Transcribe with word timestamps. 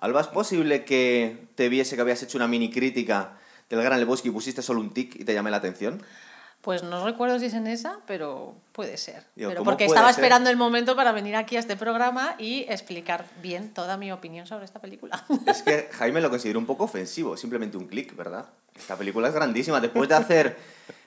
Alba, 0.00 0.22
¿es 0.22 0.28
posible 0.28 0.84
que 0.84 1.36
te 1.54 1.68
viese 1.68 1.94
que 1.94 2.02
habías 2.02 2.22
hecho 2.22 2.38
una 2.38 2.48
mini 2.48 2.70
crítica 2.70 3.32
del 3.68 3.82
Gran 3.82 4.00
Lebowski 4.00 4.28
y 4.28 4.32
pusiste 4.32 4.62
solo 4.62 4.80
un 4.80 4.94
tic 4.94 5.14
y 5.16 5.24
te 5.24 5.34
llamé 5.34 5.50
la 5.50 5.58
atención? 5.58 6.02
Pues 6.62 6.82
no 6.82 7.04
recuerdo 7.06 7.38
si 7.38 7.46
es 7.46 7.54
en 7.54 7.66
esa, 7.66 8.00
pero 8.06 8.54
puede 8.72 8.98
ser. 8.98 9.24
Digo, 9.34 9.48
pero 9.48 9.60
¿cómo 9.60 9.70
porque 9.70 9.86
puede 9.86 9.96
estaba 9.96 10.12
ser? 10.12 10.22
esperando 10.22 10.50
el 10.50 10.58
momento 10.58 10.94
para 10.94 11.12
venir 11.12 11.34
aquí 11.36 11.56
a 11.56 11.60
este 11.60 11.74
programa 11.74 12.34
y 12.38 12.66
explicar 12.68 13.24
bien 13.40 13.72
toda 13.72 13.96
mi 13.96 14.12
opinión 14.12 14.46
sobre 14.46 14.66
esta 14.66 14.78
película. 14.78 15.24
Es 15.46 15.62
que 15.62 15.88
Jaime 15.92 16.20
lo 16.20 16.28
consideró 16.28 16.58
un 16.58 16.66
poco 16.66 16.84
ofensivo, 16.84 17.36
simplemente 17.38 17.78
un 17.78 17.86
clic, 17.86 18.14
¿verdad? 18.14 18.44
Esta 18.74 18.96
película 18.96 19.28
es 19.28 19.34
grandísima. 19.34 19.80
Después 19.80 20.08
de 20.08 20.14
hacer 20.14 20.56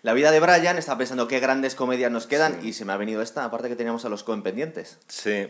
La 0.02 0.14
vida 0.14 0.32
de 0.32 0.40
Brian, 0.40 0.78
estaba 0.78 0.98
pensando 0.98 1.28
qué 1.28 1.40
grandes 1.40 1.76
comedias 1.76 2.12
nos 2.12 2.28
quedan 2.28 2.60
y 2.66 2.74
se 2.74 2.84
me 2.84 2.94
ha 2.94 2.98
venido 2.98 3.22
esta, 3.22 3.46
aparte 3.46 3.70
que 3.70 3.76
teníamos 3.76 4.06
a 4.06 4.10
los 4.10 4.24
Coen 4.24 4.44
pendientes. 4.44 4.98
Sí. 5.08 5.48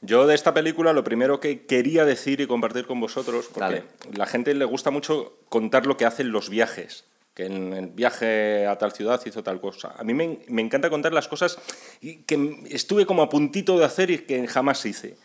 Yo 0.00 0.26
de 0.26 0.34
esta 0.34 0.54
película 0.54 0.92
lo 0.92 1.04
primero 1.04 1.40
que 1.40 1.66
quería 1.66 2.04
decir 2.04 2.40
y 2.40 2.46
compartir 2.46 2.86
con 2.86 3.00
vosotros, 3.00 3.46
porque 3.52 3.60
Dale. 3.60 3.84
la 4.12 4.26
gente 4.26 4.54
le 4.54 4.64
gusta 4.64 4.90
mucho 4.90 5.34
contar 5.48 5.86
lo 5.86 5.96
que 5.96 6.04
hacen 6.04 6.30
los 6.30 6.50
viajes, 6.50 7.04
que 7.34 7.46
en 7.46 7.72
el 7.72 7.86
viaje 7.88 8.66
a 8.66 8.78
tal 8.78 8.92
ciudad 8.92 9.20
hizo 9.26 9.42
tal 9.42 9.60
cosa. 9.60 9.94
A 9.98 10.04
mí 10.04 10.14
me, 10.14 10.38
me 10.48 10.62
encanta 10.62 10.88
contar 10.88 11.12
las 11.12 11.26
cosas 11.26 11.58
que 12.00 12.64
estuve 12.70 13.06
como 13.06 13.22
a 13.22 13.28
puntito 13.28 13.78
de 13.78 13.84
hacer 13.84 14.10
y 14.10 14.18
que 14.18 14.46
jamás 14.46 14.86
hice. 14.86 15.16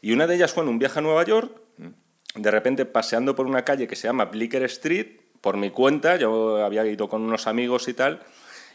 Y 0.00 0.12
una 0.12 0.26
de 0.26 0.36
ellas 0.36 0.52
fue 0.52 0.62
en 0.62 0.68
un 0.68 0.78
viaje 0.78 1.00
a 1.00 1.02
Nueva 1.02 1.24
York, 1.24 1.52
de 2.34 2.50
repente 2.50 2.84
paseando 2.84 3.34
por 3.34 3.46
una 3.46 3.64
calle 3.64 3.88
que 3.88 3.96
se 3.96 4.06
llama 4.06 4.26
Blicker 4.26 4.62
Street, 4.64 5.20
por 5.40 5.56
mi 5.56 5.70
cuenta, 5.70 6.16
yo 6.16 6.64
había 6.64 6.86
ido 6.86 7.08
con 7.08 7.22
unos 7.22 7.46
amigos 7.46 7.88
y 7.88 7.94
tal, 7.94 8.22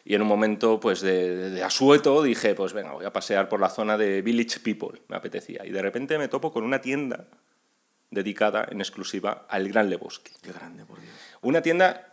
y 0.06 0.14
en 0.14 0.22
un 0.22 0.28
momento 0.28 0.80
pues 0.80 1.02
de, 1.02 1.64
asueto 1.64 2.22
dije, 2.22 2.54
pues 2.54 2.74
venga, 2.74 2.92
voy 2.92 3.06
a 3.06 3.12
pasear 3.12 3.50
por 3.50 3.60
la 3.60 3.70
zona 3.70 3.98
de 3.98 4.22
Village 4.22 4.60
People, 4.60 5.02
me 5.08 5.18
apetecía. 5.18 5.66
Y 5.66 5.72
de 5.72 5.82
repente 5.82 6.20
me 6.20 6.28
topo 6.28 6.54
con 6.54 6.64
una 6.64 6.80
tienda 6.80 7.26
dedicada 8.12 8.68
en 8.70 8.82
exclusiva 8.82 9.48
al 9.50 9.68
Gran 9.68 9.90
Lebowski. 9.90 10.32
Qué 10.44 10.54
grande, 10.54 10.86
por 10.86 11.02
Dios. 11.02 11.12
Una 11.42 11.64
tienda, 11.64 12.08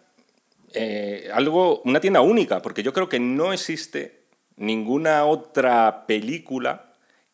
eh, 0.73 1.31
algo, 1.35 1.83
una 1.85 2.01
tienda 2.01 2.23
única, 2.23 2.63
porque 2.63 2.83
yo 2.83 2.95
creo 2.95 3.11
que 3.11 3.21
no 3.21 3.53
existe 3.53 4.23
ninguna 4.57 5.27
otra 5.27 6.07
película 6.07 6.92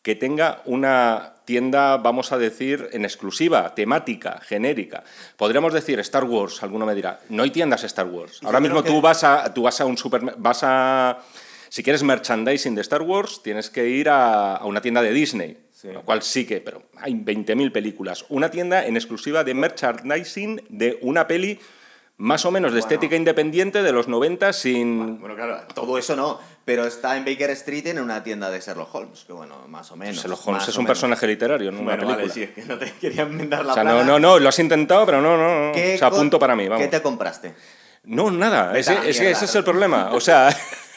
que 0.09 0.15
tenga 0.15 0.63
una 0.65 1.33
tienda, 1.45 1.97
vamos 1.97 2.31
a 2.31 2.39
decir, 2.39 2.89
en 2.93 3.05
exclusiva, 3.05 3.75
temática, 3.75 4.39
genérica. 4.41 5.03
Podríamos 5.37 5.71
decir 5.71 5.99
Star 5.99 6.23
Wars, 6.23 6.63
alguno 6.63 6.83
me 6.87 6.95
dirá, 6.95 7.19
no 7.29 7.43
hay 7.43 7.51
tiendas 7.51 7.83
Star 7.83 8.07
Wars. 8.07 8.39
Ahora 8.43 8.59
mismo 8.59 8.81
que- 8.81 8.89
tú 8.89 9.01
vas 9.01 9.23
a, 9.23 9.53
tú 9.53 9.61
vas 9.61 9.79
a 9.81 9.85
un 9.85 9.97
super, 9.99 10.21
vas 10.37 10.61
a, 10.63 11.19
si 11.69 11.83
quieres 11.83 12.01
merchandising 12.01 12.73
de 12.73 12.81
Star 12.81 13.03
Wars, 13.03 13.41
tienes 13.43 13.69
que 13.69 13.87
ir 13.87 14.09
a, 14.09 14.55
a 14.55 14.65
una 14.65 14.81
tienda 14.81 15.03
de 15.03 15.11
Disney. 15.11 15.57
Sí. 15.73 15.89
Lo 15.93 16.01
cual 16.01 16.23
sí 16.23 16.43
que, 16.47 16.59
pero 16.59 16.81
hay 16.97 17.13
20.000 17.13 17.71
películas. 17.71 18.25
Una 18.29 18.49
tienda 18.49 18.83
en 18.87 18.95
exclusiva 18.97 19.43
de 19.43 19.53
merchandising 19.53 20.59
de 20.69 20.97
una 21.03 21.27
peli 21.27 21.59
más 22.19 22.45
o 22.45 22.51
menos 22.51 22.71
de 22.71 22.79
Bueno. 22.79 22.85
estética 22.93 23.15
independiente 23.15 23.81
de 23.81 23.91
los 23.91 24.07
90 24.07 24.53
sin... 24.53 25.19
Bueno, 25.19 25.35
claro, 25.35 25.61
todo 25.73 25.97
eso 25.97 26.15
no, 26.15 26.39
pero 26.65 26.85
está 26.85 27.17
en 27.17 27.25
Baker 27.25 27.49
Street 27.51 27.87
en 27.87 27.99
una 27.99 28.21
tienda 28.23 28.51
de 28.51 28.59
Sherlock 28.59 28.93
Holmes, 28.93 29.23
que 29.25 29.33
bueno, 29.33 29.55
más 29.67 29.91
o 29.91 29.95
menos. 29.95 30.17
Sherlock 30.21 30.45
Holmes 30.47 30.67
es 30.67 30.75
un 30.77 30.83
menos. 30.83 30.89
personaje 30.97 31.25
literario, 31.27 31.71
no 31.71 31.79
una 31.79 31.95
Bueno, 31.95 32.01
película. 32.01 32.17
vale, 32.27 32.33
sí, 32.33 32.43
es 32.43 32.51
que 32.51 32.63
no 32.65 32.77
te 32.77 32.91
quería 33.01 33.23
enmendar 33.23 33.65
la 33.65 33.71
O 33.71 33.75
sea, 33.75 33.83
no, 33.83 33.91
plana. 33.91 34.05
no, 34.05 34.19
no, 34.19 34.37
lo 34.39 34.49
has 34.49 34.59
intentado, 34.59 35.05
pero 35.05 35.21
no, 35.21 35.37
no, 35.37 35.67
no. 35.67 35.71
¿Qué 35.73 35.95
O 35.95 35.97
sea, 35.97 36.11
punto 36.11 36.37
para 36.37 36.55
mí, 36.55 36.67
vamos. 36.67 36.83
¿Qué 36.83 36.89
te 36.91 37.01
compraste? 37.01 37.55
No, 38.03 38.29
nada. 38.31 38.77
Ese, 38.77 39.09
ese 39.09 39.31
es 39.31 39.55
el 39.55 39.63
problema. 39.63 40.11
O 40.13 40.19
sea, 40.19 40.49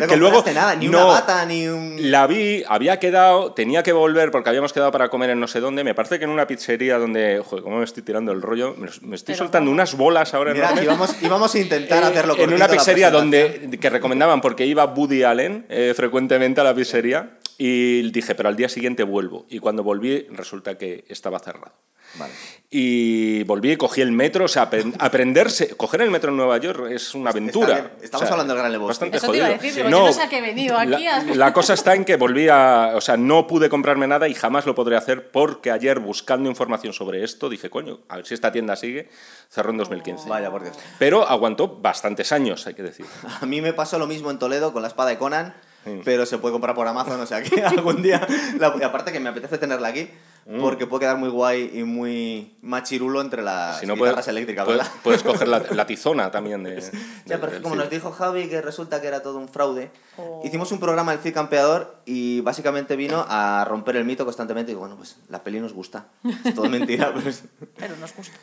No 0.00 0.06
que 0.08 0.16
luego 0.16 0.44
nada, 0.54 0.74
ni 0.76 0.88
una 0.88 1.04
bata, 1.04 1.44
ni 1.46 1.68
un... 1.68 1.96
La 2.10 2.26
vi, 2.26 2.64
había 2.68 2.98
quedado, 2.98 3.52
tenía 3.52 3.82
que 3.82 3.92
volver 3.92 4.30
porque 4.30 4.48
habíamos 4.48 4.72
quedado 4.72 4.90
para 4.92 5.08
comer 5.08 5.30
en 5.30 5.40
no 5.40 5.46
sé 5.46 5.60
dónde. 5.60 5.84
Me 5.84 5.94
parece 5.94 6.18
que 6.18 6.24
en 6.24 6.30
una 6.30 6.46
pizzería 6.46 6.98
donde, 6.98 7.42
joder, 7.44 7.62
cómo 7.62 7.78
me 7.78 7.84
estoy 7.84 8.02
tirando 8.02 8.32
el 8.32 8.42
rollo. 8.42 8.74
Me, 8.78 8.88
me 9.02 9.16
estoy 9.16 9.34
Pero 9.34 9.44
soltando 9.44 9.70
unas 9.70 9.96
bolas 9.96 10.34
ahora 10.34 10.52
Mira, 10.52 10.66
enormes. 10.66 10.84
íbamos, 10.84 11.22
íbamos 11.22 11.54
a 11.54 11.58
intentar 11.58 12.02
Eh, 12.02 12.06
hacerlo 12.06 12.36
en 12.38 12.52
una 12.52 12.68
pizzería 12.68 13.10
donde 13.10 13.78
que 13.80 13.90
recomendaban 13.90 14.40
porque 14.40 14.66
iba 14.66 14.84
Woody 14.84 15.22
Allen 15.22 15.66
eh, 15.68 15.92
frecuentemente 15.96 16.60
a 16.60 16.64
la 16.64 16.74
pizzería 16.74 17.30
y 17.58 18.10
dije 18.10 18.34
pero 18.34 18.48
al 18.48 18.56
día 18.56 18.68
siguiente 18.68 19.02
vuelvo 19.02 19.46
y 19.48 19.58
cuando 19.60 19.82
volví 19.82 20.26
resulta 20.30 20.76
que 20.76 21.04
estaba 21.08 21.38
cerrado 21.38 21.72
Vale. 22.18 22.32
y 22.70 23.42
volví 23.44 23.72
y 23.72 23.76
cogí 23.76 24.00
el 24.00 24.10
metro 24.10 24.46
o 24.46 24.48
sea 24.48 24.68
apren- 24.70 24.94
aprenderse 24.98 25.68
coger 25.76 26.02
el 26.02 26.10
metro 26.10 26.30
en 26.30 26.36
Nueva 26.36 26.58
York 26.58 26.90
es 26.90 27.14
una 27.14 27.30
aventura 27.30 27.66
bien. 27.74 27.90
Estamos 28.02 28.24
O 28.24 28.26
sea, 28.26 28.32
hablando 28.34 28.52
del 28.54 28.60
Gran 28.60 28.72
Lebowski. 28.72 28.88
bastante 29.10 29.16
Eso 29.18 29.30
te 29.30 29.36
iba 29.36 29.46
a 29.46 29.48
jodido. 29.50 29.62
decir, 29.62 29.84
digo, 29.84 29.88
yo 29.98 30.06
no 30.06 30.12
sé 30.12 30.22
a 30.22 30.28
qué 30.28 30.38
he 30.38 30.40
venido 30.40 30.76
aquí 30.76 31.04
la, 31.04 31.16
a- 31.16 31.22
la 31.36 31.52
cosa 31.52 31.74
está 31.74 31.94
en 31.94 32.04
que 32.04 32.16
volví 32.16 32.48
a 32.48 32.92
o 32.94 33.00
sea 33.00 33.16
no 33.16 33.46
pude 33.46 33.68
comprarme 33.68 34.06
nada 34.08 34.26
y 34.28 34.34
jamás 34.34 34.66
lo 34.66 34.74
podré 34.74 34.96
hacer 34.96 35.30
porque 35.30 35.70
ayer 35.70 36.00
buscando 36.00 36.48
información 36.48 36.92
sobre 36.92 37.22
esto 37.22 37.48
dije 37.48 37.70
coño 37.70 38.00
a 38.08 38.16
ver 38.16 38.26
si 38.26 38.34
esta 38.34 38.50
tienda 38.50 38.74
sigue 38.76 39.08
cerró 39.48 39.70
en 39.70 39.76
2015 39.78 40.28
Vaya, 40.28 40.50
por 40.50 40.64
Dios. 40.64 40.76
pero 40.98 41.26
aguantó 41.28 41.68
bastantes 41.68 42.32
años 42.32 42.66
hay 42.66 42.74
que 42.74 42.82
decir 42.82 43.06
A 43.40 43.46
mí 43.46 43.60
me 43.60 43.72
pasó 43.74 43.98
lo 43.98 44.06
mismo 44.08 44.30
en 44.30 44.38
Toledo 44.40 44.72
con 44.72 44.82
la 44.82 44.88
espada 44.88 45.10
de 45.10 45.18
Conan, 45.18 45.54
pero 46.04 46.26
se 46.26 46.38
puede 46.38 46.52
comprar 46.52 46.74
por 46.74 46.88
Amazon, 46.88 47.20
o 47.20 47.26
sea 47.26 47.42
que 47.42 47.62
algún 47.64 48.02
día... 48.02 48.26
la- 48.58 48.74
y 48.78 48.82
aparte 48.82 49.12
que 49.12 49.20
me 49.20 49.28
apetece 49.28 49.56
tenerla 49.56 49.86
aquí, 49.88 50.10
porque 50.60 50.86
puede 50.86 51.00
quedar 51.00 51.16
muy 51.16 51.28
guay 51.28 51.70
y 51.74 51.82
muy 51.82 52.56
machirulo 52.62 53.20
entre 53.20 53.42
las 53.42 53.80
Si 53.80 53.86
no 53.86 53.94
guitarras 53.94 54.14
puedes, 54.14 54.28
eléctricas, 54.28 54.64
puedes, 54.64 54.80
¿verdad? 54.82 54.94
puedes 55.02 55.22
coger 55.24 55.48
la, 55.48 55.58
la 55.70 55.86
tizona 55.86 56.30
también 56.30 56.62
de. 56.62 56.80
Ya, 57.24 57.36
de- 57.36 57.38
pero 57.46 57.62
como 57.62 57.74
Cid. 57.74 57.80
nos 57.80 57.90
dijo 57.90 58.12
Javi 58.12 58.48
que 58.48 58.62
resulta 58.62 59.00
que 59.00 59.08
era 59.08 59.22
todo 59.22 59.38
un 59.38 59.48
fraude, 59.48 59.90
Oh. 60.18 60.40
hicimos 60.44 60.72
un 60.72 60.80
programa 60.80 61.12
del 61.12 61.20
Cid 61.20 61.34
Campeador 61.34 61.96
y 62.06 62.40
básicamente 62.40 62.96
vino 62.96 63.26
a 63.28 63.66
romper 63.68 63.96
el 63.96 64.04
mito 64.06 64.24
constantemente 64.24 64.72
y 64.72 64.74
bueno, 64.74 64.96
pues 64.96 65.16
la 65.28 65.42
peli 65.44 65.60
nos 65.60 65.74
gusta. 65.74 66.06
Es 66.44 66.54
todo 66.54 66.70
mentira, 66.70 67.12
pero 67.14 67.28
es- 67.28 67.42
Pero 67.76 67.96
nos 67.96 68.14
gusta. 68.16 68.34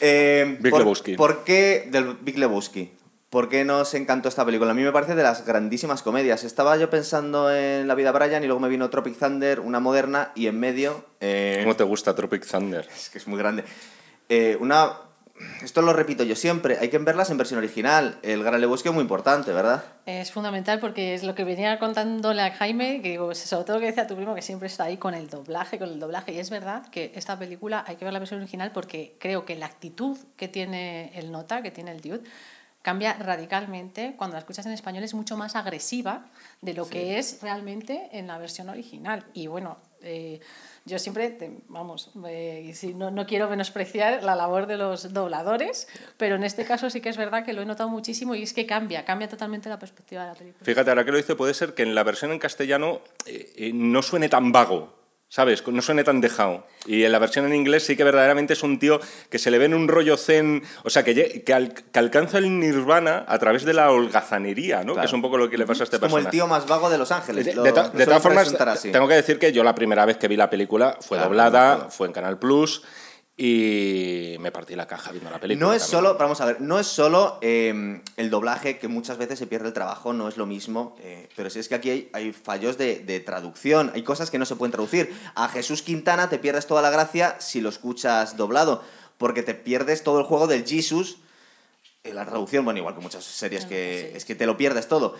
Eh, 0.00 0.56
Big 0.60 0.70
por, 0.70 0.80
Lebowski. 0.80 1.14
¿Por 1.16 1.44
qué 1.44 1.86
del 1.90 2.14
Big 2.20 2.38
Lebowski? 2.38 2.90
¿Por 3.30 3.48
qué 3.48 3.64
nos 3.64 3.94
encantó 3.94 4.28
esta 4.28 4.44
película? 4.44 4.72
A 4.72 4.74
mí 4.74 4.82
me 4.82 4.90
parece 4.90 5.14
de 5.14 5.22
las 5.22 5.46
grandísimas 5.46 6.02
comedias. 6.02 6.42
Estaba 6.42 6.76
yo 6.76 6.90
pensando 6.90 7.54
en 7.54 7.86
La 7.86 7.94
vida 7.94 8.10
de 8.12 8.18
Brian 8.18 8.42
y 8.42 8.46
luego 8.46 8.58
me 8.58 8.68
vino 8.68 8.90
Tropic 8.90 9.16
Thunder, 9.16 9.60
una 9.60 9.78
moderna, 9.78 10.32
y 10.34 10.48
en 10.48 10.58
medio... 10.58 11.04
eh, 11.20 11.60
¿Cómo 11.62 11.76
te 11.76 11.84
gusta 11.84 12.12
Tropic 12.16 12.44
Thunder? 12.44 12.88
es 12.92 13.08
que 13.08 13.18
es 13.18 13.28
muy 13.28 13.38
grande. 13.38 13.62
Eh, 14.28 14.58
una... 14.60 14.94
Esto 15.62 15.80
lo 15.80 15.92
repito 15.92 16.24
yo 16.24 16.34
siempre, 16.36 16.76
hay 16.80 16.88
que 16.90 16.98
verlas 16.98 17.30
en 17.30 17.38
versión 17.38 17.58
original. 17.58 18.18
El 18.22 18.42
Gran 18.42 18.60
Lebowski 18.60 18.88
es 18.88 18.94
muy 18.94 19.02
importante, 19.02 19.52
¿verdad? 19.52 19.84
Es 20.06 20.32
fundamental 20.32 20.80
porque 20.80 21.14
es 21.14 21.22
lo 21.22 21.34
que 21.36 21.44
venía 21.44 21.78
contándole 21.78 22.42
a 22.42 22.50
Jaime, 22.50 23.00
que 23.00 23.10
digo, 23.10 23.34
sobre 23.34 23.64
todo 23.64 23.76
lo 23.76 23.80
que 23.80 23.86
decía 23.86 24.06
tu 24.08 24.16
primo, 24.16 24.34
que 24.34 24.42
siempre 24.42 24.66
está 24.66 24.84
ahí 24.84 24.96
con 24.98 25.14
el 25.14 25.30
doblaje, 25.30 25.78
con 25.78 25.88
el 25.88 26.00
doblaje. 26.00 26.32
Y 26.32 26.40
es 26.40 26.50
verdad 26.50 26.88
que 26.90 27.12
esta 27.14 27.38
película 27.38 27.84
hay 27.86 27.94
que 27.96 28.04
ver 28.04 28.12
la 28.12 28.18
versión 28.18 28.40
original 28.40 28.72
porque 28.74 29.14
creo 29.18 29.46
que 29.46 29.54
la 29.56 29.66
actitud 29.66 30.18
que 30.36 30.48
tiene 30.48 31.12
el 31.14 31.30
nota, 31.32 31.62
que 31.62 31.70
tiene 31.70 31.92
el 31.92 32.02
dude, 32.02 32.20
cambia 32.82 33.12
radicalmente. 33.14 34.14
Cuando 34.16 34.34
la 34.34 34.40
escuchas 34.40 34.66
en 34.66 34.72
español 34.72 35.04
es 35.04 35.14
mucho 35.14 35.36
más 35.36 35.56
agresiva 35.56 36.26
de 36.60 36.74
lo 36.74 36.88
que 36.88 37.18
es 37.18 37.40
realmente 37.42 38.08
en 38.12 38.26
la 38.26 38.38
versión 38.38 38.68
original. 38.68 39.24
Y 39.34 39.46
bueno, 39.48 39.76
eh, 40.02 40.40
yo 40.86 40.98
siempre, 40.98 41.28
te- 41.30 41.58
vamos, 41.68 42.10
eh, 42.26 42.72
si 42.74 42.94
no, 42.94 43.10
no 43.10 43.26
quiero 43.26 43.50
menospreciar 43.50 44.22
la 44.22 44.34
labor 44.34 44.66
de 44.66 44.78
los 44.78 45.12
dobladores, 45.12 45.88
pero 46.16 46.36
en 46.36 46.44
este 46.44 46.64
caso 46.64 46.88
sí 46.88 47.02
que 47.02 47.10
es 47.10 47.18
verdad 47.18 47.44
que 47.44 47.52
lo 47.52 47.60
he 47.60 47.66
notado 47.66 47.90
muchísimo 47.90 48.34
y 48.34 48.42
es 48.42 48.54
que 48.54 48.64
cambia, 48.66 49.04
cambia 49.04 49.28
totalmente 49.28 49.68
la 49.68 49.78
perspectiva 49.78 50.22
de 50.22 50.28
la 50.28 50.34
película. 50.34 50.64
Fíjate, 50.64 50.90
ahora 50.90 51.04
que 51.04 51.10
lo 51.10 51.18
dice, 51.18 51.34
puede 51.36 51.52
ser 51.52 51.74
que 51.74 51.82
en 51.82 51.94
la 51.94 52.02
versión 52.02 52.32
en 52.32 52.38
castellano 52.38 53.00
eh, 53.26 53.72
no 53.74 54.00
suene 54.02 54.28
tan 54.30 54.52
vago. 54.52 54.99
¿Sabes? 55.32 55.64
No 55.68 55.80
suene 55.80 56.02
tan 56.02 56.20
dejado. 56.20 56.66
Y 56.86 57.04
en 57.04 57.12
la 57.12 57.20
versión 57.20 57.46
en 57.46 57.54
inglés 57.54 57.84
sí 57.86 57.96
que 57.96 58.02
verdaderamente 58.02 58.52
es 58.54 58.64
un 58.64 58.80
tío 58.80 59.00
que 59.30 59.38
se 59.38 59.52
le 59.52 59.58
ve 59.58 59.66
en 59.66 59.74
un 59.74 59.86
rollo 59.86 60.16
zen, 60.16 60.64
o 60.82 60.90
sea, 60.90 61.04
que, 61.04 61.44
que, 61.44 61.54
al- 61.54 61.72
que 61.72 61.98
alcanza 62.00 62.38
el 62.38 62.58
nirvana 62.58 63.24
a 63.28 63.38
través 63.38 63.64
de 63.64 63.72
la 63.72 63.92
holgazanería, 63.92 64.78
¿no? 64.78 64.94
Claro. 64.94 65.00
Que 65.02 65.06
es 65.06 65.12
un 65.12 65.22
poco 65.22 65.38
lo 65.38 65.48
que 65.48 65.56
le 65.56 65.66
pasa 65.66 65.82
a 65.82 65.84
este 65.84 65.96
Es 65.96 66.00
como 66.00 66.18
el 66.18 66.24
personaje. 66.24 66.36
tío 66.36 66.46
más 66.48 66.66
vago 66.66 66.90
de 66.90 66.98
Los 66.98 67.12
Ángeles. 67.12 67.46
De, 67.46 67.52
de 67.54 67.62
de 67.62 68.04
todas 68.06 68.22
formas, 68.22 68.52
tengo 68.82 69.06
que 69.06 69.14
decir 69.14 69.38
que 69.38 69.52
yo 69.52 69.62
la 69.62 69.74
primera 69.76 70.04
vez 70.04 70.16
que 70.16 70.26
vi 70.26 70.34
la 70.36 70.50
película 70.50 70.98
fue 71.00 71.16
Claro, 71.18 71.28
doblada, 71.30 71.74
claro. 71.76 71.90
fue 71.92 72.08
en 72.08 72.12
Canal 72.12 72.38
Plus 72.40 72.82
y 73.42 74.36
me 74.38 74.52
partí 74.52 74.76
la 74.76 74.86
caja 74.86 75.12
viendo 75.12 75.30
la 75.30 75.40
película. 75.40 75.66
No 75.66 75.72
es 75.72 75.80
también. 75.80 76.04
solo, 76.04 76.18
vamos 76.18 76.42
a 76.42 76.44
ver, 76.44 76.60
no 76.60 76.78
es 76.78 76.86
solo 76.86 77.38
eh, 77.40 78.02
el 78.18 78.28
doblaje, 78.28 78.78
que 78.78 78.86
muchas 78.86 79.16
veces 79.16 79.38
se 79.38 79.46
pierde 79.46 79.68
el 79.68 79.72
trabajo, 79.72 80.12
no 80.12 80.28
es 80.28 80.36
lo 80.36 80.44
mismo, 80.44 80.94
eh, 81.00 81.26
pero 81.36 81.48
si 81.48 81.58
es 81.58 81.66
que 81.66 81.74
aquí 81.74 81.88
hay, 81.88 82.10
hay 82.12 82.32
fallos 82.34 82.76
de, 82.76 82.98
de 82.98 83.18
traducción, 83.18 83.92
hay 83.94 84.02
cosas 84.02 84.30
que 84.30 84.38
no 84.38 84.44
se 84.44 84.56
pueden 84.56 84.72
traducir. 84.72 85.18
A 85.34 85.48
Jesús 85.48 85.80
Quintana 85.80 86.28
te 86.28 86.38
pierdes 86.38 86.66
toda 86.66 86.82
la 86.82 86.90
gracia 86.90 87.36
si 87.38 87.62
lo 87.62 87.70
escuchas 87.70 88.36
doblado, 88.36 88.84
porque 89.16 89.42
te 89.42 89.54
pierdes 89.54 90.04
todo 90.04 90.18
el 90.18 90.26
juego 90.26 90.46
del 90.46 90.66
Jesus 90.66 91.16
en 92.04 92.16
la 92.16 92.26
traducción, 92.26 92.66
bueno, 92.66 92.78
igual 92.78 92.94
que 92.94 93.00
muchas 93.00 93.24
series 93.24 93.64
que 93.64 94.08
sí. 94.10 94.16
es 94.18 94.24
que 94.26 94.34
te 94.34 94.44
lo 94.44 94.58
pierdes 94.58 94.86
todo. 94.86 95.16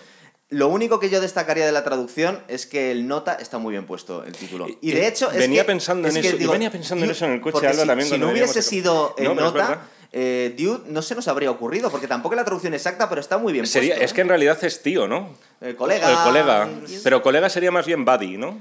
Lo 0.50 0.66
único 0.68 0.98
que 0.98 1.10
yo 1.10 1.20
destacaría 1.20 1.64
de 1.64 1.70
la 1.72 1.84
traducción 1.84 2.40
es 2.48 2.66
que 2.66 2.90
el 2.90 3.06
nota 3.06 3.34
está 3.34 3.58
muy 3.58 3.70
bien 3.70 3.86
puesto 3.86 4.24
el 4.24 4.32
título. 4.32 4.66
Y 4.80 4.90
de 4.90 5.02
Eh, 5.04 5.06
hecho, 5.06 5.30
es 5.30 5.38
venía 5.38 5.62
que- 5.62 5.66
pensando 5.68 6.08
es 6.08 6.16
en 6.16 6.22
que 6.22 6.26
eso, 6.28 6.36
y 6.36 6.40
digo, 6.40 6.52
venía 6.52 6.70
pensando 6.72 7.04
en 7.04 7.10
eso 7.12 7.24
en 7.24 7.32
el 7.32 7.40
coche, 7.40 7.66
Alba, 7.68 7.82
si, 7.82 7.86
también, 7.86 8.08
Si 8.08 8.18
no 8.18 8.30
hubiese 8.30 8.60
sido 8.62 9.14
el 9.16 9.24
No, 9.26 9.34
nota, 9.36 9.82
eh, 10.12 10.52
Dude 10.58 10.82
no 10.90 11.02
se 11.02 11.14
nos 11.14 11.28
habría 11.28 11.52
ocurrido, 11.52 11.88
porque 11.88 12.08
tampoco 12.08 12.34
es 12.34 12.38
la 12.38 12.44
traducción 12.44 12.74
exacta, 12.74 13.08
pero 13.08 13.20
está 13.20 13.38
muy 13.38 13.52
bien 13.52 13.64
Sería, 13.64 13.90
puesto. 13.94 14.04
es 14.06 14.12
que 14.12 14.20
en 14.22 14.28
realidad 14.28 14.58
es 14.64 14.82
tío, 14.82 15.06
¿no? 15.06 15.30
El 15.60 15.76
colega. 15.76 16.10
El 16.10 16.16
colega. 16.18 16.68
Pero 17.04 17.22
colega 17.22 17.48
sería 17.48 17.70
más 17.70 17.86
bien 17.86 18.04
buddy, 18.04 18.36
¿no? 18.36 18.60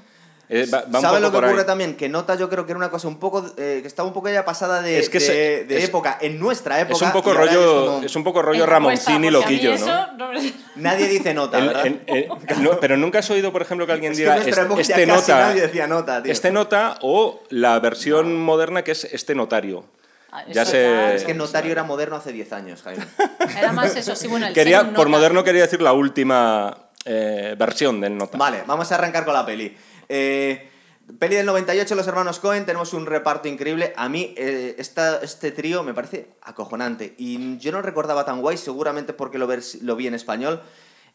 Eh, 0.51 0.65
va- 0.73 0.83
va 0.93 0.99
¿Sabes 0.99 1.21
lo 1.21 1.29
que 1.29 1.35
por 1.35 1.43
ahí. 1.45 1.51
ocurre 1.51 1.63
también? 1.63 1.95
Que 1.95 2.09
Nota 2.09 2.33
yo 2.33 2.49
creo 2.49 2.65
que 2.65 2.71
era 2.71 2.77
una 2.79 2.89
cosa 2.89 3.07
un 3.07 3.19
poco... 3.19 3.45
eh, 3.55 3.79
que 3.83 3.87
estaba 3.87 4.07
un 4.07 4.13
poco 4.15 4.29
ya 4.29 4.43
pasada 4.43 4.81
de, 4.81 4.97
Es 4.97 5.07
que 5.07 5.19
de- 5.19 5.25
se- 5.25 5.63
de 5.65 5.77
es- 5.77 5.85
época, 5.85 6.17
en 6.21 6.39
nuestra 6.39 6.79
época. 6.81 6.95
Es 6.95 7.01
un 7.03 7.11
poco 7.11 7.31
y 7.31 7.37
rollo, 7.37 7.85
como- 7.85 8.03
es 8.03 8.15
un 8.15 8.23
poco 8.23 8.41
rollo 8.41 8.65
Ramoncini 8.65 9.19
mí 9.19 9.29
loquillo, 9.29 9.77
¿no? 9.77 10.13
no 10.17 10.29
Nadie 10.75 11.07
dice 11.07 11.33
Nota, 11.35 11.59
¿verdad? 11.59 11.85
en- 11.85 12.01
en- 12.07 12.27
no, 12.63 12.79
pero 12.79 12.97
nunca 12.97 13.19
has 13.19 13.29
oído, 13.29 13.51
por 13.51 13.61
ejemplo, 13.61 13.85
que 13.85 13.93
alguien 13.93 14.13
Es 14.13 14.17
que 14.17 14.23
diga 14.23 14.37
época 14.37 14.81
este, 14.81 14.91
ya 15.05 15.13
casi 15.13 15.31
nota, 15.31 15.39
nadie 15.47 15.61
decía 15.61 15.85
Nota, 15.87 16.23
tío. 16.23 16.31
este 16.31 16.51
nota 16.51 16.97
o 17.01 17.43
la 17.49 17.79
versión 17.79 18.35
moderna 18.39 18.83
que 18.83 18.91
es 18.93 19.03
este 19.05 19.35
notario. 19.35 19.85
Ah, 20.31 20.43
Ya 20.47 20.63
claro. 20.65 21.09
Es 21.13 21.23
que 21.23 21.33
Notario 21.33 21.71
era 21.71 21.83
moderno 21.83 22.15
hace 22.15 22.31
10 22.31 22.53
años, 22.53 22.83
Jaime. 22.83 23.03
Era 23.57 23.71
más 23.71 23.95
eso, 23.95 24.15
sí, 24.15 24.27
bueno, 24.27 24.45
el 24.45 24.53
Quería, 24.53 24.81
por 24.81 24.91
nota. 24.91 25.07
moderno 25.09 25.43
quería 25.43 25.63
decir 25.63 25.81
la 25.81 25.91
última 25.93 26.75
eh, 27.05 27.55
versión 27.57 27.99
del 27.99 28.15
nota. 28.15 28.37
Vale, 28.37 28.63
vamos 28.67 28.91
a 28.91 28.95
arrancar 28.95 29.25
con 29.25 29.33
la 29.33 29.43
peli. 29.43 29.75
Eh, 30.09 30.69
peli 31.19 31.35
del 31.35 31.45
98, 31.45 31.95
Los 31.95 32.07
Hermanos 32.07 32.39
Cohen, 32.39 32.65
tenemos 32.65 32.93
un 32.93 33.05
reparto 33.05 33.47
increíble. 33.47 33.93
A 33.95 34.09
mí 34.09 34.33
eh, 34.37 34.75
esta- 34.77 35.21
este 35.21 35.51
trío 35.51 35.83
me 35.83 35.93
parece 35.93 36.29
acojonante. 36.41 37.15
Y 37.17 37.57
yo 37.59 37.71
no 37.71 37.81
recordaba 37.81 38.25
tan 38.25 38.41
guay, 38.41 38.57
seguramente 38.57 39.13
porque 39.13 39.37
lo, 39.37 39.47
vers- 39.47 39.79
lo 39.81 39.95
vi 39.95 40.07
en 40.07 40.13
español. 40.15 40.61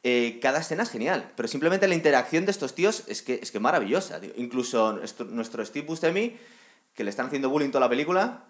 Eh, 0.07 0.39
cada 0.43 0.59
escena 0.61 0.83
es 0.83 0.91
genial, 0.91 1.33
pero 1.35 1.49
simplemente 1.49 1.89
la 1.89 1.95
interacción 1.95 2.45
de 2.45 2.51
estos 2.51 2.75
tíos 2.75 3.05
es 3.07 3.23
que 3.23 3.41
es 3.43 3.51
que 3.51 3.61
maravillosa. 3.61 4.21
tío. 4.21 4.31
Incluso 4.37 4.93
nuestro, 4.93 5.27
nuestro 5.27 5.65
Steve 5.65 5.87
Buscemi, 5.87 6.37
que 6.95 7.05
le 7.05 7.11
están 7.11 7.27
haciendo 7.27 7.49
bullying 7.49 7.71
toda 7.71 7.81
la 7.87 7.89
película, 7.89 8.45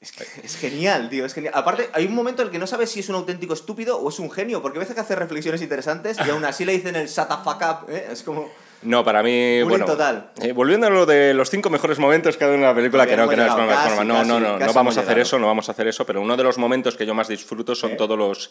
es, 0.00 0.10
que 0.12 0.24
es 0.42 0.56
genial, 0.56 1.08
tío, 1.10 1.24
es 1.24 1.32
genial. 1.32 1.54
Aparte, 1.56 1.88
hay 1.92 2.06
un 2.06 2.14
momento 2.14 2.42
en 2.42 2.48
el 2.48 2.52
que 2.52 2.58
no 2.58 2.66
sabes 2.66 2.90
si 2.90 3.00
es 3.00 3.08
un 3.08 3.14
auténtico 3.14 3.54
estúpido 3.54 3.98
o 3.98 4.08
es 4.08 4.18
un 4.18 4.30
genio, 4.30 4.60
porque 4.60 4.78
a 4.78 4.80
veces 4.80 4.94
que 4.94 5.00
hace 5.00 5.14
reflexiones 5.14 5.62
interesantes 5.62 6.18
y 6.26 6.28
aún 6.30 6.44
así 6.44 6.64
le 6.64 6.72
dicen 6.72 6.96
el 6.96 7.06
shut 7.06 7.28
the 7.28 7.34
fuck 7.44 7.62
up, 7.62 7.90
¿eh? 7.90 8.08
Es 8.10 8.22
como... 8.22 8.50
No, 8.84 9.04
para 9.04 9.22
mí, 9.22 9.58
Bullying 9.62 9.68
bueno, 9.68 9.84
total. 9.86 10.30
eh, 10.42 10.52
volviendo 10.52 10.86
a 10.86 10.90
lo 10.90 11.06
de 11.06 11.34
los 11.34 11.50
cinco 11.50 11.70
mejores 11.70 11.98
momentos 11.98 12.36
que 12.36 12.44
ha 12.44 12.46
habido 12.48 12.60
en 12.62 12.68
la 12.68 12.74
película, 12.74 13.06
que 13.06 13.16
no, 13.16 13.28
que 13.28 13.36
no 13.36 13.42
llegado, 13.42 13.66
casi, 13.68 13.90
no, 14.06 14.14
casi, 14.14 14.28
no, 14.28 14.40
no, 14.40 14.58
casi 14.58 14.66
no 14.66 14.72
vamos 14.74 14.96
a 14.98 15.00
hacer 15.00 15.18
eso, 15.18 15.38
no 15.38 15.46
vamos 15.46 15.68
a 15.68 15.72
hacer 15.72 15.88
eso, 15.88 16.04
pero 16.06 16.20
uno 16.20 16.36
de 16.36 16.44
los 16.44 16.58
momentos 16.58 16.96
que 16.96 17.06
yo 17.06 17.14
más 17.14 17.28
disfruto 17.28 17.74
son 17.74 17.96
todos 17.96 18.16
los 18.18 18.50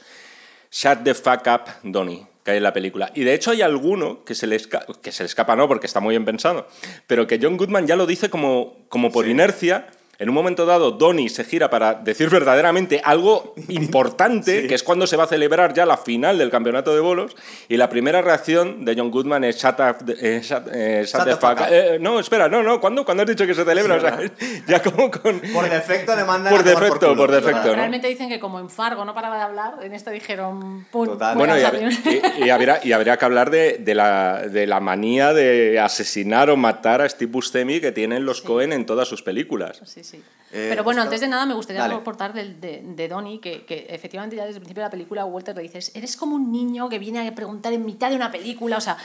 Shut 0.71 1.03
the 1.03 1.13
fuck 1.13 1.44
up, 1.45 1.62
Donnie, 1.83 2.25
que 2.44 2.50
hay 2.51 2.57
en 2.57 2.63
la 2.63 2.74
película. 2.74 3.12
Y 3.13 3.24
de 3.24 3.35
hecho 3.35 3.51
hay 3.51 3.62
alguno 3.62 4.24
que 4.25 4.33
se 4.33 4.47
le, 4.47 4.56
esca- 4.59 4.85
que 5.01 5.12
se 5.12 5.21
le 5.21 5.27
escapa, 5.27 5.56
no, 5.56 5.68
porque 5.68 5.85
está 5.85 6.00
muy 6.00 6.13
bien 6.13 6.25
pensado, 6.25 6.68
pero 7.06 7.27
que 7.27 7.38
John 7.39 7.57
Goodman 7.57 7.85
ya 7.85 7.95
lo 7.95 8.07
dice 8.07 8.31
como, 8.31 8.75
como 8.89 9.12
por 9.12 9.25
Sí. 9.25 9.31
inercia. 9.31 9.85
En 10.19 10.30
un 10.30 10.36
momento 10.36 10.65
dado, 10.65 10.92
Donnie 10.92 11.27
se 11.27 11.44
gira 11.44 11.69
para 11.69 11.95
decir 11.95 12.30
verdaderamente 12.30 13.01
algo 13.04 13.56
importante, 13.68 14.62
Sí. 14.62 14.68
que 14.68 14.75
es 14.75 14.83
cuando 14.83 15.07
se 15.07 15.18
va 15.18 15.24
a 15.24 15.27
celebrar 15.27 15.74
ya 15.74 15.86
la 15.86 15.98
final 15.98 16.38
del 16.38 16.50
campeonato 16.50 16.94
de 16.94 17.01
bolos, 17.01 17.36
y 17.68 17.77
la 17.77 17.89
primera 17.89 18.21
reacción 18.21 18.86
de 18.86 18.95
John 18.95 19.10
Goodman 19.12 19.44
es 19.44 19.57
shut, 19.57 19.80
up, 19.80 20.10
eh, 20.21 20.39
shut, 20.44 20.68
eh, 20.74 21.04
shut 21.06 21.21
Shut 21.21 21.24
the 21.25 21.30
the 21.31 21.36
fuck 21.38 21.57
fuck 21.57 21.62
up. 21.62 21.68
eh, 21.74 21.98
no, 22.00 22.19
espera, 22.19 22.48
no, 22.48 22.62
no, 22.63 22.80
¿cuándo, 22.80 23.04
¿cuándo 23.04 23.24
has 23.24 23.30
dicho 23.30 23.45
que 23.48 23.54
se 23.56 23.65
celebra? 23.65 24.00
Sí, 24.00 24.06
O 24.06 24.07
sea, 24.10 24.18
¿verdad? 24.18 24.33
ya 24.68 24.81
como 24.83 25.10
con... 25.12 25.39
Por 25.54 25.69
defecto 25.69 26.16
le 26.16 26.24
mandan 26.24 26.54
Por 26.54 26.63
defecto, 26.63 27.00
culo, 27.09 27.16
por 27.16 27.31
defecto. 27.31 27.74
Realmente 27.75 28.07
dicen 28.07 28.30
que 28.30 28.39
como 28.39 28.59
en 28.59 28.69
Fargo 28.69 29.04
no 29.06 29.13
paraba 29.13 29.38
de 29.38 29.44
hablar, 29.44 29.74
en 29.83 29.94
esta 29.94 30.12
dijeron... 30.12 30.86
"Pum, 30.92 31.06
Total. 31.07 31.36
Bueno, 31.38 31.57
y, 31.57 31.62
voy 31.62 31.66
a 31.66 31.71
hab- 31.71 32.04
salir". 32.04 32.21
y- 32.39 32.44
y 32.45 32.50
habría, 32.50 32.80
y 32.83 32.92
habría 32.92 33.18
que 33.18 33.25
hablar 33.25 33.50
de, 33.50 33.77
de 33.80 33.95
la, 33.95 34.44
de 34.48 34.68
la 34.68 34.80
manía 34.80 35.33
de 35.33 35.80
asesinar 35.80 36.50
o 36.50 36.56
matar 36.57 37.01
a 37.01 37.09
Steve 37.09 37.31
Buscemi 37.31 37.81
que 37.81 37.92
tienen 37.92 38.25
los 38.25 38.42
Cohen 38.42 38.74
en 38.74 38.86
todas 38.86 39.07
sus 39.07 39.24
películas. 39.24 39.81
Sí, 39.86 40.03
sí. 40.04 40.22
Eh, 40.56 40.68
Pero 40.70 40.84
bueno, 40.84 41.02
esto- 41.02 41.10
antes 41.10 41.22
de 41.22 41.28
nada 41.30 41.48
me 41.48 41.56
gustaría 41.56 41.82
Dale. 41.82 41.96
aportar 41.96 42.32
del- 42.32 42.62
de, 42.62 42.84
de 42.86 43.08
Donnie, 43.08 43.40
que, 43.40 43.66
que 43.66 43.88
efectivamente 43.90 44.36
ya 44.36 44.44
desde 44.46 44.58
el 44.58 44.62
principio 44.62 44.82
de 44.82 44.86
la 44.88 44.92
película 44.92 45.26
Walter 45.26 45.56
le 45.56 45.64
dices, 45.64 45.92
eres 45.96 46.16
como 46.16 46.36
un 46.36 46.52
niño 46.52 46.90
que 46.90 47.00
viene 47.00 47.28
a 47.28 47.34
preguntar 47.34 47.74
en 47.74 47.84
mitad 47.84 48.12
de 48.12 48.16
una 48.18 48.32
película, 48.32 48.78
o 48.78 48.82
sea, 48.82 48.98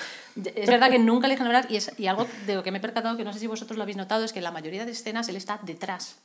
es 0.55 0.69
verdad 0.69 0.91
que 0.91 0.99
nunca 0.99 1.27
le 1.27 1.35
dejan 1.35 1.47
hablar 1.47 1.67
y, 1.71 1.77
es, 1.77 1.91
y 1.99 2.07
algo 2.07 2.27
de 2.47 2.55
lo 2.55 2.63
que 2.63 2.71
me 2.71 2.79
he 2.79 2.81
percatado, 2.83 3.17
que 3.17 3.25
no 3.25 3.33
sé 3.33 3.39
si 3.39 3.47
vosotros 3.47 3.79
lo 3.79 3.83
habéis 3.83 3.97
notado, 3.97 4.25
es 4.25 4.35
que 4.35 4.41
en 4.41 4.45
la 4.45 4.51
mayoría 4.51 4.85
de 4.85 4.93
escenas 4.93 5.27
él 5.31 5.37
está 5.37 5.59
detrás. 5.63 6.17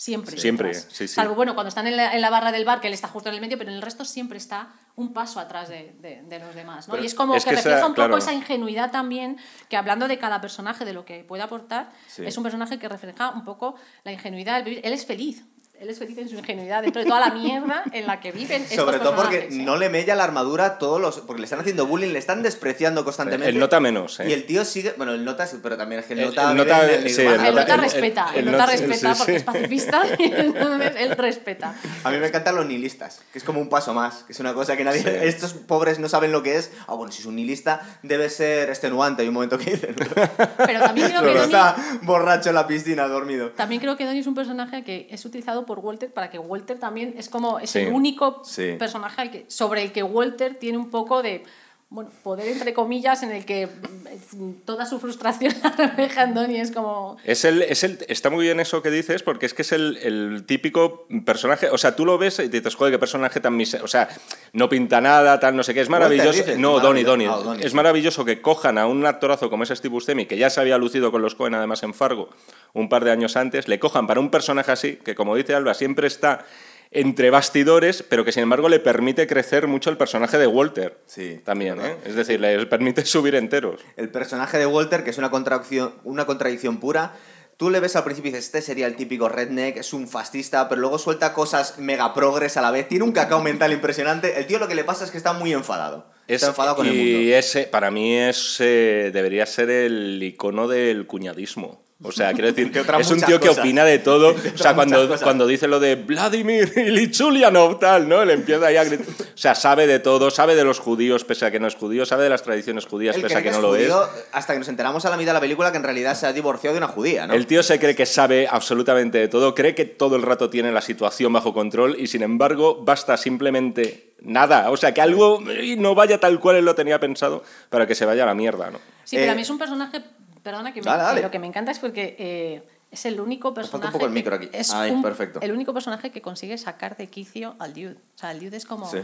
Siempre. 0.00 0.38
Siempre, 0.38 0.72
sí, 0.72 0.86
sí. 0.90 1.08
Salvo, 1.08 1.34
bueno, 1.34 1.52
cuando 1.52 1.68
están 1.68 1.86
en 1.86 1.94
la, 1.94 2.14
en 2.14 2.22
la 2.22 2.30
barra 2.30 2.52
del 2.52 2.64
bar, 2.64 2.80
que 2.80 2.86
él 2.86 2.94
está 2.94 3.06
justo 3.08 3.28
en 3.28 3.34
el 3.34 3.40
medio, 3.42 3.58
pero 3.58 3.68
en 3.68 3.76
el 3.76 3.82
resto 3.82 4.06
siempre 4.06 4.38
está 4.38 4.68
un 4.96 5.12
paso 5.12 5.38
atrás 5.40 5.68
de, 5.68 5.94
de- 6.00 6.22
de 6.22 6.38
los 6.38 6.54
demás. 6.54 6.88
¿no? 6.88 6.92
Pero 6.92 7.02
y 7.04 7.06
es 7.06 7.14
como 7.14 7.34
es 7.34 7.44
que, 7.44 7.50
que 7.50 7.56
esa- 7.56 7.68
refleja 7.68 7.86
un 7.86 7.92
poco 7.92 8.06
claro. 8.06 8.16
esa 8.16 8.32
ingenuidad 8.32 8.90
también, 8.90 9.36
que 9.68 9.76
hablando 9.76 10.08
de 10.08 10.18
cada 10.18 10.40
personaje, 10.40 10.86
de 10.86 10.94
lo 10.94 11.04
que 11.04 11.22
puede 11.22 11.42
aportar, 11.42 11.90
Sí. 12.08 12.24
es 12.24 12.34
un 12.38 12.42
personaje 12.44 12.78
que 12.78 12.88
refleja 12.88 13.28
un 13.32 13.44
poco 13.44 13.74
la 14.04 14.12
ingenuidad. 14.12 14.66
Él 14.66 14.80
es 14.82 15.04
feliz. 15.04 15.44
Él 15.80 15.88
es 15.88 15.98
feliz 15.98 16.18
en 16.18 16.28
su 16.28 16.34
ingenuidad 16.36 16.82
dentro 16.82 17.00
de 17.02 17.08
toda 17.08 17.20
la 17.20 17.30
mierda 17.34 17.82
en 17.92 18.06
la 18.06 18.20
que 18.20 18.32
viven 18.32 18.60
estos 18.64 18.76
Sobre 18.76 18.98
todo 18.98 19.16
porque 19.16 19.38
¿eh? 19.38 19.48
no 19.50 19.78
le 19.78 19.88
mella 19.88 20.14
la 20.14 20.24
armadura 20.24 20.66
a 20.66 20.78
todos 20.78 21.00
los... 21.00 21.20
Porque 21.20 21.40
le 21.40 21.44
están 21.44 21.60
haciendo 21.60 21.86
bullying, 21.86 22.12
le 22.12 22.18
están 22.18 22.42
despreciando 22.42 23.02
constantemente. 23.02 23.48
El 23.48 23.58
nota 23.58 23.80
menos, 23.80 24.20
¿eh? 24.20 24.28
Y 24.28 24.34
el 24.34 24.44
tío 24.44 24.66
sigue... 24.66 24.92
Bueno, 24.98 25.14
el 25.14 25.24
nota, 25.24 25.48
pero 25.62 25.78
también 25.78 26.00
es 26.02 26.06
que 26.06 26.12
el 26.12 26.20
nota... 26.20 26.50
el 26.50 26.56
nota- 26.58 26.84
en 26.84 27.02
el 27.06 27.10
sí, 27.10 27.22
nirvana. 27.22 27.48
El 27.48 27.54
nota 27.54 27.74
el- 27.74 27.80
el- 27.80 27.80
respeta, 27.80 28.30
el, 28.34 28.38
el 28.40 28.52
nota 28.52 28.66
respeta 28.66 29.14
sí, 29.14 29.18
porque 29.18 29.32
sí. 29.32 29.36
es 29.36 29.42
pacifista 29.42 30.02
y 30.18 30.24
entonces 30.24 30.92
él 30.98 31.10
respeta. 31.16 31.74
A 32.04 32.10
mí 32.10 32.18
me 32.18 32.26
encantan 32.26 32.56
los 32.56 32.66
nihilistas, 32.66 33.22
que 33.32 33.38
es 33.38 33.44
como 33.44 33.58
un 33.62 33.70
paso 33.70 33.94
más, 33.94 34.24
que 34.24 34.34
es 34.34 34.40
una 34.40 34.52
cosa 34.52 34.76
que 34.76 34.84
nadie... 34.84 35.00
Sí. 35.00 35.08
Estos 35.22 35.54
pobres 35.54 35.98
no 35.98 36.10
saben 36.10 36.30
lo 36.30 36.42
que 36.42 36.56
es. 36.56 36.72
Ah, 36.88 36.94
bueno, 36.94 37.10
si 37.10 37.20
es 37.22 37.26
un 37.26 37.36
nihilista 37.36 37.80
debe 38.02 38.28
ser 38.28 38.68
extenuante, 38.68 39.22
hay 39.22 39.28
un 39.28 39.34
momento 39.34 39.56
que 39.56 39.70
dicen. 39.70 39.96
Pero 40.66 40.80
también 40.80 41.08
creo 41.08 41.20
que 41.22 41.26
Pero 41.28 41.40
Donnie, 41.40 41.56
está 41.56 41.76
borracho 42.02 42.50
en 42.50 42.54
la 42.56 42.66
piscina, 42.66 43.08
dormido. 43.08 43.48
también 43.52 43.80
creo 43.80 43.96
que 43.96 44.04
Donnie 44.04 44.20
es 44.20 44.26
un 44.26 44.34
personaje 44.34 44.84
que 44.84 45.06
es 45.10 45.24
utilizado 45.24 45.64
por 45.70 45.78
Walter 45.78 46.12
para 46.12 46.30
que 46.30 46.38
Walter 46.40 46.80
también 46.80 47.14
es 47.16 47.28
como 47.28 47.60
es 47.60 47.70
Sí. 47.70 47.78
el 47.78 47.92
único 47.92 48.42
Sí. 48.44 48.74
personaje 48.76 49.20
al 49.22 49.30
que, 49.30 49.44
sobre 49.48 49.84
el 49.84 49.92
que 49.92 50.02
Walter 50.02 50.56
tiene 50.58 50.78
un 50.78 50.90
poco 50.90 51.22
de 51.22 51.44
bueno, 51.92 52.08
poder 52.22 52.46
entre 52.46 52.72
comillas 52.72 53.24
en 53.24 53.32
el 53.32 53.44
que 53.44 53.66
mm, 53.66 54.52
toda 54.64 54.86
su 54.86 55.00
frustración 55.00 55.52
la 55.62 55.70
refleja 55.70 56.22
en 56.22 56.34
Donnie 56.34 56.60
es 56.60 56.70
como 56.70 57.16
Es 57.24 57.44
el, 57.44 57.62
es 57.62 57.82
el, 57.82 57.98
está 58.06 58.30
muy 58.30 58.44
bien 58.44 58.60
eso 58.60 58.80
que 58.80 58.92
dices, 58.92 59.24
porque 59.24 59.46
es 59.46 59.54
que 59.54 59.62
es 59.62 59.72
el, 59.72 59.96
el 59.96 60.44
típico 60.46 61.08
personaje. 61.26 61.68
O 61.68 61.78
sea, 61.78 61.96
tú 61.96 62.06
lo 62.06 62.16
ves 62.16 62.38
y 62.38 62.46
dices, 62.46 62.76
joder, 62.76 62.92
qué 62.92 62.98
personaje 63.00 63.40
tan 63.40 63.56
miserable. 63.56 63.84
O 63.84 63.88
sea, 63.88 64.08
no 64.52 64.68
pinta 64.68 65.00
nada, 65.00 65.40
tal, 65.40 65.56
no 65.56 65.64
sé 65.64 65.74
qué. 65.74 65.80
Es 65.80 65.88
maravilloso. 65.88 66.44
no, 66.58 66.78
Donnie, 66.78 67.02
Donnie. 67.02 67.26
maravilloso. 67.26 67.40
Ah, 67.40 67.44
Donnie, 67.44 67.66
Es 67.66 67.74
maravilloso 67.74 68.24
que 68.24 68.40
cojan 68.40 68.78
a 68.78 68.86
un 68.86 69.04
actorazo 69.04 69.50
como 69.50 69.64
ese 69.64 69.74
Steve 69.74 69.92
Buscemi, 69.92 70.26
que 70.26 70.38
ya 70.38 70.48
se 70.48 70.60
había 70.60 70.78
lucido 70.78 71.10
con 71.10 71.22
los 71.22 71.34
Cohen, 71.34 71.54
además 71.54 71.82
en 71.82 71.92
Fargo, 71.92 72.30
un 72.72 72.88
par 72.88 73.04
de 73.04 73.10
años 73.10 73.36
antes, 73.36 73.66
le 73.66 73.80
cojan 73.80 74.06
para 74.06 74.20
un 74.20 74.30
personaje 74.30 74.70
así, 74.70 74.96
que 75.04 75.16
como 75.16 75.34
dice 75.34 75.56
Alba, 75.56 75.74
siempre 75.74 76.06
está 76.06 76.44
entre 76.90 77.30
bastidores, 77.30 78.02
pero 78.02 78.24
que 78.24 78.32
sin 78.32 78.42
embargo 78.42 78.68
le 78.68 78.80
permite 78.80 79.26
crecer 79.26 79.66
mucho 79.68 79.90
el 79.90 79.96
personaje 79.96 80.38
de 80.38 80.46
Walter. 80.46 80.98
Sí, 81.06 81.40
También. 81.44 81.80
¿eh? 81.80 81.96
Es 82.04 82.16
decir, 82.16 82.40
le 82.40 82.66
permite 82.66 83.04
subir 83.06 83.34
enteros. 83.36 83.80
El 83.96 84.08
personaje 84.08 84.58
de 84.58 84.66
Walter, 84.66 85.04
que 85.04 85.10
es 85.10 85.18
una 85.18 85.30
contradicción, 85.30 85.94
una 86.04 86.26
contradicción 86.26 86.80
pura. 86.80 87.14
Tú 87.56 87.68
le 87.68 87.78
ves 87.78 87.94
al 87.94 88.04
principio 88.04 88.30
y 88.30 88.32
dices, 88.32 88.46
este 88.46 88.62
sería 88.62 88.86
el 88.86 88.96
típico 88.96 89.28
redneck, 89.28 89.76
es 89.76 89.92
un 89.92 90.08
fascista, 90.08 90.66
pero 90.68 90.80
luego 90.80 90.98
suelta 90.98 91.34
cosas 91.34 91.78
mega 91.78 92.14
progres 92.14 92.56
a 92.56 92.62
la 92.62 92.70
vez. 92.70 92.88
Tiene 92.88 93.04
un 93.04 93.12
cacao 93.12 93.42
mental 93.42 93.70
impresionante. 93.72 94.38
El 94.38 94.46
tío 94.46 94.58
lo 94.58 94.66
que 94.66 94.74
le 94.74 94.82
pasa 94.82 95.04
es 95.04 95.10
que 95.10 95.18
está 95.18 95.34
muy 95.34 95.52
enfadado. 95.52 96.06
está 96.26 96.48
enfadado 96.48 96.76
con 96.76 96.86
el 96.86 96.94
y 96.94 97.14
mundo. 97.14 97.36
ese, 97.36 97.64
para 97.64 97.90
mí 97.90 98.16
es, 98.16 98.56
eh, 98.60 99.10
debería 99.12 99.44
ser 99.44 99.68
el 99.68 100.22
icono 100.22 100.68
del 100.68 101.06
cuñadismo. 101.06 101.82
O 102.02 102.12
sea, 102.12 102.32
quiero 102.32 102.46
decir, 102.46 102.72
es 103.00 103.10
un 103.10 103.20
tío 103.20 103.38
que 103.38 103.50
opina 103.50 103.84
de 103.84 103.98
todo. 103.98 104.34
O 104.54 104.62
sea, 104.62 104.74
cuando, 104.74 105.06
cosas. 105.06 105.22
cuando 105.22 105.46
dice 105.46 105.68
lo 105.68 105.80
de 105.80 105.94
Vladimir 105.96 106.72
Ilichulianov, 106.76 107.78
tal, 107.78 108.08
¿no? 108.08 108.24
Le 108.24 108.34
empieza 108.34 108.66
ahí 108.66 108.76
a 108.76 108.84
gritar. 108.84 109.06
O 109.06 109.36
sea, 109.38 109.54
sabe 109.54 109.86
de 109.86 109.98
todo, 110.00 110.30
sabe 110.30 110.54
de 110.54 110.64
los 110.64 110.78
judíos 110.78 111.24
pese 111.24 111.46
a 111.46 111.50
que 111.50 111.60
no 111.60 111.66
es 111.66 111.74
judío, 111.74 112.04
sabe 112.04 112.24
de 112.24 112.30
las 112.30 112.42
tradiciones 112.42 112.86
judías 112.86 113.16
pese 113.16 113.34
a 113.34 113.38
que, 113.38 113.44
que 113.44 113.50
no 113.50 113.56
es 113.56 113.62
lo 113.62 113.68
judío 113.70 114.04
es. 114.04 114.26
hasta 114.32 114.52
que 114.52 114.58
nos 114.58 114.68
enteramos 114.68 115.04
a 115.04 115.10
la 115.10 115.16
mitad 115.16 115.30
de 115.30 115.34
la 115.34 115.40
película 115.40 115.70
que 115.70 115.78
en 115.78 115.84
realidad 115.84 116.14
se 116.14 116.26
ha 116.26 116.32
divorciado 116.32 116.74
de 116.74 116.78
una 116.78 116.88
judía, 116.88 117.26
¿no? 117.26 117.34
El 117.34 117.46
tío 117.46 117.62
se 117.62 117.78
cree 117.78 117.94
que 117.94 118.06
sabe 118.06 118.48
absolutamente 118.50 119.18
de 119.18 119.28
todo, 119.28 119.54
cree 119.54 119.74
que 119.74 119.84
todo 119.84 120.16
el 120.16 120.22
rato 120.22 120.50
tiene 120.50 120.72
la 120.72 120.80
situación 120.80 121.32
bajo 121.32 121.52
control 121.54 121.96
y 121.98 122.06
sin 122.06 122.22
embargo 122.22 122.82
basta 122.82 123.16
simplemente 123.16 124.14
nada. 124.22 124.70
O 124.70 124.76
sea, 124.76 124.92
que 124.92 125.00
algo 125.00 125.42
eh, 125.48 125.76
no 125.76 125.94
vaya 125.94 126.18
tal 126.20 126.38
cual 126.40 126.56
él 126.56 126.64
lo 126.64 126.74
tenía 126.74 127.00
pensado 127.00 127.42
para 127.68 127.86
que 127.86 127.94
se 127.94 128.04
vaya 128.04 128.24
a 128.24 128.26
la 128.26 128.34
mierda, 128.34 128.70
¿no? 128.70 128.78
Sí, 129.04 129.16
pero 129.16 129.28
Eh, 129.28 129.30
a 129.30 129.34
mí 129.34 129.42
es 129.42 129.50
un 129.50 129.58
personaje, 129.58 130.02
perdona, 130.42 130.72
que, 130.72 130.80
me- 130.80 130.84
dale, 130.86 131.02
dale. 131.02 131.20
que 131.20 131.26
lo 131.26 131.30
que 131.30 131.38
me 131.38 131.46
encanta 131.46 131.70
es 131.70 131.78
porque 131.78 132.16
eh, 132.18 132.62
es 132.90 133.06
el 133.06 133.20
único 133.20 133.54
falta 133.54 133.60
un 133.60 133.70
personaje. 133.70 133.92
poco 133.92 134.06
el 134.06 134.12
micro 134.12 134.34
aquí. 134.34 134.48
Es 134.52 134.72
Ahí, 134.72 134.90
un- 134.90 135.00
perfecto. 135.02 135.38
el 135.40 135.52
único 135.52 135.72
personaje 135.72 136.10
que 136.10 136.20
consigue 136.20 136.58
sacar 136.58 136.96
de 136.96 137.06
quicio 137.08 137.54
al 137.60 137.72
dude. 137.72 137.92
O 138.16 138.18
sea, 138.18 138.32
el 138.32 138.40
dude 138.40 138.56
es 138.56 138.64
como. 138.66 138.90
Sí. 138.90 138.98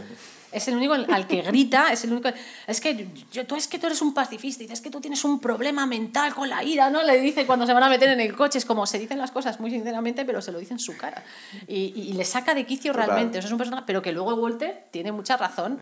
Es 0.51 0.67
el 0.67 0.75
único 0.75 0.93
al 0.93 1.07
al 1.11 1.25
que 1.27 1.41
grita, 1.41 1.91
es 1.93 2.03
el 2.03 2.11
único. 2.11 2.29
Es 2.67 2.81
que 2.81 3.07
yo, 3.31 3.45
tú 3.45 3.55
es 3.55 3.67
que 3.67 3.79
tú 3.79 3.85
eres 3.87 4.01
un 4.01 4.13
pacifista, 4.13 4.61
dices 4.63 4.81
que 4.81 4.89
tú 4.89 4.99
tienes 5.01 5.23
un 5.23 5.39
problema 5.39 5.85
mental 5.85 6.33
con 6.35 6.49
la 6.49 6.63
ira, 6.63 6.89
¿no? 6.89 7.01
Le 7.03 7.19
dice 7.21 7.45
cuando 7.45 7.65
se 7.65 7.73
van 7.73 7.83
a 7.83 7.89
meter 7.89 8.09
en 8.09 8.19
el 8.19 8.35
coche, 8.35 8.57
es 8.57 8.65
como 8.65 8.85
se 8.87 8.99
dicen 8.99 9.17
las 9.19 9.31
cosas 9.31 9.59
muy 9.61 9.71
sinceramente, 9.71 10.25
pero 10.25 10.41
se 10.41 10.51
lo 10.51 10.59
dice 10.59 10.73
en 10.73 10.79
su 10.79 10.97
cara. 10.97 11.23
Y, 11.67 11.93
y- 11.95 12.09
y 12.09 12.13
le 12.13 12.25
saca 12.25 12.53
de 12.55 12.65
quicio 12.65 12.91
realmente. 12.93 13.37
O 13.39 13.41
sea, 13.41 13.47
es 13.47 13.51
un 13.53 13.57
personaje, 13.57 13.83
pero 13.87 14.01
que 14.01 14.11
luego 14.11 14.33
Walter 14.35 14.85
tiene 14.91 15.11
mucha 15.13 15.37
razón. 15.37 15.79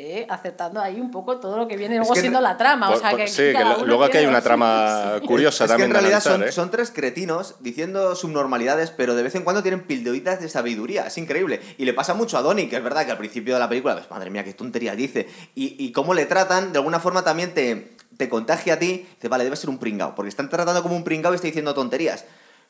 Eh, 0.00 0.26
acertando 0.30 0.80
ahí 0.80 1.00
un 1.00 1.10
poco 1.10 1.38
todo 1.38 1.56
lo 1.56 1.66
que 1.66 1.76
viene 1.76 1.96
luego 1.96 2.14
que 2.14 2.20
siendo 2.20 2.40
la 2.40 2.56
trama. 2.56 2.90
O 2.90 2.96
sea, 2.96 3.10
por- 3.10 3.18
que 3.18 3.26
sí, 3.26 3.36
que 3.52 3.64
luego 3.84 4.04
aquí 4.04 4.18
hay 4.18 4.26
una 4.26 4.40
trama 4.40 5.14
sí. 5.20 5.26
curiosa 5.26 5.64
es 5.64 5.68
que 5.68 5.72
también 5.72 5.90
en 5.90 5.94
de 5.94 6.00
realidad 6.00 6.22
analizar, 6.24 6.32
son, 6.40 6.48
¿eh? 6.48 6.52
son 6.52 6.70
tres 6.70 6.90
cretinos 6.92 7.56
diciendo 7.60 8.14
subnormalidades, 8.14 8.90
pero 8.92 9.16
de 9.16 9.24
vez 9.24 9.34
en 9.34 9.42
cuando 9.42 9.62
tienen 9.62 9.82
pildoritas 9.82 10.40
de 10.40 10.48
sabiduría. 10.48 11.06
Es 11.08 11.18
increíble. 11.18 11.60
Y 11.78 11.84
le 11.84 11.94
pasa 11.94 12.14
mucho 12.14 12.38
a 12.38 12.42
Donnie, 12.42 12.68
que 12.68 12.76
es 12.76 12.82
verdad 12.82 13.04
que 13.04 13.10
al 13.10 13.18
principio 13.18 13.54
de 13.54 13.60
la 13.60 13.68
película, 13.68 13.94
pues 13.96 14.08
madre 14.10 14.30
mía, 14.30 14.44
qué 14.44 14.54
tontería 14.54 14.94
dice. 14.94 15.26
Y, 15.56 15.74
y 15.84 15.90
cómo 15.90 16.14
le 16.14 16.26
tratan, 16.26 16.72
de 16.72 16.78
alguna 16.78 17.00
forma 17.00 17.24
también 17.24 17.52
te, 17.52 17.96
te 18.16 18.28
contagia 18.28 18.74
a 18.74 18.78
ti, 18.78 19.06
dices, 19.14 19.28
vale, 19.28 19.42
debe 19.44 19.56
ser 19.56 19.68
un 19.70 19.78
pringao, 19.78 20.14
porque 20.14 20.28
están 20.28 20.48
tratando 20.48 20.82
como 20.82 20.94
un 20.94 21.02
pringao 21.04 21.32
y 21.32 21.34
está 21.36 21.46
diciendo 21.48 21.74
tonterías. 21.74 22.24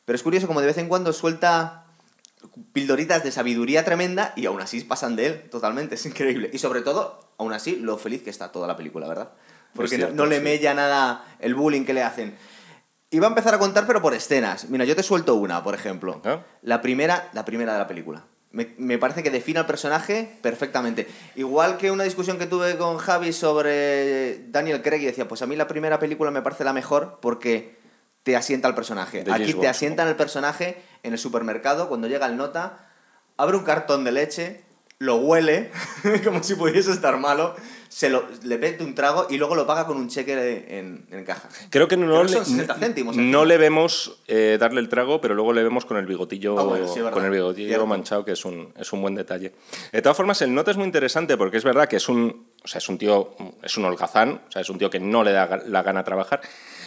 Pero 0.05 0.15
es 0.15 0.23
curioso 0.23 0.47
como 0.47 0.61
de 0.61 0.67
vez 0.67 0.77
en 0.79 0.87
cuando 0.87 1.13
suelta 1.13 1.83
pildoritas 2.73 3.23
de 3.23 3.31
sabiduría 3.31 3.83
tremenda 3.83 4.33
y 4.35 4.45
aún 4.45 4.61
así 4.61 4.81
pasan 4.81 5.15
de 5.15 5.25
él 5.27 5.49
totalmente, 5.49 5.95
es 5.95 6.05
increíble. 6.05 6.49
Y 6.53 6.59
sobre 6.59 6.81
todo, 6.81 7.19
aún 7.37 7.53
así, 7.53 7.75
lo 7.75 7.97
feliz 7.97 8.23
que 8.23 8.29
está 8.29 8.51
toda 8.51 8.67
la 8.67 8.77
película, 8.77 9.07
¿verdad? 9.07 9.31
Porque 9.73 9.95
cierto, 9.97 10.15
no, 10.15 10.23
no 10.23 10.29
le 10.29 10.37
sí. 10.37 10.43
mella 10.43 10.73
nada 10.73 11.25
el 11.39 11.55
bullying 11.55 11.85
que 11.85 11.93
le 11.93 12.03
hacen. 12.03 12.35
Iba 13.11 13.27
a 13.27 13.29
empezar 13.29 13.55
a 13.55 13.59
contar, 13.59 13.87
pero 13.87 14.01
por 14.01 14.13
escenas. 14.13 14.69
Mira, 14.69 14.85
yo 14.85 14.95
te 14.95 15.03
suelto 15.03 15.35
una, 15.35 15.63
por 15.63 15.73
ejemplo. 15.73 16.21
La 16.61 16.81
primera, 16.81 17.29
la 17.33 17.43
primera 17.43 17.73
de 17.73 17.79
la 17.79 17.87
película. 17.87 18.23
Me, 18.51 18.73
me 18.77 18.97
parece 18.97 19.21
que 19.23 19.31
define 19.31 19.59
al 19.59 19.65
personaje 19.65 20.37
perfectamente. 20.41 21.07
Igual 21.35 21.77
que 21.77 21.91
una 21.91 22.03
discusión 22.03 22.37
que 22.37 22.45
tuve 22.45 22.77
con 22.77 22.97
Javi 22.97 23.33
sobre 23.33 24.47
Daniel 24.49 24.81
Craig 24.81 25.01
y 25.01 25.05
decía, 25.05 25.27
pues 25.27 25.41
a 25.41 25.47
mí 25.47 25.55
la 25.55 25.67
primera 25.67 25.99
película 25.99 26.31
me 26.31 26.41
parece 26.41 26.63
la 26.63 26.73
mejor 26.73 27.17
porque 27.21 27.78
te 28.23 28.35
asienta 28.35 28.67
al 28.67 28.75
personaje. 28.75 29.23
De 29.23 29.31
Aquí 29.33 29.53
te 29.53 29.67
asientan 29.67 30.07
el 30.07 30.15
personaje 30.15 30.81
en 31.03 31.13
el 31.13 31.19
supermercado 31.19 31.87
cuando 31.89 32.07
llega 32.07 32.25
el 32.27 32.37
nota, 32.37 32.77
abre 33.37 33.57
un 33.57 33.63
cartón 33.63 34.03
de 34.03 34.11
leche, 34.11 34.61
lo 34.99 35.15
huele 35.15 35.71
como 36.25 36.43
si 36.43 36.55
pudiese 36.55 36.91
estar 36.91 37.17
malo, 37.19 37.55
se 37.87 38.09
lo, 38.09 38.25
le 38.43 38.57
mete 38.57 38.83
un 38.83 38.93
trago 38.93 39.27
y 39.29 39.37
luego 39.37 39.55
lo 39.55 39.65
paga 39.65 39.87
con 39.87 39.95
un 39.97 40.09
cheque 40.09 40.35
de- 40.35 40.77
en, 40.79 41.07
en 41.09 41.23
caja. 41.23 41.47
Creo 41.69 41.87
que 41.87 41.95
no, 41.95 42.05
Creo 42.07 42.21
que 42.23 42.27
le, 42.27 42.33
son 42.35 42.45
60 42.45 42.75
céntimos, 42.75 43.15
no 43.15 43.45
le 43.45 43.57
vemos 43.57 44.21
eh, 44.27 44.57
darle 44.59 44.81
el 44.81 44.89
trago, 44.89 45.21
pero 45.21 45.33
luego 45.35 45.53
le 45.53 45.63
vemos 45.63 45.85
con 45.85 45.95
el 45.97 46.05
bigotillo, 46.05 46.59
Ah, 46.59 46.63
bueno, 46.63 46.87
sí, 46.93 46.99
con 47.13 47.23
el 47.23 47.31
bigotillo 47.31 47.69
Cierto. 47.69 47.87
manchado, 47.87 48.25
que 48.25 48.33
es 48.33 48.43
un, 48.43 48.73
es 48.77 48.91
un 48.91 49.01
buen 49.01 49.15
detalle. 49.15 49.53
De 49.93 50.01
todas 50.01 50.17
formas, 50.17 50.41
el 50.41 50.53
nota 50.53 50.69
es 50.71 50.77
muy 50.77 50.85
interesante 50.85 51.37
porque 51.37 51.55
es 51.57 51.63
verdad 51.63 51.87
que 51.87 51.95
es 51.95 52.09
un, 52.09 52.48
o 52.63 52.67
sea, 52.67 52.79
es 52.79 52.89
un 52.89 52.97
tío, 52.97 53.35
es 53.63 53.77
un 53.77 53.85
holgazán, 53.85 54.41
o 54.47 54.51
sea, 54.51 54.61
es 54.61 54.69
un 54.69 54.77
tío 54.77 54.89
que 54.89 54.99
no 54.99 55.23
le 55.23 55.31
da 55.31 55.59
la 55.65 55.83
gana 55.83 56.03
trabajar, 56.03 56.41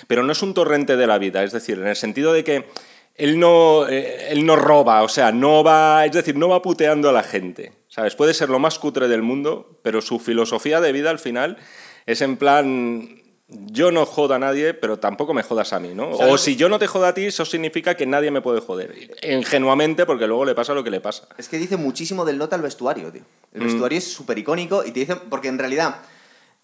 pero 0.07 0.23
no 0.23 0.33
es 0.33 0.43
un 0.43 0.55
torrente 0.55 0.97
de 0.97 1.07
la 1.07 1.19
vida, 1.19 1.43
es 1.43 1.53
decir, 1.53 1.79
en 1.79 1.87
el 1.87 1.97
sentido 1.97 2.33
de 2.33 2.45
que 2.45 2.67
él 3.15 3.39
no, 3.39 3.89
eh, 3.89 4.29
él 4.31 4.47
no 4.47 4.57
roba, 4.57 5.03
o 5.03 5.09
sea, 5.09 5.33
no 5.33 5.63
va, 5.63 6.05
es 6.05 6.13
decir, 6.13 6.37
no 6.37 6.49
va 6.49 6.63
puteando 6.63 7.09
a 7.09 7.13
la 7.13 7.23
gente, 7.23 7.73
¿sabes? 7.89 8.15
Puede 8.17 8.35
ser 8.35 8.49
lo 8.49 8.59
más 8.59 8.79
cutre 8.79 9.09
del 9.09 9.23
mundo, 9.23 9.79
pero 9.83 10.01
su 10.01 10.19
filosofía 10.19 10.81
de 10.81 10.93
vida 10.93 11.11
al 11.11 11.19
final 11.19 11.59
es 12.07 12.21
en 12.21 12.37
plan, 12.37 13.22
yo 13.71 13.91
no 13.91 14.05
jodo 14.07 14.35
a 14.35 14.39
nadie, 14.39 14.75
pero 14.75 14.99
tampoco 14.99 15.35
me 15.35 15.43
jodas 15.43 15.73
a 15.73 15.81
mí, 15.81 15.91
¿no? 15.95 16.11
O 16.11 16.39
si 16.39 16.57
yo 16.57 16.69
no 16.69 16.79
te 16.79 16.87
jodo 16.87 17.07
a 17.07 17.15
ti, 17.15 17.25
eso 17.27 17.45
significa 17.45 17.95
que 17.97 18.07
nadie 18.07 18.31
me 18.31 18.41
puede 18.41 18.61
joder. 18.61 18.95
Ingenuamente, 19.23 20.07
porque 20.07 20.27
luego 20.27 20.45
le 20.45 20.55
pasa 20.55 20.75
lo 20.75 20.85
que 20.85 20.91
le 20.91 21.01
pasa. 21.01 21.27
Es 21.39 21.49
que 21.49 21.59
dice 21.59 21.77
muchísimo 21.77 22.25
del 22.25 22.39
nota 22.39 22.57
el 22.57 22.63
vestuario, 22.63 23.11
tío. 23.13 23.23
El 23.53 23.61
Mm. 23.63 23.65
vestuario 23.65 23.99
es 23.99 24.13
súper 24.13 24.39
icónico 24.39 24.85
y 24.85 24.91
te 24.93 25.01
dice, 25.01 25.17
porque 25.17 25.49
en 25.49 25.59
realidad 25.59 25.97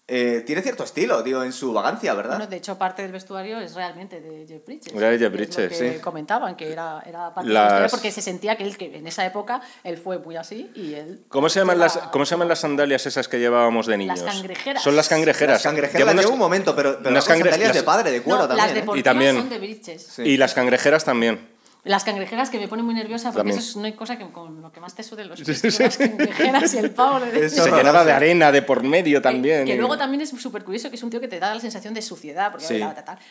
eh, 0.09 0.43
tiene 0.45 0.61
cierto 0.61 0.83
estilo, 0.83 1.23
tío, 1.23 1.43
en 1.43 1.53
su 1.53 1.71
vagancia, 1.71 2.13
¿verdad? 2.15 2.37
Bueno, 2.37 2.47
de 2.49 2.57
hecho, 2.57 2.77
parte 2.77 3.03
del 3.03 3.11
vestuario 3.11 3.59
es 3.59 3.75
realmente 3.75 4.19
de 4.19 4.45
Jeff 4.47 4.65
Bridges. 4.65 4.93
Era 4.93 5.09
de 5.11 5.17
Jeff 5.19 5.27
Es 5.27 5.31
lo 5.31 5.37
Bridges, 5.37 5.77
que 5.79 5.93
sí. 5.93 5.99
comentaban, 5.99 6.55
que 6.55 6.71
era, 6.71 7.01
era 7.05 7.33
parte 7.33 7.49
Las- 7.49 7.63
del 7.73 7.81
vestuario 7.83 7.89
porque 7.91 8.11
se 8.11 8.21
sentía 8.21 8.55
que 8.57 8.63
él, 8.63 8.75
que 8.77 8.97
en 8.97 9.07
esa 9.07 9.25
época, 9.25 9.61
él 9.83 9.97
fue 9.97 10.17
muy 10.17 10.35
así 10.35 10.71
y 10.75 10.95
él... 10.95 11.21
¿Cómo 11.29 11.47
se, 11.49 11.59
llaman 11.59 11.77
lleva- 11.77 11.85
las, 11.85 11.97
¿Cómo 12.11 12.25
se 12.25 12.31
llaman 12.31 12.47
las 12.47 12.59
sandalias 12.59 13.05
esas 13.05 13.27
que 13.27 13.39
llevábamos 13.39 13.85
de 13.87 13.97
niños? 13.97 14.21
cangrejeras. 14.21 14.83
Son 14.83 14.95
las 14.95 15.07
cangrejeras. 15.07 15.53
Las 15.55 15.63
cangrejeras 15.63 16.05
las 16.05 16.13
unas- 16.13 16.25
llevo 16.25 16.33
un 16.33 16.39
momento, 16.39 16.75
pero, 16.75 16.97
pero 16.97 17.09
unas 17.11 17.25
cangre- 17.25 17.51
sandalias 17.51 17.73
de 17.73 17.79
las- 17.79 17.83
padre, 17.83 18.11
de 18.11 18.21
cuero 18.21 18.39
No, 18.41 18.47
también. 18.47 18.67
las 18.67 18.75
¿eh? 18.75 18.79
deportivas 18.79 19.03
también- 19.03 19.35
son 19.37 19.49
de 19.49 19.59
Bridges. 19.59 20.01
Sí. 20.03 20.21
Y 20.23 20.37
las 20.37 20.53
cangrejeras 20.53 21.05
también. 21.05 21.58
Las 21.85 22.03
cangrejeras 22.03 22.49
que 22.49 22.59
me 22.59 22.67
ponen 22.67 22.83
muy 22.83 22.93
nerviosa 22.93 23.29
porque 23.31 23.37
También. 23.51 23.57
eso 23.59 23.69
es, 23.69 23.75
no 23.77 23.85
hay 23.85 23.93
cosa 23.93 24.17
que 24.17 24.29
con 24.31 24.61
lo 24.61 24.69
que 24.71 24.81
más 24.81 24.93
te 24.95 25.01
sude 25.01 25.23
los 25.23 25.39
pies. 25.41 25.61
que 25.61 25.71
son 25.71 25.85
Las 25.85 25.97
cangrejeras 25.97 26.73
y 26.73 26.77
el 26.77 26.91
pavo 26.91 27.21
de 27.21 27.45
Eso 27.45 27.63
Se 27.63 27.71
llenaba 27.71 28.03
de 28.03 28.11
arena 28.11 28.51
de 28.51 28.61
por 28.61 28.83
medio 28.83 29.21
también. 29.21 29.65
Que 29.65 29.75
y- 29.75 29.77
luego 29.77 29.97
también 29.97 30.19
es 30.21 30.29
súper 30.29 30.65
curioso 30.65 30.89
que 30.89 30.97
es 30.97 31.03
un 31.03 31.09
tío 31.09 31.21
que 31.21 31.29
te 31.29 31.39
da 31.39 31.53
la 31.55 31.61
sensación 31.61 31.93
de 31.93 32.01
suciedad, 32.01 32.51
porque 32.51 32.65
Sí. 32.67 32.83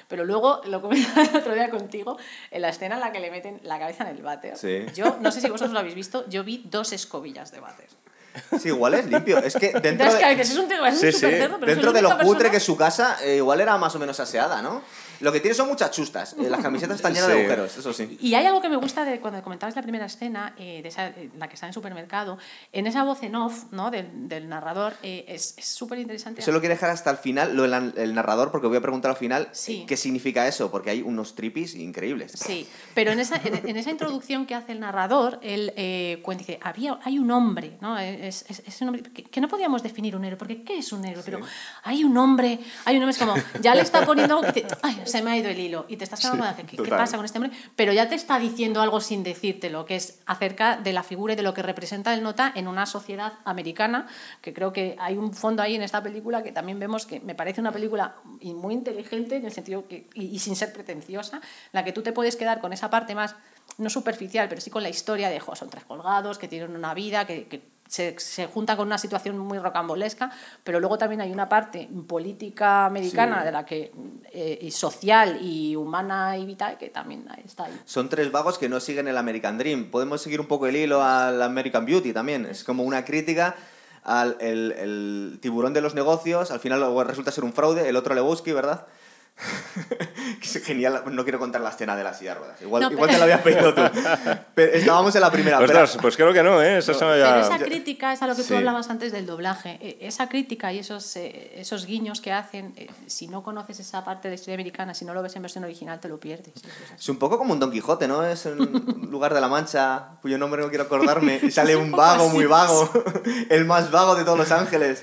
pero 0.08 0.24
luego 0.24 0.62
lo 0.66 0.80
comentaba 0.80 1.22
el 1.30 1.36
otro 1.36 1.54
día 1.54 1.68
contigo, 1.68 2.16
en 2.50 2.62
la 2.62 2.70
escena 2.70 2.94
en 2.94 3.00
la 3.02 3.12
que 3.12 3.20
le 3.20 3.30
meten 3.30 3.60
la 3.64 3.78
cabeza 3.78 4.08
en 4.08 4.16
el 4.16 4.22
váter. 4.22 4.56
Sí. 4.56 4.86
Yo, 4.94 5.18
no 5.20 5.30
sé 5.30 5.42
si 5.42 5.48
vosotros 5.48 5.72
lo 5.74 5.80
habéis 5.80 5.94
visto, 5.94 6.24
yo 6.30 6.42
vi 6.42 6.62
dos 6.70 6.92
escobillas 6.94 7.52
de 7.52 7.60
váter. 7.60 7.88
Sí, 8.60 8.68
igual 8.68 8.94
es 8.94 9.06
limpio. 9.06 9.38
Es 9.38 9.54
que 9.56 9.72
dentro 9.72 9.88
Entonces, 10.06 10.20
de, 10.26 10.36
que 10.36 10.42
es 10.42 10.56
un 10.56 10.68
tío 10.68 10.86
es 10.86 10.94
un 10.94 11.00
Sí, 11.00 11.12
súper 11.12 11.30
sí. 11.32 11.36
cerdo, 11.38 11.56
pero 11.60 11.72
dentro 11.72 11.92
de 11.92 12.02
lo 12.02 12.10
cutre 12.10 12.24
persona- 12.26 12.50
que 12.50 12.56
es 12.56 12.62
su 12.62 12.76
casa, 12.76 13.16
eh, 13.24 13.36
igual 13.36 13.60
era 13.60 13.76
más 13.78 13.94
o 13.94 13.98
menos 13.98 14.18
aseada, 14.20 14.62
¿no? 14.62 14.80
Lo 15.20 15.32
que 15.32 15.40
tiene 15.40 15.54
son 15.54 15.68
muchas 15.68 15.90
chustas. 15.90 16.34
eh, 16.38 16.48
las 16.48 16.60
camisetas 16.60 16.96
están 16.96 17.12
llenas 17.14 17.28
de 17.28 17.34
Sí. 17.34 17.40
agujeros, 17.40 17.76
eso 17.76 17.92
sí. 17.92 18.16
Y 18.20 18.34
hay 18.34 18.46
algo 18.46 18.60
que 18.60 18.68
me 18.68 18.76
gusta 18.76 19.04
de 19.04 19.20
cuando 19.20 19.42
comentabas 19.42 19.74
la 19.76 19.82
primera 19.82 20.06
escena, 20.06 20.54
eh, 20.58 20.80
de 20.82 20.88
esa, 20.88 21.08
eh, 21.08 21.30
la 21.38 21.48
que 21.48 21.54
está 21.54 21.66
en 21.66 21.70
el 21.70 21.74
supermercado, 21.74 22.38
en 22.72 22.86
esa 22.86 23.04
voz 23.04 23.22
en 23.22 23.34
off 23.36 23.64
¿no? 23.72 23.90
del, 23.90 24.28
del 24.28 24.48
narrador, 24.48 24.94
eh, 25.02 25.24
es 25.28 25.54
súper 25.60 25.98
interesante. 25.98 26.40
Eso 26.40 26.52
lo 26.52 26.60
quiero 26.60 26.74
dejar 26.74 26.90
hasta 26.90 27.10
el 27.10 27.16
final, 27.16 27.56
lo 27.56 27.62
del 27.64 27.92
el 27.96 28.14
narrador, 28.14 28.50
porque 28.50 28.66
voy 28.66 28.76
a 28.76 28.80
preguntar 28.80 29.10
al 29.10 29.16
final 29.16 29.48
Sí. 29.52 29.80
eh, 29.82 29.84
qué 29.86 29.96
significa 29.96 30.46
eso, 30.46 30.70
porque 30.70 30.90
hay 30.90 31.02
unos 31.02 31.34
tripis 31.34 31.74
increíbles. 31.74 32.32
Sí, 32.32 32.66
pero 32.94 33.10
en 33.12 33.20
esa, 33.20 33.36
en, 33.44 33.68
en 33.68 33.76
esa 33.76 33.90
introducción 33.90 34.46
que 34.46 34.54
hace 34.54 34.72
el 34.72 34.80
narrador, 34.80 35.38
él 35.42 35.72
cuenta, 36.22 36.44
dice, 36.44 36.58
Había, 36.62 36.98
hay 37.04 37.18
un 37.18 37.30
hombre, 37.30 37.76
¿no? 37.80 37.98
Es, 37.98 38.44
es- 38.48 38.62
es 38.66 38.80
un 38.82 38.88
hombre 38.88 39.02
que, 39.02 39.24
que 39.24 39.40
no 39.40 39.48
podíamos 39.48 39.82
definir 39.82 40.14
un 40.16 40.24
héroe, 40.24 40.36
porque 40.36 40.62
¿qué 40.62 40.78
es 40.78 40.92
un 40.92 41.04
héroe? 41.04 41.22
Pero 41.24 41.40
hay 41.84 42.04
un 42.04 42.16
hombre, 42.16 42.58
hay 42.84 42.96
un 42.96 43.02
hombre, 43.02 43.12
es 43.12 43.18
como, 43.18 43.34
ya 43.60 43.74
le 43.74 43.82
está 43.82 44.04
poniendo 44.04 44.38
algo 44.38 44.52
que 44.52 44.62
dice, 44.62 44.76
ay, 44.82 45.00
se 45.08 45.22
me 45.22 45.30
ha 45.32 45.36
ido 45.36 45.48
el 45.48 45.58
hilo, 45.58 45.86
y 45.88 45.96
te 45.96 46.04
estás 46.04 46.20
quedando, 46.20 46.44
¿qué, 46.56 46.76
qué 46.76 46.90
pasa 46.90 47.16
con 47.16 47.24
este 47.24 47.38
hombre? 47.38 47.56
Pero 47.74 47.92
ya 47.92 48.08
te 48.08 48.14
está 48.14 48.38
diciendo 48.38 48.80
algo 48.80 49.00
sin 49.00 49.22
decírtelo, 49.22 49.84
que 49.84 49.96
es 49.96 50.20
acerca 50.26 50.76
de 50.76 50.92
la 50.92 51.02
figura 51.02 51.32
y 51.32 51.36
de 51.36 51.42
lo 51.42 51.54
que 51.54 51.62
representa 51.62 52.14
el 52.14 52.22
nota 52.22 52.52
en 52.54 52.68
una 52.68 52.86
sociedad 52.86 53.32
americana, 53.44 54.06
que 54.40 54.52
creo 54.52 54.72
que 54.72 54.96
hay 54.98 55.16
un 55.16 55.32
fondo 55.32 55.62
ahí 55.62 55.74
en 55.74 55.82
esta 55.82 56.02
película 56.02 56.42
que 56.42 56.52
también 56.52 56.78
vemos 56.78 57.06
que 57.06 57.20
me 57.20 57.34
parece 57.34 57.60
una 57.60 57.72
película 57.72 58.14
muy 58.42 58.74
inteligente 58.74 59.36
en 59.36 59.44
el 59.44 59.52
sentido 59.52 59.88
que, 59.88 60.06
y, 60.14 60.26
y 60.26 60.38
sin 60.38 60.56
ser 60.56 60.72
pretenciosa, 60.72 61.36
en 61.36 61.42
la 61.72 61.84
que 61.84 61.92
tú 61.92 62.02
te 62.02 62.12
puedes 62.12 62.36
quedar 62.36 62.60
con 62.60 62.72
esa 62.72 62.90
parte 62.90 63.14
más, 63.14 63.34
no 63.76 63.90
superficial, 63.90 64.48
pero 64.48 64.60
sí 64.60 64.70
con 64.70 64.82
la 64.82 64.88
historia 64.88 65.28
de, 65.28 65.38
jo, 65.40 65.54
son 65.54 65.70
tres 65.70 65.84
colgados, 65.84 66.38
que 66.38 66.48
tienen 66.48 66.74
una 66.74 66.94
vida, 66.94 67.26
que, 67.26 67.46
que 67.46 67.62
se, 67.88 68.14
se 68.18 68.46
juntan 68.46 68.76
con 68.76 68.86
una 68.86 68.98
situación 68.98 69.38
muy 69.38 69.58
rocambolesca, 69.58 70.30
pero 70.62 70.78
luego 70.78 70.98
también 70.98 71.20
hay 71.20 71.32
una 71.32 71.48
parte 71.48 71.88
política 72.06 72.86
americana 72.86 73.40
Sí. 73.40 73.44
de 73.46 73.52
la 73.52 73.64
que, 73.66 73.92
eh, 74.32 74.58
y 74.62 74.70
social 74.70 75.38
y 75.40 75.74
humana 75.74 76.36
y 76.36 76.44
vital 76.46 76.76
que 76.78 76.90
también 76.90 77.26
está 77.44 77.64
ahí. 77.64 77.80
Son 77.86 78.08
tres 78.08 78.30
vagos 78.30 78.58
que 78.58 78.68
no 78.68 78.78
siguen 78.80 79.08
el 79.08 79.16
American 79.16 79.58
Dream. 79.58 79.90
Podemos 79.90 80.20
seguir 80.22 80.40
un 80.40 80.46
poco 80.46 80.66
el 80.66 80.76
hilo 80.76 81.02
al 81.02 81.42
American 81.42 81.86
Beauty 81.86 82.12
también. 82.12 82.46
Es 82.46 82.62
como 82.64 82.82
una 82.82 83.04
crítica 83.04 83.56
al 84.04 84.36
el, 84.40 84.72
el 84.72 85.38
tiburón 85.40 85.72
de 85.72 85.80
los 85.80 85.94
negocios. 85.94 86.50
Al 86.50 86.60
final 86.60 86.82
resulta 87.06 87.30
ser 87.32 87.44
un 87.44 87.52
fraude, 87.52 87.88
el 87.88 87.96
otro 87.96 88.14
Lebowski, 88.14 88.52
¿verdad? 88.52 88.86
Es 90.42 90.64
genial, 90.64 91.02
no 91.10 91.22
quiero 91.24 91.38
contar 91.38 91.60
la 91.60 91.70
escena 91.70 91.94
de 91.96 92.02
las 92.04 92.18
silla 92.18 92.32
de 92.34 92.40
ruedas. 92.40 92.62
Igual, 92.62 92.82
No, 92.82 92.90
igual 92.92 93.08
pero- 93.08 93.12
te 93.12 93.18
la 93.18 93.24
habías 93.24 93.40
pedido 93.42 93.74
tú. 93.74 93.82
Pero 94.54 94.72
estábamos 94.72 95.14
en 95.14 95.20
la 95.20 95.30
primera. 95.30 95.58
pero- 95.58 95.68
Ostras, 95.82 95.98
pues 96.00 96.16
creo 96.16 96.32
que 96.32 96.42
no, 96.42 96.62
¿eh? 96.62 96.78
Esa 96.78 96.94
se 96.94 97.04
me 97.04 97.12
Pero 97.12 97.26
había- 97.26 97.40
esa 97.46 97.58
crítica 97.64 98.12
es 98.12 98.22
a 98.22 98.26
lo 98.26 98.34
que 98.34 98.42
Sí. 98.42 98.48
tú 98.48 98.56
hablabas 98.56 98.88
antes 98.90 99.12
del 99.12 99.26
doblaje. 99.26 99.78
E- 99.80 99.98
Esa 100.06 100.28
crítica 100.28 100.72
y 100.72 100.78
esos, 100.78 101.16
eh, 101.16 101.52
esos 101.56 101.86
guiños 101.86 102.20
que 102.20 102.32
hacen, 102.32 102.72
eh, 102.76 102.88
si 103.06 103.28
no 103.28 103.42
conoces 103.42 103.78
esa 103.80 104.04
parte 104.04 104.28
de 104.28 104.32
la 104.32 104.34
historia 104.36 104.54
americana, 104.54 104.94
si 104.94 105.04
no 105.04 105.12
lo 105.14 105.22
ves 105.22 105.36
en 105.36 105.42
versión 105.42 105.64
original, 105.64 106.00
te 106.00 106.08
lo 106.08 106.18
pierdes. 106.18 106.54
Es 106.98 107.08
un 107.08 107.18
poco 107.18 107.36
como 107.38 107.52
un 107.52 107.60
Don 107.60 107.70
Quijote, 107.70 108.08
¿no? 108.08 108.24
Es 108.24 108.46
un 108.46 109.08
lugar 109.10 109.34
de 109.34 109.40
la 109.40 109.48
Mancha 109.48 110.08
cuyo 110.22 110.38
nombre 110.38 110.62
no 110.62 110.68
quiero 110.68 110.84
acordarme 110.84 111.40
y 111.42 111.50
sale 111.50 111.76
un 111.76 111.90
vago 111.92 112.26
así. 112.26 112.34
muy 112.34 112.46
vago, 112.46 112.90
el 113.50 113.64
más 113.66 113.90
vago 113.90 114.14
de 114.16 114.24
todos 114.24 114.38
Los 114.38 114.50
Ángeles. 114.52 115.02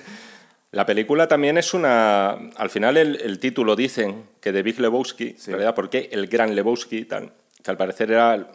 La 0.75 0.86
película 0.86 1.25
también 1.27 1.58
es 1.58 1.74
una. 1.74 2.32
Al 2.58 2.70
final, 2.70 2.98
el, 2.98 3.15
el 3.22 3.39
título 3.39 3.77
dicen 3.77 4.25
que 4.41 4.51
de 4.51 4.62
Big 4.62 4.77
Lebowski, 4.77 5.36
Sí. 5.38 5.51
¿verdad? 5.51 5.74
Porque 5.74 6.10
el 6.12 6.27
gran 6.27 6.53
Lebowski, 6.53 7.05
tal, 7.05 7.32
que 7.63 7.72
al 7.72 7.77
parecer 7.77 8.12
era. 8.12 8.46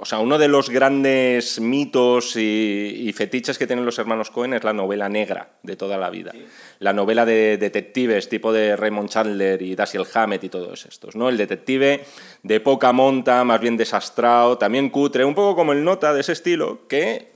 O 0.00 0.04
sea, 0.04 0.18
uno 0.18 0.36
de 0.36 0.48
los 0.48 0.68
grandes 0.68 1.60
mitos 1.60 2.34
y, 2.34 3.04
y 3.06 3.12
fetiches 3.12 3.56
que 3.56 3.68
tienen 3.68 3.84
los 3.84 4.00
hermanos 4.00 4.30
Cohen 4.30 4.52
es 4.52 4.64
la 4.64 4.72
novela 4.72 5.08
negra 5.08 5.50
de 5.62 5.76
toda 5.76 5.96
la 5.96 6.10
vida. 6.10 6.32
La 6.80 6.92
novela 6.92 7.24
de 7.24 7.56
detectives 7.56 8.28
tipo 8.28 8.52
de 8.52 8.74
Raymond 8.74 9.08
Chandler 9.08 9.62
y 9.62 9.76
Dashiell 9.76 10.06
Hammett 10.12 10.42
y 10.42 10.48
todos 10.48 10.84
estos, 10.86 11.14
¿no? 11.14 11.28
El 11.28 11.36
detective 11.36 12.04
de 12.42 12.60
poca 12.60 12.92
monta, 12.92 13.44
más 13.44 13.60
bien 13.60 13.76
desastrado, 13.76 14.58
también 14.58 14.90
cutre, 14.90 15.24
un 15.24 15.36
poco 15.36 15.54
como 15.54 15.72
el 15.72 15.84
nota 15.84 16.12
de 16.12 16.22
ese 16.22 16.32
estilo, 16.32 16.80
que 16.88 17.33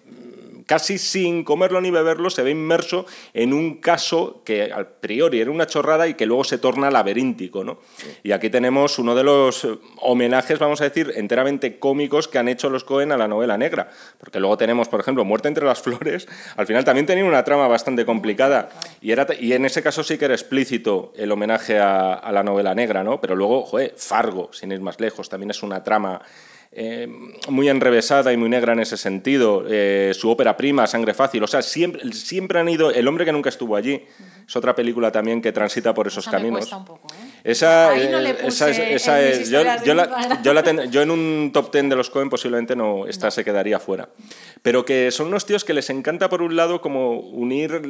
casi 0.68 0.98
sin 0.98 1.44
comerlo 1.44 1.80
ni 1.80 1.90
beberlo, 1.90 2.28
se 2.28 2.42
ve 2.42 2.50
inmerso 2.50 3.06
en 3.32 3.54
un 3.54 3.76
caso 3.76 4.42
que 4.44 4.70
al 4.70 4.87
priori 4.87 5.40
era 5.40 5.50
una 5.50 5.66
chorrada 5.66 6.06
y 6.06 6.12
que 6.12 6.26
luego 6.26 6.44
se 6.44 6.58
torna 6.58 6.90
laberíntico. 6.90 7.64
¿no? 7.64 7.78
Y 8.22 8.32
aquí 8.32 8.50
tenemos 8.50 8.98
uno 8.98 9.14
de 9.14 9.25
los 9.25 9.64
eh, 9.64 9.78
homenajes, 10.02 10.58
vamos 10.58 10.82
a 10.82 10.84
decir, 10.84 11.14
enteramente 11.16 11.78
cómicos 11.78 12.28
que 12.28 12.38
han 12.38 12.48
hecho 12.48 12.68
los 12.68 12.84
Cohen 12.84 13.12
a 13.12 13.16
la 13.16 13.26
novela 13.26 13.56
negra. 13.56 13.88
Porque 14.18 14.40
luego 14.40 14.58
tenemos, 14.58 14.88
por 14.88 15.00
ejemplo, 15.00 15.25
Muerte 15.25 15.48
entre 15.48 15.64
las 15.64 15.80
flores, 15.80 16.28
al 16.56 16.66
final 16.66 16.84
también 16.84 17.06
tenía 17.06 17.25
una 17.25 17.44
trama 17.44 17.66
bastante 17.66 18.04
complicada. 18.04 18.68
Y, 19.00 19.10
era, 19.10 19.26
y 19.40 19.54
en 19.54 19.64
ese 19.64 19.82
caso 19.82 20.04
sí 20.04 20.18
que 20.18 20.26
era 20.26 20.34
explícito 20.34 21.14
el 21.16 21.32
homenaje 21.32 21.78
a, 21.78 22.12
a 22.12 22.30
la 22.30 22.42
novela 22.42 22.75
negra, 22.75 23.02
¿no? 23.02 23.22
Pero 23.22 23.34
luego, 23.34 23.64
joder, 23.64 23.94
Fargo, 23.96 24.50
sin 24.52 24.70
ir 24.72 24.82
más 24.82 25.00
lejos, 25.00 25.30
también 25.30 25.50
es 25.50 25.62
una 25.62 25.82
trama 25.82 26.20
eh, 26.72 27.08
muy 27.48 27.68
enrevesada 27.68 28.32
y 28.32 28.37
muy 28.37 28.48
negra 28.48 28.72
en 28.75 28.80
ese 28.80 28.96
sentido. 28.96 29.64
Eh, 29.68 30.12
su 30.14 30.30
ópera 30.30 30.56
prima, 30.56 30.87
Sangre 30.87 31.14
Fácil. 31.14 31.42
O 31.42 31.46
sea, 31.46 31.62
siempre, 31.62 32.12
siempre 32.12 32.60
han 32.60 32.68
ido. 32.68 32.90
El 32.90 33.08
hombre 33.08 33.25
que 33.25 33.32
nunca 33.32 33.48
estuvo 33.48 33.75
allí. 33.76 34.02
Es 34.46 34.56
otra 34.56 34.75
película 34.75 35.10
también 35.12 35.42
que 35.42 35.52
transita 35.52 35.92
por 35.92 36.06
esos 36.06 36.25
Esa 36.25 36.30
caminos. 36.30 36.54
Me 36.54 36.58
cuesta 36.60 36.76
un 36.78 36.84
poco, 36.87 37.08
¿eh? 37.12 37.40
Esa, 37.44 37.90
Ahí 37.90 38.08
no 38.10 38.18
le 38.20 38.30
eh, 38.30 38.34
puse 38.34 38.48
esa 38.48 38.70
es, 38.70 38.78
esa 39.02 39.20
en 39.22 39.28
mis 39.28 39.38
es- 39.40 39.50
yo, 39.50 39.62
yo 39.84 39.94
la- 39.94 40.40
yo 40.42 40.54
la 40.54 40.62
ten- 40.62 40.90
yo 40.90 41.02
en 41.02 41.10
un 41.10 41.50
top 41.52 41.70
ten 41.70 41.88
de 41.88 41.96
los 41.96 42.08
Cohen 42.10 42.30
posiblemente 42.30 42.75
no, 42.75 43.06
esta 43.06 43.30
se 43.30 43.44
quedaría 43.44 43.78
fuera. 43.78 44.08
Pero 44.62 44.84
que 44.84 45.10
son 45.10 45.26
unos 45.28 45.44
tíos 45.46 45.64
que 45.64 45.75
les 45.75 45.90
encanta, 45.90 46.28
por 46.30 46.40
un 46.42 46.56
lado, 46.56 46.80
como 46.80 47.18
unir, 47.20 47.80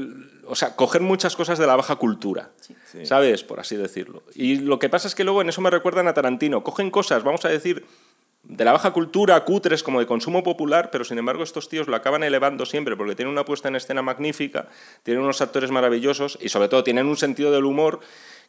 o 0.46 0.54
sea, 0.56 0.74
coger 0.74 1.00
muchas 1.00 1.36
cosas 1.36 1.58
de 1.58 1.66
la 1.66 1.76
baja 1.76 1.96
cultura, 1.96 2.50
¿sabes? 3.04 3.44
Por 3.44 3.60
así 3.60 3.76
decirlo. 3.76 4.22
Y 4.34 4.56
lo 4.56 4.78
que 4.78 4.88
pasa 4.88 5.06
es 5.08 5.14
que 5.14 5.22
luego 5.24 5.42
en 5.42 5.48
eso 5.48 5.60
me 5.60 5.70
recuerdan 5.70 6.08
a 6.08 6.14
Tarantino. 6.14 6.62
Cogen 6.64 6.90
cosas, 6.90 7.22
vamos 7.22 7.44
a 7.44 7.48
decir, 7.48 7.84
de 8.42 8.64
la 8.64 8.72
baja 8.72 8.92
cultura, 8.92 9.44
cutres, 9.44 9.82
como 9.82 10.00
de 10.00 10.06
consumo 10.06 10.42
popular, 10.42 10.90
pero 10.90 11.04
sin 11.04 11.18
embargo 11.18 11.42
estos 11.42 11.68
tíos 11.68 11.86
lo 11.86 11.96
acaban 11.96 12.22
elevando 12.22 12.64
siempre 12.64 12.96
porque 12.96 13.14
tienen 13.14 13.32
una 13.32 13.44
puesta 13.44 13.68
en 13.68 13.76
escena 13.76 14.02
magnífica, 14.02 14.68
tienen 15.02 15.22
unos 15.22 15.40
actores 15.40 15.70
maravillosos 15.70 16.38
y 16.40 16.48
sobre 16.48 16.68
todo 16.68 16.84
tienen 16.84 17.06
un 17.06 17.16
sentido 17.16 17.52
del 17.52 17.64
humor 17.64 18.00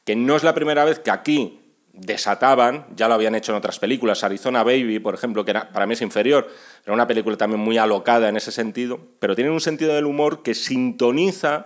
que 0.06 0.16
no 0.16 0.36
es 0.36 0.44
la 0.44 0.54
primera 0.54 0.86
vez 0.86 1.00
que 1.00 1.12
aquí 1.12 1.60
desataban, 1.94 2.86
ya 2.96 3.08
lo 3.08 3.16
habían 3.16 3.36
hecho 3.36 3.52
en 3.52 3.58
otras 3.58 3.80
películas, 3.80 4.24
Arizona 4.24 4.64
Baby, 4.64 5.00
por 5.00 5.16
ejemplo, 5.16 5.44
que 5.44 5.54
para 5.54 5.86
mí 5.86 5.94
es 5.94 6.02
inferior, 6.02 6.48
era 6.84 6.94
una 6.94 7.08
película 7.08 7.36
también 7.36 7.60
muy 7.60 7.78
alocada 7.78 8.30
en 8.30 8.38
ese 8.38 8.52
sentido, 8.52 9.00
pero 9.20 9.36
tienen 9.36 9.52
un 9.52 9.60
sentido 9.60 9.94
del 9.94 10.06
humor 10.06 10.44
que 10.44 10.54
sintoniza 10.54 11.66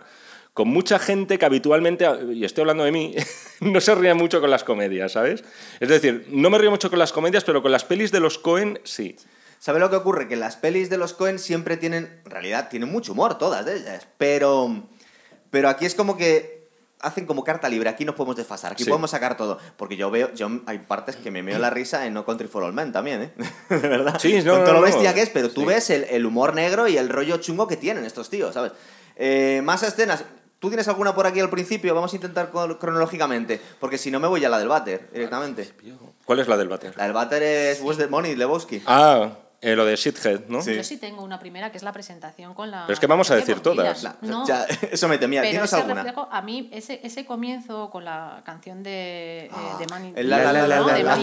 con 0.54 0.68
mucha 0.68 1.00
gente 1.00 1.40
que 1.40 1.46
habitualmente, 1.46 2.08
y 2.34 2.46
estoy 2.46 2.62
hablando 2.62 2.84
de 2.84 2.92
mí, 2.92 3.16
no 3.62 3.82
se 3.82 3.96
ríe 3.96 4.14
mucho 4.14 4.40
con 4.40 4.52
las 4.52 4.64
comedias, 4.64 5.14
¿sabes? 5.14 5.44
Es 5.80 5.90
decir, 5.90 6.28
no 6.30 6.50
me 6.50 6.58
río 6.58 6.70
mucho 6.72 6.90
con 6.90 7.00
las 7.00 7.12
comedias, 7.12 7.44
pero 7.44 7.62
con 7.62 7.72
las 7.72 7.84
pelis 7.86 8.12
de 8.12 8.20
los 8.20 8.38
Cohen 8.38 8.80
sí. 8.84 9.16
¿Sabe 9.60 9.80
lo 9.80 9.90
que 9.90 9.96
ocurre? 9.96 10.28
Que 10.28 10.36
las 10.36 10.58
pelis 10.58 10.90
de 10.90 10.98
los 10.98 11.14
Cohen 11.14 11.40
siempre 11.40 11.78
tienen, 11.78 12.20
en 12.26 12.30
realidad, 12.30 12.68
tienen 12.70 12.92
mucho 12.92 13.14
humor, 13.14 13.38
todas 13.38 13.66
de 13.66 13.78
ellas. 13.78 14.06
Pero, 14.18 14.84
pero 15.50 15.70
aquí 15.70 15.86
es 15.86 15.96
como 15.96 16.18
que 16.18 16.68
hacen 17.00 17.26
como 17.26 17.44
carta 17.46 17.68
libre. 17.70 17.90
Aquí 17.90 18.04
nos 18.06 18.16
podemos 18.16 18.36
desfasar, 18.36 18.74
aquí 18.74 18.84
Sí. 18.84 18.90
podemos 18.90 19.10
sacar 19.12 19.38
todo. 19.38 19.58
Porque 19.78 19.96
yo 19.96 20.12
veo, 20.12 20.34
yo 20.34 20.50
hay 20.66 20.80
partes 20.80 21.16
que 21.16 21.32
me 21.32 21.42
meo 21.44 21.60
la 21.60 21.70
risa 21.70 22.06
en 22.06 22.14
No 22.14 22.26
Country 22.26 22.48
for 22.50 22.62
All 22.64 22.74
Men 22.74 22.92
también, 22.92 23.22
¿eh? 23.24 23.32
De 23.70 23.88
verdad. 23.88 24.20
Sí, 24.20 24.42
no, 24.44 24.56
Con 24.56 24.64
todo 24.66 24.74
no, 24.74 24.82
lo 24.82 24.88
no. 24.88 24.94
bestia 24.94 25.14
que 25.14 25.22
es, 25.22 25.30
pero 25.30 25.50
tú 25.50 25.62
Sí. 25.62 25.68
ves 25.68 25.90
el, 25.90 26.04
el 26.10 26.26
humor 26.26 26.54
negro 26.54 26.88
y 26.90 26.98
el 26.98 27.08
rollo 27.10 27.38
chungo 27.38 27.66
que 27.68 27.78
tienen 27.78 28.04
estos 28.06 28.30
tíos, 28.30 28.54
¿sabes? 28.54 28.74
Eh, 29.16 29.62
más 29.64 29.82
escenas. 29.84 30.26
¿Tú 30.64 30.70
tienes 30.70 30.88
alguna 30.88 31.14
por 31.14 31.28
aquí 31.28 31.42
al 31.42 31.50
principio? 31.50 31.94
Vamos 31.94 32.14
a 32.14 32.16
intentar 32.16 32.50
cron- 32.50 32.78
cronológicamente. 32.80 33.60
Porque 33.82 33.98
si 33.98 34.10
no, 34.10 34.22
me 34.22 34.30
voy 34.30 34.46
a 34.46 34.48
la 34.50 34.58
del 34.60 34.70
váter 34.70 35.10
directamente. 35.12 35.70
¿Cuál 36.24 36.40
es 36.40 36.48
la 36.48 36.56
del 36.56 36.70
váter? 36.70 36.94
La 36.96 37.04
del 37.04 37.12
váter 37.12 37.44
es 37.44 37.82
Where's 37.82 37.98
the 37.98 38.08
Money, 38.08 38.34
Lebowski. 38.38 38.82
Ah, 38.86 39.30
eh, 39.60 39.76
lo 39.76 39.84
de 39.86 39.98
Shithead, 39.98 40.42
¿no? 40.48 40.62
Sí. 40.62 40.74
Yo 40.74 40.84
sí 40.86 40.96
tengo 40.98 41.22
una 41.22 41.38
primera 41.38 41.70
que 41.70 41.76
es 41.78 41.84
la 41.84 41.92
presentación 41.92 42.54
con 42.54 42.72
la. 42.72 42.84
Pero 42.86 42.94
es 42.94 43.00
que 43.02 43.08
vamos 43.08 43.30
a 43.30 43.34
de 43.36 43.42
decir 43.42 43.60
todas. 43.60 44.04
La- 44.04 44.16
No, 44.22 44.48
ya, 44.48 44.64
eso 44.92 45.10
me 45.10 45.18
temía. 45.18 45.42
pero 45.42 45.52
¿Tienes 45.52 45.68
ese 45.74 45.82
alguna? 45.82 45.96
reflejo, 46.04 46.30
a 46.32 46.42
mí, 46.42 46.70
ese, 46.72 47.02
ese 47.04 47.26
comienzo 47.26 47.90
con 47.90 48.06
la 48.06 48.42
canción 48.46 48.84
de, 48.84 49.46
eh, 49.48 49.50
Ah, 49.54 49.76
de 49.80 49.88
Man 49.88 50.06
in 50.06 50.18
el 50.18 50.30
la, 50.30 50.38
la, 50.38 50.54
la, 50.54 50.68
la, 50.68 50.76
no, 50.80 50.86
de 50.88 51.04
la, 51.04 51.16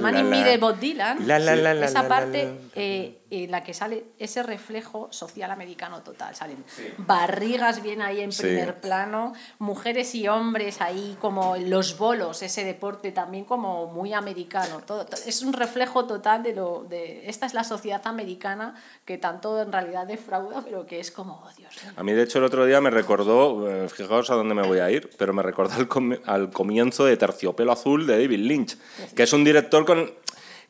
Man 0.00 0.16
in 0.18 0.30
la, 0.30 0.36
Me- 0.38 0.44
de 0.44 0.56
Bob 0.58 0.78
Dylan. 0.78 1.26
La, 1.26 1.40
la, 1.40 1.56
la, 1.56 1.74
la, 1.74 1.86
esa 1.86 2.02
la, 2.04 2.08
parte 2.08 2.44
la, 2.44 2.50
la. 2.50 2.56
eh, 2.76 3.18
en 3.32 3.50
la 3.50 3.64
que 3.64 3.72
sale 3.74 4.04
ese 4.18 4.42
reflejo 4.42 5.08
social 5.10 5.50
americano 5.50 6.02
total. 6.02 6.34
Salen 6.34 6.62
barrigas 6.98 7.82
bien 7.82 8.02
ahí 8.02 8.20
en 8.20 8.32
Sí. 8.32 8.42
primer 8.42 8.80
plano, 8.80 9.32
mujeres 9.58 10.14
y 10.14 10.28
hombres 10.28 10.80
ahí 10.80 11.16
como 11.20 11.56
los 11.56 11.96
bolos, 11.98 12.42
ese 12.42 12.64
deporte 12.64 13.12
también 13.12 13.44
como 13.44 13.86
muy 13.86 14.12
americano. 14.12 14.80
Todo, 14.86 15.06
to- 15.06 15.16
es 15.26 15.42
un 15.42 15.52
reflejo 15.52 16.04
total 16.06 16.42
de 16.42 16.54
lo 16.54 16.84
de 16.88 17.28
esta 17.28 17.46
es 17.46 17.54
la 17.54 17.64
sociedad 17.64 18.02
americana 18.06 18.74
que 19.04 19.18
tanto 19.18 19.60
en 19.60 19.72
realidad 19.72 20.06
defrauda, 20.06 20.62
pero 20.64 20.86
que 20.86 21.00
es 21.00 21.10
como, 21.10 21.42
oh, 21.44 21.48
Dios 21.56 21.72
mío. 21.82 21.92
A 21.96 22.02
mí, 22.02 22.12
de 22.12 22.22
hecho, 22.22 22.38
el 22.38 22.44
otro 22.44 22.64
día 22.66 22.80
me 22.80 22.90
recordó, 22.90 23.68
eh, 23.68 23.88
fijaos 23.88 24.30
a 24.30 24.34
dónde 24.34 24.54
me 24.54 24.62
voy 24.66 24.78
a 24.80 24.90
ir, 24.90 25.10
pero 25.18 25.32
me 25.32 25.42
recordó 25.42 25.74
al, 25.74 25.88
com- 25.88 26.16
al 26.26 26.50
comienzo 26.50 27.04
de 27.04 27.16
Terciopelo 27.16 27.72
Azul 27.72 28.06
de 28.06 28.20
David 28.20 28.40
Lynch, 28.40 28.76
que 29.14 29.22
es 29.24 29.32
un 29.32 29.44
director 29.44 29.84
con 29.84 30.10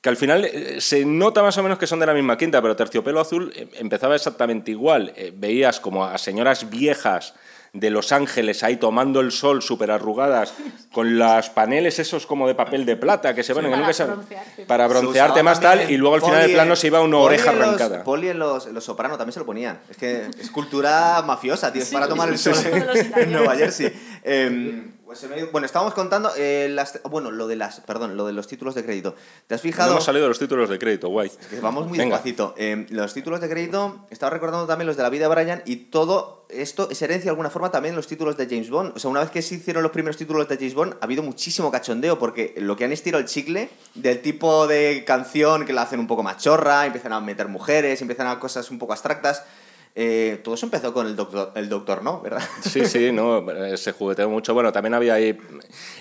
que 0.03 0.09
al 0.09 0.17
final 0.17 0.45
eh, 0.45 0.81
se 0.81 1.05
nota 1.07 1.43
más 1.43 1.57
o 1.59 1.63
menos 1.63 1.79
que 1.79 1.87
son 1.87 2.01
de 2.01 2.07
la 2.07 2.13
misma 2.13 2.37
quinta, 2.37 2.61
pero 2.61 2.77
Terciopelo 2.77 3.21
Azul 3.21 3.53
eh, 3.57 3.69
empezaba 3.75 4.15
exactamente 4.17 4.71
igual. 4.73 5.13
Eh, 5.17 5.33
veías 5.35 5.79
como 5.81 6.05
a 6.05 6.19
señoras 6.19 6.69
viejas 6.69 7.35
de 7.73 7.89
Los 7.89 8.13
Ángeles 8.13 8.63
ahí 8.65 8.77
tomando 8.77 9.21
el 9.21 9.33
sol 9.33 9.63
súper 9.63 9.91
arrugadas, 9.93 10.53
con 10.93 11.17
los 11.19 11.49
paneles 11.51 11.99
esos 12.01 12.27
como 12.27 12.47
de 12.47 12.55
papel 12.55 12.85
de 12.85 12.97
plata 12.97 13.35
que 13.35 13.43
se 13.43 13.55
van 13.55 13.65
en 13.65 13.71
para 13.81 13.93
se- 13.95 14.05
broncearte. 14.05 14.67
para 14.67 14.87
broncearte 14.89 15.43
más 15.43 15.59
tal, 15.59 15.91
y 15.91 15.97
luego 15.97 16.17
al 16.17 16.21
final 16.21 16.43
del 16.43 16.53
plano 16.53 16.77
se 16.77 16.89
iba 16.89 17.01
una 17.01 17.17
poli 17.17 17.25
oreja 17.37 17.53
en 17.53 17.59
los- 17.61 17.69
arrancada. 17.69 18.05
Poli 18.05 18.29
en 18.29 18.39
los, 18.41 18.67
en 18.67 18.75
los 18.75 18.85
Soprano 18.85 19.17
también 19.17 19.33
se 19.33 19.41
lo 19.41 19.47
ponían. 19.47 19.79
Es 19.89 19.97
que 19.97 20.27
es 20.39 20.51
cultura 20.51 21.23
mafiosa, 21.25 21.73
tío. 21.73 21.81
es 21.81 21.89
Sí, 21.89 21.95
para 21.95 22.09
tomar 22.09 22.29
el 22.29 22.37
sí, 22.37 22.53
sol 22.53 22.57
sí, 22.57 22.69
en. 23.17 23.33
Nueva 23.33 23.57
Jersey. 23.57 23.91
Em, 24.23 24.92
pues 25.13 25.21
se 25.21 25.29
me- 25.29 25.45
bueno, 25.45 25.67
estábamos 25.67 25.93
contando 25.93 26.31
eh, 26.39 26.69
las, 26.71 26.99
bueno, 27.11 27.31
lo 27.31 27.47
de 27.47 27.55
las, 27.57 27.81
perdón, 27.81 28.17
lo 28.17 28.27
de 28.27 28.33
los 28.33 28.47
títulos 28.47 28.75
de 28.75 28.83
crédito. 28.83 29.15
¿Te 29.47 29.55
has 29.55 29.61
No 29.61 29.63
fijado? 29.63 29.91
hemos 29.93 30.05
salido 30.05 30.25
de 30.25 30.29
los 30.31 30.39
títulos 30.39 30.71
de 30.71 30.79
crédito, 30.79 31.09
guay. 31.11 31.31
Que 31.51 31.61
vamos 31.61 31.87
muy 31.87 31.99
Venga. 31.99 32.17
despacito. 32.17 32.55
Eh, 32.57 32.87
los 32.89 33.13
títulos 33.13 33.43
de 33.43 33.51
crédito, 33.51 34.07
estaba 34.11 34.31
recordando 34.31 34.67
también 34.67 34.87
los 34.87 34.97
de 34.97 35.03
la 35.03 35.11
vida 35.11 35.29
de 35.29 35.35
Brian 35.35 35.63
y 35.67 35.77
todo 35.77 36.47
esto 36.49 36.89
es 36.91 37.01
herencia 37.03 37.25
de 37.25 37.31
alguna 37.31 37.51
forma 37.51 37.71
también 37.71 37.95
los 37.95 38.07
títulos 38.07 38.39
de 38.39 38.47
James 38.47 38.71
Bond. 38.71 38.93
O 38.97 38.99
sea, 38.99 39.11
una 39.11 39.21
vez 39.21 39.31
que 39.31 39.43
se 39.43 39.57
hicieron 39.57 39.83
los 39.83 39.93
primeros 39.93 40.17
títulos 40.17 40.49
de 40.49 40.57
James 40.57 40.75
Bond, 40.75 40.95
ha 41.01 41.05
habido 41.05 41.23
muchísimo 41.23 41.71
cachondeo 41.71 42.19
porque 42.19 42.55
lo 42.57 42.75
que 42.77 42.85
han 42.87 42.93
estirado 42.93 43.21
el 43.23 43.29
chicle 43.29 43.69
del 43.95 44.23
tipo 44.23 44.67
de 44.67 45.05
canción 45.07 45.67
que 45.67 45.75
la 45.75 45.83
hacen 45.83 46.01
un 46.01 46.07
poco 46.07 46.23
más 46.23 46.39
chorra, 46.39 46.87
empiezan 46.87 47.13
a 47.13 47.21
meter 47.21 47.49
mujeres, 47.49 48.01
empiezan 48.01 48.29
a 48.29 48.39
cosas 48.41 48.71
un 48.71 48.79
poco 48.79 48.95
abstractas. 48.95 49.45
Eh, 49.95 50.41
todo 50.43 50.55
eso 50.55 50.65
empezó 50.65 50.95
con 50.95 51.07
el 51.07 51.15
doctor, 51.17 51.53
el 51.55 51.69
doctor 51.69 52.03
no, 52.03 52.21
¿verdad? 52.23 52.43
Sí, 52.63 52.87
sí, 52.87 53.13
no, 53.13 53.45
se 53.77 53.93
jugueteó 53.93 54.29
mucho. 54.31 54.55
Bueno, 54.55 54.73
también 54.73 54.95
había 54.95 55.15
ahí. 55.15 55.39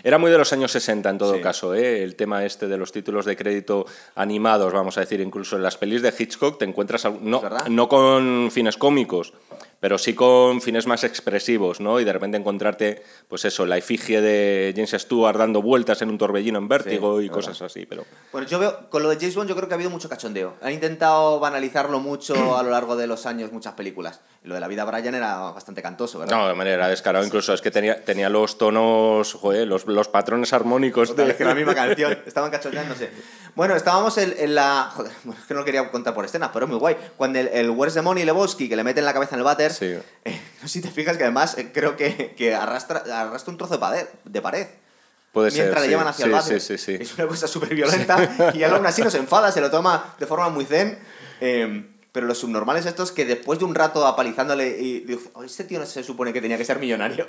Era 0.04 0.18
muy 0.18 0.32
de 0.32 0.38
los 0.38 0.54
años 0.54 0.72
60 0.72 1.10
en 1.10 1.18
todo 1.18 1.36
Sí. 1.36 1.42
caso, 1.42 1.76
¿eh? 1.76 2.02
el 2.04 2.16
tema 2.16 2.46
este 2.46 2.68
de 2.68 2.78
los 2.78 2.92
títulos 2.94 3.26
de 3.26 3.36
crédito 3.36 3.86
animados, 4.16 4.72
vamos 4.72 4.98
a 4.98 5.02
decir, 5.02 5.20
incluso 5.20 5.58
en 5.58 5.64
las 5.64 5.76
pelis 5.78 6.02
de 6.02 6.14
Hitchcock 6.18 6.58
te 6.58 6.66
encuentras. 6.66 7.06
No, 7.22 7.42
no 7.70 7.88
con 7.90 8.50
fines 8.52 8.78
cómicos, 8.78 9.34
pero 9.82 9.98
sí 9.98 10.14
con 10.14 10.62
fines 10.62 10.86
más 10.86 11.04
expresivos, 11.04 11.82
¿no? 11.82 12.00
Y 12.00 12.06
de 12.06 12.14
repente 12.14 12.38
encontrarte, 12.38 13.04
pues 13.28 13.46
eso, 13.46 13.66
la 13.66 13.78
efigie 13.78 14.22
de 14.22 14.74
James 14.76 14.92
Stewart 14.92 15.38
dando 15.38 15.64
vueltas 15.64 16.04
en 16.04 16.10
un 16.10 16.20
torbellino 16.20 16.60
en 16.60 16.68
vértigo 16.68 17.20
Sí, 17.20 17.26
y 17.26 17.30
cosas 17.30 17.60
así, 17.64 17.88
pero. 17.88 18.06
Bueno, 18.32 18.48
yo 18.48 18.60
veo, 18.60 18.90
con 18.92 19.02
lo 19.02 19.10
de 19.10 19.16
James 19.16 19.36
Bond 19.36 19.50
yo 19.50 19.56
creo 19.56 19.68
que 19.68 19.74
ha 19.74 19.76
habido 19.76 19.90
mucho 19.90 20.08
cachondeo. 20.08 20.54
Han 20.62 20.72
intentado 20.72 21.40
banalizarlo 21.40 22.00
mucho 22.00 22.36
a 22.58 22.64
lo 22.64 22.70
largo 22.70 22.96
de 22.96 23.08
los 23.08 23.26
años, 23.26 23.52
muchas 23.52 23.74
películas. 23.74 24.22
Lo 24.44 24.56
de 24.56 24.60
la 24.60 24.68
vida 24.68 24.84
Brian 24.86 25.14
era 25.14 25.38
bastante 25.52 25.84
cantoso, 25.84 26.18
¿verdad? 26.18 26.36
No, 26.36 26.48
de 26.48 26.56
manera 26.56 26.88
descarado, 26.88 27.24
incluso 27.24 27.54
es 27.54 27.62
que 27.62 27.70
tenía, 27.70 28.04
tenía 28.04 28.28
los 28.28 28.58
tonos, 28.58 29.34
joder, 29.34 29.68
los, 29.68 29.86
los 29.86 30.08
patrones 30.08 30.52
armónicos 30.52 31.10
Total, 31.10 31.26
de 31.28 31.32
es 31.34 31.38
que 31.38 31.46
la 31.46 31.54
misma 31.54 31.76
canción, 31.76 32.18
estaban 32.26 32.50
cachondeándose. 32.50 33.12
Bueno, 33.54 33.76
estábamos 33.76 34.18
en, 34.18 34.34
en 34.40 34.56
la. 34.56 34.90
Joder, 34.96 35.12
bueno, 35.26 35.40
es 35.40 35.48
que 35.48 35.54
no 35.54 35.60
lo 35.60 35.66
quería 35.66 35.92
contar 35.92 36.16
por 36.16 36.26
escenas, 36.26 36.50
pero 36.52 36.66
es 36.66 36.70
muy 36.72 36.80
guay. 36.80 36.98
Cuando 37.18 37.38
el, 37.38 37.50
el 37.50 37.70
Where's 37.70 37.94
the 37.94 38.02
Money 38.02 38.24
Lebowski, 38.26 38.68
que 38.68 38.76
le 38.76 38.84
meten 38.84 39.06
la 39.06 39.14
cabeza 39.14 39.36
en 39.36 39.40
el 39.42 39.46
váter, 39.46 39.72
Sí. 39.72 39.96
eh, 40.26 40.42
si 40.66 40.82
te 40.82 40.90
fijas 40.90 41.18
que 41.18 41.24
además 41.24 41.56
eh, 41.60 41.72
creo 41.72 41.96
que, 41.96 42.34
que 42.36 42.56
arrastra, 42.56 43.04
arrastra 43.22 43.52
un 43.52 43.58
trozo 43.58 43.76
de 43.76 43.80
pared. 43.80 44.08
De 44.26 44.42
pared 44.42 44.68
Puede 45.34 45.52
ser. 45.52 45.60
mientras 45.62 45.82
le 45.82 45.86
sí. 45.86 45.92
llevan 45.92 46.08
hacia 46.08 46.26
sí, 46.26 46.30
el 46.30 46.36
váter. 46.36 46.62
Sí, 46.62 46.78
sí, 46.80 46.98
sí. 46.98 47.04
Es 47.04 47.14
una 47.16 47.28
cosa 47.28 47.48
súper 47.48 47.76
violenta 47.76 48.52
y 48.56 48.64
él 48.64 48.74
aún 48.74 48.86
así 48.88 49.04
no 49.04 49.12
se 49.12 49.20
enfada, 49.20 49.52
se 49.52 49.62
lo 49.62 49.70
toma 49.70 50.16
de 50.18 50.26
forma 50.26 50.50
muy 50.50 50.66
zen. 50.66 50.98
eh, 51.42 51.88
pero 52.12 52.28
los 52.28 52.38
subnormales 52.40 52.86
estos 52.86 53.12
que 53.12 53.26
después 53.26 53.60
de 53.60 53.66
un 53.66 53.76
rato 53.76 54.06
apalizándole 54.06 54.78
y 54.80 55.00
digo, 55.02 55.22
"Oh, 55.34 55.44
este 55.44 55.64
tío 55.64 55.80
no 55.80 55.86
se 55.86 56.04
supone 56.04 56.34
que 56.34 56.42
tenía 56.42 56.58
que 56.58 56.66
ser 56.66 56.80
millonario. 56.80 57.26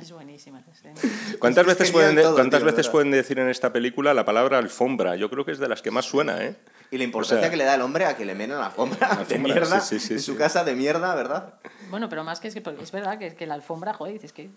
Es 0.00 0.10
buenísima 0.10 0.60
escena. 0.60 0.94
¿Cuántas, 1.38 1.66
Es 1.66 1.78
veces, 1.78 1.90
pueden, 1.92 2.16
de- 2.16 2.22
todo, 2.22 2.34
¿cuántas 2.34 2.60
tío, 2.60 2.66
de 2.66 2.72
veces 2.72 2.88
pueden 2.88 3.10
decir 3.10 3.38
en 3.38 3.48
esta 3.48 3.72
película 3.72 4.14
la 4.14 4.24
palabra 4.24 4.56
alfombra? 4.58 5.16
Yo 5.16 5.28
creo 5.28 5.44
que 5.44 5.52
es 5.52 5.58
de 5.58 5.68
las 5.68 5.82
que 5.82 5.90
más 5.90 6.06
suena, 6.06 6.42
¿eh? 6.42 6.56
Y 6.90 6.98
la 6.98 7.04
importancia 7.04 7.38
O 7.38 7.40
sea, 7.40 7.50
que 7.50 7.56
le 7.56 7.64
da 7.64 7.74
el 7.74 7.80
hombre 7.82 8.04
a 8.06 8.16
que 8.16 8.24
le 8.24 8.34
menen 8.34 8.58
la 8.58 8.66
alfombra, 8.66 9.08
de 9.08 9.14
alfombra, 9.16 9.38
mierda, 9.38 9.80
sí, 9.80 9.98
sí, 10.00 10.06
sí, 10.08 10.12
en 10.14 10.20
su 10.20 10.32
sí. 10.32 10.38
casa 10.38 10.64
de 10.64 10.74
mierda, 10.74 11.14
¿verdad? 11.14 11.54
Bueno, 11.90 12.08
pero 12.08 12.22
más 12.24 12.40
que 12.40 12.48
es 12.48 12.54
que 12.54 12.60
porque 12.62 12.82
es 12.82 12.92
verdad 12.92 13.18
que, 13.18 13.34
que 13.34 13.46
la 13.46 13.54
alfombra, 13.54 13.92
joder, 13.94 14.14
dices 14.14 14.32
que. 14.32 14.50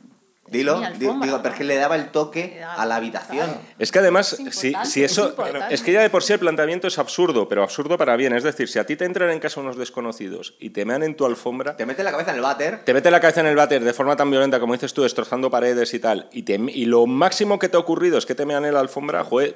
Es 0.47 0.51
Dilo, 0.51 0.73
alfombra, 0.77 0.99
digo, 0.99 1.13
¿no? 1.15 1.41
pero 1.41 1.53
es 1.53 1.57
que 1.57 1.63
le 1.63 1.75
daba 1.75 1.95
el 1.95 2.09
toque 2.11 2.57
daba- 2.59 2.75
a 2.75 2.85
la 2.85 2.95
habitación. 2.97 3.45
claro. 3.47 3.61
Es 3.79 3.91
que 3.91 3.99
además, 3.99 4.33
Es 4.39 4.55
si, 4.89 5.03
eso. 5.03 5.35
Es 5.71 5.81
que 5.81 5.91
ya 5.91 6.01
de 6.01 6.09
por 6.11 6.21
sí 6.23 6.33
el 6.33 6.39
planteamiento 6.39 6.87
es 6.87 6.99
absurdo, 6.99 7.47
pero 7.49 7.63
absurdo 7.63 7.97
para 7.97 8.15
bien. 8.15 8.33
Es 8.33 8.43
decir, 8.43 8.67
si 8.69 8.77
a 8.77 8.85
ti 8.85 8.95
te 8.95 9.05
entran 9.05 9.31
en 9.31 9.39
casa 9.39 9.59
unos 9.59 9.75
desconocidos 9.75 10.53
y 10.59 10.69
te 10.69 10.85
mean 10.85 11.01
en 11.03 11.15
tu 11.15 11.25
alfombra, 11.25 11.75
Te 11.75 11.85
mete 11.87 12.03
la 12.03 12.11
cabeza 12.11 12.29
en 12.31 12.37
el 12.37 12.43
váter. 12.43 12.83
te 12.85 12.93
mete 12.93 13.09
la 13.09 13.19
cabeza 13.19 13.41
en 13.41 13.47
el 13.47 13.55
váter 13.55 13.83
de 13.83 13.93
forma 13.93 14.15
tan 14.15 14.29
violenta 14.29 14.59
como 14.59 14.73
dices 14.73 14.93
tú, 14.93 15.01
destrozando 15.03 15.49
paredes 15.49 15.93
y 15.95 15.99
tal, 15.99 16.29
y, 16.31 16.43
te- 16.43 16.55
y 16.55 16.85
lo 16.85 17.07
máximo 17.07 17.57
que 17.57 17.67
te 17.69 17.77
ha 17.77 17.79
ocurrido 17.79 18.17
es 18.19 18.25
que 18.27 18.35
te 18.35 18.45
mean 18.45 18.65
en 18.65 18.73
la 18.75 18.81
alfombra, 18.81 19.23
joder, 19.23 19.55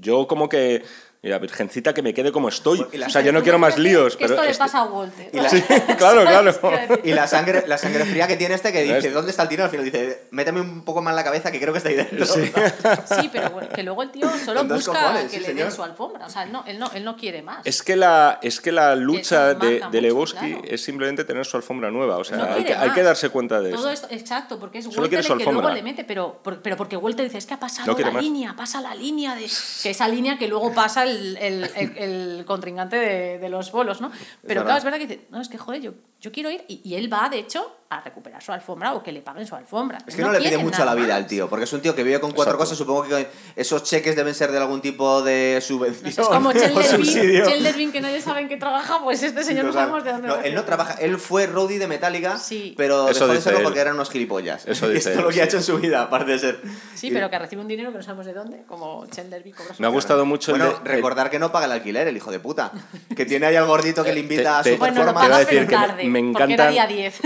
yo 0.00 0.26
como 0.26 0.48
que. 0.48 0.82
Y 1.26 1.30
la 1.30 1.38
virgencita 1.38 1.92
que 1.92 2.02
me 2.02 2.14
quede 2.14 2.30
como 2.30 2.48
estoy. 2.48 2.82
Pues, 2.84 3.06
O 3.06 3.10
sea, 3.10 3.20
yo 3.20 3.32
no 3.32 3.42
quiero 3.42 3.58
más 3.58 3.76
líos. 3.78 4.16
Que 4.16 4.24
pero 4.26 4.34
esto 4.34 4.44
le 4.44 4.50
este- 4.52 4.58
pasa 4.64 4.78
a 4.78 4.84
Walter. 4.84 5.30
Y 5.32 5.40
la- 5.40 5.48
Sí, 5.50 5.60
claro, 5.98 6.22
claro. 6.24 7.00
Y 7.02 7.12
la 7.12 7.26
sangre, 7.26 7.64
la 7.66 7.78
sangre 7.78 8.04
fría 8.04 8.28
que 8.28 8.36
tiene 8.36 8.54
este 8.54 8.72
que 8.72 8.82
dice. 8.82 9.10
¿dónde 9.10 9.30
está 9.32 9.42
el 9.42 9.48
tiro? 9.48 9.64
Al 9.64 9.70
final 9.70 9.84
dice, 9.84 10.28
méteme 10.30 10.60
un 10.60 10.82
poco 10.84 11.02
más 11.02 11.14
la 11.14 11.24
cabeza 11.24 11.50
que 11.50 11.58
creo 11.60 11.72
que 11.72 11.78
está 11.78 11.88
ahí 11.88 11.96
dentro. 11.96 12.24
Sí, 12.26 12.52
pero 13.32 13.50
bueno, 13.50 13.68
que 13.74 13.82
luego 13.82 14.02
el 14.02 14.10
tío 14.10 14.28
solo 14.44 14.64
busca 14.64 14.92
cojones, 14.92 15.30
que 15.30 15.38
sí, 15.40 15.46
le 15.46 15.54
den 15.54 15.72
su 15.72 15.82
alfombra. 15.82 16.26
O 16.26 16.30
sea, 16.30 16.44
él 16.44 16.52
no, 16.52 16.64
él 16.66 16.78
no, 16.78 16.90
él 16.92 17.02
no 17.04 17.16
quiere 17.16 17.42
más. 17.42 17.66
Es 17.66 17.82
que 17.82 17.96
la, 17.96 18.38
es 18.42 18.60
que 18.60 18.70
la 18.72 18.94
lucha 18.94 19.54
de, 19.54 19.82
de 19.90 20.00
Lebowski 20.00 20.38
claro. 20.54 20.62
es 20.68 20.82
simplemente 20.84 21.24
tener 21.24 21.44
su 21.44 21.56
alfombra 21.56 21.90
nueva. 21.90 22.18
O 22.18 22.24
sea, 22.24 22.36
No 22.36 22.44
hay, 22.54 22.64
que, 22.64 22.74
hay 22.74 22.88
más. 22.88 22.94
que 22.96 23.02
darse 23.02 23.28
cuenta 23.30 23.60
de 23.60 23.70
Todo 23.72 23.90
eso. 23.90 24.04
esto, 24.04 24.14
exacto, 24.14 24.58
porque 24.60 24.78
es 24.78 24.84
Solo 24.84 24.98
Walter 25.02 25.08
quiere 25.08 25.20
el 25.20 25.26
su 25.26 25.32
que 25.38 25.44
luego 25.44 25.58
alfombra. 25.60 25.74
le 25.74 25.82
mete, 25.82 26.04
pero, 26.04 26.40
pero 26.62 26.76
porque 26.76 26.96
Walter 26.96 27.24
dice, 27.24 27.38
es 27.38 27.46
que 27.46 27.54
ha 27.54 27.58
pasado 27.60 27.96
la 27.98 28.10
más. 28.10 28.22
línea, 28.22 28.54
pasa 28.56 28.80
la 28.80 28.94
línea 28.94 29.34
de... 29.34 29.46
Que 29.82 29.90
esa 29.90 30.06
línea 30.08 30.38
que 30.38 30.46
luego 30.48 30.72
pasa 30.74 31.02
el, 31.04 31.15
el, 31.16 31.36
el- 31.74 31.96
el 31.98 32.44
contrincante 32.44 32.96
de, 32.96 33.38
de 33.38 33.48
los 33.48 33.70
bolos, 33.72 34.00
¿no? 34.00 34.10
Pero 34.46 34.62
claro, 34.64 34.78
es 34.78 34.84
verdad 34.84 34.98
que 34.98 35.06
dice, 35.06 35.26
no, 35.30 35.40
es 35.40 35.48
que 35.48 35.58
joder, 35.58 35.80
yo, 35.82 35.92
yo 36.20 36.32
quiero 36.32 36.50
ir, 36.50 36.64
y, 36.68 36.80
y 36.84 36.94
él 36.96 37.12
va, 37.12 37.28
de 37.28 37.38
hecho, 37.38 37.76
a 37.88 38.00
recuperar 38.00 38.42
su 38.42 38.52
alfombra 38.52 38.94
o 38.94 39.02
que 39.02 39.12
le 39.12 39.22
paguen 39.22 39.46
su 39.46 39.54
alfombra. 39.54 39.98
Es 40.06 40.16
que 40.16 40.22
no, 40.22 40.32
le 40.32 40.40
pide 40.40 40.58
mucho 40.58 40.82
a 40.82 40.84
la 40.84 40.94
vida 40.94 41.08
más. 41.08 41.16
al 41.18 41.26
tío, 41.26 41.48
porque 41.48 41.64
es 41.64 41.72
un 41.72 41.80
tío 41.80 41.94
que 41.94 42.02
vive 42.02 42.18
con 42.20 42.32
cuatro 42.32 42.54
Exacto. 42.54 42.58
cosas. 42.64 42.78
Supongo 42.78 43.04
que 43.04 43.28
esos 43.54 43.84
cheques 43.84 44.16
deben 44.16 44.34
ser 44.34 44.50
de 44.50 44.58
algún 44.58 44.80
tipo 44.80 45.22
de 45.22 45.60
subvención. 45.62 46.02
No 46.42 46.52
sé, 46.52 46.64
es 46.66 46.72
como 46.72 47.04
Chandler 47.44 47.74
Bean, 47.76 47.92
que 47.92 48.00
nadie 48.00 48.20
sabe 48.20 48.40
en 48.40 48.48
qué 48.48 48.56
trabaja, 48.56 49.00
pues 49.02 49.22
este 49.22 49.44
señor 49.44 49.66
no, 49.66 49.72
sabemos 49.72 50.02
de 50.04 50.12
dónde 50.12 50.28
No, 50.28 50.34
va. 50.36 50.42
él 50.42 50.54
no 50.54 50.64
trabaja, 50.64 50.94
él 50.94 51.16
fue 51.18 51.46
roadie 51.46 51.78
de 51.78 51.86
Metallica, 51.86 52.38
Sí. 52.38 52.74
pero 52.76 53.08
Eso 53.08 53.28
dejó 53.28 53.50
de 53.50 53.60
porque 53.60 53.80
eran 53.80 53.94
unos 53.94 54.10
gilipollas. 54.10 54.66
Eso 54.66 54.88
dice 54.88 55.10
esto 55.10 55.20
es 55.20 55.24
lo 55.26 55.30
que 55.30 55.42
ha 55.42 55.44
hecho 55.44 55.58
en 55.58 55.62
su 55.62 55.78
vida, 55.78 56.02
aparte 56.02 56.32
de 56.32 56.38
ser. 56.40 56.60
Sí, 56.94 57.10
pero 57.12 57.30
que 57.30 57.38
recibe 57.38 57.62
un 57.62 57.68
dinero 57.68 57.92
que 57.92 57.98
no 57.98 58.02
sabemos 58.04 58.26
de 58.26 58.32
dónde, 58.32 58.62
como 58.66 59.06
Bean 59.44 59.56
cobra 59.56 59.74
su 59.74 59.80
Me 59.82 59.86
ha 59.86 59.90
gustado 59.90 60.24
mucho 60.24 60.50
Bueno, 60.52 60.80
de- 60.82 60.90
recordar 60.90 61.30
que 61.30 61.38
no 61.38 61.52
paga 61.52 61.66
el 61.66 61.72
alquiler, 61.72 62.08
el 62.08 62.16
hijo 62.16 62.30
de 62.32 62.40
puta. 62.40 62.72
Que 63.14 63.24
tiene 63.26 63.46
ahí 63.46 63.56
al 63.56 63.66
gordito 63.66 64.02
que 64.02 64.12
le 64.12 64.20
invita 64.26 64.58
a 64.58 64.62
te- 64.62 64.72
su 64.72 64.78
Bueno, 64.78 65.04
lo 65.04 65.12
Te 65.14 65.32
a 65.36 65.38
decir 65.38 65.66
que 65.68 65.76
me- 65.76 65.86
tarde, 65.86 66.04
me 66.04 66.32
porque 66.32 66.54
era 66.54 66.68
día 66.70 66.86
10. 66.86 67.20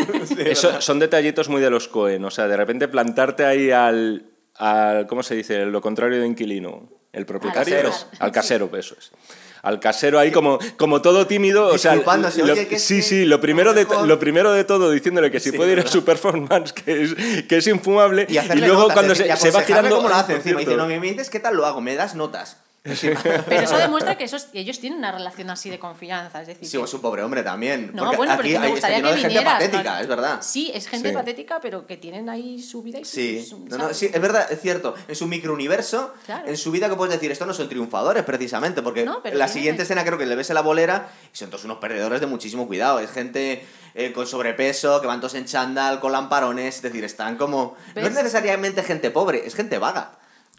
Eso, 0.52 0.80
son 0.80 0.98
detallitos 0.98 1.48
muy 1.48 1.60
de 1.60 1.70
los 1.70 1.88
Cohen. 1.88 2.24
O 2.24 2.30
sea, 2.30 2.46
de 2.48 2.56
repente 2.56 2.88
plantarte 2.88 3.44
ahí 3.44 3.70
al, 3.70 4.24
al 4.56 5.06
¿cómo 5.06 5.22
se 5.22 5.34
dice? 5.34 5.64
Lo 5.66 5.80
contrario 5.80 6.20
de 6.20 6.26
inquilino. 6.26 6.88
El 7.12 7.26
propietario. 7.26 7.74
casero. 7.74 7.92
Al 8.20 8.30
casero, 8.32 8.70
eso 8.76 8.94
es. 8.98 9.10
Al 9.62 9.78
casero 9.80 10.18
ahí 10.18 10.30
como, 10.30 10.58
como 10.76 11.02
todo 11.02 11.26
tímido. 11.26 11.66
O 11.66 11.76
sea, 11.76 11.96
lo- 11.96 12.02
oye, 12.44 12.62
sí, 12.62 12.66
que 12.66 12.78
sí, 12.78 13.24
lo 13.26 13.40
primero, 13.40 13.74
de, 13.74 13.86
lo 14.06 14.18
primero 14.18 14.52
de 14.52 14.64
todo 14.64 14.90
diciéndole 14.90 15.30
que 15.30 15.38
si 15.40 15.50
Sí, 15.50 15.56
puede 15.56 15.72
ir 15.72 15.80
a 15.80 15.86
su 15.86 16.02
performance, 16.04 16.72
que 16.72 17.02
es, 17.02 17.14
que 17.46 17.56
es 17.58 17.66
infumable. 17.66 18.26
Y, 18.28 18.38
hacerle 18.38 18.68
luego 18.68 18.82
notas, 18.82 18.94
cuando 18.94 19.14
se, 19.14 19.24
y 19.24 19.24
se 19.24 19.28
va 19.30 19.34
aconsejarle 19.60 19.66
girando. 19.66 19.96
cómo 19.96 20.08
lo 20.08 20.14
Ay, 20.14 20.20
hace 20.22 20.34
encima. 20.36 20.60
Dice, 20.60 20.76
no, 20.76 20.86
me 20.86 20.98
dices 21.00 21.28
qué 21.30 21.40
tal 21.40 21.56
lo 21.56 21.66
hago, 21.66 21.80
me 21.80 21.94
das 21.96 22.14
notas. 22.14 22.58
Pero 22.84 23.60
eso 23.62 23.76
demuestra 23.76 24.16
que 24.16 24.24
esos, 24.24 24.48
ellos 24.54 24.78
tienen 24.80 25.00
una 25.00 25.12
relación 25.12 25.50
así 25.50 25.68
de 25.68 25.78
confianza. 25.78 26.40
Es 26.40 26.48
decir, 26.48 26.66
Sí, 26.66 26.78
es 26.80 26.94
un 26.94 27.00
pobre 27.02 27.22
hombre 27.22 27.42
también. 27.42 27.90
no, 27.92 28.04
porque 28.04 28.16
bueno, 28.16 28.32
pero 28.38 28.42
aquí 28.42 28.48
es 28.54 28.54
que 28.54 28.60
me 28.66 28.70
gustaría 28.70 28.96
lleno 28.96 29.08
que 29.08 29.14
de 29.14 29.20
gente 29.20 29.28
vinieras, 29.38 29.54
patética, 29.54 29.94
¿no? 29.94 30.00
es 30.00 30.08
verdad. 30.08 30.38
Sí, 30.40 30.70
es 30.74 30.88
gente 30.88 31.08
Sí. 31.10 31.14
patética, 31.14 31.60
pero 31.60 31.86
que 31.86 31.96
tienen 31.98 32.30
ahí 32.30 32.60
su 32.62 32.82
vida 32.82 32.98
y 32.98 33.04
su... 33.04 33.10
Sí, 33.10 33.44
su- 33.44 33.58
no, 33.60 33.76
no, 33.76 33.82
¿sabes? 33.84 33.96
sí, 33.98 34.10
es 34.12 34.20
verdad, 34.20 34.50
es 34.50 34.60
cierto. 34.62 34.94
En 35.08 35.14
su 35.14 35.26
microuniverso, 35.26 36.14
Claro. 36.24 36.48
en 36.48 36.56
su 36.56 36.70
vida 36.70 36.88
que 36.88 36.94
puedes 36.96 37.12
decir, 37.12 37.30
estos 37.30 37.46
no 37.46 37.52
son 37.52 37.68
triunfadores 37.68 38.24
precisamente, 38.24 38.80
porque 38.82 39.04
No, 39.04 39.22
pero 39.22 39.36
la 39.36 39.48
siguiente 39.48 39.82
escena 39.82 40.02
creo 40.04 40.16
que 40.16 40.24
le 40.24 40.34
ves 40.34 40.48
en 40.48 40.54
la 40.54 40.62
bolera 40.62 41.10
y 41.32 41.36
son 41.36 41.50
todos 41.50 41.64
unos 41.66 41.78
perdedores 41.78 42.20
de 42.20 42.26
muchísimo 42.28 42.66
cuidado. 42.66 42.98
Es 43.00 43.10
gente 43.10 43.62
eh, 43.94 44.12
con 44.12 44.26
sobrepeso, 44.26 45.00
que 45.02 45.06
van 45.06 45.20
todos 45.20 45.34
en 45.34 45.44
chándal, 45.44 46.00
con 46.00 46.12
lamparones, 46.12 46.76
es 46.76 46.82
decir, 46.82 47.04
están 47.04 47.36
como... 47.36 47.76
No 47.94 48.02
es 48.06 48.12
necesariamente 48.14 48.82
gente 48.84 49.10
pobre, 49.10 49.46
es 49.46 49.54
gente 49.54 49.78
vaga, 49.78 50.12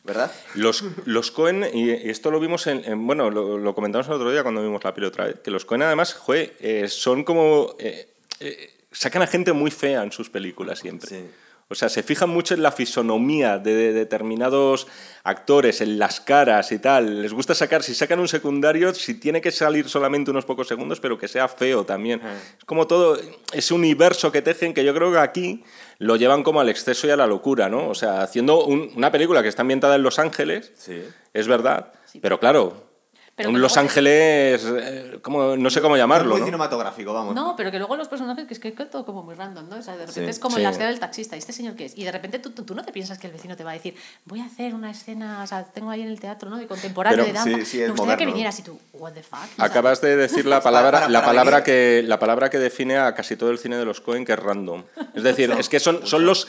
¿verdad? 0.03 0.31
Los, 0.55 0.83
los 1.05 1.31
Cohen, 1.31 1.65
y 1.73 1.89
esto 1.91 2.31
lo 2.31 2.39
vimos 2.39 2.67
en, 2.67 2.83
en- 2.85 3.05
bueno, 3.05 3.29
lo, 3.29 3.57
lo 3.57 3.75
comentamos 3.75 4.07
el 4.07 4.13
otro 4.13 4.31
día 4.31 4.41
cuando 4.43 4.61
vimos 4.63 4.83
la 4.83 4.93
peli 4.93 5.07
otra 5.07 5.25
vez, 5.25 5.39
que 5.39 5.51
los 5.51 5.65
Cohen 5.65 5.83
además, 5.83 6.13
jue, 6.13 6.55
eh, 6.59 6.87
son 6.87 7.23
como... 7.23 7.75
eh, 7.79 8.09
eh, 8.39 8.73
sacan 8.91 9.21
a 9.21 9.27
gente 9.27 9.53
muy 9.53 9.71
fea 9.71 10.03
en 10.03 10.11
sus 10.11 10.29
películas 10.29 10.79
siempre. 10.79 11.07
Sí. 11.09 11.23
O 11.71 11.75
sea, 11.75 11.89
se 11.89 12.03
fijan 12.03 12.29
mucho 12.29 12.53
en 12.53 12.61
la 12.61 12.71
fisonomía 12.71 13.57
de, 13.57 13.73
de 13.73 13.93
determinados 13.93 14.87
actores, 15.23 15.81
en 15.81 15.97
las 15.97 16.19
caras 16.19 16.71
y 16.71 16.79
tal. 16.79 17.21
Les 17.21 17.33
gusta 17.33 17.55
sacar, 17.55 17.81
si 17.83 17.93
sacan 17.95 18.19
un 18.19 18.27
secundario, 18.27 18.93
si 18.93 19.13
tiene 19.15 19.39
que 19.41 19.51
salir 19.51 19.87
solamente 19.87 20.31
unos 20.31 20.45
pocos 20.45 20.67
segundos, 20.67 20.99
pero 20.99 21.17
que 21.17 21.27
sea 21.27 21.47
feo 21.47 21.85
también. 21.85 22.21
Es 22.59 22.65
como 22.65 22.87
todo 22.87 23.17
ese 23.53 23.73
universo 23.73 24.31
que 24.31 24.41
tejen 24.41 24.73
que 24.73 24.83
yo 24.83 24.93
creo 24.93 25.11
que 25.11 25.19
aquí 25.19 25.63
lo 25.99 26.15
llevan 26.17 26.43
como 26.43 26.59
al 26.59 26.69
exceso 26.69 27.07
y 27.07 27.11
a 27.11 27.15
la 27.17 27.27
locura, 27.27 27.69
¿no? 27.69 27.87
O 27.89 27.95
sea, 27.95 28.21
haciendo 28.21 28.65
un- 28.65 28.91
una 28.95 29.11
película 29.11 29.41
que 29.41 29.47
está 29.49 29.61
ambientada 29.61 29.95
en 29.95 30.03
Los 30.03 30.19
Ángeles, 30.19 30.71
Sí. 30.75 31.01
es 31.33 31.47
verdad, 31.47 31.93
pero 32.21 32.39
claro, 32.39 32.90
Pero 33.35 33.49
Los 33.51 33.59
luego- 33.59 33.79
Ángeles, 33.79 34.61
eh, 34.77 35.19
como, 35.21 35.55
no 35.57 35.69
sé 35.69 35.81
cómo 35.81 35.95
llamarlo, 35.97 36.31
Muy 36.31 36.39
¿no? 36.41 36.45
cinematográfico, 36.45 37.13
vamos. 37.13 37.33
No, 37.33 37.55
pero 37.55 37.71
que 37.71 37.77
luego 37.79 37.95
los 37.95 38.07
personajes, 38.07 38.45
que 38.45 38.53
es 38.53 38.59
que 38.59 38.73
que 38.73 38.85
todo 38.85 39.05
como 39.05 39.23
muy 39.23 39.35
random, 39.35 39.67
¿no? 39.69 39.77
O 39.77 39.81
sea, 39.81 39.93
de 39.95 40.05
repente 40.05 40.25
Sí. 40.25 40.29
es 40.29 40.39
como 40.39 40.55
Sí. 40.57 40.61
en 40.61 40.63
la 40.65 40.69
escena 40.71 40.89
del 40.89 40.99
taxista, 40.99 41.35
¿y 41.35 41.39
este 41.39 41.53
señor 41.53 41.75
qué 41.75 41.85
es? 41.85 41.97
Y 41.97 42.03
de 42.03 42.11
repente 42.11 42.39
tú, 42.39 42.51
tú, 42.51 42.63
tú 42.63 42.75
no 42.75 42.83
te 42.83 42.91
piensas 42.91 43.17
que 43.17 43.27
el 43.27 43.33
vecino 43.33 43.55
te 43.55 43.63
va 43.63 43.71
a 43.71 43.73
decir, 43.73 43.95
voy 44.25 44.41
a 44.41 44.45
hacer 44.45 44.73
una 44.75 44.91
escena, 44.91 45.41
o 45.43 45.47
sea, 45.47 45.63
tengo 45.63 45.89
ahí 45.91 46.01
en 46.01 46.09
el 46.09 46.19
teatro, 46.19 46.49
¿no? 46.49 46.57
De 46.57 46.67
contemporáneo, 46.67 47.17
Pero- 47.25 47.27
de 47.27 47.33
danza. 47.33 47.57
sí, 47.59 47.65
sí, 47.65 47.81
es 47.81 47.87
Me 47.87 47.91
gustaría 47.95 48.17
que 48.17 48.25
vinieras 48.25 48.59
y 48.59 48.63
tú, 48.63 48.79
what 48.93 49.13
the 49.13 49.23
fuck. 49.23 49.39
Acabas 49.57 50.01
de 50.01 50.15
decir 50.15 50.45
la 50.45 50.61
palabra, 50.63 50.91
Para- 50.91 50.99
para- 51.07 51.09
la, 51.11 51.25
palabra 51.25 51.63
que, 51.63 52.03
la 52.05 52.19
palabra 52.19 52.49
que 52.49 52.59
define 52.59 52.97
a 52.97 53.15
casi 53.15 53.35
todo 53.37 53.49
el 53.51 53.57
cine 53.59 53.77
de 53.77 53.85
los 53.85 54.01
Cohen, 54.01 54.25
que 54.25 54.33
es 54.33 54.39
random. 54.39 54.83
Es 55.15 55.23
decir, 55.23 55.51
es 55.57 55.69
que 55.69 55.79
son, 55.79 56.05
son 56.05 56.25
los. 56.25 56.47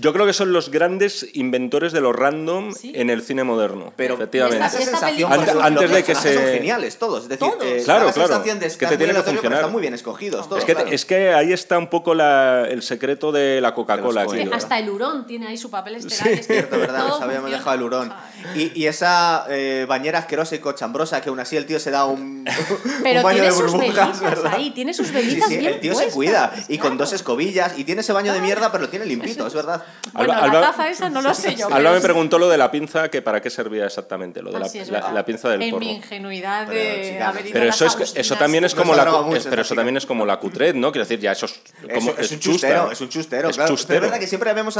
Yo 0.00 0.12
creo 0.12 0.26
que 0.26 0.32
son 0.32 0.52
los 0.52 0.70
grandes 0.70 1.26
inventores 1.34 1.92
de 1.92 2.00
lo 2.00 2.12
random 2.12 2.72
Sí. 2.74 2.92
en 2.94 3.10
el 3.10 3.22
cine 3.22 3.44
moderno. 3.44 3.92
Pero 3.96 4.14
efectivamente. 4.14 4.64
Esta 4.64 5.10
ejemplo, 5.10 5.62
Antes 5.62 5.82
los 5.82 5.92
de 5.92 6.04
que 6.04 6.14
personajes 6.22 6.50
son 6.50 6.58
geniales 6.58 6.98
todos, 6.98 7.22
es 7.24 7.28
decir, 7.28 7.48
Todos. 7.48 7.62
eh, 7.64 7.82
Claro, 7.84 8.06
la 8.06 8.12
claro. 8.12 8.28
sensación 8.28 8.58
de 8.60 8.66
Es 8.66 8.76
que 8.76 8.86
te 8.86 8.90
muy 8.92 8.96
tiene 8.98 9.12
que 9.14 9.22
funcionar. 9.22 9.58
están 9.58 9.72
muy 9.72 9.80
bien 9.80 9.94
escogidos 9.94 10.48
todos, 10.48 10.60
es, 10.60 10.64
que, 10.64 10.74
claro. 10.74 10.90
es 10.90 11.04
que 11.04 11.32
ahí 11.34 11.52
está 11.52 11.78
un 11.78 11.88
poco 11.88 12.14
la- 12.14 12.66
el 12.68 12.82
secreto 12.82 13.32
de 13.32 13.60
la 13.60 13.74
Coca-Cola 13.74 14.26
hasta 14.52 14.78
el 14.78 14.88
hurón 14.90 15.26
tiene 15.26 15.46
ahí 15.48 15.56
su 15.56 15.70
papel 15.70 15.96
estelar. 15.96 16.26
Sí. 16.26 16.32
es 16.40 16.46
Cierto, 16.46 16.78
¿verdad? 16.78 17.08
Nos 17.08 17.20
habíamos 17.20 17.50
dejado 17.50 17.74
el 17.76 17.82
hurón. 17.82 18.12
Y, 18.54 18.72
y 18.80 18.86
esa 18.86 19.46
eh, 19.48 19.86
bañera 19.88 20.18
asquerosa 20.20 20.54
y 20.54 20.58
cochambrosa 20.58 21.20
que 21.20 21.28
aún 21.28 21.40
así 21.40 21.56
el 21.56 21.66
tío 21.66 21.78
se 21.78 21.90
da 21.90 22.04
un, 22.06 22.44
Pero 23.02 23.20
un 23.20 23.24
baño 23.24 23.34
tiene 23.40 23.46
de 23.48 23.52
sus 23.52 23.72
burbujas, 23.72 23.94
velitas 23.96 24.20
¿verdad? 24.20 24.52
ahí, 24.54 24.70
tiene 24.70 24.94
sus 24.94 25.12
velitas 25.12 25.48
sí, 25.48 25.56
bien 25.58 25.74
el 25.74 25.80
tío 25.80 25.94
se 25.94 26.08
cuida 26.08 26.52
y 26.68 26.78
con 26.78 26.96
dos 26.96 27.12
escobillas 27.12 27.78
y 27.78 27.84
tiene 27.84 28.00
ese 28.00 28.12
baño 28.12 28.32
de 28.32 28.40
mierda 28.40 28.70
pero 28.72 28.84
lo 28.84 28.88
tiene 28.90 29.06
limpito, 29.06 29.46
es 29.46 29.54
verdad. 29.54 29.84
Bueno, 30.12 30.32
Alba- 30.32 30.48
la 30.52 30.60
taza 30.72 30.88
esa 30.88 31.08
no 31.10 31.22
lo 31.22 31.34
sé 31.34 31.54
yo. 31.54 31.68
Alba 31.72 31.92
me 31.92 32.00
preguntó 32.00 32.38
lo 32.38 32.48
de 32.48 32.58
la 32.58 32.70
pinza, 32.70 33.08
que 33.08 33.22
para 33.22 33.40
qué 33.40 33.50
servía 33.50 33.86
exactamente, 33.86 34.42
lo 34.42 34.50
de 34.50 34.60
la, 34.60 34.68
la- 35.00 35.12
la 35.12 35.24
pinza 35.24 35.48
del 35.48 35.62
En 35.62 35.70
porro. 35.70 35.84
mi 35.84 36.00
ingenuidad 36.14 36.66
Pero, 36.68 36.78
de 36.78 37.10
chica, 37.12 37.28
haber 37.28 37.44
ido 37.46 37.52
Pero 37.52 37.64
a 37.66 37.68
eso, 37.68 37.84
es, 37.86 37.94
también 38.36 38.64
es 38.64 38.74
como 38.74 38.94
la, 38.94 39.04
mucho 39.22 39.36
es- 39.36 39.46
pero 39.46 39.62
eso 39.62 39.74
también 39.74 39.96
es 39.96 40.06
como 40.06 40.26
la 40.26 40.38
cutret, 40.38 40.74
¿no? 40.74 40.90
Quiero 40.92 41.04
decir, 41.04 41.20
ya 41.20 41.32
eso 41.32 41.46
es, 41.46 41.60
como, 41.94 42.10
es, 42.12 42.18
es 42.18 42.32
un 42.32 42.38
chusta. 42.40 42.50
chustero, 42.68 42.90
es 42.92 43.00
un 43.00 43.08
chustero, 43.08 43.48
Es 43.48 43.56
claro. 43.56 43.68
Pero 43.68 43.76
chustero. 43.76 43.96
es 43.98 44.02
verdad 44.02 44.20
que 44.20 44.26
siempre 44.26 44.52
vemos 44.52 44.76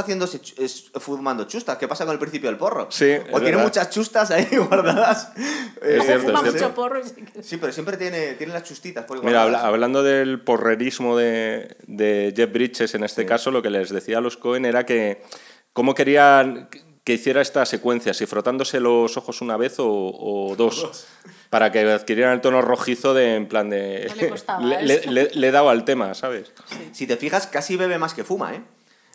es- 0.59 0.91
fumando 0.95 1.45
chustas. 1.45 1.79
¿Qué 1.79 1.87
pasa 1.89 2.05
con 2.05 2.13
el 2.13 2.19
principio 2.19 2.49
del 2.51 2.59
porro? 2.59 2.89
Sí, 2.91 3.13
O 3.31 3.39
tiene 3.39 3.51
verdad. 3.53 3.65
muchas 3.65 3.91
chustas 3.91 4.31
ahí 4.31 4.49
guardadas. 4.69 5.33
Eh, 5.83 5.97
Es 6.01 6.05
cierto, 6.07 6.27
Fuma 6.27 6.39
es 6.41 6.45
mucho 6.47 6.59
cierto. 6.59 6.75
porro 6.75 7.01
Sí, 7.43 7.57
pero 7.59 7.73
siempre 7.73 7.97
tiene, 7.97 8.35
tiene 8.35 8.53
las 8.53 8.65
chustitas. 8.65 9.05
por 9.05 9.23
Mira, 9.25 9.43
habla- 9.45 9.61
hablando 9.67 10.03
del 10.03 10.41
porrerismo 10.41 11.17
de, 11.17 11.77
de 11.87 12.33
Jeff 12.37 12.53
Bridges 12.53 12.95
en 12.95 13.05
este 13.05 13.25
caso, 13.27 13.51
lo 13.51 13.63
que 13.63 13.71
les 13.71 13.91
decía 13.91 14.19
a 14.19 14.21
los 14.21 14.37
Cohen 14.37 14.65
era 14.65 14.85
que 14.85 15.23
cómo 15.73 15.95
querían 15.95 16.69
que- 17.05 17.15
hiciera 17.15 17.41
esta 17.43 17.65
secuencia, 17.67 18.15
si 18.15 18.27
frotándose 18.27 18.81
los 18.81 19.17
ojos 19.17 19.41
una 19.41 19.57
vez 19.57 19.79
o, 19.79 19.87
o 19.89 20.55
dos, 20.57 21.07
para 21.51 21.73
que 21.73 21.81
adquirieran 21.81 22.35
el 22.35 22.41
tono 22.41 22.63
rojizo 22.63 23.15
de 23.15 23.35
en 23.37 23.47
plan 23.49 23.69
de... 23.71 24.07
No 24.09 24.15
le 24.15 24.29
costaba 24.31 24.61
le, 24.65 24.83
le, 24.83 25.07
le- 25.07 25.31
le 25.33 25.49
he 25.49 25.51
dado 25.51 25.71
al 25.71 25.85
tema, 25.85 26.15
¿sabes? 26.15 26.53
Si 26.93 27.07
te 27.07 27.17
fijas, 27.17 27.47
casi 27.47 27.77
bebe 27.77 27.99
más 27.99 28.15
que 28.15 28.25
fuma, 28.25 28.55
¿eh? 28.55 28.63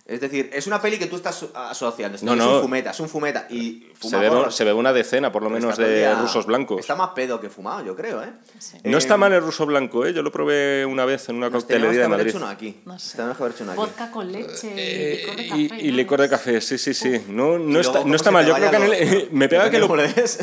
Es 0.07 0.21
decir, 0.21 0.51
es 0.53 0.67
una 0.67 0.79
peli 0.79 0.99
que 0.99 1.07
tú 1.07 1.15
estás 1.15 1.45
asociando. 1.55 2.19
No, 2.21 2.33
es 2.33 2.37
no. 2.37 2.55
un 2.57 2.61
fumeta, 2.61 2.91
es 2.91 2.99
un 2.99 3.09
fumeta. 3.09 3.47
Y 3.49 3.87
Se 3.99 4.09
fuma 4.09 4.19
ve, 4.19 4.51
se 4.51 4.63
ve 4.63 4.71
una 4.71 4.93
decena, 4.93 5.31
por 5.31 5.41
lo 5.41 5.49
Pero 5.49 5.59
menos, 5.61 5.77
de 5.79 5.97
día- 5.97 6.13
rusos 6.13 6.45
blancos. 6.45 6.79
Está 6.79 6.95
más 6.95 7.09
pedo 7.15 7.39
que 7.41 7.49
fumado, 7.49 7.83
yo 7.83 7.95
creo, 7.95 8.21
¿eh? 8.21 8.29
Sí. 8.59 8.77
No 8.83 8.97
Eh, 8.97 8.99
está 8.99 9.17
mal 9.17 9.33
el 9.33 9.41
ruso 9.41 9.65
blanco, 9.65 10.05
¿eh? 10.05 10.13
Yo 10.13 10.21
lo 10.21 10.31
probé 10.31 10.85
una 10.85 11.05
vez 11.05 11.27
en 11.29 11.37
una 11.37 11.49
coctelería 11.49 12.01
de 12.03 12.07
Madrid. 12.07 12.27
hecho 12.27 12.37
uno 12.37 12.47
aquí. 12.47 12.81
No 12.85 12.99
sé. 12.99 13.15
Tenemos 13.17 13.35
que 13.37 13.43
haber 13.43 13.55
hecho 13.55 13.63
uno 13.63 13.71
aquí. 13.73 13.79
Vodka 13.81 14.11
con 14.11 14.31
leche 14.31 14.73
Eh, 14.75 15.15
y 15.15 15.17
licor 15.17 15.35
de 15.37 15.43
y, 15.43 15.69
café. 15.69 15.81
y 15.83 15.89
¿no? 15.89 15.97
licor 15.97 16.21
de 16.21 16.29
café, 16.29 16.61
sí, 16.61 16.77
sí, 16.77 16.93
sí. 16.93 17.21
No, 17.29 17.57
no, 17.57 17.79
está, 17.79 18.03
no 18.03 18.31
mal. 18.31 18.45
Yo 18.45 18.53
creo 18.53 18.69
que 18.69 18.75
en 18.77 18.83
el- 18.83 19.29
me 19.31 19.49
pega 19.49 19.71
que 19.71 19.79
lo, 19.79 19.87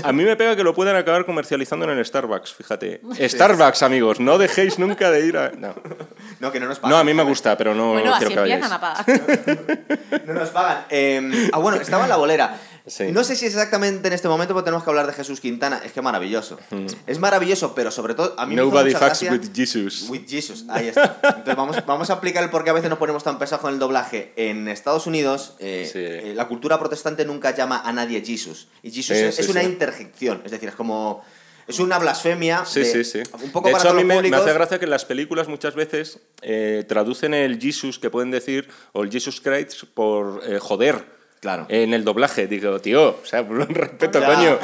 a 0.02 0.12
mí 0.12 0.24
me 0.24 0.34
pega 0.36 0.56
que 0.56 0.64
lo 0.64 0.74
puedan 0.74 0.96
acabar 0.96 1.24
comercializando 1.24 1.88
en 1.88 1.98
el 1.98 2.04
Starbucks, 2.04 2.52
fíjate. 2.52 3.00
Starbucks, 3.28 3.82
amigos, 3.84 4.18
no 4.18 4.38
dejéis 4.38 4.80
nunca 4.80 5.12
de 5.12 5.24
ir 5.24 5.36
a... 5.36 5.50
No, 5.52 5.72
No, 6.40 6.50
que 6.50 6.58
no 6.58 6.66
nos 6.66 6.80
pagan. 6.80 6.90
no 6.90 6.98
a 6.98 7.04
mí 7.04 7.14
me 7.14 7.22
gusta, 7.22 7.56
pero 7.56 7.72
no 7.72 7.92
Bueno, 7.92 8.12
así 8.16 8.26
quiero 8.26 8.42
que 8.42 8.52
empiezan 8.52 8.80
vayáis. 8.80 9.06
a 9.06 9.26
pagar. 9.26 9.51
No 10.26 10.34
nos 10.34 10.50
pagan. 10.50 10.84
Eh, 10.90 11.50
ah, 11.52 11.58
bueno, 11.58 11.78
estaba 11.80 12.04
en 12.04 12.10
la 12.10 12.16
bolera. 12.16 12.58
Sí. 12.86 13.04
No 13.12 13.22
sé 13.22 13.36
si 13.36 13.46
es 13.46 13.52
exactamente 13.54 14.08
en 14.08 14.12
este 14.14 14.26
momento, 14.28 14.54
pero 14.54 14.64
tenemos 14.64 14.82
que 14.84 14.90
hablar 14.90 15.06
de 15.06 15.12
Jesús 15.12 15.40
Quintana. 15.40 15.80
Es 15.84 15.92
que 15.92 16.02
maravilloso. 16.02 16.58
Es 17.06 17.18
maravilloso, 17.18 17.74
pero 17.74 17.90
sobre 17.90 18.14
todo 18.14 18.34
a 18.38 18.44
mí 18.46 18.54
me 18.56 18.62
hizo 18.62 18.70
Nobody 18.70 18.92
mucha 18.92 18.98
fucks 19.06 19.22
gracia- 19.22 19.32
with 19.32 19.52
Jesus. 19.54 20.06
With 20.08 20.26
Jesus, 20.28 20.64
ahí 20.68 20.88
está. 20.88 21.18
Entonces 21.22 21.56
vamos, 21.56 21.76
vamos 21.86 22.10
a 22.10 22.14
aplicar 22.14 22.42
el 22.42 22.50
por 22.50 22.64
qué 22.64 22.70
a 22.70 22.72
veces 22.72 22.90
nos 22.90 22.98
ponemos 22.98 23.22
tan 23.22 23.38
pesados 23.38 23.62
con 23.62 23.72
el 23.72 23.78
doblaje. 23.78 24.32
En 24.36 24.66
Estados 24.68 25.06
Unidos, 25.06 25.54
eh, 25.60 25.88
Sí. 25.90 25.98
eh, 26.00 26.32
la 26.34 26.48
cultura 26.48 26.78
protestante 26.78 27.24
nunca 27.24 27.54
llama 27.54 27.80
a 27.84 27.92
nadie 27.92 28.20
Jesus. 28.24 28.68
Y 28.82 28.90
Jesus 28.90 29.16
Sí, 29.16 29.24
es, 29.24 29.38
es 29.38 29.48
una 29.48 29.62
interjección, 29.62 30.42
es 30.44 30.50
decir, 30.50 30.68
es 30.68 30.74
como... 30.74 31.22
Es 31.66 31.78
una 31.78 31.98
blasfemia. 31.98 32.64
Sí, 32.64 32.80
de- 32.80 32.86
sí, 32.86 33.04
sí. 33.04 33.22
Un 33.42 33.50
poco 33.52 33.68
de 33.68 33.72
para 33.72 33.84
hecho, 33.84 33.92
a 33.92 33.94
mí 33.94 34.04
me, 34.04 34.36
hace 34.36 34.52
gracia 34.52 34.78
que 34.78 34.84
en 34.84 34.90
las 34.90 35.04
películas 35.04 35.48
muchas 35.48 35.74
veces 35.74 36.18
eh, 36.42 36.84
traducen 36.88 37.34
el 37.34 37.60
Jesus 37.60 37.98
que 37.98 38.10
pueden 38.10 38.30
decir, 38.30 38.68
o 38.92 39.02
el 39.02 39.10
Jesus 39.10 39.40
Christ, 39.40 39.84
por 39.94 40.42
eh, 40.46 40.58
joder. 40.58 41.22
Claro. 41.40 41.66
En 41.68 41.92
el 41.92 42.04
doblaje. 42.04 42.46
Digo, 42.46 42.78
tío, 42.80 43.18
o 43.20 43.26
sea, 43.26 43.44
por 43.44 43.56
un 43.68 43.74
respeto, 43.74 44.20
Ya. 44.20 44.26
coño. 44.32 44.58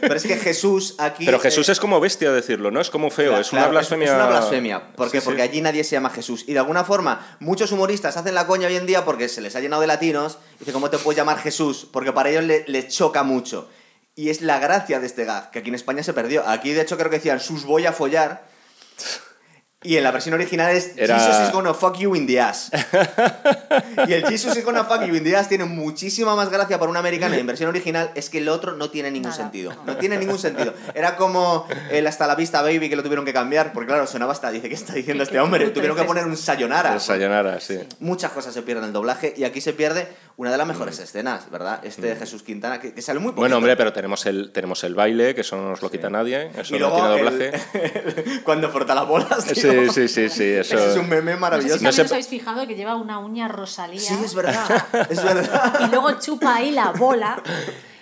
Pero 0.00 0.14
es 0.16 0.24
que 0.24 0.36
Jesús 0.36 0.96
aquí. 0.98 1.24
Pero 1.24 1.38
Jesús 1.38 1.68
eh, 1.68 1.72
es 1.72 1.78
como 1.78 2.00
bestia 2.00 2.32
decirlo, 2.32 2.72
¿no? 2.72 2.80
Es 2.80 2.90
como 2.90 3.10
feo, 3.10 3.28
Claro, 3.28 3.42
es 3.42 3.52
una 3.52 3.68
blasfemia. 3.68 4.08
Es, 4.08 4.14
una 4.14 4.26
blasfemia. 4.26 4.92
¿Por 4.96 5.06
qué? 5.08 5.18
Sí, 5.18 5.20
sí. 5.20 5.24
Porque 5.24 5.42
allí 5.42 5.60
nadie 5.60 5.84
se 5.84 5.92
llama 5.92 6.10
Jesús. 6.10 6.42
Y 6.48 6.52
de 6.52 6.58
alguna 6.58 6.82
forma, 6.82 7.36
muchos 7.38 7.70
humoristas 7.70 8.16
hacen 8.16 8.34
la 8.34 8.48
coña 8.48 8.66
hoy 8.66 8.74
en 8.74 8.86
día 8.86 9.04
porque 9.04 9.28
se 9.28 9.40
les 9.40 9.54
ha 9.54 9.60
llenado 9.60 9.82
de 9.82 9.86
latinos. 9.86 10.38
Y 10.56 10.60
dice, 10.60 10.72
¿cómo 10.72 10.90
te 10.90 10.98
puedes 10.98 11.16
llamar 11.16 11.38
Jesús? 11.38 11.86
Porque 11.92 12.12
para 12.12 12.28
ellos 12.30 12.42
le- 12.42 12.64
les 12.66 12.88
choca 12.88 13.22
mucho. 13.22 13.68
Y 14.18 14.30
es 14.30 14.40
la 14.40 14.58
gracia 14.58 14.98
de 14.98 15.06
este 15.06 15.26
gag, 15.26 15.50
que 15.50 15.58
aquí 15.58 15.68
en 15.68 15.74
España 15.74 16.02
se 16.02 16.14
perdió. 16.14 16.48
Aquí, 16.48 16.72
de 16.72 16.80
hecho, 16.80 16.96
creo 16.96 17.10
que 17.10 17.18
decían, 17.18 17.38
sus 17.38 17.64
voy 17.64 17.84
a 17.84 17.92
follar. 17.92 18.44
Y 19.84 19.98
en 19.98 20.04
la 20.04 20.10
versión 20.10 20.34
original 20.34 20.74
es 20.74 20.94
Era- 20.96 21.18
Jesus 21.18 21.46
is 21.46 21.52
gonna 21.52 21.74
fuck 21.74 21.98
you 21.98 22.16
in 22.16 22.26
the 22.26 22.40
ass. 22.40 22.70
y 24.08 24.12
el 24.14 24.24
Jesus 24.26 24.56
is 24.56 24.64
gonna 24.64 24.84
fuck 24.84 25.02
you 25.04 25.14
in 25.14 25.22
the 25.22 25.36
ass 25.36 25.48
tiene 25.48 25.64
muchísima 25.66 26.34
más 26.34 26.48
gracia 26.48 26.78
para 26.78 26.90
un 26.90 26.96
americano 26.96 27.36
y 27.36 27.40
en 27.40 27.46
versión 27.46 27.68
original 27.68 28.10
es 28.14 28.30
que 28.30 28.38
el 28.38 28.48
otro 28.48 28.72
no 28.74 28.88
tiene 28.90 29.10
ningún 29.10 29.28
Nada. 29.30 29.36
sentido. 29.42 29.72
No 29.84 29.96
tiene 29.98 30.16
ningún 30.16 30.38
sentido. 30.38 30.72
Era 30.94 31.16
como 31.16 31.66
el 31.90 32.06
hasta 32.06 32.26
la 32.26 32.34
vista 32.34 32.62
baby 32.62 32.88
que 32.88 32.96
lo 32.96 33.02
tuvieron 33.02 33.26
que 33.26 33.34
cambiar, 33.34 33.74
porque 33.74 33.88
claro, 33.88 34.06
sonaba 34.06 34.32
hasta, 34.32 34.50
dice, 34.50 34.68
¿qué 34.70 34.74
está 34.74 34.94
diciendo 34.94 35.20
Qué- 35.20 35.24
este 35.24 35.34
qué 35.34 35.40
hombre? 35.40 35.68
Tuvieron 35.68 35.96
que 35.96 36.04
poner 36.04 36.24
un 36.26 36.38
sayonara. 36.38 36.94
El 36.94 37.00
sayonara, 37.00 37.60
sí. 37.60 37.78
Muchas 38.00 38.32
cosas 38.32 38.54
se 38.54 38.62
pierden 38.62 38.84
en 38.84 38.88
el 38.88 38.92
doblaje 38.94 39.34
y 39.36 39.44
aquí 39.44 39.60
se 39.60 39.74
pierde 39.74 40.08
una 40.38 40.50
de 40.50 40.56
las 40.58 40.66
mejores 40.66 40.98
escenas, 40.98 41.50
¿verdad? 41.50 41.80
Este 41.84 42.02
de 42.08 42.16
Jesús 42.16 42.42
Quintana, 42.42 42.80
que, 42.80 42.92
que 42.94 43.02
sale 43.02 43.18
muy 43.20 43.28
poquito. 43.32 43.40
Mm. 43.40 43.42
Bueno, 43.42 43.56
hombre, 43.58 43.76
pero 43.76 43.92
tenemos 43.92 44.24
el, 44.26 44.52
tenemos 44.52 44.82
el 44.84 44.94
baile, 44.94 45.34
que 45.34 45.42
eso 45.42 45.56
no 45.56 45.68
nos 45.68 45.82
lo 45.82 45.90
quita 45.90 46.08
nadie. 46.10 46.50
Eso 46.58 46.74
y 46.74 46.78
no 46.78 46.88
luego 46.88 46.96
tiene 46.96 47.44
el- 47.44 47.52
doblaje. 47.52 48.40
cuando 48.44 48.70
frota 48.70 48.94
las 48.94 49.06
bolas, 49.06 49.44
tío. 49.44 49.65
Sí, 49.70 49.88
sí, 49.90 50.08
sí, 50.08 50.28
sí. 50.28 50.44
Eso... 50.44 50.76
Ese 50.78 50.90
es 50.92 50.96
un 50.96 51.08
meme 51.08 51.32
No 51.32 51.36
sé 51.36 51.40
maravilloso. 51.40 51.78
si 51.78 51.84
No 51.84 51.92
sé- 51.92 52.02
os 52.02 52.10
habéis 52.12 52.28
fijado 52.28 52.66
que 52.66 52.74
lleva 52.74 52.96
una 52.96 53.18
uña 53.18 53.48
rosalía. 53.48 54.00
Sí, 54.00 54.16
es 54.24 54.34
verdad. 54.34 54.86
Es 55.10 55.22
verdad. 55.22 55.80
Y 55.86 55.90
luego 55.90 56.12
chupa 56.20 56.56
ahí 56.56 56.70
la 56.70 56.90
bola. 56.92 57.42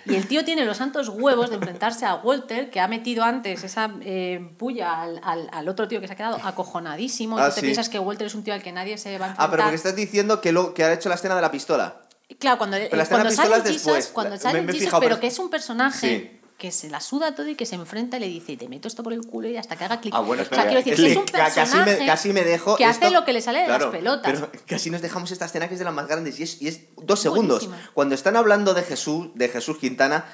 Y 0.07 0.13
el 0.15 0.27
tío 0.27 0.45
tiene 0.45 0.65
los 0.65 0.77
santos 0.77 1.09
huevos 1.09 1.49
de 1.49 1.55
enfrentarse 1.55 2.05
a 2.05 2.15
Walter, 2.15 2.69
que 2.69 2.79
ha 2.79 2.87
metido 2.87 3.23
antes 3.23 3.63
esa 3.63 3.89
eh, 4.01 4.51
puya 4.59 5.01
al, 5.01 5.19
al- 5.23 5.49
al 5.51 5.67
otro 5.67 5.87
tío 5.87 5.99
que 5.99 6.05
se 6.07 6.13
ha 6.13 6.15
quedado 6.15 6.37
acojonadísimo. 6.43 7.39
Ah, 7.39 7.47
y 7.47 7.49
tú 7.49 7.55
te 7.55 7.61
piensas 7.61 7.89
que 7.89 7.97
Walter 7.97 8.27
es 8.27 8.35
un 8.35 8.43
tío 8.43 8.53
al 8.53 8.61
que 8.61 8.71
nadie 8.71 8.97
se 8.99 9.17
va 9.17 9.25
a 9.25 9.29
enfrentar. 9.29 9.45
Ah, 9.47 9.49
pero 9.51 9.63
porque 9.63 9.75
estás 9.75 9.95
diciendo 9.95 10.41
que, 10.41 10.51
lo, 10.51 10.73
que 10.75 10.83
ha 10.83 10.93
hecho 10.93 11.09
la 11.09 11.15
escena 11.15 11.35
de 11.35 11.41
la 11.41 11.49
pistola. 11.49 12.01
Claro, 12.39 12.57
cuando, 12.59 12.77
Pero 12.77 12.95
la 12.97 13.03
escena 13.03 13.19
cuando 13.21 13.29
de 13.31 13.35
sale 13.35 13.47
pistolas 13.49 13.67
Jesus, 13.67 13.85
después. 13.85 14.07
cuando 14.13 14.35
La- 14.35 14.41
sale 14.41 14.53
me- 14.59 14.61
me 14.65 14.71
he 14.71 14.73
Jesus, 14.73 14.85
fijado, 14.87 14.99
pero 15.01 15.09
pero- 15.15 15.21
que 15.21 15.27
es 15.27 15.39
un 15.39 15.49
personaje 15.49 16.07
Sí. 16.07 16.41
Que 16.57 16.71
se 16.71 16.89
la 16.89 17.01
suda 17.01 17.35
todo 17.35 17.49
y 17.49 17.55
que 17.55 17.65
se 17.65 17.75
enfrenta 17.75 18.15
y 18.17 18.21
le 18.21 18.27
dice, 18.27 18.55
te 18.55 18.69
meto 18.69 18.87
esto 18.87 19.03
por 19.03 19.11
el 19.11 19.21
culo 19.25 19.49
y 19.49 19.57
hasta 19.57 19.75
que 19.75 19.83
haga 19.83 19.99
clic. 19.99 20.13
Ah, 20.15 20.21
bueno, 20.21 20.43
o 20.43 20.45
sea, 20.45 20.57
espera, 20.63 20.81
quiero 20.81 20.97
decir, 20.97 21.11
es 21.11 21.17
un 21.17 21.25
casi 21.25 21.77
me- 21.79 22.05
casi 22.05 22.33
me 22.33 22.43
dejo 22.43 22.77
que 22.77 22.85
hace 22.85 23.11
lo 23.11 23.25
que 23.25 23.33
le 23.33 23.41
sale 23.41 23.59
de 23.59 23.65
Claro, 23.65 23.87
las 23.87 23.95
pelotas. 23.95 24.31
Pero 24.31 24.51
casi 24.65 24.89
nos 24.89 25.01
dejamos 25.01 25.31
esta 25.31 25.45
escena 25.45 25.67
que 25.67 25.73
es 25.73 25.79
de 25.79 25.85
las 25.85 25.93
más 25.93 26.07
grandes 26.07 26.39
y 26.39 26.43
es, 26.43 26.61
y 26.61 26.67
es 26.69 26.81
dos 26.95 27.19
segundos. 27.19 27.65
Buenísima. 27.65 27.91
Cuando 27.93 28.15
están 28.15 28.37
hablando 28.37 28.73
de 28.73 28.83
Jesús, 28.83 29.29
de 29.35 29.49
Jesús 29.49 29.77
Quintana, 29.79 30.25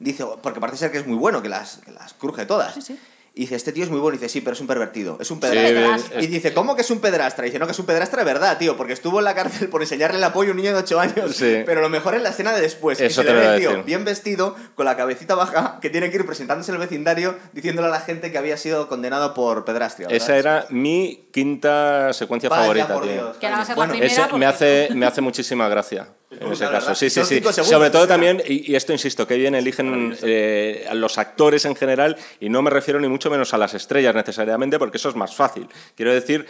dice, 0.00 0.24
porque 0.42 0.58
parece 0.60 0.78
ser 0.78 0.90
que 0.92 0.98
es 0.98 1.06
muy 1.06 1.16
bueno, 1.16 1.42
que 1.42 1.48
las, 1.48 1.76
que 1.78 1.92
las 1.92 2.12
cruje 2.14 2.44
todas. 2.44 2.74
Sí, 2.74 2.82
sí. 2.82 2.98
Y 3.38 3.42
dice, 3.42 3.54
este 3.54 3.70
tío 3.72 3.84
es 3.84 3.90
muy 3.90 4.00
bueno. 4.00 4.16
Y 4.16 4.18
dice, 4.18 4.28
sí, 4.28 4.40
pero 4.40 4.54
es 4.54 4.60
un 4.60 4.66
pervertido. 4.66 5.16
Es 5.20 5.30
un 5.30 5.38
pedrastra. 5.38 6.20
y 6.20 6.26
dice, 6.26 6.52
¿cómo 6.52 6.74
que 6.74 6.82
es 6.82 6.90
un 6.90 6.98
pedrastra? 6.98 7.46
Y 7.46 7.50
dice, 7.50 7.60
no, 7.60 7.66
que 7.66 7.70
es 7.72 7.78
un 7.78 7.86
pedrastra 7.86 8.18
de 8.18 8.24
verdad, 8.24 8.58
tío, 8.58 8.76
porque 8.76 8.92
estuvo 8.94 9.20
en 9.20 9.26
la 9.26 9.34
cárcel 9.36 9.68
por 9.68 9.80
enseñarle 9.80 10.18
el 10.18 10.24
apoyo 10.24 10.48
a 10.50 10.54
un 10.54 10.56
niño 10.56 10.72
de 10.72 10.78
8 10.78 10.98
años. 10.98 11.36
Sí. 11.36 11.62
Pero 11.64 11.80
lo 11.80 11.88
mejor 11.88 12.16
es 12.16 12.22
la 12.22 12.30
escena 12.30 12.52
de 12.52 12.60
después. 12.60 13.00
y 13.00 13.04
Eso 13.04 13.22
se 13.22 13.28
te 13.28 13.32
le 13.32 13.38
ve 13.48 13.58
tío 13.60 13.70
decir. 13.70 13.84
bien 13.84 14.04
vestido, 14.04 14.56
con 14.74 14.86
la 14.86 14.96
cabecita 14.96 15.36
baja, 15.36 15.78
que 15.80 15.88
tiene 15.88 16.10
que 16.10 16.16
ir 16.16 16.26
presentándose 16.26 16.72
en 16.72 16.74
el 16.74 16.80
vecindario, 16.80 17.36
diciéndole 17.52 17.86
a 17.86 17.90
la 17.92 18.00
gente 18.00 18.32
que 18.32 18.38
había 18.38 18.56
sido 18.56 18.88
condenado 18.88 19.34
por 19.34 19.64
pedrastria. 19.64 20.08
¿verdad? 20.08 20.20
Esa 20.24 20.36
era 20.36 20.66
mi 20.70 21.28
quinta 21.32 22.12
secuencia 22.14 22.48
Vaya, 22.50 22.62
favorita, 22.62 22.88
por 22.92 23.02
tío. 23.04 23.12
Dios. 23.12 23.36
Que 23.36 23.46
a 23.46 23.50
la 23.50 23.74
Bueno, 23.76 23.92
primera. 23.92 24.12
Ese 24.12 24.20
porque- 24.22 24.36
me 24.36 24.46
hace, 24.46 24.88
me 24.96 25.06
hace 25.06 25.20
muchísima 25.20 25.68
gracia 25.68 26.08
en 26.30 26.52
ese 26.52 26.64
caso. 26.66 26.94
Sí, 26.94 27.10
sí, 27.10 27.24
sí. 27.24 27.42
Sobre 27.62 27.90
todo 27.90 28.06
también, 28.06 28.42
y, 28.46 28.72
y 28.72 28.76
esto 28.76 28.92
insisto, 28.92 29.26
que 29.26 29.36
bien 29.36 29.54
eligen 29.54 30.16
eh, 30.22 30.86
a 30.88 30.94
los 30.94 31.18
actores 31.18 31.64
en 31.64 31.74
general, 31.74 32.16
y 32.40 32.48
no 32.48 32.62
me 32.62 32.70
refiero 32.70 33.00
ni 33.00 33.08
mucho 33.08 33.30
menos 33.30 33.54
a 33.54 33.58
las 33.58 33.74
estrellas 33.74 34.14
necesariamente, 34.14 34.78
porque 34.78 34.98
eso 34.98 35.08
es 35.08 35.14
más 35.14 35.34
fácil. 35.34 35.66
Quiero 35.94 36.12
decir, 36.12 36.46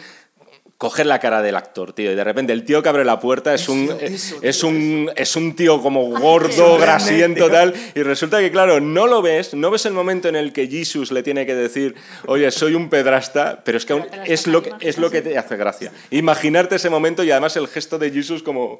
coger 0.79 1.07
la 1.07 1.19
cara 1.19 1.41
del 1.41 1.57
actor, 1.57 1.91
tío, 1.91 2.09
y 2.09 2.15
de 2.15 2.23
repente 2.23 2.53
el 2.53 2.63
tío 2.63 2.81
que 2.81 2.87
abre 2.87 3.03
la 3.03 3.19
puerta 3.19 3.53
es 3.53 3.67
un, 3.67 3.83
Eso, 3.83 3.97
eso, 4.01 4.39
es 4.41 4.63
un, 4.63 5.11
es 5.13 5.35
un 5.35 5.53
tío 5.53 5.81
como 5.81 6.05
gordo, 6.05 6.77
grasiento, 6.77 7.49
tal, 7.49 7.73
y 7.95 8.01
resulta 8.01 8.39
que, 8.39 8.49
claro, 8.49 8.79
no 8.79 9.05
lo 9.05 9.21
ves, 9.21 9.53
no 9.53 9.71
ves 9.71 9.85
el 9.85 9.93
momento 9.93 10.29
en 10.29 10.37
el 10.37 10.53
que 10.53 10.67
Jesus 10.67 11.11
le 11.11 11.21
tiene 11.21 11.45
que 11.45 11.53
decir, 11.53 11.95
oye, 12.27 12.49
soy 12.51 12.75
un 12.75 12.89
pedrasta, 12.89 13.61
pero 13.65 13.77
es 13.77 13.85
que 13.85 13.91
aún 13.91 14.05
es 14.25 14.47
lo 14.47 14.63
que, 14.63 14.71
es 14.79 14.97
lo 14.97 15.11
que 15.11 15.21
te 15.21 15.37
hace 15.37 15.57
gracia. 15.57 15.91
Imaginarte 16.11 16.77
ese 16.77 16.89
momento 16.89 17.23
y 17.23 17.31
además 17.31 17.57
el 17.57 17.67
gesto 17.67 17.97
de 17.99 18.11
Jesus 18.11 18.41
como, 18.41 18.79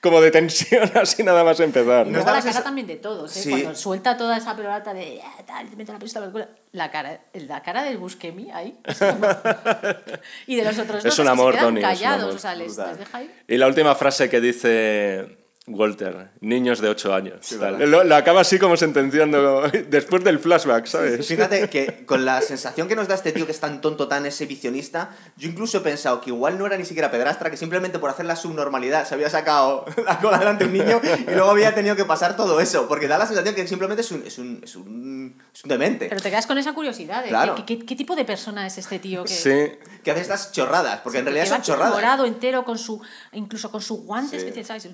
como 0.00 0.20
de 0.20 0.30
tensión 0.30 0.90
así 0.96 1.22
nada 1.22 1.42
más 1.44 1.58
empezar. 1.60 2.06
¿no? 2.06 2.12
luego 2.12 2.26
da 2.26 2.34
la 2.36 2.42
cara 2.42 2.62
también 2.62 2.86
de 2.86 2.96
todos, 2.96 3.36
¿eh? 3.36 3.40
Sí. 3.42 3.50
Cuando 3.50 3.74
suelta 3.74 4.16
toda 4.16 4.36
esa 4.36 4.54
pelota 4.56 4.94
de 4.94 5.20
"Ah, 5.24 5.42
tal, 5.46 5.68
te 5.68 5.76
meto 5.76 5.92
la 5.92 5.98
pistola 5.98 6.30
por 6.30 6.40
el 6.40 6.46
culo", 6.46 6.58
La 6.72 6.90
cara, 6.90 7.20
la 7.32 7.62
cara 7.62 7.82
del 7.82 7.98
Busquemi 7.98 8.50
ahí. 8.52 8.78
es 8.84 8.98
y 10.46 10.56
de 10.56 10.64
los 10.64 10.78
otros 10.78 10.98
Es 11.04 11.04
dos 11.04 11.18
un 11.18 11.24
que 11.24 11.30
amor, 11.30 11.52
se 11.54 11.58
quedan 11.60 11.74
Tony, 11.74 11.80
es 11.80 11.84
un 11.86 11.90
callados, 11.90 12.22
amor. 12.24 12.34
o 12.34 12.38
sea, 12.38 12.54
les, 12.54 12.76
les 12.76 12.98
deja 12.98 13.18
ahí. 13.18 13.30
Y 13.48 13.56
la 13.56 13.66
última 13.66 13.94
frase 13.94 14.28
que 14.28 14.40
dice 14.40 15.36
Walter, 15.70 16.30
niños 16.40 16.80
de 16.80 16.88
8 16.88 17.14
años. 17.14 17.46
tal. 17.50 17.58
verdad. 17.76 17.86
Lo, 17.86 18.04
lo 18.04 18.16
acaba 18.16 18.40
así 18.40 18.58
como 18.58 18.76
sentenciando 18.76 19.62
después 19.88 20.24
del 20.24 20.38
flashback, 20.38 20.86
¿sabes? 20.86 21.26
Fíjate 21.26 21.68
que 21.68 22.04
con 22.06 22.24
la 22.24 22.40
sensación 22.40 22.88
que 22.88 22.96
nos 22.96 23.08
da 23.08 23.14
este 23.14 23.32
tío 23.32 23.46
que 23.46 23.52
es 23.52 23.60
tan 23.60 23.80
tonto, 23.80 24.08
tan 24.08 24.26
exhibicionista, 24.26 25.10
yo 25.36 25.48
incluso 25.48 25.78
he 25.78 25.80
pensado 25.80 26.20
que 26.20 26.30
igual 26.30 26.58
no 26.58 26.66
era 26.66 26.76
ni 26.76 26.84
siquiera 26.84 27.10
pedrastra, 27.10 27.50
que 27.50 27.56
simplemente 27.56 27.98
por 27.98 28.10
hacer 28.10 28.26
la 28.26 28.36
subnormalidad 28.36 29.06
se 29.06 29.14
había 29.14 29.30
sacado 29.30 29.84
la 30.04 30.18
cola 30.20 30.38
delante 30.38 30.64
de 30.66 30.70
un 30.70 30.78
niño 30.86 31.00
y 31.26 31.30
luego 31.34 31.50
había 31.50 31.74
tenido 31.74 31.96
que 31.96 32.04
pasar 32.04 32.36
todo 32.36 32.60
eso, 32.60 32.88
porque 32.88 33.08
da 33.08 33.18
la 33.18 33.26
sensación 33.26 33.54
que 33.54 33.66
simplemente 33.66 34.02
es 34.02 34.10
un, 34.10 34.22
es 34.26 34.38
un, 34.38 34.60
es 34.62 34.76
un, 34.76 35.42
es 35.54 35.64
un 35.64 35.68
demente, 35.68 36.06
Pero 36.08 36.20
te 36.20 36.30
quedas 36.30 36.46
con 36.46 36.58
esa 36.58 36.72
curiosidad 36.72 37.22
de 37.22 37.28
Claro. 37.28 37.54
¿qué, 37.54 37.64
qué, 37.64 37.84
qué 37.84 37.96
tipo 37.96 38.16
de 38.16 38.24
persona 38.24 38.66
es 38.66 38.78
este 38.78 38.98
tío 38.98 39.24
que, 39.24 39.32
Sí. 39.34 39.78
que 40.02 40.10
hace 40.10 40.20
estas 40.22 40.52
chorradas, 40.52 41.00
porque 41.00 41.18
en 41.18 41.24
realidad 41.26 41.46
son 41.46 41.62
chorradas. 41.62 41.92
morado 41.94 42.24
entero 42.24 42.64
con 42.64 42.78
su 42.78 43.00
incluso 43.32 43.70
con 43.70 43.80
sus 43.80 44.00
guantes 44.00 44.42
Sí. 44.54 44.64
¿sabes? 44.64 44.88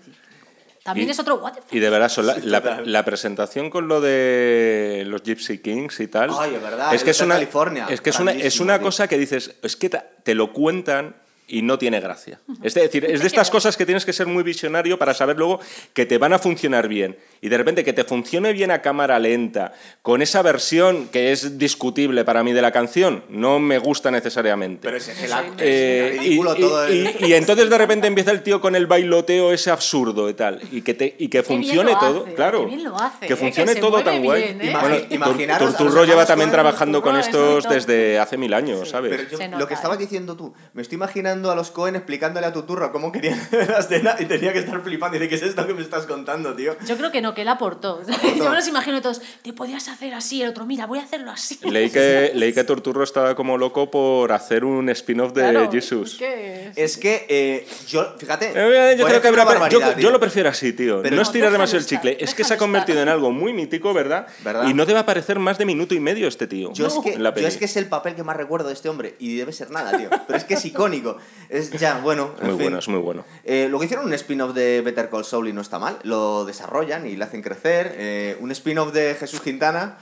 También 0.85 1.09
Y- 1.09 1.11
es 1.13 1.19
otro 1.19 1.37
what 1.37 1.55
the 1.55 1.63
fuck? 1.63 1.73
Y 1.73 1.81
de 1.81 1.89
verdad, 1.91 2.09
son 2.11 2.27
la, 2.27 2.35
Sí, 2.35 2.43
la- 2.45 3.05
presentación 3.05 3.71
con 3.71 3.89
lo 3.89 4.01
de 4.03 5.03
los 5.07 5.23
Gypsy 5.23 5.59
Kings 5.59 5.99
y 6.01 6.07
tal. 6.09 6.31
Ay, 6.39 6.55
es 6.55 6.63
verdad, 6.63 6.95
Es 6.95 7.03
que 7.03 7.11
es 7.11 7.21
una, 7.21 7.35
California, 7.37 7.87
es, 7.89 8.01
que 8.03 8.11
es 8.11 8.21
una, 8.21 8.33
es 8.33 8.61
una 8.61 8.77
tío. 8.79 8.85
cosa 8.87 9.09
que 9.09 9.17
dices, 9.19 9.55
es 9.63 9.77
que 9.77 9.89
te 9.89 10.35
lo 10.35 10.53
cuentan 10.53 11.17
y 11.47 11.63
no 11.63 11.79
tiene 11.79 12.01
gracia. 12.01 12.41
Es 12.63 12.75
decir, 12.75 13.05
es 13.05 13.21
de 13.21 13.27
estas 13.27 13.51
cosas 13.51 13.77
que 13.77 13.85
tienes 13.85 14.05
que 14.07 14.13
ser 14.13 14.27
muy 14.27 14.43
visionario 14.43 14.99
para 14.99 15.13
saber 15.15 15.37
luego 15.37 15.61
que 15.93 16.07
te 16.07 16.17
van 16.19 16.33
a 16.33 16.39
funcionar 16.39 16.89
bien. 16.89 17.19
Y 17.43 17.49
de 17.51 17.59
repente 17.59 17.85
que 17.85 17.93
te 17.93 18.05
funcione 18.05 18.53
bien 18.55 18.71
a 18.71 18.81
cámara 18.81 19.19
lenta, 19.19 19.73
con 20.03 20.23
esa 20.23 20.41
versión 20.43 21.09
que 21.09 21.33
es 21.33 21.59
discutible 21.59 22.25
para 22.25 22.43
mí 22.43 22.53
de 22.55 22.63
la 22.63 22.73
canción, 22.73 23.25
no 23.29 23.59
me 23.59 23.79
gusta 23.79 24.11
necesariamente. 24.11 24.81
Pero 24.83 24.97
es, 24.97 25.09
el, 25.09 25.31
Eh, 25.59 26.17
es 26.17 26.17
y, 26.17 26.19
ridículo 26.41 26.57
y- 26.89 26.95
y- 26.95 27.27
y 27.27 27.35
entonces 27.35 27.69
de 27.69 27.77
repente 27.79 28.07
empieza 28.07 28.31
el 28.31 28.43
tío 28.43 28.61
con 28.61 28.75
el 28.75 28.87
bailoteo 28.87 29.53
ese 29.53 29.71
absurdo 29.71 30.31
y 30.31 30.35
tal. 30.35 30.61
Y 30.73 30.81
que, 30.81 30.95
te, 30.95 31.15
y 31.19 31.29
que 31.29 31.43
Qué 31.43 31.49
bien 31.49 31.63
funcione 31.63 31.93
lo 31.93 31.99
todo. 31.99 32.23
hace, 32.25 32.35
claro. 32.35 32.61
qué 32.61 32.67
bien 32.67 32.85
lo 32.85 32.97
hace, 32.97 33.27
que 33.27 33.33
eh, 33.35 33.37
funcione 33.37 33.69
que 33.73 33.75
se 33.75 33.81
todo 33.81 34.03
tan 34.03 34.23
guay. 34.23 34.43
¿eh? 34.43 34.57
Bueno, 34.81 34.97
imaginaros 35.11 35.77
Turturro 35.77 36.05
lleva 36.07 36.25
también 36.25 36.51
trabajando 36.51 37.03
con 37.03 37.17
estos 37.19 37.69
desde 37.69 38.19
hace 38.19 38.39
mil 38.39 38.55
años, 38.55 38.89
¿sabes? 38.89 39.11
Pero 39.15 39.29
yo- 39.31 39.37
Se 39.39 39.49
lo 39.49 39.69
que 39.69 39.75
estabas 39.75 39.99
¿eh? 39.99 40.01
diciendo 40.01 40.35
tú, 40.37 40.55
me 40.73 40.81
estoy 40.83 40.97
imaginando 40.97 41.34
a 41.43 41.55
los 41.55 41.71
Cohen 41.71 41.97
explicándole 41.97 42.47
a 42.47 42.53
Tuturro 42.53 42.91
cómo 42.93 43.11
querían 43.13 43.41
la 43.53 43.79
escena 43.79 44.17
y 44.19 44.25
tenía 44.27 44.53
que 44.53 44.61
estar 44.61 44.81
flipando 44.83 45.17
y 45.17 45.21
dice, 45.21 45.29
¿qué 45.31 45.35
es 45.37 45.43
esto 45.43 45.67
que 45.67 45.75
me 45.75 45.83
estás 45.83 46.07
contando, 46.07 46.55
tío? 46.55 46.77
Yo 46.87 46.97
creo 46.97 47.11
que 47.11 47.21
no, 47.21 47.35
que 47.35 47.43
él 47.43 47.49
aportó. 47.49 48.01
Yo 48.37 48.49
me 48.51 48.57
los 48.57 48.69
imagino 48.69 49.01
todos, 49.03 49.21
te 49.43 49.53
podías 49.53 49.89
hacer 49.89 50.15
así, 50.15 50.43
el 50.43 50.51
otro, 50.51 50.67
mira, 50.67 50.87
voy 50.87 50.99
a 50.99 51.03
hacerlo 51.03 51.31
así. 51.31 51.59
Leí 51.63 51.91
que, 51.91 52.33
leí 52.35 52.53
que 52.53 52.65
Turturro 52.65 53.03
estaba 53.05 53.35
como 53.35 53.59
loco 53.59 53.91
por 53.91 54.33
hacer 54.33 54.65
un 54.65 54.89
spin-off 54.91 55.33
de 55.33 55.43
Claro, 55.43 55.71
Jesus. 55.71 56.13
es 56.13 56.19
que- 56.19 56.73
Es 56.77 56.97
que 56.99 57.27
eh, 57.29 57.67
yo, 57.89 58.15
fíjate, 58.19 58.53
Eh, 58.55 58.97
Yo 58.99 59.07
creo 59.07 59.21
que 59.21 59.29
habrá- 59.29 59.43
yo, 59.45 59.49
barbaridad, 59.81 59.99
yo 59.99 60.11
lo 60.11 60.21
prefiero 60.21 60.49
así, 60.49 60.73
tío. 60.73 61.03
Pero 61.03 61.11
no 61.17 61.17
no, 61.17 61.23
estirar 61.23 61.51
demasiado 61.53 61.79
el 61.81 61.87
chicle. 61.87 62.17
Es 62.21 62.35
que 62.35 62.45
se 62.45 62.55
ha 62.55 62.57
convertido 62.57 62.99
estar. 62.99 63.09
en 63.09 63.13
algo 63.15 63.31
muy 63.31 63.53
mítico, 63.53 63.93
¿verdad? 63.95 64.27
¿Verdad? 64.45 64.69
Y 64.69 64.75
no 64.75 64.85
debe 64.87 64.99
aparecer 64.99 65.39
más 65.39 65.59
de 65.59 65.65
minuto 65.65 65.95
y 65.95 66.01
medio 66.01 66.29
este 66.29 66.47
tío. 66.47 66.73
Yo, 66.73 66.87
es 66.87 66.95
que, 67.03 67.17
yo 67.19 67.47
es 67.49 67.57
que 67.57 67.65
es 67.65 67.77
el 67.77 67.87
papel 67.87 68.15
que 68.15 68.23
más 68.23 68.37
recuerdo 68.37 68.69
de 68.69 68.75
este 68.75 68.89
hombre 68.89 69.15
y 69.19 69.37
debe 69.37 69.53
ser 69.53 69.71
nada, 69.71 69.97
tío. 69.97 70.09
Pero 70.27 70.37
es 70.37 70.45
que 70.45 70.55
es 70.55 70.65
icónico. 70.65 71.17
Es 71.49 71.71
ya, 71.71 71.99
bueno. 72.01 72.35
en 72.41 72.47
Muy 72.47 72.57
fin. 72.57 72.63
bueno, 72.65 72.79
es 72.79 72.89
muy 72.89 72.99
bueno. 73.01 73.25
Eh, 73.45 73.67
luego 73.69 73.85
hicieron 73.85 74.07
un 74.07 74.13
spin-off 74.15 74.55
de 74.55 74.81
Better 74.81 75.09
Call 75.11 75.25
Saul 75.25 75.49
y 75.49 75.53
no 75.53 75.61
está 75.61 75.79
mal. 75.79 75.99
Lo 76.03 76.45
desarrollan 76.45 77.07
y 77.07 77.17
le 77.17 77.25
hacen 77.25 77.43
crecer. 77.43 77.95
Eh, 77.97 78.37
un 78.41 78.51
spin-off 78.51 78.93
de 78.93 79.15
Jesús 79.15 79.41
Quintana. 79.41 79.99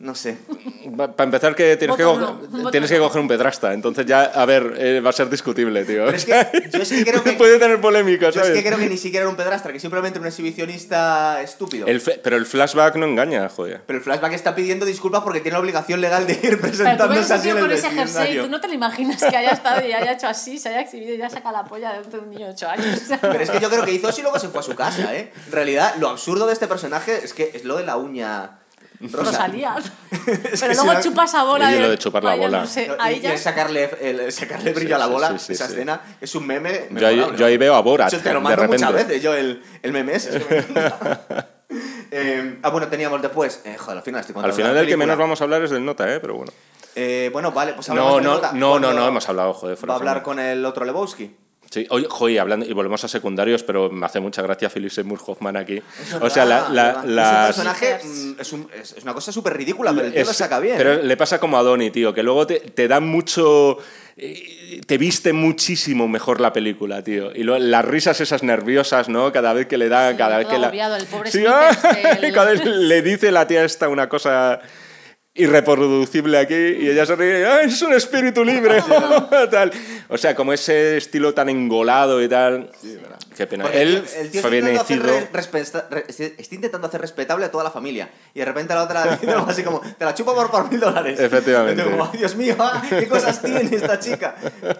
No 0.00 0.14
sé. 0.14 0.38
Para 0.96 1.24
empezar, 1.24 1.56
que 1.56 1.76
tienes, 1.76 1.96
que, 1.96 2.04
no, 2.04 2.70
tienes 2.70 2.88
que 2.88 2.98
coger 2.98 3.20
un 3.20 3.26
pedrasta. 3.26 3.72
Entonces 3.72 4.06
ya, 4.06 4.22
a 4.22 4.46
ver, 4.46 4.74
eh, 4.78 5.00
va 5.00 5.10
a 5.10 5.12
ser 5.12 5.28
discutible, 5.28 5.84
tío. 5.84 6.04
Pero 6.04 6.16
es 6.16 6.24
que 6.24 6.68
yo 6.72 6.82
es 6.82 6.88
que 6.88 7.04
creo 7.04 7.24
que- 7.24 7.32
Puede 7.38 7.58
tener 7.58 7.80
polémica, 7.80 8.26
Yo 8.26 8.34
¿sabes? 8.40 8.50
es 8.50 8.62
que 8.62 8.68
creo 8.68 8.78
que 8.78 8.88
ni 8.88 8.96
siquiera 8.96 9.22
era 9.24 9.30
un 9.30 9.34
pedrastra, 9.34 9.72
que 9.72 9.80
simplemente 9.80 10.20
un 10.20 10.26
exhibicionista 10.26 11.42
estúpido. 11.42 11.88
El 11.88 12.00
pero 12.22 12.36
el 12.36 12.46
flashback 12.46 12.94
no 12.94 13.06
engaña, 13.06 13.48
joder. 13.48 13.82
Pero 13.86 13.98
el 13.98 14.04
flashback 14.04 14.34
está 14.34 14.54
pidiendo 14.54 14.86
disculpas 14.86 15.22
porque 15.22 15.40
tiene 15.40 15.54
la 15.54 15.60
obligación 15.60 16.00
legal 16.00 16.28
de 16.28 16.34
ir 16.34 16.40
Pero 16.42 16.58
tú 16.58 16.62
ves 16.62 16.76
presentándose 16.76 17.34
así 17.34 17.48
en 17.50 17.56
el 17.56 17.62
con 17.64 17.72
ese 17.72 17.90
jersey, 17.90 18.38
tú 18.40 18.48
no 18.48 18.60
te 18.60 18.68
lo 18.68 18.74
imaginas 18.74 19.20
que 19.20 19.36
haya 19.36 19.50
estado 19.50 19.84
y 19.84 19.92
haya 19.92 20.12
hecho 20.12 20.28
así, 20.28 20.58
se 20.58 20.68
haya 20.68 20.80
exhibido 20.82 21.12
y 21.14 21.18
ya 21.18 21.28
saca 21.28 21.50
la 21.50 21.64
polla 21.64 22.00
de 22.00 22.18
un 22.18 22.30
niño 22.30 22.46
de 22.46 22.52
8 22.52 22.68
años. 22.68 23.00
Pero 23.20 23.40
es 23.40 23.50
que 23.50 23.58
yo 23.58 23.68
creo 23.68 23.84
que 23.84 23.92
hizo 23.94 24.08
eso 24.10 24.20
y 24.20 24.22
luego 24.22 24.38
se 24.38 24.46
fue 24.48 24.60
a 24.60 24.62
su 24.62 24.76
casa, 24.76 25.12
¿eh? 25.16 25.32
En 25.46 25.52
realidad, 25.52 25.96
lo 25.98 26.08
absurdo 26.08 26.46
de 26.46 26.52
este 26.52 26.68
personaje 26.68 27.18
es 27.24 27.34
que 27.34 27.50
es 27.54 27.64
lo 27.64 27.76
de 27.78 27.84
la 27.84 27.96
uña. 27.96 28.58
Rosalía. 29.00 29.76
Es 30.52 30.60
Pero 30.60 30.74
luego 30.74 30.90
si 30.90 30.96
no- 30.96 31.02
chupa 31.02 31.24
esa 31.24 31.44
bola. 31.44 31.68
Oye, 31.68 31.80
lo 31.80 31.90
de 31.90 31.98
chupar 31.98 32.24
la 32.24 32.34
bola. 32.34 32.60
No 32.60 32.66
sé, 32.66 32.88
No, 32.88 32.94
y- 32.94 32.98
ahí 33.00 33.16
y 33.16 33.20
ya. 33.20 33.32
el 33.32 33.38
sacarle, 33.38 33.90
el 34.00 34.32
sacarle 34.32 34.72
brillo 34.72 34.88
Sí, 34.88 34.92
a 34.94 34.98
la 34.98 35.06
bola, 35.06 35.30
sí, 35.38 35.46
sí, 35.46 35.52
esa 35.52 35.66
sí. 35.66 35.72
escena, 35.74 36.00
es 36.20 36.34
un 36.34 36.46
meme. 36.46 36.88
Yo 36.90 37.06
ahí- 37.06 37.26
yo 37.36 37.46
ahí 37.46 37.56
veo 37.56 37.74
a 37.74 37.80
Borat, 37.80 38.10
Yo 38.12 38.18
te 38.20 38.28
lo 38.32 38.36
de 38.36 38.40
mando 38.40 38.62
muchas 38.66 38.80
repente. 38.90 39.04
veces, 39.04 39.22
yo 39.22 39.34
el, 39.34 39.62
el 39.82 39.92
meme 39.92 40.14
ese, 40.14 40.36
es 40.38 40.44
que 40.44 40.64
me. 40.72 41.58
Eh, 42.10 42.58
ah, 42.62 42.70
bueno, 42.70 42.88
teníamos 42.88 43.20
después. 43.22 43.60
eh, 43.64 43.76
joder, 43.78 43.98
al 43.98 44.02
final 44.04 44.20
estoy 44.22 44.34
Al 44.42 44.52
final 44.52 44.74
la 44.74 44.80
el 44.80 44.86
que 44.86 44.96
menos 44.96 45.18
vamos 45.18 45.40
a 45.40 45.44
hablar 45.44 45.62
es 45.62 45.70
del 45.70 45.84
Nota, 45.84 46.12
¿eh? 46.12 46.18
Pero 46.20 46.34
bueno. 46.36 46.52
Eh, 46.96 47.28
bueno, 47.32 47.52
vale, 47.52 47.74
pues 47.74 47.88
hablamos 47.90 48.12
No, 48.12 48.16
de 48.18 48.24
no, 48.24 48.34
Nota. 48.34 48.52
no, 48.52 48.78
no, 48.80 48.92
no, 48.92 49.06
hemos 49.06 49.28
hablado, 49.28 49.52
joder. 49.54 49.78
Va 49.88 49.94
a 49.94 49.96
hablar 49.98 50.22
con 50.22 50.38
el 50.40 50.64
otro 50.64 50.84
Lebowski. 50.84 51.36
Sí, 51.70 51.86
oye, 51.90 52.06
joder, 52.08 52.40
hablando, 52.40 52.64
y 52.64 52.72
volvemos 52.72 53.04
a 53.04 53.08
secundarios, 53.08 53.62
pero 53.62 53.90
me 53.90 54.06
hace 54.06 54.20
mucha 54.20 54.40
gracia 54.40 54.70
Philip 54.70 54.90
Seymour 54.90 55.20
Hoffman 55.26 55.56
aquí. 55.56 55.76
Es 56.02 56.14
o 56.14 56.30
sea, 56.30 56.46
la, 56.46 56.68
la- 56.70 57.02
las- 57.04 57.40
un 57.40 57.46
personaje, 57.64 57.98
mm, 58.02 58.40
es, 58.40 58.52
un- 58.54 58.70
es- 58.80 58.92
es 58.96 59.02
una 59.02 59.12
cosa 59.12 59.32
súper 59.32 59.54
ridícula, 59.54 59.92
pero 59.92 60.06
el 60.06 60.12
tío 60.12 60.22
es- 60.22 60.28
lo 60.28 60.32
saca 60.32 60.60
bien. 60.60 60.76
Pero 60.78 60.94
¿eh? 60.94 61.02
le 61.02 61.16
pasa 61.18 61.38
como 61.38 61.58
a 61.58 61.62
Donnie, 61.62 61.90
tío, 61.90 62.14
que 62.14 62.22
luego 62.22 62.46
te, 62.46 62.60
te 62.60 62.88
dan 62.88 63.06
mucho. 63.06 63.78
eh, 64.16 64.80
Te 64.86 64.96
viste 64.98 65.32
muchísimo 65.32 66.08
mejor 66.08 66.40
la 66.40 66.52
película, 66.52 67.02
tío. 67.02 67.30
Y 67.34 67.42
lo- 67.42 67.58
las 67.58 67.84
risas 67.84 68.20
esas 68.20 68.42
nerviosas, 68.42 69.08
¿no? 69.08 69.30
Cada 69.32 69.52
vez 69.52 69.66
que 69.66 69.76
le 69.78 69.88
da, 69.88 70.10
Sí, 70.12 70.16
cada 70.16 70.38
vez 70.38 70.46
que 70.48 70.58
la. 70.58 70.70
el 70.96 71.06
pobre 71.06 71.30
Sí, 71.30 71.44
¡ah! 71.46 71.70
vez 72.44 72.64
le 72.64 73.02
dice 73.02 73.30
la 73.30 73.46
tía 73.46 73.62
esta 73.64 73.88
una 73.88 74.08
cosa 74.08 74.60
irreproducible 75.38 76.38
aquí 76.38 76.54
y 76.54 76.88
ella 76.90 77.06
se 77.06 77.16
ríe, 77.16 77.46
¡ah, 77.46 77.62
es 77.62 77.80
un 77.82 77.94
espíritu 77.94 78.44
libre! 78.44 78.82
tal. 79.50 79.72
O 80.08 80.18
sea, 80.18 80.34
como 80.34 80.52
ese 80.52 80.96
estilo 80.96 81.34
tan 81.34 81.48
engolado 81.48 82.22
y 82.22 82.28
tal. 82.28 82.70
Qué 83.36 83.46
pena. 83.46 83.64
Porque 83.64 83.82
Él, 83.82 84.04
el 84.16 84.30
tío 84.30 84.40
está 84.40 84.56
intentando, 84.56 84.80
hacer 84.80 86.04
está 86.38 86.54
intentando 86.54 86.86
hacer 86.88 87.00
respetable 87.00 87.44
a 87.44 87.50
toda 87.50 87.62
la 87.64 87.70
familia. 87.70 88.08
Y 88.34 88.40
de 88.40 88.44
repente 88.44 88.74
la 88.74 88.82
otra 88.82 89.16
dice 89.16 89.30
algo 89.30 89.48
así 89.48 89.62
como, 89.62 89.80
te 89.80 90.04
la 90.04 90.14
chupo 90.14 90.34
por, 90.34 90.50
por 90.50 90.70
mil 90.70 90.80
dólares. 90.80 91.20
Efectivamente. 91.20 91.82
Y 91.82 91.84
como, 91.84 92.10
"Ay, 92.12 92.18
Dios 92.18 92.34
mío, 92.34 92.56
ah, 92.58 92.82
qué 92.88 93.06
cosas 93.06 93.40
tiene 93.40 93.60
esta 93.74 94.00
chica. 94.00 94.34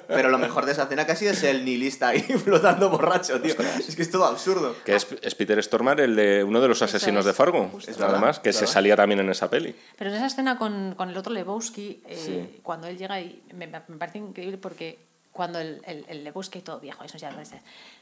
Pero 0.08 0.30
lo 0.30 0.38
mejor 0.38 0.66
de 0.66 0.72
esa 0.72 0.84
escena 0.84 1.06
casi 1.06 1.26
es 1.26 1.42
el 1.44 1.64
nihilista 1.64 2.08
ahí 2.08 2.20
flotando 2.44 2.90
borracho, 2.90 3.40
tío. 3.40 3.54
Es 3.86 3.94
que 3.94 4.02
es 4.02 4.10
todo 4.10 4.24
absurdo. 4.24 4.74
Que 4.84 4.96
es, 4.96 5.06
es 5.22 5.34
Peter 5.34 5.62
Stormare, 5.62 6.04
el 6.04 6.16
de 6.16 6.42
uno 6.42 6.60
de 6.60 6.68
los 6.68 6.82
asesinos 6.82 7.20
es, 7.20 7.26
de 7.26 7.32
Fargo, 7.34 7.68
justo. 7.68 7.92
Además, 8.04 8.40
que 8.40 8.52
se 8.52 8.66
salía 8.66 8.96
también 8.96 9.20
en 9.20 9.30
esa 9.30 9.48
peli. 9.48 9.74
Pero 9.96 10.10
en 10.10 10.16
esa 10.16 10.26
escena 10.26 10.47
con, 10.56 10.94
con 10.96 11.10
el 11.10 11.16
otro 11.16 11.32
Lebowski, 11.32 12.00
eh, 12.06 12.60
cuando 12.62 12.86
él 12.86 12.96
llega 12.96 13.20
y 13.20 13.42
me, 13.52 13.66
me 13.66 13.80
parece 13.98 14.18
increíble 14.18 14.56
porque 14.58 14.98
cuando 15.32 15.58
el, 15.60 15.80
el, 15.84 16.04
el 16.08 16.24
Lebowski 16.24 16.60
todo 16.62 16.80
viejo, 16.80 17.04
eso 17.04 17.16
ya 17.18 17.30
dice, 17.30 17.60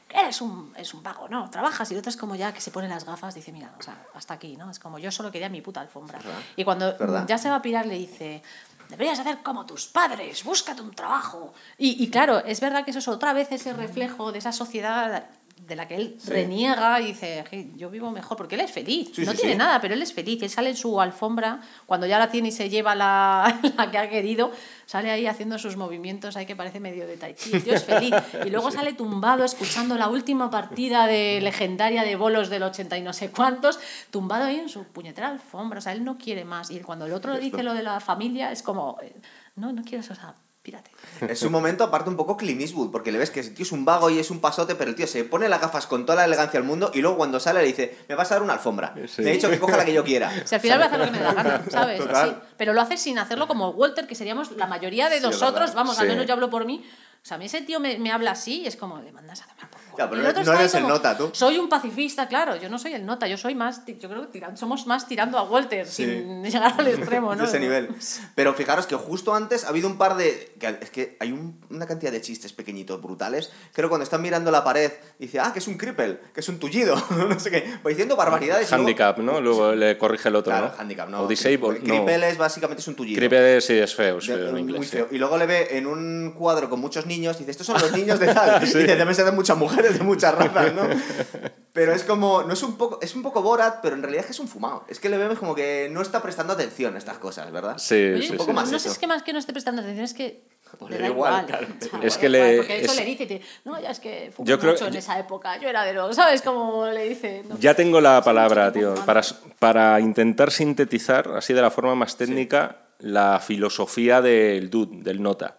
eres 0.09 0.41
un, 0.41 0.73
es 0.77 0.93
un 0.93 1.03
vago, 1.03 1.27
¿no? 1.29 1.49
Trabajas 1.49 1.89
y 1.91 1.93
el 1.93 1.99
otro 1.99 2.09
es 2.09 2.17
como 2.17 2.35
ya 2.35 2.51
que 2.53 2.61
se 2.61 2.71
pone 2.71 2.87
las 2.87 3.05
gafas, 3.05 3.35
dice, 3.35 3.51
mira, 3.51 3.71
o 3.79 3.83
sea, 3.83 3.95
hasta 4.15 4.33
aquí, 4.35 4.55
¿no? 4.55 4.71
Es 4.71 4.79
como 4.79 4.97
yo 4.97 5.11
solo 5.11 5.31
quería 5.31 5.49
mi 5.49 5.61
puta 5.61 5.81
alfombra. 5.81 6.17
verdad, 6.19 6.39
Y 6.55 6.63
cuando 6.63 6.97
verdad. 6.97 7.25
ya 7.27 7.37
se 7.37 7.49
va 7.49 7.57
a 7.57 7.61
pirar 7.61 7.85
le 7.85 7.95
dice, 7.95 8.41
deberías 8.89 9.19
hacer 9.19 9.39
como 9.43 9.65
tus 9.65 9.85
padres, 9.87 10.43
búscate 10.43 10.81
un 10.81 10.95
trabajo. 10.95 11.53
Y, 11.77 12.03
y 12.03 12.09
claro, 12.09 12.39
es 12.43 12.59
verdad 12.59 12.83
que 12.83 12.89
eso 12.91 12.99
es 12.99 13.07
otra 13.07 13.33
vez 13.33 13.51
ese 13.51 13.73
reflejo 13.73 14.31
de 14.31 14.39
esa 14.39 14.51
sociedad 14.51 15.25
de 15.59 15.75
la 15.75 15.87
que 15.87 15.95
él 15.95 16.17
reniega 16.25 17.01
y 17.01 17.07
dice, 17.07 17.43
"Je, 17.49 17.69
yo 17.75 17.89
vivo 17.89 18.11
mejor, 18.11 18.37
porque 18.37 18.55
él 18.55 18.61
es 18.61 18.71
feliz, 18.71 19.09
Sí, 19.13 19.25
no 19.25 19.31
sí, 19.31 19.39
tiene 19.39 19.55
nada, 19.55 19.81
pero 19.81 19.93
él 19.93 20.01
es 20.01 20.13
feliz, 20.13 20.41
él 20.43 20.49
sale 20.49 20.69
en 20.69 20.77
su 20.77 20.99
alfombra, 21.01 21.61
cuando 21.85 22.07
ya 22.07 22.19
la 22.19 22.29
tiene 22.29 22.49
y 22.49 22.51
se 22.51 22.69
lleva 22.69 22.95
la, 22.95 23.59
la 23.77 23.91
que 23.91 23.97
ha 23.97 24.09
querido, 24.09 24.51
sale 24.85 25.11
ahí 25.11 25.25
haciendo 25.27 25.59
sus 25.59 25.75
movimientos 25.75 26.37
ahí 26.37 26.45
que 26.45 26.55
parece 26.55 26.79
medio 26.79 27.05
de 27.07 27.17
tai 27.17 27.35
chi, 27.35 27.59
tío 27.59 27.73
es 27.73 27.83
feliz, 27.83 28.13
y 28.45 28.49
luego 28.49 28.71
sale 28.77 28.93
tumbado 28.93 29.43
escuchando 29.43 29.97
la 29.97 30.07
última 30.07 30.49
partida 30.49 31.07
de 31.07 31.39
legendaria 31.41 32.03
de 32.03 32.15
bolos 32.15 32.49
del 32.49 32.63
80 32.63 32.97
y 32.97 33.01
no 33.01 33.13
sé 33.13 33.31
cuántos, 33.31 33.79
tumbado 34.11 34.45
ahí 34.45 34.59
en 34.59 34.69
su 34.69 34.83
puñetera 34.85 35.29
alfombra, 35.29 35.79
o 35.79 35.81
sea, 35.81 35.91
él 35.93 36.03
no 36.03 36.17
quiere 36.17 36.45
más, 36.45 36.71
y 36.71 36.79
cuando 36.79 37.05
el 37.05 37.13
otro 37.13 37.33
le 37.33 37.39
dice 37.39 37.63
lo 37.63 37.73
de 37.73 37.83
la 37.83 37.99
familia, 37.99 38.51
es 38.51 38.63
como, 38.63 38.97
eh, 39.01 39.13
no, 39.55 39.73
no 39.73 39.83
quiero 39.83 39.99
eso, 40.01 40.13
o 40.13 40.15
sea, 40.15 40.33
pírate. 40.67 40.91
Es 41.21 41.43
un 41.43 41.51
momento 41.53 41.85
aparte 41.85 42.09
un 42.09 42.17
poco 42.17 42.35
Clint 42.35 42.59
Eastwood, 42.59 42.91
porque 42.91 43.13
le 43.13 43.17
ves 43.17 43.29
que 43.29 43.39
el 43.39 43.53
tío 43.53 43.63
es 43.63 43.71
un 43.71 43.85
vago 43.85 44.09
y 44.09 44.19
es 44.19 44.29
un 44.29 44.41
pasote, 44.41 44.75
pero 44.75 44.89
el 44.89 44.97
tío 44.97 45.07
se 45.07 45.23
pone 45.23 45.47
las 45.47 45.61
gafas 45.61 45.87
con 45.87 46.05
toda 46.05 46.17
la 46.17 46.25
elegancia 46.25 46.59
del 46.59 46.67
mundo 46.67 46.91
y 46.93 46.99
luego 46.99 47.15
cuando 47.15 47.39
sale 47.39 47.61
le 47.61 47.67
dice, 47.67 47.97
me 48.09 48.15
vas 48.15 48.29
a 48.31 48.35
dar 48.35 48.43
una 48.43 48.51
alfombra. 48.51 48.93
Sí. 49.07 49.21
Me 49.21 49.29
ha 49.29 49.33
dicho 49.33 49.49
que 49.49 49.59
coja 49.59 49.77
la 49.77 49.85
que 49.85 49.93
yo 49.93 50.03
quiera. 50.03 50.29
O 50.43 50.45
sea, 50.45 50.57
al 50.57 50.61
final 50.61 50.79
voy 50.79 50.83
a 50.83 50.87
hacer 50.87 50.99
lo 50.99 51.05
que 51.05 51.11
me 51.11 51.17
dé 51.19 51.23
la 51.23 51.33
gana, 51.33 51.63
¿sabes? 51.71 52.01
Sí. 52.03 52.35
Pero 52.57 52.73
lo 52.73 52.81
hace 52.81 52.97
sin 52.97 53.17
hacerlo 53.17 53.47
como 53.47 53.69
Walter, 53.69 54.07
que 54.07 54.15
seríamos 54.15 54.51
la 54.51 54.67
mayoría 54.67 55.07
de 55.07 55.19
Sí, 55.19 55.23
nosotros, 55.23 55.73
vamos, 55.73 55.97
al 55.99 56.09
menos 56.09 56.25
yo 56.25 56.33
hablo 56.33 56.49
por 56.49 56.65
mí. 56.65 56.83
O 57.27 57.29
sea, 57.29 57.35
a 57.35 57.37
mí 57.39 57.47
ese 57.47 57.59
tío 57.59 57.81
me, 57.81 57.99
me 57.99 58.09
habla 58.09 58.31
así 58.31 58.61
y 58.61 58.67
es 58.67 58.77
como, 58.77 59.01
le 59.01 59.11
mandas 59.11 59.41
a 59.41 59.47
tomar 59.47 59.69
por 59.69 59.81
culo. 59.81 59.97
Ya, 59.97 60.09
pero 60.09 60.21
Y 60.21 60.23
no- 60.23 60.29
otro 60.29 60.43
no 60.45 60.53
eres 60.53 60.73
el 60.75 60.81
como, 60.83 60.93
nota, 60.93 61.17
tú. 61.17 61.29
Soy 61.33 61.57
un 61.57 61.67
pacifista, 61.67 62.29
claro, 62.29 62.55
yo 62.55 62.69
no 62.69 62.79
soy 62.79 62.93
el 62.93 63.05
nota, 63.05 63.27
yo 63.27 63.35
soy 63.37 63.53
más, 63.53 63.81
yo 63.85 64.07
creo 64.07 64.31
que 64.31 64.39
tiran- 64.39 64.55
somos 64.55 64.87
más 64.87 65.09
tirando 65.09 65.37
a 65.37 65.43
Walter, 65.43 65.85
Sí. 65.87 66.05
sin 66.05 66.43
llegar 66.49 66.73
al 66.79 66.87
extremo, 66.87 67.31
de 67.31 67.35
¿no? 67.35 67.43
ese 67.43 67.59
nivel. 67.59 67.89
Pero 68.33 68.53
fijaros 68.53 68.87
que 68.87 68.95
justo 68.95 69.35
antes 69.35 69.65
ha 69.65 69.67
habido 69.69 69.89
un 69.89 69.97
par 69.97 70.15
de. 70.15 70.53
que 70.57 70.77
es 70.79 70.89
que 70.89 71.17
hay 71.19 71.33
un- 71.33 71.59
una 71.69 71.85
cantidad 71.85 72.13
de 72.13 72.21
chistes 72.21 72.53
pequeñitos, 72.53 73.01
brutales. 73.01 73.51
Creo 73.73 73.87
que 73.87 73.89
cuando 73.89 74.05
están 74.05 74.21
mirando 74.21 74.49
la 74.49 74.63
pared, 74.63 74.93
dice, 75.19 75.41
ah, 75.41 75.51
que 75.51 75.59
es 75.59 75.67
un 75.67 75.77
cripple, 75.77 76.19
que 76.33 76.39
es 76.39 76.47
un 76.47 76.59
tullido, 76.59 76.95
no 77.29 77.37
sé 77.41 77.51
qué. 77.51 77.77
Va 77.85 77.89
diciendo 77.89 78.15
barbaridades. 78.15 78.67
y 78.67 78.71
luego- 78.71 78.83
Handicap, 78.87 79.17
¿no? 79.17 79.41
Luego 79.41 79.73
le 79.73 79.97
corrige 79.97 80.29
el 80.29 80.37
otro, 80.37 80.53
Claro, 80.53 80.67
¿no? 80.73 80.79
handicap, 80.81 81.09
no. 81.09 81.23
O 81.23 81.27
disable, 81.27 81.57
no. 81.83 81.83
Cripple 81.83 82.29
es 82.29 82.37
básicamente 82.37 82.79
es 82.79 82.87
un 82.87 82.95
tullido. 82.95 83.19
Cripple 83.19 83.59
sí 83.59 83.73
es 83.73 83.93
feo, 83.93 84.19
es 84.19 84.27
De- 84.27 84.33
feo 84.35 84.45
en 84.45 84.51
muy 84.53 84.61
inglés. 84.61 84.85
sí. 84.85 84.95
feo. 84.95 85.07
Y 85.11 85.17
luego 85.17 85.37
le 85.37 85.45
ve 85.45 85.67
en 85.71 85.87
un 85.87 86.31
cuadro 86.37 86.69
con 86.69 86.79
muchos 86.79 87.05
niños, 87.05 87.16
dice, 87.21 87.51
estos 87.51 87.65
son 87.67 87.79
los 87.81 87.91
niños 87.91 88.19
de 88.19 88.33
tal. 88.33 88.61
Y 88.63 88.65
dice, 88.65 88.95
deben 88.95 89.13
ser 89.15 89.25
de 89.25 89.31
muchas 89.31 89.57
mujeres, 89.57 89.97
de 89.97 90.03
muchas 90.03 90.33
razas, 90.35 90.73
¿no? 90.73 90.83
Pero 91.73 91.93
es 91.93 92.03
como, 92.03 92.41
no 92.43 92.53
es 92.53 92.63
un 92.63 92.75
poco, 92.75 92.97
es 93.01 93.13
un 93.13 93.21
poco 93.21 93.43
Borat, 93.43 93.81
pero 93.83 93.95
en 93.95 94.01
realidad 94.01 94.21
es 94.21 94.25
que 94.25 94.31
es 94.31 94.39
un 94.39 94.47
fumado. 94.47 94.83
Es 94.87 94.99
que 94.99 95.09
le 95.09 95.17
vemos 95.19 95.37
como 95.37 95.53
que 95.53 95.87
no 95.91 96.01
está 96.01 96.23
prestando 96.23 96.53
atención 96.53 96.95
a 96.95 96.97
estas 96.97 97.19
cosas, 97.19 97.51
¿verdad? 97.51 97.77
Sí, 97.77 97.93
Oye, 97.93 98.21
sí, 98.23 98.31
un 98.31 98.37
poco 98.37 98.45
sí. 98.49 98.55
no, 98.55 98.61
más 98.61 98.71
no 98.71 98.77
eso. 98.77 98.87
sé, 98.87 98.93
es 98.93 98.97
que 98.97 99.05
más 99.05 99.21
que 99.21 99.31
no 99.31 99.37
esté 99.37 99.53
prestando 99.53 99.83
atención, 99.83 100.03
es 100.05 100.15
que 100.15 100.41
Pues 100.79 100.91
le 100.93 100.97
da 100.97 101.05
igual, 101.07 101.45
igual. 101.45 101.45
claro. 101.45 101.67
Es 102.01 102.17
que 102.17 102.29
le- 102.29 102.57
Porque 102.57 102.79
eso 102.81 102.93
es- 102.93 102.97
le 102.97 103.05
dice, 103.05 103.27
te- 103.27 103.41
no, 103.63 103.79
ya 103.79 103.91
es 103.91 103.99
que 103.99 104.31
fumé 104.35 104.49
Yo 104.49 104.57
creo- 104.57 104.71
mucho 104.73 104.87
en 104.87 104.93
yo- 104.93 104.97
esa 104.99 105.19
época, 105.19 105.57
yo 105.57 105.69
era 105.69 105.83
de 105.85 105.93
los, 105.93 106.15
¿sabes? 106.15 106.41
Como 106.41 106.87
le 106.87 107.09
dice. 107.09 107.43
no. 107.47 107.59
Ya 107.59 107.75
tengo 107.75 108.01
la 108.01 108.23
palabra, 108.23 108.71
tío, 108.71 108.95
para, 109.05 109.21
para 109.59 109.99
intentar 109.99 110.49
sintetizar, 110.51 111.29
así 111.37 111.53
de 111.53 111.61
la 111.61 111.69
forma 111.69 111.93
más 111.93 112.17
técnica, 112.17 112.77
la 112.97 113.39
filosofía 113.39 114.19
del 114.23 114.71
dude, 114.71 115.03
del 115.03 115.21
nota. 115.21 115.57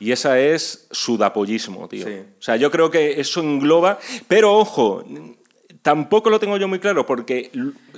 Y 0.00 0.12
esa 0.12 0.38
es 0.38 0.86
sudapollismo, 0.90 1.88
tío. 1.88 2.06
Sí. 2.06 2.14
O 2.38 2.42
sea, 2.42 2.56
yo 2.56 2.70
creo 2.70 2.90
que 2.90 3.20
eso 3.20 3.40
engloba... 3.40 3.98
Pero, 4.28 4.54
ojo, 4.56 5.04
tampoco 5.82 6.30
lo 6.30 6.38
tengo 6.38 6.56
yo 6.56 6.68
muy 6.68 6.78
claro, 6.78 7.04
porque 7.06 7.50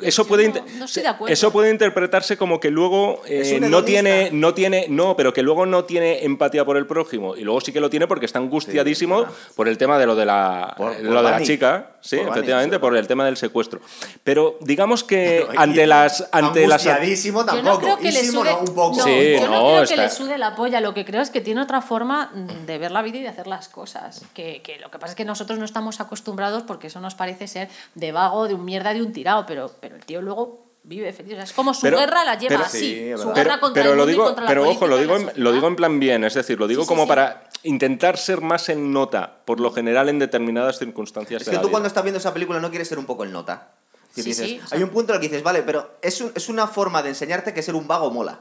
eso 0.02 0.22
Yo 0.22 0.28
puede... 0.28 0.44
no- 0.48 0.56
inter- 0.58 0.74
no 0.78 0.84
estoy 0.84 1.02
de 1.02 1.08
acuerdo. 1.08 1.32
Eso 1.32 1.50
puede 1.52 1.70
interpretarse 1.70 2.36
como 2.36 2.58
que 2.60 2.70
luego 2.70 3.20
eh, 3.26 3.58
no 3.60 3.84
tiene, 3.84 4.30
no 4.32 4.54
tiene... 4.54 4.86
No, 4.88 5.16
pero 5.16 5.32
que 5.32 5.42
luego 5.42 5.66
no 5.66 5.84
tiene 5.84 6.24
empatía 6.24 6.64
por 6.64 6.76
el 6.76 6.86
prójimo. 6.86 7.36
Y 7.36 7.42
luego 7.44 7.60
sí 7.60 7.72
que 7.72 7.80
lo 7.80 7.90
tiene 7.90 8.06
porque 8.06 8.26
está 8.26 8.38
angustiadísimo 8.38 9.20
verdad. 9.20 9.34
por 9.56 9.68
el 9.68 9.76
tema 9.76 9.98
de 9.98 10.06
lo 10.06 10.14
de 10.16 10.24
la, 10.26 10.74
Por- 10.76 10.94
por 10.94 11.02
lo 11.04 11.22
de 11.22 11.30
la 11.30 11.42
chica. 11.42 11.96
Sí, 12.02 12.16
Por 12.18 12.28
efectivamente, 12.28 12.78
por 12.78 12.96
el 12.96 13.06
tema 13.06 13.24
del 13.24 13.36
secuestro. 13.36 13.80
Pero 14.24 14.56
digamos 14.60 15.04
que 15.04 15.44
Pero, 15.50 15.60
ante 15.60 15.86
las... 15.86 16.28
Ante 16.32 16.66
las 16.66 16.86
angustiadísimo 16.86 17.40
Yo 17.40 17.46
tampoco. 17.46 17.70
no 17.70 17.78
creo 17.80 17.96
que 17.98 18.12
le 18.12 18.24
sude, 18.24 18.50
no, 18.50 18.58
un 18.60 18.74
poco. 18.74 18.96
no, 18.98 19.04
Sí, 19.04 19.32
yo 19.38 19.40
no, 19.48 19.50
no, 19.50 19.60
creo 19.68 19.82
está- 19.82 19.94
que 19.96 20.00
le 20.02 20.10
sude 20.10 20.38
la 20.38 20.54
polla. 20.56 20.80
Lo 20.80 20.94
que 20.94 21.04
creo 21.04 21.20
es 21.22 21.30
que 21.30 21.40
tiene 21.40 21.60
otra 21.60 21.82
forma 21.82 22.32
de 22.66 22.78
ver 22.78 22.90
la 22.90 23.02
vida 23.02 23.18
y 23.18 23.22
de 23.22 23.28
hacer 23.28 23.46
las 23.46 23.68
cosas. 23.68 24.22
Que, 24.34 24.62
que 24.62 24.78
lo 24.78 24.90
que 24.90 24.98
pasa 24.98 25.12
es 25.12 25.16
que 25.16 25.24
nosotros 25.24 25.58
no 25.58 25.64
estamos 25.64 26.00
acostumbrados 26.00 26.62
porque 26.62 26.86
eso 26.86 27.00
nos 27.00 27.14
parece 27.14 27.46
ser 27.48 27.68
de 27.94 28.12
vago, 28.12 28.48
de 28.48 28.54
un 28.54 28.64
mierda, 28.64 28.94
de 28.94 29.02
un 29.02 29.12
tirado. 29.12 29.44
Pero, 29.46 29.70
pero 29.80 29.96
el 29.96 30.04
tío 30.04 30.22
luego 30.22 30.69
vive 30.90 31.12
feliz. 31.12 31.32
O 31.32 31.36
sea, 31.36 31.44
es 31.44 31.52
como 31.52 31.72
su 31.72 31.82
Pero- 31.82 31.98
guerra 31.98 32.24
la 32.24 32.34
lleva 32.36 32.48
pero- 32.56 32.64
así. 32.64 32.78
Sí, 32.80 33.12
su 33.12 33.18
verdad. 33.28 33.34
guerra 33.34 33.50
pero, 33.54 33.60
contra 33.60 33.82
pero 33.82 33.92
el 33.92 33.98
lo 33.98 34.04
y 34.08 34.12
digo, 34.12 34.24
contra 34.24 34.42
la 34.44 34.48
pero 34.48 34.68
ojo, 34.68 34.86
lo 34.88 34.98
digo, 34.98 35.16
en, 35.16 35.30
lo 35.36 35.52
digo 35.52 35.68
en 35.68 35.76
plan 35.76 36.00
bien, 36.00 36.24
es 36.24 36.34
decir, 36.34 36.58
lo 36.58 36.66
digo 36.66 36.82
Sí, 36.82 36.88
como 36.88 37.04
sí. 37.04 37.08
para 37.08 37.44
intentar 37.62 38.18
ser 38.18 38.40
más 38.40 38.68
en 38.68 38.92
nota, 38.92 39.36
por 39.44 39.60
lo 39.60 39.70
general 39.72 40.08
en 40.08 40.18
determinadas 40.18 40.78
circunstancias. 40.78 41.42
Es 41.42 41.46
de 41.46 41.50
que 41.52 41.56
la 41.56 41.62
tú 41.62 41.68
vida. 41.68 41.72
cuando 41.72 41.86
estás 41.86 42.02
viendo 42.02 42.18
esa 42.18 42.34
película 42.34 42.58
no 42.60 42.70
quieres 42.70 42.88
ser 42.88 42.98
un 42.98 43.06
poco 43.06 43.22
el 43.24 43.32
nota. 43.32 43.68
Dices, 44.16 44.36
sí, 44.38 44.60
o 44.62 44.66
sea- 44.66 44.76
hay 44.76 44.82
un 44.82 44.90
punto 44.90 45.12
en 45.12 45.16
el 45.16 45.20
que 45.20 45.28
dices, 45.28 45.44
vale, 45.44 45.62
pero 45.62 45.92
es, 46.02 46.20
un- 46.20 46.32
es 46.34 46.48
una 46.48 46.66
forma 46.66 47.02
de 47.02 47.10
enseñarte 47.10 47.54
que 47.54 47.62
ser 47.62 47.76
un 47.76 47.86
vago 47.86 48.10
mola. 48.10 48.40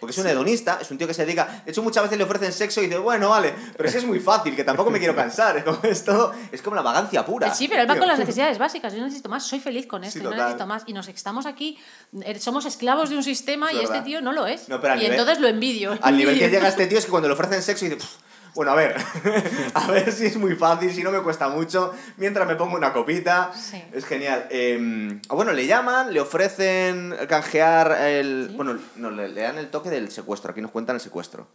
Porque 0.00 0.10
es 0.12 0.18
un 0.18 0.26
hedonista, 0.26 0.78
es 0.80 0.90
un 0.90 0.98
tío 0.98 1.06
que 1.06 1.14
se 1.14 1.24
dedica. 1.24 1.62
De 1.64 1.70
hecho, 1.70 1.82
muchas 1.82 2.02
veces 2.02 2.18
le 2.18 2.24
ofrecen 2.24 2.52
sexo 2.52 2.80
y 2.82 2.86
dice, 2.86 2.98
bueno, 2.98 3.28
vale, 3.30 3.54
pero 3.76 3.88
si 3.90 3.98
es 3.98 4.04
muy 4.04 4.18
fácil, 4.18 4.56
que 4.56 4.64
tampoco 4.64 4.90
me 4.90 4.98
quiero 4.98 5.14
cansar. 5.14 5.56
Es 5.58 5.64
como, 5.64 5.78
es 5.84 6.04
todo- 6.04 6.32
es 6.50 6.60
como 6.62 6.76
la 6.76 6.82
vagancia 6.82 7.24
pura. 7.24 7.54
Sí, 7.54 7.68
pero 7.68 7.82
él 7.82 7.90
va 7.90 7.96
con 7.96 8.08
las 8.08 8.18
necesidades 8.18 8.58
básicas. 8.58 8.92
Yo 8.92 8.98
no 8.98 9.04
necesito 9.06 9.28
más, 9.28 9.46
soy 9.46 9.60
feliz 9.60 9.86
con 9.86 10.02
esto, 10.04 10.18
Sí, 10.18 10.24
y 10.24 10.28
no 10.28 10.30
necesito 10.36 10.66
más. 10.66 10.82
Y 10.86 10.92
nos 10.92 11.06
estamos 11.08 11.46
aquí, 11.46 11.78
eh, 12.22 12.38
somos 12.40 12.64
esclavos 12.66 13.10
de 13.10 13.16
un 13.16 13.22
sistema 13.22 13.70
Es 13.70 13.76
y 13.76 13.84
este 13.84 14.00
tío 14.02 14.20
no 14.20 14.32
lo 14.32 14.46
es. 14.46 14.68
No, 14.68 14.80
pero 14.80 14.94
al 14.94 14.98
y 14.98 15.02
nivel- 15.04 15.12
entonces 15.18 15.40
lo 15.40 15.48
envidio. 15.48 15.98
Al 16.02 16.16
nivel 16.16 16.38
que 16.38 16.48
llega 16.50 16.68
este 16.68 16.86
tío 16.86 16.98
es 16.98 17.04
que 17.04 17.10
cuando 17.10 17.28
le 17.28 17.34
ofrecen 17.34 17.62
sexo 17.62 17.84
dice, 17.84 17.96
"Pff, 17.96 18.08
bueno, 18.54 18.72
a 18.72 18.74
ver, 18.74 18.96
a 19.74 19.90
ver 19.90 20.12
si 20.12 20.26
es 20.26 20.36
muy 20.36 20.54
fácil, 20.56 20.92
si 20.92 21.02
no 21.02 21.10
me 21.10 21.20
cuesta 21.22 21.48
mucho, 21.48 21.92
mientras 22.16 22.46
me 22.46 22.56
pongo 22.56 22.76
una 22.76 22.92
copita. 22.92 23.52
Sí. 23.54 23.82
Es 23.92 24.04
genial. 24.04 24.46
Eh, 24.50 25.20
ah, 25.28 25.34
bueno, 25.34 25.52
le 25.52 25.66
llaman, 25.66 26.12
le 26.12 26.20
ofrecen 26.20 27.14
canjear 27.28 27.92
el... 28.08 28.46
Sí. 28.50 28.56
Bueno, 28.56 28.78
no, 28.96 29.10
le, 29.10 29.28
le 29.28 29.42
dan 29.42 29.58
el 29.58 29.70
toque 29.70 29.90
del 29.90 30.10
secuestro, 30.10 30.50
aquí 30.52 30.60
nos 30.60 30.70
cuentan 30.70 30.96
el 30.96 31.00
secuestro. 31.00 31.48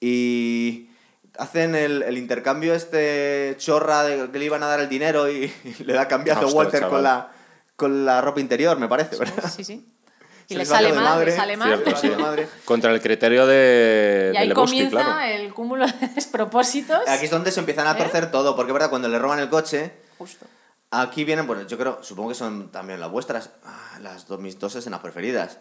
Y 0.00 0.88
hacen 1.38 1.74
el, 1.74 2.02
el 2.02 2.18
intercambio 2.18 2.74
este 2.74 3.54
chorra 3.58 4.02
de 4.04 4.30
que 4.30 4.38
le 4.38 4.44
iban 4.44 4.62
a 4.62 4.66
dar 4.66 4.80
el 4.80 4.88
dinero 4.88 5.30
y, 5.30 5.52
y 5.78 5.84
le 5.84 5.92
da 5.94 6.08
cambiazo 6.08 6.40
Ostras, 6.46 6.54
Walter 6.54 6.80
chaval. 6.80 6.90
con 6.94 7.02
la, 7.02 7.32
con 7.76 8.04
la 8.04 8.20
ropa 8.20 8.40
interior, 8.40 8.78
me 8.78 8.88
parece, 8.88 9.16
¿verdad? 9.16 9.50
Sí, 9.54 9.64
sí. 9.64 9.86
Y 10.48 10.54
le 10.56 10.64
sale 10.64 10.92
mal, 10.92 11.04
madre. 11.04 11.26
le 11.30 11.36
sale 11.36 11.56
mal. 11.56 11.68
Cierto, 11.68 11.90
Vale, 11.92 12.14
sí. 12.16 12.22
madre. 12.22 12.48
Contra 12.64 12.92
el 12.92 13.00
criterio 13.00 13.46
de, 13.46 14.32
Y 14.34 14.36
ahí 14.36 14.48
de 14.48 14.54
comienza 14.54 14.90
claro. 15.02 15.20
el 15.20 15.52
cúmulo 15.54 15.86
de 15.86 16.08
despropósitos. 16.14 17.08
Aquí 17.08 17.24
es 17.26 17.30
donde 17.30 17.50
se 17.52 17.60
empiezan 17.60 17.86
a 17.86 17.92
¿Eh? 17.92 17.94
torcer 17.96 18.30
todo, 18.30 18.54
porque 18.56 18.70
es 18.70 18.74
verdad, 18.74 18.90
cuando 18.90 19.08
le 19.08 19.18
roban 19.18 19.38
el 19.38 19.48
coche, 19.48 19.92
Justo. 20.18 20.44
aquí 20.90 21.24
vienen, 21.24 21.46
bueno, 21.46 21.66
yo 21.66 21.78
creo, 21.78 22.02
supongo 22.02 22.30
que 22.30 22.34
son 22.34 22.70
también 22.70 23.00
las 23.00 23.10
vuestras, 23.10 23.50
ah, 23.64 23.98
las 24.00 24.26
dos, 24.26 24.38
mis 24.40 24.58
dos 24.58 24.74
escenas 24.74 25.00
preferidas. 25.00 25.58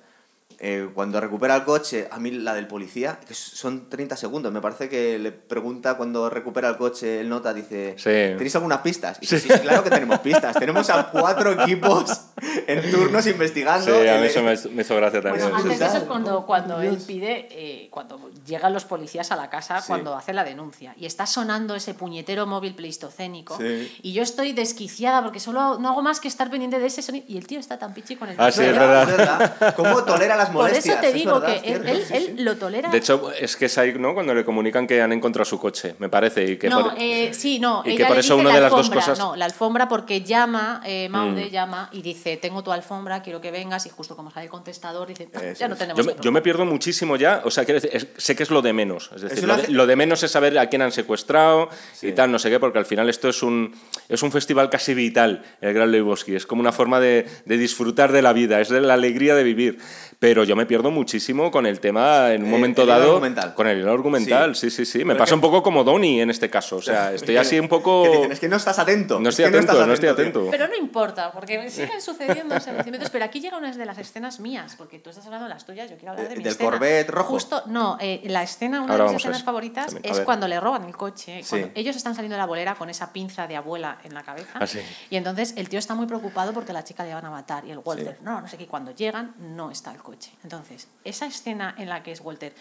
Eh, 0.63 0.89
cuando 0.93 1.19
recupera 1.19 1.55
el 1.55 1.63
coche, 1.63 2.07
a 2.11 2.19
mí 2.19 2.29
la 2.29 2.53
del 2.53 2.67
policía, 2.67 3.19
que 3.27 3.33
son 3.33 3.89
30 3.89 4.15
segundos, 4.15 4.51
me 4.53 4.61
parece 4.61 4.89
que 4.89 5.17
le 5.17 5.31
pregunta 5.31 5.95
cuando 5.97 6.29
recupera 6.29 6.69
el 6.69 6.77
coche, 6.77 7.19
el 7.21 7.29
nota, 7.29 7.51
dice, 7.51 7.95
Sí. 7.97 8.03
¿tenéis 8.37 8.55
algunas 8.57 8.81
pistas? 8.81 9.17
Y 9.17 9.21
dice, 9.21 9.39
sí, 9.39 9.49
claro 9.59 9.83
que 9.83 9.89
tenemos 9.89 10.19
pistas, 10.19 10.55
tenemos 10.55 10.87
a 10.91 11.09
cuatro 11.09 11.51
equipos 11.63 12.25
en 12.67 12.91
turnos 12.91 13.25
investigando. 13.25 13.85
Sí, 14.01 14.07
a 14.07 14.19
mí 14.19 14.27
eso 14.27 14.43
me, 14.43 14.55
me 14.75 14.83
hizo 14.83 14.95
gracia 14.97 15.19
también. 15.19 15.45
Bueno, 15.49 15.57
antes 15.63 15.79
de 15.79 15.85
es 15.85 15.91
eso 15.91 15.97
es 16.01 16.03
cuando, 16.07 16.45
cuando 16.45 16.79
él 16.79 16.97
pide, 17.07 17.47
eh, 17.49 17.87
cuando 17.89 18.29
llegan 18.45 18.71
los 18.71 18.85
policías 18.85 19.31
a 19.31 19.35
la 19.37 19.49
casa, 19.49 19.81
Sí. 19.81 19.87
cuando 19.87 20.15
hace 20.15 20.31
la 20.31 20.43
denuncia. 20.43 20.93
Y 20.95 21.07
está 21.07 21.25
sonando 21.25 21.73
ese 21.73 21.95
puñetero 21.95 22.45
móvil 22.45 22.75
pleistocénico. 22.75 23.57
Sí. 23.57 23.97
Y 24.03 24.13
yo 24.13 24.21
estoy 24.21 24.53
desquiciada 24.53 25.23
porque 25.23 25.39
solo 25.39 25.79
no 25.79 25.89
hago 25.89 26.03
más 26.03 26.19
que 26.19 26.27
estar 26.27 26.51
pendiente 26.51 26.77
de 26.77 26.85
ese 26.85 27.01
sonido. 27.01 27.25
Y 27.27 27.37
el 27.37 27.47
tío 27.47 27.59
está 27.59 27.79
tan 27.79 27.95
pichi 27.95 28.15
con 28.15 28.29
el 28.29 28.35
Ah, 28.39 28.51
sí, 28.51 28.61
es 28.61 28.73
verdad. 28.77 29.73
¿Cómo 29.75 30.03
tolera 30.03 30.35
las 30.35 30.50
Por 30.51 30.63
molestias? 30.63 30.85
eso 30.95 31.01
te 31.01 31.07
Es 31.09 31.13
digo 31.13 31.39
verdad, 31.39 31.61
que 31.61 31.69
es 31.71 31.75
él, 31.79 31.87
él- 31.87 32.03
sí, 32.05 32.13
él 32.15 32.23
sí. 32.37 32.43
lo 32.43 32.57
tolera. 32.57 32.89
De 32.89 32.97
hecho, 32.97 33.31
es 33.31 33.55
que 33.55 33.65
es 33.65 33.77
ahí, 33.77 33.93
¿no? 33.97 34.13
Cuando 34.13 34.33
le 34.33 34.43
comunican 34.45 34.85
que 34.87 35.01
han 35.01 35.11
encontrado 35.13 35.45
su 35.45 35.59
coche, 35.59 35.95
me 35.99 36.09
parece. 36.09 36.43
Y 36.45 36.57
que 36.57 36.69
no, 36.69 36.83
por- 36.83 36.93
eh, 36.97 37.31
sí, 37.33 37.59
no. 37.59 37.81
y 37.85 37.89
que 37.89 37.93
ella 37.95 38.07
por 38.07 38.15
le 38.17 38.21
eso 38.21 38.37
una 38.37 38.53
de 38.53 38.61
las 38.61 38.71
dos 38.71 38.89
cosas- 38.89 39.17
No, 39.19 39.35
la 39.35 39.45
alfombra 39.45 39.87
porque 39.87 40.21
llama, 40.21 40.81
eh, 40.85 41.07
Maude 41.09 41.45
Mm. 41.45 41.49
llama 41.49 41.89
y 41.91 42.01
dice, 42.01 42.37
tengo 42.37 42.63
tu 42.63 42.71
alfombra, 42.71 43.21
quiero 43.21 43.41
que 43.41 43.51
vengas. 43.51 43.85
Y 43.85 43.89
justo 43.89 44.15
como 44.15 44.31
sale 44.31 44.45
el 44.45 44.49
contestador, 44.51 45.07
dice, 45.07 45.27
"Ah, 45.33 45.39
Eso 45.43 45.59
ya 45.59 45.67
no 45.67 45.73
es. 45.73 45.79
tenemos 45.79 45.97
Yo 45.97 46.03
me, 46.05 46.11
otro". 46.13 46.23
yo 46.23 46.31
me 46.31 46.41
pierdo 46.41 46.65
muchísimo 46.65 47.15
ya, 47.15 47.41
o 47.45 47.51
sea, 47.51 47.65
quiero 47.65 47.79
decir, 47.79 47.95
es- 47.95 48.07
sé 48.17 48.35
que 48.35 48.43
es 48.43 48.49
lo 48.51 48.61
de 48.61 48.73
menos. 48.73 49.11
Es 49.15 49.21
decir, 49.21 49.43
lo, 49.45 49.57
de, 49.57 49.67
lo 49.69 49.85
de 49.87 49.95
menos 49.95 50.23
es 50.23 50.31
saber 50.31 50.57
a 50.59 50.67
quién 50.67 50.81
han 50.81 50.91
secuestrado 50.91 51.69
y 52.01 52.07
Sí. 52.07 52.11
tal, 52.13 52.31
no 52.31 52.39
sé 52.39 52.49
qué, 52.49 52.59
porque 52.59 52.79
al 52.79 52.85
final 52.85 53.09
esto 53.09 53.29
es 53.29 53.43
un, 53.43 53.75
es 54.09 54.21
un 54.23 54.31
festival 54.31 54.69
casi 54.69 54.93
vital, 54.93 55.43
el 55.61 55.73
Gran 55.73 55.91
Lebowski. 55.91 56.35
Es 56.35 56.45
como 56.45 56.61
una 56.61 56.71
forma 56.71 56.99
de, 56.99 57.25
de 57.45 57.57
disfrutar 57.57 58.11
de 58.11 58.21
la 58.21 58.33
vida, 58.33 58.59
es 58.61 58.69
de 58.69 58.81
la 58.81 58.93
alegría 58.93 59.35
de 59.35 59.43
vivir. 59.43 59.79
Pero 60.21 60.43
yo 60.43 60.55
me 60.55 60.67
pierdo 60.67 60.91
muchísimo 60.91 61.49
con 61.49 61.65
el 61.65 61.79
tema 61.79 62.31
en 62.31 62.43
un 62.43 62.49
Eh, 62.49 62.51
momento 62.51 62.83
el 62.83 62.89
dado. 62.89 63.13
argumental. 63.13 63.55
Con 63.55 63.65
el 63.67 63.79
hilo 63.79 63.91
argumental, 63.91 64.55
sí, 64.55 64.69
sí, 64.69 64.85
sí. 64.85 65.03
Me 65.03 65.15
pasa 65.15 65.29
que- 65.31 65.33
un 65.33 65.41
poco 65.41 65.63
como 65.63 65.83
Donnie 65.83 66.21
en 66.21 66.29
este 66.29 66.47
caso. 66.47 66.75
O 66.77 66.81
sea, 66.83 67.11
estoy 67.13 67.37
así 67.37 67.59
un 67.59 67.67
poco. 67.67 68.03
Que 68.03 68.09
dicen, 68.09 68.31
es 68.31 68.39
que 68.39 68.47
no 68.47 68.57
estás 68.57 68.77
atento. 68.77 69.19
No 69.19 69.29
es 69.29 69.39
estoy 69.39 69.51
que 69.51 69.57
atento, 69.57 69.83
no 69.87 69.93
estoy 69.93 70.09
tío". 70.09 70.13
atento. 70.13 70.47
Pero 70.51 70.67
no 70.67 70.75
importa, 70.75 71.31
porque 71.31 71.67
siguen 71.71 71.99
sucediendo 72.01 72.53
acontecimientos. 72.53 73.09
Pero 73.09 73.25
aquí 73.25 73.39
llega 73.39 73.57
una 73.57 73.71
de 73.71 73.83
las 73.83 73.97
escenas 73.97 74.39
mías, 74.39 74.75
porque 74.77 74.99
tú 74.99 75.09
estás 75.09 75.25
hablando 75.25 75.47
de 75.47 75.55
las 75.55 75.65
tuyas, 75.65 75.89
yo 75.89 75.97
quiero 75.97 76.11
hablar 76.11 76.27
de 76.27 76.33
Eh, 76.35 76.37
mi 76.37 76.43
del 76.43 76.51
escena. 76.53 76.69
Corvette 76.69 77.09
rojo. 77.09 77.29
Justo, 77.29 77.63
no, 77.65 77.97
eh, 77.99 78.21
la 78.25 78.43
escena, 78.43 78.81
una 78.83 78.93
Ahora 78.93 79.05
de 79.05 79.13
mis 79.13 79.25
a 79.25 79.29
escenas 79.29 79.43
favoritas 79.43 79.95
es 80.03 80.17
ver. 80.17 80.23
cuando 80.23 80.47
le 80.47 80.59
roban 80.59 80.83
el 80.83 80.95
coche. 80.95 81.41
cuando 81.49 81.65
Sí. 81.69 81.73
ellos 81.73 81.95
están 81.95 82.13
saliendo 82.13 82.35
de 82.35 82.39
la 82.41 82.45
bolera 82.45 82.75
con 82.75 82.91
esa 82.91 83.11
pinza 83.11 83.47
de 83.47 83.55
abuela 83.55 83.97
en 84.03 84.13
la 84.13 84.21
cabeza. 84.21 84.59
Ah, 84.59 84.67
sí. 84.67 84.81
Y 85.09 85.15
entonces 85.15 85.55
el 85.57 85.67
tío 85.67 85.79
está 85.79 85.95
muy 85.95 86.05
preocupado 86.05 86.53
porque 86.53 86.73
la 86.73 86.83
chica 86.83 87.03
le 87.03 87.11
van 87.15 87.25
a 87.25 87.31
matar. 87.31 87.65
Y 87.65 87.71
el 87.71 87.79
Walter, 87.83 88.19
no, 88.21 88.39
no 88.39 88.47
sé 88.47 88.55
qué. 88.59 88.67
Cuando 88.67 88.91
llegan, 88.91 89.33
no 89.39 89.71
está 89.71 89.91
el 89.91 89.97
coche. 89.97 90.10
Entonces, 90.43 90.87
esa 91.03 91.25
escena 91.25 91.75
en 91.77 91.89
la 91.89 92.03
que 92.03 92.11
es 92.11 92.21
Walter. 92.21 92.53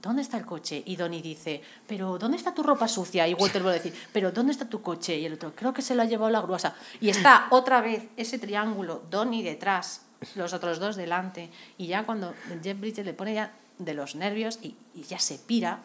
¿Dónde 0.00 0.22
está 0.22 0.36
el 0.36 0.44
coche? 0.44 0.82
Y 0.84 0.96
Donnie 0.96 1.22
dice, 1.22 1.62
pero 1.86 2.18
¿dónde 2.18 2.36
está 2.36 2.52
tu 2.52 2.64
ropa 2.64 2.88
sucia? 2.88 3.28
Y 3.28 3.34
Walter 3.34 3.62
vuelve 3.62 3.78
a 3.78 3.82
decir, 3.82 4.08
pero 4.12 4.32
¿dónde 4.32 4.50
está 4.50 4.68
tu 4.68 4.82
coche? 4.82 5.16
Y 5.16 5.26
el 5.26 5.34
otro, 5.34 5.54
creo 5.54 5.72
que 5.72 5.80
se 5.80 5.94
lo 5.94 6.02
ha 6.02 6.06
llevado 6.06 6.28
la 6.30 6.40
gruasa. 6.40 6.74
Y 7.00 7.08
está 7.08 7.46
otra 7.50 7.80
vez 7.80 8.08
ese 8.16 8.40
triángulo, 8.40 9.02
Donnie 9.10 9.44
detrás, 9.44 10.02
los 10.34 10.52
otros 10.52 10.80
dos 10.80 10.96
delante. 10.96 11.50
Y 11.78 11.86
ya 11.86 12.04
cuando 12.04 12.34
Jeff 12.64 12.80
Bridges 12.80 13.06
le 13.06 13.14
pone 13.14 13.34
ya 13.34 13.52
de 13.78 13.94
los 13.94 14.16
nervios 14.16 14.58
y, 14.60 14.74
y 14.94 15.02
ya 15.04 15.20
se 15.20 15.38
pira, 15.38 15.78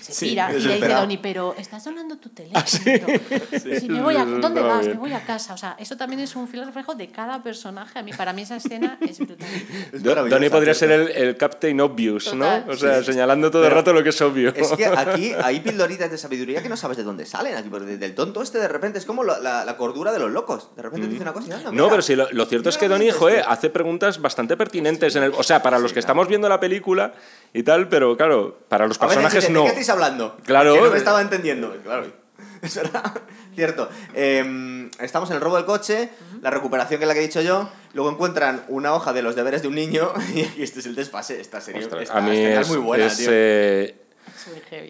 se 0.00 0.12
Sí, 0.12 0.26
pira. 0.30 0.50
Y 0.52 0.60
le 0.60 0.74
dice. 0.76 0.88
Donnie, 0.88 1.18
pero 1.18 1.54
estás 1.58 1.82
sonando 1.84 2.16
tu 2.16 2.28
teléfono. 2.30 2.64
Sí, 2.66 2.82
me 3.88 4.00
voy 4.02 4.16
a, 4.16 4.24
¿Dónde 4.24 4.60
está 4.60 4.62
vas? 4.62 4.80
bien. 4.80 4.92
Me 4.92 4.98
voy 5.00 5.12
a 5.12 5.20
casa. 5.24 5.54
O 5.54 5.56
sea, 5.56 5.76
eso 5.78 5.96
también 5.96 6.20
es 6.20 6.34
un 6.36 6.48
fiel 6.48 6.64
reflejo 6.66 6.94
de 6.94 7.08
cada 7.08 7.42
personaje. 7.42 7.98
A 7.98 8.02
mí, 8.02 8.12
para 8.12 8.32
mí 8.32 8.42
esa 8.42 8.56
escena 8.56 8.98
es 9.00 9.18
brutal. 9.18 9.46
Es 9.92 10.02
Donnie 10.02 10.50
podría 10.50 10.74
ser 10.74 10.90
el, 10.92 11.08
el 11.10 11.36
Captain 11.36 11.80
Obvious, 11.80 12.24
Total. 12.24 12.64
¿no? 12.66 12.72
O 12.72 12.76
sea, 12.76 12.98
Sí. 13.00 13.12
señalando 13.12 13.50
todo 13.50 13.62
el 13.62 13.68
Pero 13.68 13.80
rato 13.80 13.92
lo 13.92 14.02
que 14.02 14.08
es 14.10 14.20
obvio. 14.20 14.52
Es 14.54 14.72
que 14.72 14.86
aquí 14.86 15.32
hay 15.42 15.60
pildoritas 15.60 16.10
de 16.10 16.18
sabiduría 16.18 16.62
que 16.62 16.68
no 16.68 16.76
sabes 16.76 16.96
de 16.96 17.02
dónde 17.04 17.26
salen. 17.26 17.56
Aquí, 17.56 17.68
porque 17.68 17.96
del 17.96 18.14
tonto 18.14 18.42
este 18.42 18.58
de 18.58 18.68
repente 18.68 18.98
es 18.98 19.04
como 19.04 19.24
la, 19.24 19.38
la- 19.38 19.64
la 19.64 19.76
cordura 19.76 20.12
de 20.12 20.18
los 20.18 20.30
locos. 20.30 20.70
De 20.76 20.82
repente 20.82 21.06
te 21.06 21.12
dice 21.12 21.22
una 21.22 21.32
cosa 21.32 21.48
y 21.48 21.52
anda, 21.52 21.70
Mm. 21.70 21.76
No, 21.76 21.88
pero 21.90 22.02
sí, 22.02 22.14
lo, 22.16 22.30
lo 22.32 22.44
cierto 22.46 22.68
es 22.68 22.78
que 22.78 22.88
Donnie, 22.88 23.10
joder, 23.12 23.38
este. 23.40 23.50
hace 23.50 23.70
preguntas 23.70 24.20
bastante 24.20 24.56
pertinentes. 24.56 25.14
En 25.16 25.22
el, 25.24 25.32
o 25.36 25.42
sea, 25.42 25.62
para 25.62 25.78
los 25.78 25.90
Sí, 25.90 25.94
que 25.94 26.00
claro. 26.00 26.12
estamos 26.12 26.28
viendo 26.28 26.48
la 26.48 26.58
película 26.60 27.12
y 27.52 27.62
tal, 27.62 27.88
pero 27.88 28.16
claro, 28.16 28.58
para 28.68 28.86
los 28.86 28.98
personajes 28.98 29.48
no. 29.50 29.64
¿De 29.98 30.04
qué 30.04 30.14
estáis 30.14 30.28
hablando? 30.28 30.36
Claro. 30.44 30.74
Que 30.74 30.80
no 30.80 30.90
me 30.90 30.98
estaba 30.98 31.20
entendiendo. 31.20 31.76
Claro, 31.82 32.06
es 32.62 32.74
verdad. 32.76 33.12
Cierto. 33.54 33.88
Eh, 34.14 34.88
estamos 35.00 35.28
en 35.30 35.36
el 35.36 35.42
robo 35.42 35.56
del 35.56 35.64
coche, 35.64 36.10
la 36.42 36.50
recuperación 36.50 36.98
que 36.98 37.04
es 37.04 37.08
la 37.08 37.14
que 37.14 37.20
he 37.20 37.24
dicho 37.26 37.40
yo. 37.40 37.68
Luego 37.92 38.10
encuentran 38.10 38.64
una 38.68 38.94
hoja 38.94 39.12
de 39.12 39.22
los 39.22 39.34
deberes 39.34 39.62
de 39.62 39.68
un 39.68 39.74
niño 39.74 40.12
y 40.56 40.62
este 40.62 40.80
es 40.80 40.86
el 40.86 40.94
desfase. 40.94 41.40
Esta 41.40 41.60
serie 41.60 41.82
Ostras, 41.82 42.02
esta 42.02 42.18
a 42.18 42.20
mí 42.20 42.30
escena 42.30 42.60
es, 42.60 42.68
muy 42.68 42.78
buena, 42.78 43.06
es, 43.06 43.16
tío. 43.16 43.28
eh. 43.32 43.96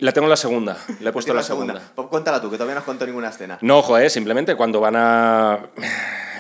La 0.01 0.13
tengo 0.13 0.27
en 0.27 0.31
la 0.31 0.37
segunda, 0.37 0.77
le 1.01 1.09
he 1.09 1.13
puesto 1.13 1.33
la 1.35 1.43
segunda. 1.43 1.81
Pues 1.95 2.09
cuéntala 2.09 2.41
tú, 2.41 2.51
que 2.51 2.57
todavía 2.57 2.75
no 2.75 2.81
has 2.81 2.87
contado 2.87 3.07
ninguna 3.07 3.29
escena. 3.31 3.59
No, 3.61 3.83
joder, 3.83 4.11
simplemente 4.11 4.55
cuando 4.55 4.81
van 4.81 4.95
a... 4.97 5.59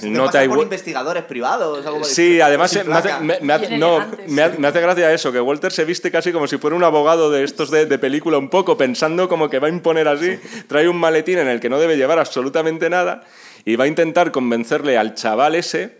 Se 0.01 0.09
te 0.11 0.49
por 0.49 0.59
investigadores 0.61 1.24
privados. 1.24 1.84
Algo 1.84 2.05
Sí, 2.05 2.40
además 2.40 2.70
sin 2.70 2.86
me 2.88 2.94
hace, 2.94 3.09
placa. 3.09 3.20
me- 3.24 3.40
me 3.40 3.53
hace- 3.53 3.66
Bien 3.66 3.80
no, 3.80 4.07
me 4.28 4.68
hace 4.68 4.80
gracia 4.80 5.12
eso, 5.12 5.32
que 5.32 5.40
Walter 5.40 5.72
se 5.72 5.84
viste 5.84 6.12
casi 6.12 6.30
como 6.32 6.46
si 6.46 6.57
fuera 6.59 6.76
un 6.76 6.84
abogado 6.84 7.30
de 7.32 7.42
estos 7.42 7.70
de, 7.72 7.86
de 7.86 7.99
película 7.99 8.38
un 8.38 8.49
poco, 8.49 8.76
pensando 8.76 9.28
como 9.28 9.51
que 9.51 9.59
va 9.59 9.66
a 9.66 9.70
imponer 9.70 10.07
así, 10.07 10.38
trae 10.68 10.88
un 10.88 10.99
maletín 10.99 11.38
en 11.38 11.49
el 11.49 11.59
que 11.59 11.68
no 11.68 11.80
debe 11.80 11.96
llevar 11.96 12.20
absolutamente 12.20 12.88
nada 12.88 13.24
y 13.64 13.74
va 13.74 13.84
a 13.84 13.86
intentar 13.88 14.30
convencerle 14.30 14.96
al 14.96 15.14
chaval 15.14 15.57
ese 15.57 15.99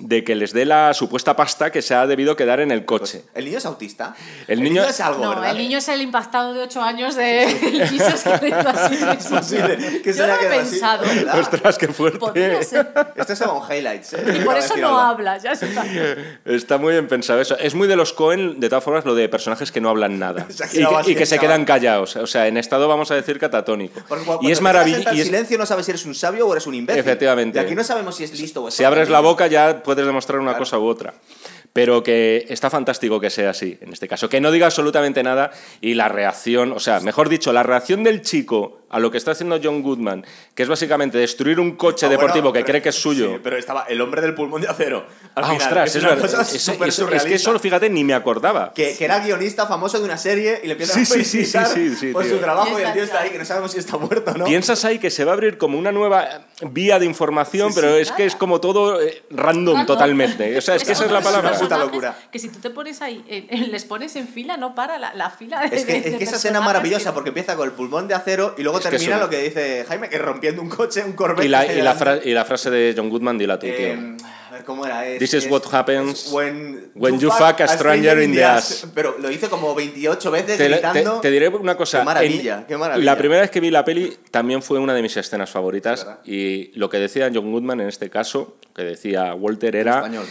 de 0.00 0.24
que 0.24 0.34
les 0.34 0.52
dé 0.52 0.64
la 0.64 0.94
supuesta 0.94 1.34
pasta 1.36 1.70
que 1.72 1.82
se 1.82 1.94
ha 1.94 2.06
debido 2.06 2.36
quedar 2.36 2.60
en 2.60 2.70
el 2.70 2.84
coche. 2.84 3.24
¿El 3.34 3.44
niño 3.46 3.58
es 3.58 3.66
autista? 3.66 4.14
El 4.46 4.62
niño- 4.62 4.84
es 4.84 5.00
algo, 5.00 5.22
No, 5.24 5.30
¿verdad? 5.30 5.50
el 5.50 5.58
niño 5.58 5.78
es 5.78 5.88
el 5.88 6.00
impactado 6.02 6.54
de 6.54 6.62
8 6.62 6.82
años 6.82 7.14
de 7.16 7.44
así 7.44 8.94
mismo. 8.94 9.30
posible 9.38 10.00
que 10.02 10.12
Yo 10.12 10.26
lo 10.26 10.32
he 10.32 10.36
así, 10.36 10.46
pensado. 10.70 11.04
¿verdad? 11.04 11.38
Ostras, 11.40 11.78
qué 11.78 11.88
fuerte. 11.88 12.58
Esto 12.60 13.32
es 13.32 13.38
con 13.42 13.62
highlights, 13.72 14.12
¿eh? 14.14 14.24
Y 14.40 14.44
por 14.44 14.56
eso 14.56 14.76
no 14.76 14.88
algo. 14.88 14.98
habla, 15.00 15.38
ya 15.38 15.52
está. 15.52 15.84
Está 16.44 16.78
muy 16.78 16.92
bien 16.92 17.08
pensado 17.08 17.40
eso. 17.40 17.56
Es 17.58 17.74
muy 17.74 17.88
de 17.88 17.96
los 17.96 18.12
Cohen, 18.12 18.60
de 18.60 18.68
todas 18.68 18.84
formas, 18.84 19.04
lo 19.04 19.14
de 19.14 19.28
personajes 19.28 19.70
que 19.72 19.80
no 19.80 19.88
hablan 19.90 20.18
nada 20.18 20.46
y, 20.48 20.54
que- 20.54 20.64
así 20.64 21.10
y 21.12 21.14
que 21.14 21.22
el 21.22 21.26
se 21.26 21.38
quedan 21.38 21.64
callados. 21.64 22.16
O 22.16 22.26
sea, 22.26 22.46
en 22.48 22.56
estado, 22.56 22.88
vamos 22.88 23.10
a 23.10 23.14
decir, 23.14 23.38
catatónico. 23.38 24.00
Porque 24.08 24.24
cuando 24.24 24.48
Y 24.48 24.52
es 24.52 24.58
en 24.58 24.64
maravilloso. 24.64 25.10
es- 25.10 25.24
silencio 25.24 25.58
no 25.58 25.66
sabes 25.66 25.84
si 25.86 25.92
eres 25.92 26.04
un 26.06 26.14
sabio 26.14 26.46
o 26.46 26.52
eres 26.52 26.66
un 26.66 26.74
imbécil. 26.74 27.00
Efectivamente. 27.00 27.58
Y 27.58 27.62
aquí 27.62 27.74
no 27.74 27.84
sabemos 27.84 28.16
si 28.16 28.24
es 28.24 28.38
listo 28.38 28.62
o 28.64 28.68
es 28.68 28.74
Si 28.74 28.84
abres 28.84 29.08
la 29.08 29.20
boca 29.20 29.46
ya 29.46 29.82
puedes 29.88 30.06
demostrar 30.06 30.38
una 30.38 30.50
Claro. 30.50 30.58
cosa 30.64 30.78
u 30.78 30.86
otra. 30.86 31.14
Pero 31.72 32.02
que 32.02 32.46
está 32.48 32.70
fantástico 32.70 33.20
que 33.20 33.30
sea 33.30 33.50
así, 33.50 33.78
en 33.80 33.92
este 33.92 34.06
caso. 34.08 34.28
Que 34.28 34.40
no 34.40 34.50
diga 34.50 34.66
absolutamente 34.66 35.22
nada 35.22 35.50
y 35.80 35.94
la 35.94 36.08
reacción, 36.08 36.72
o 36.72 36.78
sea, 36.80 37.00
mejor 37.00 37.28
dicho, 37.28 37.52
la 37.52 37.62
reacción 37.62 38.04
del 38.04 38.22
chico 38.22 38.82
a 38.90 38.98
lo 38.98 39.10
que 39.10 39.18
está 39.18 39.32
haciendo 39.32 39.58
John 39.62 39.82
Goodman, 39.82 40.24
que 40.54 40.62
es 40.62 40.68
básicamente 40.68 41.18
destruir 41.18 41.60
un 41.60 41.72
coche 41.76 42.06
Ah, 42.06 42.08
bueno, 42.08 42.20
deportivo 42.22 42.52
que 42.52 42.60
pero- 42.60 42.66
cree 42.66 42.82
que 42.82 42.88
es 42.90 42.94
suyo. 42.94 43.32
Sí, 43.34 43.40
pero 43.42 43.56
estaba 43.56 43.84
el 43.88 44.00
hombre 44.00 44.20
del 44.22 44.34
pulmón 44.34 44.60
de 44.62 44.68
acero. 44.68 45.06
Al 45.34 45.44
ah, 45.44 45.46
final, 45.48 45.62
ostras, 45.62 45.94
es 45.96 46.02
una 46.02 46.14
verdad. 46.14 46.22
cosa 46.30 46.42
eso- 46.42 46.72
es 47.14 47.24
que 47.24 47.34
eso, 47.34 47.58
fíjate, 47.58 47.90
ni 47.90 48.04
me 48.04 48.14
acordaba. 48.14 48.72
Que, 48.74 48.96
que 48.96 49.04
era 49.04 49.18
guionista 49.20 49.66
famoso 49.66 49.98
de 49.98 50.04
una 50.04 50.16
serie 50.18 50.60
y 50.62 50.66
le 50.66 50.72
empiezan 50.72 50.96
Sí, 50.96 51.02
a 51.02 51.04
sí, 51.04 51.24
sí, 51.24 51.24
sí, 51.24 51.30
felicitar 51.52 51.66
sí, 51.66 51.96
sí, 51.96 52.12
por 52.12 52.24
tío. 52.24 52.34
su 52.34 52.38
trabajo 52.40 52.78
Y 52.78 52.82
y 52.82 52.84
el 52.84 52.92
tío 52.92 53.02
está 53.04 53.20
ahí, 53.20 53.30
que 53.30 53.38
no 53.38 53.44
sabemos 53.44 53.72
si 53.72 53.78
está 53.78 53.96
muerto 53.98 54.30
o 54.32 54.38
no. 54.38 54.44
Piensas 54.44 54.84
ahí 54.84 54.98
que 54.98 55.10
se 55.10 55.24
va 55.24 55.32
a 55.32 55.34
abrir 55.34 55.58
como 55.58 55.78
una 55.78 55.92
nueva 55.92 56.46
vía 56.70 56.98
de 56.98 57.04
información, 57.06 57.72
Sí, 57.72 57.80
pero 57.80 57.94
sí. 57.96 58.00
es 58.02 58.12
que 58.12 58.24
es 58.24 58.34
como 58.36 58.60
todo 58.60 59.00
eh, 59.00 59.22
random, 59.30 59.76
Random. 59.76 59.86
totalmente. 59.86 60.56
O 60.56 60.60
sea, 60.60 60.74
es 60.76 60.84
que 60.84 60.92
esa 60.92 61.04
es 61.04 61.10
la 61.12 61.20
palabra. 61.20 61.50
Una 61.50 61.58
puta 61.58 61.76
personajes 61.76 61.86
locura. 61.92 62.18
Que 62.32 62.38
si 62.38 62.48
tú 62.48 62.58
te 62.60 62.70
pones 62.70 63.02
ahí, 63.02 63.24
eh, 63.28 63.46
eh, 63.50 63.66
les 63.70 63.84
pones 63.84 64.16
en 64.16 64.28
fila, 64.28 64.56
no 64.56 64.74
para 64.74 64.98
la, 64.98 65.14
la 65.14 65.30
fila 65.30 65.60
de 65.60 65.76
Es 65.76 65.84
que, 65.84 65.92
de- 65.92 65.98
es 65.98 66.12
de 66.12 66.18
que 66.18 66.24
esa 66.24 66.36
escena 66.36 66.58
es 66.60 66.64
maravillosa 66.64 67.10
que- 67.10 67.14
porque 67.14 67.28
empieza 67.30 67.56
con 67.56 67.66
el 67.68 67.74
pulmón 67.74 68.08
de 68.08 68.14
acero 68.14 68.54
y 68.56 68.62
luego 68.62 68.77
Que 68.80 68.88
termina 68.90 69.18
lo 69.18 69.28
que 69.30 69.42
dice 69.42 69.84
Jaime, 69.88 70.08
que 70.08 70.18
rompiendo 70.18 70.62
un 70.62 70.68
coche, 70.68 71.02
un 71.04 71.12
Corvette. 71.12 71.44
Y 71.44 71.48
la, 71.48 71.66
que 71.66 71.78
y, 71.78 71.82
la 71.82 71.92
se 71.92 71.98
fra- 71.98 72.18
y 72.24 72.32
la 72.32 72.44
frase 72.44 72.70
de 72.70 72.94
John 72.96 73.10
Goodman, 73.10 73.38
dila 73.38 73.58
tú, 73.58 73.66
tío. 73.66 73.74
Eh, 73.76 74.16
a 74.48 74.52
ver, 74.52 74.64
¿cómo 74.64 74.86
era? 74.86 75.06
Es- 75.06 75.18
This 75.18 75.34
is 75.34 75.44
es- 75.44 75.50
what 75.50 75.62
happens 75.72 76.28
when, 76.32 76.90
when 76.94 77.18
you 77.18 77.30
fuck 77.30 77.60
a 77.60 77.68
stranger 77.68 78.20
in 78.22 78.32
the 78.32 78.44
ass. 78.44 78.86
Pero 78.94 79.16
lo 79.18 79.30
hice 79.30 79.48
como 79.48 79.74
28 79.74 80.30
veces 80.30 80.56
Te, 80.56 80.68
gritando. 80.68 81.20
te 81.20 81.30
diré 81.30 81.48
una 81.48 81.76
cosa. 81.76 81.98
Qué 82.00 82.04
maravilla, 82.04 82.58
en- 82.60 82.64
qué 82.66 82.76
maravilla. 82.76 83.04
La 83.12 83.18
primera 83.18 83.40
vez 83.42 83.50
que 83.50 83.60
vi 83.60 83.70
la 83.70 83.84
peli 83.84 84.16
también 84.30 84.62
fue 84.62 84.78
una 84.78 84.94
de 84.94 85.02
mis 85.02 85.16
escenas 85.16 85.50
favoritas. 85.50 86.06
Y 86.24 86.70
lo 86.78 86.88
que 86.88 86.98
decía 86.98 87.30
John 87.32 87.50
Goodman 87.52 87.80
en 87.80 87.88
este 87.88 88.08
caso, 88.10 88.56
que 88.74 88.82
decía 88.84 89.34
Walter, 89.34 89.74
en 89.76 89.80
era. 89.82 89.96
español. 89.98 90.26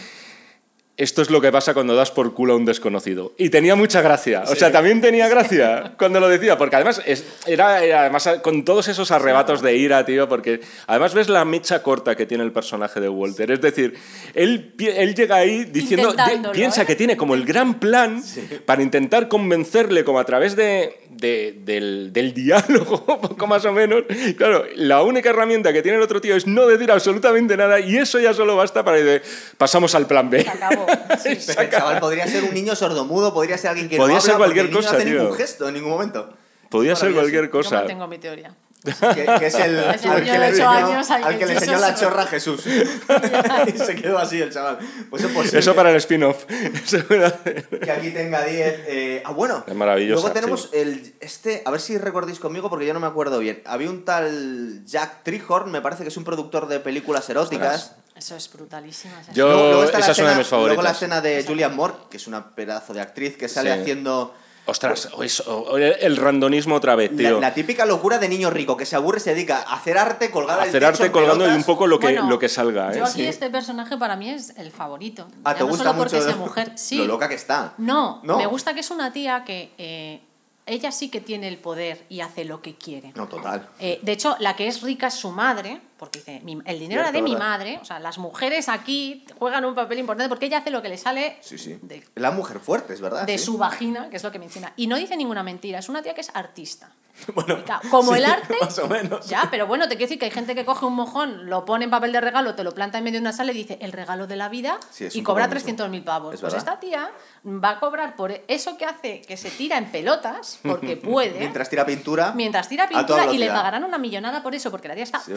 Esto 0.98 1.22
es 1.22 1.30
lo 1.30 1.40
que 1.42 1.52
pasa 1.52 1.76
cuando 1.76 1.94
das 1.96 2.10
por 2.10 2.34
culo 2.34 2.54
a 2.54 2.56
un 2.56 2.66
desconocido. 2.66 3.32
Y 3.38 3.52
tenía 3.52 3.76
mucha 3.76 4.02
gracia. 4.02 4.42
O 4.48 4.56
sea, 4.56 4.72
también 4.72 5.00
tenía 5.00 5.28
gracia 5.30 5.94
cuando 5.96 6.20
lo 6.20 6.28
decía. 6.28 6.58
Porque 6.58 6.76
además 6.76 7.04
es- 7.06 7.24
era, 7.46 7.84
era 7.84 8.02
además 8.02 8.28
con 8.42 8.66
todos 8.66 8.88
esos 8.88 9.12
arrebatos 9.12 9.62
de 9.62 9.76
ira, 9.78 10.04
tío. 10.08 10.28
Porque 10.28 10.60
además 10.88 11.14
ves 11.14 11.30
la 11.30 11.46
mecha 11.46 11.84
corta 11.84 12.16
que 12.16 12.26
tiene 12.26 12.44
el 12.44 12.52
personaje 12.52 13.00
de 13.00 13.10
Walter. 13.10 13.52
Es 13.52 13.62
decir, 13.62 13.94
él, 14.34 14.74
él 14.80 15.14
llega 15.14 15.36
ahí 15.36 15.66
diciendo. 15.66 16.16
piensa 16.52 16.82
¿eh? 16.82 16.86
que 16.88 16.96
tiene 16.96 17.16
como 17.16 17.36
el 17.36 17.46
gran 17.46 17.76
plan 17.76 18.24
para 18.66 18.82
intentar 18.82 19.28
convencerle, 19.28 20.04
como 20.04 20.18
a 20.20 20.26
través 20.26 20.56
de, 20.56 20.98
de- 21.18 21.54
del, 21.64 22.14
del 22.14 22.34
diálogo, 22.34 23.04
poco 23.22 23.48
más 23.48 23.66
o 23.66 23.72
menos. 23.74 24.04
Claro, 24.38 24.66
la 24.76 25.04
única 25.04 25.30
herramienta 25.32 25.74
que 25.74 25.82
tiene 25.82 25.98
el 25.98 26.04
otro 26.04 26.22
tío 26.22 26.36
es 26.36 26.48
no 26.48 26.66
decir 26.68 26.92
absolutamente 26.92 27.58
nada. 27.58 27.80
Y 27.80 27.98
eso 27.98 28.20
ya 28.20 28.34
solo 28.34 28.56
basta 28.56 28.84
para 28.84 28.98
decir, 28.98 29.22
pasamos 29.58 29.94
al 29.96 30.08
plan 30.08 30.30
B. 30.30 30.44
Se 30.44 30.50
acabó. 30.50 30.86
Sí. 31.24 31.38
Pero 31.48 31.62
el 31.62 31.70
chaval 31.70 32.00
podría 32.00 32.28
ser 32.28 32.44
un 32.44 32.54
niño 32.54 32.76
sordomudo, 32.76 33.34
podría 33.34 33.58
ser 33.58 33.72
alguien 33.72 33.90
que 33.90 33.98
Podría 33.98 34.18
no 34.18 34.22
ser 34.22 34.34
habla, 34.36 34.46
porque 34.46 34.60
cualquier 34.62 34.66
el 34.66 34.72
niño 34.72 34.82
cosa, 34.82 34.92
no 34.92 34.98
hace 34.98 35.10
tío. 35.10 35.20
ningún 35.22 35.38
gesto 35.38 35.68
en 35.68 35.74
ningún 35.74 35.90
momento. 35.92 36.34
Podía 36.70 36.96
ser 36.96 37.14
cualquier 37.14 37.46
Yo 37.46 37.52
cosa. 37.52 37.76
mantengo 37.78 38.08
mi 38.08 38.18
teoría. 38.18 38.54
Que, 38.84 39.26
que 39.40 39.48
es 39.48 39.56
el, 39.56 39.78
Es 39.80 40.04
el 40.06 40.12
al 40.12 40.22
niño 40.24 40.32
que 40.34 40.40
le 40.40 40.52
de 40.52 40.54
ocho 40.54 40.64
enseñó, 40.64 40.70
años 40.70 41.12
al 41.12 41.24
al 41.24 41.38
que 41.40 41.46
le 41.46 41.54
enseñó 41.54 41.80
la 41.80 41.96
chorra 41.96 42.24
a 42.24 42.28
Jesús. 42.28 42.62
y 43.68 43.72
se 43.78 43.96
quedó 43.96 44.18
así 44.20 44.42
el 44.42 44.52
chaval. 44.52 44.78
Pues 45.10 45.24
es 45.24 45.32
posible 45.32 45.60
Eso 45.60 45.76
para 45.76 45.90
el 45.90 45.96
spin-off. 45.98 46.46
Que 46.46 47.92
aquí 47.92 48.12
tenga 48.12 48.44
10. 48.44 48.80
eh, 48.88 49.24
ah, 49.26 49.32
bueno. 49.32 49.64
Es 49.68 49.76
maravillosa, 49.76 50.22
Luego 50.22 50.32
tenemos 50.34 50.70
sí. 50.72 50.78
el. 50.78 51.16
Este, 51.20 51.64
a 51.66 51.72
ver 51.72 51.82
si 51.82 51.98
recordéis 51.98 52.40
conmigo 52.40 52.70
porque 52.70 52.86
yo 52.86 52.94
no 52.94 53.00
me 53.00 53.08
acuerdo 53.08 53.40
bien. 53.40 53.62
Había 53.66 53.90
un 53.90 54.06
tal 54.06 54.84
Jack 54.86 55.24
Trihorn, 55.24 55.72
me 55.72 55.82
parece 55.82 56.04
que 56.04 56.10
es 56.10 56.18
un 56.18 56.24
productor 56.24 56.68
de 56.68 56.80
películas 56.80 57.30
eróticas. 57.30 57.96
Eso 58.16 58.36
es 58.36 58.52
brutalísima. 58.52 59.20
esa 59.22 59.32
Yo- 59.32 59.48
Luego- 59.48 59.84
esa 59.84 59.98
es 59.98 59.98
una 59.98 60.06
de 60.06 60.12
escena- 60.12 60.36
mis 60.38 60.48
favoritas. 60.48 60.76
Luego 60.76 60.82
la 60.82 60.92
escena 60.92 61.22
de 61.22 61.44
Julian 61.46 61.76
Moore, 61.76 61.94
que 62.10 62.18
es 62.18 62.26
una 62.28 62.56
pedazo 62.56 62.94
de 62.94 63.02
actriz 63.02 63.38
que 63.38 63.48
sale 63.48 63.74
Sí. 63.74 63.80
haciendo. 63.82 64.34
Ostras, 64.68 65.10
o 65.14 65.24
eso- 65.24 65.44
o 65.64 65.78
el 65.78 66.18
randonismo 66.18 66.76
otra 66.76 66.96
vez, 66.96 67.12
La, 67.14 67.18
tío. 67.18 67.40
la 67.40 67.54
típica 67.54 67.86
locura 67.86 68.20
de 68.20 68.28
niño 68.28 68.50
rico 68.50 68.76
que 68.76 68.86
se 68.86 68.96
aburre 68.98 69.18
y 69.20 69.22
se 69.22 69.34
dedica 69.34 69.64
a 69.66 69.76
hacer 69.76 69.98
arte 69.98 70.30
colgada 70.30 70.64
Hacer 70.64 70.74
techo 70.82 70.88
arte 70.88 71.12
colgando 71.12 71.48
y 71.48 71.56
un 71.56 71.64
poco 71.64 71.88
lo 71.88 72.00
que, 72.00 72.08
Bueno, 72.08 72.30
lo 72.30 72.38
que 72.38 72.50
salga, 72.50 72.92
¿eh? 72.94 72.98
Yo 72.98 73.06
aquí 73.06 73.14
Sí. 73.22 73.26
este 73.26 73.50
personaje 73.50 73.98
para 73.98 74.16
mí 74.18 74.30
es 74.30 74.54
el 74.58 74.72
favorito. 74.72 75.28
Ah, 75.46 75.52
Ya 75.54 75.60
¿te 75.60 75.64
no 75.64 75.70
gusta 75.70 75.84
solo 75.86 75.94
mucho 75.96 76.10
porque 76.12 76.22
sea 76.26 76.36
mujer. 76.36 76.72
Sí. 76.76 76.98
lo 76.98 77.06
loca 77.06 77.30
que 77.30 77.36
está? 77.36 77.74
No, 77.78 78.20
¿No? 78.24 78.38
me 78.38 78.46
gusta 78.46 78.74
que 78.74 78.82
es 78.82 78.92
una 78.92 79.14
tía 79.14 79.44
que 79.46 79.72
eh, 79.78 80.20
ella 80.66 80.92
sí 80.92 81.10
que 81.10 81.22
tiene 81.22 81.48
el 81.48 81.58
poder 81.58 82.04
y 82.10 82.20
hace 82.20 82.44
lo 82.44 82.62
que 82.62 82.76
quiere. 82.76 83.14
No, 83.16 83.28
total. 83.28 83.68
Eh, 83.80 84.00
de 84.02 84.12
hecho, 84.12 84.36
la 84.40 84.58
que 84.58 84.68
es 84.68 84.82
rica 84.82 85.08
es 85.08 85.14
su 85.14 85.32
madre, 85.32 85.80
porque 85.98 86.20
dice, 86.20 86.40
"Mi- 86.44 86.60
el 86.66 86.80
dinero 86.80 87.02
era 87.02 87.12
de 87.12 87.22
mi 87.22 87.36
madre, 87.36 87.80
o 87.82 87.86
sea, 87.86 88.00
las 88.00 88.18
mujeres 88.18 88.70
aquí 88.70 89.26
juegan 89.40 89.66
un 89.66 89.76
papel 89.76 90.00
importante 90.00 90.30
porque 90.30 90.46
ella 90.46 90.60
hace 90.60 90.70
lo 90.72 90.82
que 90.82 90.90
le 90.90 90.98
sale 90.98 91.38
Sí, 91.42 91.58
sí. 91.58 91.78
de, 91.82 92.04
La 92.16 92.32
mujer 92.32 92.60
fuerte, 92.60 92.94
es 92.94 93.02
verdad. 93.02 93.26
de 93.26 93.38
sí. 93.38 93.46
su 93.46 93.58
vagina, 93.58 94.10
que 94.10 94.18
es 94.18 94.24
lo 94.24 94.32
que 94.32 94.40
menciona. 94.40 94.74
Y 94.76 94.88
no 94.88 94.96
dice 94.98 95.16
ninguna 95.18 95.44
mentira, 95.44 95.80
es 95.80 95.90
una 95.90 96.02
tía 96.02 96.14
que 96.14 96.22
es 96.22 96.32
artista. 96.34 96.92
Bueno, 97.34 97.58
como 97.90 98.14
el 98.16 98.24
arte, 98.26 98.56
Más 98.62 98.78
o 98.78 98.88
menos. 98.88 99.26
ya, 99.28 99.48
pero 99.50 99.66
bueno, 99.66 99.86
te 99.86 99.96
quiero 99.96 100.02
decir 100.08 100.20
que 100.20 100.26
hay 100.26 100.32
gente 100.32 100.54
que 100.54 100.66
coge 100.66 100.86
un 100.86 100.94
mojón, 100.94 101.50
lo 101.50 101.66
pone 101.66 101.86
en 101.86 101.90
papel 101.92 102.12
de 102.12 102.22
regalo, 102.22 102.54
te 102.54 102.64
lo 102.64 102.76
planta 102.76 103.00
en 103.00 103.04
medio 103.04 103.18
de 103.18 103.22
una 103.22 103.34
sala 103.34 103.52
y 103.54 103.56
dice 103.56 103.80
el 103.82 103.92
regalo 103.92 104.28
de 104.28 104.36
la 104.36 104.50
vida 104.50 104.80
y 105.00 105.24
cobra 105.24 105.48
lo 105.48 105.54
mismo. 105.56 105.68
300.000 105.68 106.04
pavos. 106.04 106.36
Es 106.36 106.42
Pues 106.42 106.54
verdad. 106.54 106.74
esta 106.76 106.80
tía 106.80 107.10
va 107.44 107.70
a 107.72 107.80
cobrar 107.80 108.16
por 108.16 108.32
eso 108.48 108.78
que 108.78 108.86
hace 108.86 109.22
que 109.22 109.36
se 109.36 109.50
tira 109.50 109.80
en 109.80 109.92
pelotas, 109.92 110.60
porque 110.62 110.96
puede. 110.98 111.40
Mientras 111.40 111.70
tira 111.72 111.88
pintura. 111.88 112.34
Mientras 112.36 112.70
tira 112.70 112.88
pintura 112.88 113.26
y 113.34 113.40
le 113.40 113.48
pagarán 113.48 113.84
una 113.84 113.98
millonada 113.98 114.44
por 114.44 114.54
eso, 114.54 114.70
porque 114.70 114.88
la 114.88 114.94
tía 114.94 115.04
está 115.04 115.20
Sí, 115.20 115.34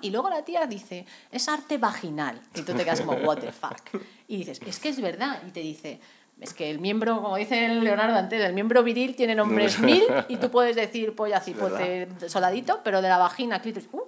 Y 0.00 0.10
luego 0.10 0.28
la 0.30 0.44
tía 0.44 0.66
dice, 0.66 1.06
es 1.30 1.48
arte 1.48 1.78
vaginal. 1.78 2.40
Y 2.54 2.62
tú 2.62 2.74
te 2.74 2.84
quedas 2.84 3.00
como, 3.00 3.12
what 3.26 3.38
the 3.38 3.52
fuck. 3.52 4.02
Y 4.26 4.38
dices, 4.38 4.60
es 4.66 4.78
que 4.78 4.88
es 4.88 5.00
verdad. 5.00 5.40
Y 5.46 5.50
te 5.50 5.60
dice, 5.60 6.00
es 6.40 6.54
que 6.54 6.70
el 6.70 6.80
miembro, 6.80 7.22
como 7.22 7.36
dice 7.36 7.68
Leonardo 7.68 8.16
antes, 8.16 8.42
el 8.42 8.52
miembro 8.52 8.82
viril 8.82 9.14
tiene 9.14 9.34
nombres 9.34 9.78
mil 9.80 10.02
y 10.28 10.36
tú 10.36 10.50
puedes 10.50 10.74
decir 10.74 11.14
polla, 11.14 11.40
cipote, 11.40 12.08
soldadito, 12.28 12.80
pero 12.82 13.02
de 13.02 13.08
la 13.08 13.18
vagina, 13.18 13.60
clítoris, 13.60 13.88
uh, 13.92 14.00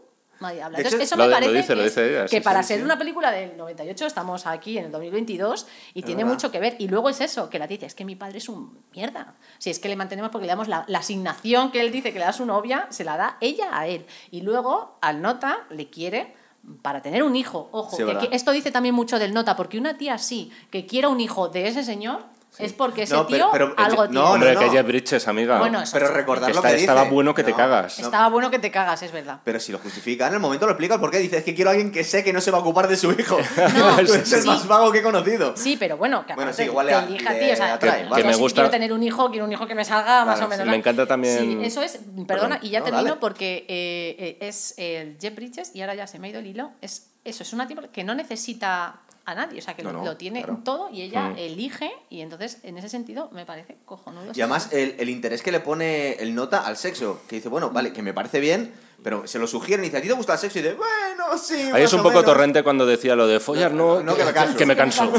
nadie 0.43 0.63
habla. 0.63 0.79
De 0.79 0.83
Entonces, 0.83 1.01
hecho, 1.01 1.15
eso 1.15 1.17
me 1.17 1.27
lo 1.27 1.33
parece 1.33 1.53
dice, 1.53 1.75
que, 1.75 1.83
dice 1.83 2.11
ella, 2.11 2.23
que 2.25 2.37
sí, 2.37 2.41
para 2.41 2.63
sí, 2.63 2.69
ser 2.69 2.79
sí. 2.79 2.85
una 2.85 2.99
película 2.99 3.31
del 3.31 3.57
98 3.57 4.07
estamos 4.07 4.47
aquí 4.47 4.79
en 4.79 4.87
el 4.87 4.93
2022 4.93 5.67
y 5.95 6.03
tiene 6.03 6.25
verdad. 6.25 6.35
mucho 6.35 6.51
que 6.51 6.61
ver. 6.61 6.77
Y 6.79 6.89
luego 6.89 7.09
es 7.09 7.21
eso, 7.21 7.49
que 7.49 7.59
la 7.59 7.67
tía 7.67 7.77
dice, 7.77 7.87
es 7.87 7.95
que 7.95 8.05
mi 8.05 8.17
padre 8.17 8.39
es 8.39 8.49
un 8.49 8.79
mierda. 8.95 9.35
Si 9.59 9.71
es 9.71 9.79
que 9.79 9.89
le 9.89 9.97
mantenemos 9.97 10.31
porque 10.31 10.47
le 10.47 10.53
damos 10.53 10.69
la, 10.69 10.85
la 10.89 10.99
asignación 10.99 11.71
que 11.71 11.81
él 11.81 11.91
dice 11.91 12.13
que 12.13 12.19
le 12.19 12.25
da 12.25 12.31
a 12.31 12.35
su 12.35 12.47
novia, 12.47 12.87
se 12.91 13.05
la 13.05 13.17
da 13.17 13.37
ella 13.41 13.71
a 13.73 13.87
él. 13.87 14.07
Y 14.31 14.43
luego 14.43 14.99
al 15.01 15.23
nota 15.23 15.61
le 15.71 15.89
quiere 15.89 16.35
para 16.83 17.03
tener 17.03 17.23
un 17.23 17.35
hijo. 17.37 17.69
Ojo, 17.73 17.97
que 17.97 18.29
esto 18.33 18.53
dice 18.53 18.71
también 18.71 18.95
mucho 18.95 19.19
del 19.19 19.35
nota, 19.35 19.57
porque 19.57 19.79
una 19.79 19.99
tía 19.99 20.15
así, 20.15 20.53
que 20.71 20.87
quiera 20.87 21.09
un 21.09 21.21
hijo 21.21 21.49
de 21.49 21.69
ese 21.69 21.83
señor, 21.83 22.23
es 22.59 22.73
porque 22.73 23.03
ese 23.05 23.15
No, 23.15 23.27
pero- 23.27 23.37
tío 23.47 23.49
pero- 23.53 23.75
algo 23.77 24.03
no, 24.05 24.09
tiene. 24.09 24.21
no, 24.25 24.31
Hombre, 24.33 24.55
no. 24.55 24.61
que 24.61 24.71
Jeff 24.71 24.87
Bridges, 24.87 25.29
amiga. 25.29 25.59
Bueno, 25.59 25.81
eso 25.83 25.93
Pero 25.95 26.09
recordar 26.09 26.49
Que 26.49 26.55
lo 26.55 26.59
está- 26.61 26.69
que 26.69 26.75
dice. 26.75 26.85
estaba 26.87 27.05
bueno 27.11 27.35
que 27.35 27.45
te 27.45 27.55
cagas. 27.55 27.99
no. 27.99 28.05
Estaba 28.07 28.29
bueno 28.29 28.51
que 28.51 28.59
te 28.59 28.71
cagas, 28.71 29.03
es 29.03 29.13
verdad. 29.13 29.41
Pero 29.45 29.59
si 29.61 29.73
lo 29.73 29.79
justifica, 29.79 30.27
en 30.29 30.35
el 30.35 30.41
momento 30.41 30.67
lo 30.67 30.73
explica 30.73 30.95
el 30.95 31.01
porqué. 31.01 31.19
Dice, 31.19 31.39
es 31.39 31.45
que 31.45 31.55
quiero 31.55 31.71
a 31.71 31.73
alguien 31.73 31.91
que 31.93 32.05
sé 32.05 32.23
que 32.23 32.33
no 32.33 32.41
se 32.41 32.51
va 32.51 32.59
a 32.59 32.61
ocupar 32.61 32.89
de 32.89 32.97
su 32.97 33.11
hijo. 33.13 33.39
No, 33.77 33.97
Tú 34.07 34.13
eres 34.15 34.33
el 34.33 34.43
sí. 34.43 34.47
más 34.47 34.67
vago 34.67 34.93
que 34.93 34.99
he 34.99 35.03
conocido. 35.03 35.57
Sí, 35.57 35.77
pero 35.79 35.97
bueno, 35.97 36.27
que 36.27 36.35
Bueno, 36.35 36.53
sí, 36.53 36.63
igual 36.65 36.87
te 36.87 36.93
le- 36.93 36.99
elija 37.07 37.31
a 37.31 37.39
ti, 37.39 37.51
o 37.51 37.57
sea, 37.57 37.75
atrae, 37.75 38.05
yo 38.05 38.11
vale. 38.11 38.23
Que 38.23 38.29
me 38.29 38.35
si 38.35 38.41
gusta- 38.41 38.55
quiero 38.57 38.71
tener 38.71 38.93
un 38.93 39.03
hijo, 39.03 39.31
quiero 39.31 39.45
un 39.47 39.53
hijo 39.53 39.67
que 39.67 39.75
me 39.75 39.85
salga 39.85 40.25
más 40.25 40.41
o 40.41 40.49
menos. 40.49 40.67
Me 40.67 40.77
encanta 40.77 41.07
también- 41.07 41.39
Sí, 41.39 41.59
eso 41.63 41.83
es, 41.83 41.99
perdona, 42.27 42.57
Perdón. 42.57 42.59
y 42.63 42.71
ya 42.71 42.81
No, 42.81 42.85
termino 42.87 43.05
dale. 43.09 43.21
porque 43.21 43.65
eh, 43.69 44.17
eh, 44.19 44.37
es 44.41 44.75
el 44.77 45.17
Jeff 45.21 45.35
Bridges 45.35 45.71
y 45.75 45.81
ahora 45.81 45.95
ya 45.95 46.07
se 46.07 46.19
me 46.19 46.27
ha 46.27 46.31
ido 46.31 46.41
el 46.41 46.47
hilo, 46.47 46.71
es 46.81 47.09
eso, 47.25 47.43
es 47.45 47.53
una 47.53 47.69
tipo 47.69 47.83
que 47.93 48.03
no 48.05 48.15
necesita 48.17 48.97
a 49.25 49.35
nadie, 49.35 49.59
o 49.61 49.63
sea, 49.63 49.75
que 49.75 49.83
No, 49.83 49.93
lo, 49.93 49.99
no, 50.01 50.05
lo 50.05 50.17
tiene 50.17 50.43
claro. 50.43 50.61
todo 50.65 50.91
y 50.91 51.03
ella 51.03 51.29
Mm. 51.31 51.39
elige 51.39 51.91
y 52.11 52.21
entonces 52.23 52.59
en 52.65 52.77
ese 52.79 52.89
sentido 52.89 53.29
me 53.33 53.47
parece 53.47 53.77
cojonudo. 53.85 54.33
Y 54.35 54.41
además 54.41 54.73
el, 54.73 54.97
el 54.99 55.09
interés 55.09 55.43
que 55.43 55.53
le 55.53 55.61
pone 55.61 56.15
el 56.15 56.35
nota 56.35 56.67
al 56.67 56.77
sexo, 56.77 57.21
que 57.29 57.37
dice, 57.37 57.49
bueno, 57.49 57.71
vale, 57.71 57.93
que 57.93 58.03
me 58.03 58.13
parece 58.13 58.41
bien, 58.41 58.73
pero 59.03 59.27
se 59.27 59.39
lo 59.39 59.47
sugieren 59.47 59.85
y 59.85 59.89
dice, 59.89 59.99
¿a 59.99 60.03
ti 60.03 60.09
te 60.09 60.15
gusta 60.15 60.35
el 60.35 60.39
sexo? 60.39 60.59
Y 60.59 60.63
dice, 60.63 60.75
bueno, 60.75 61.37
sí. 61.39 61.71
Ahí 61.73 61.83
es 61.83 61.93
un 61.93 61.99
poco 62.01 62.11
menos". 62.11 62.25
torrente 62.25 62.63
cuando 62.63 62.87
decía 62.87 63.17
lo 63.17 63.27
de 63.27 63.41
follar, 63.41 63.73
no, 63.73 64.03
No, 64.03 64.15
que 64.15 64.25
me 64.25 64.33
canso. 64.33 64.57
que 64.57 64.67
me 64.67 64.77
canso. 64.77 65.13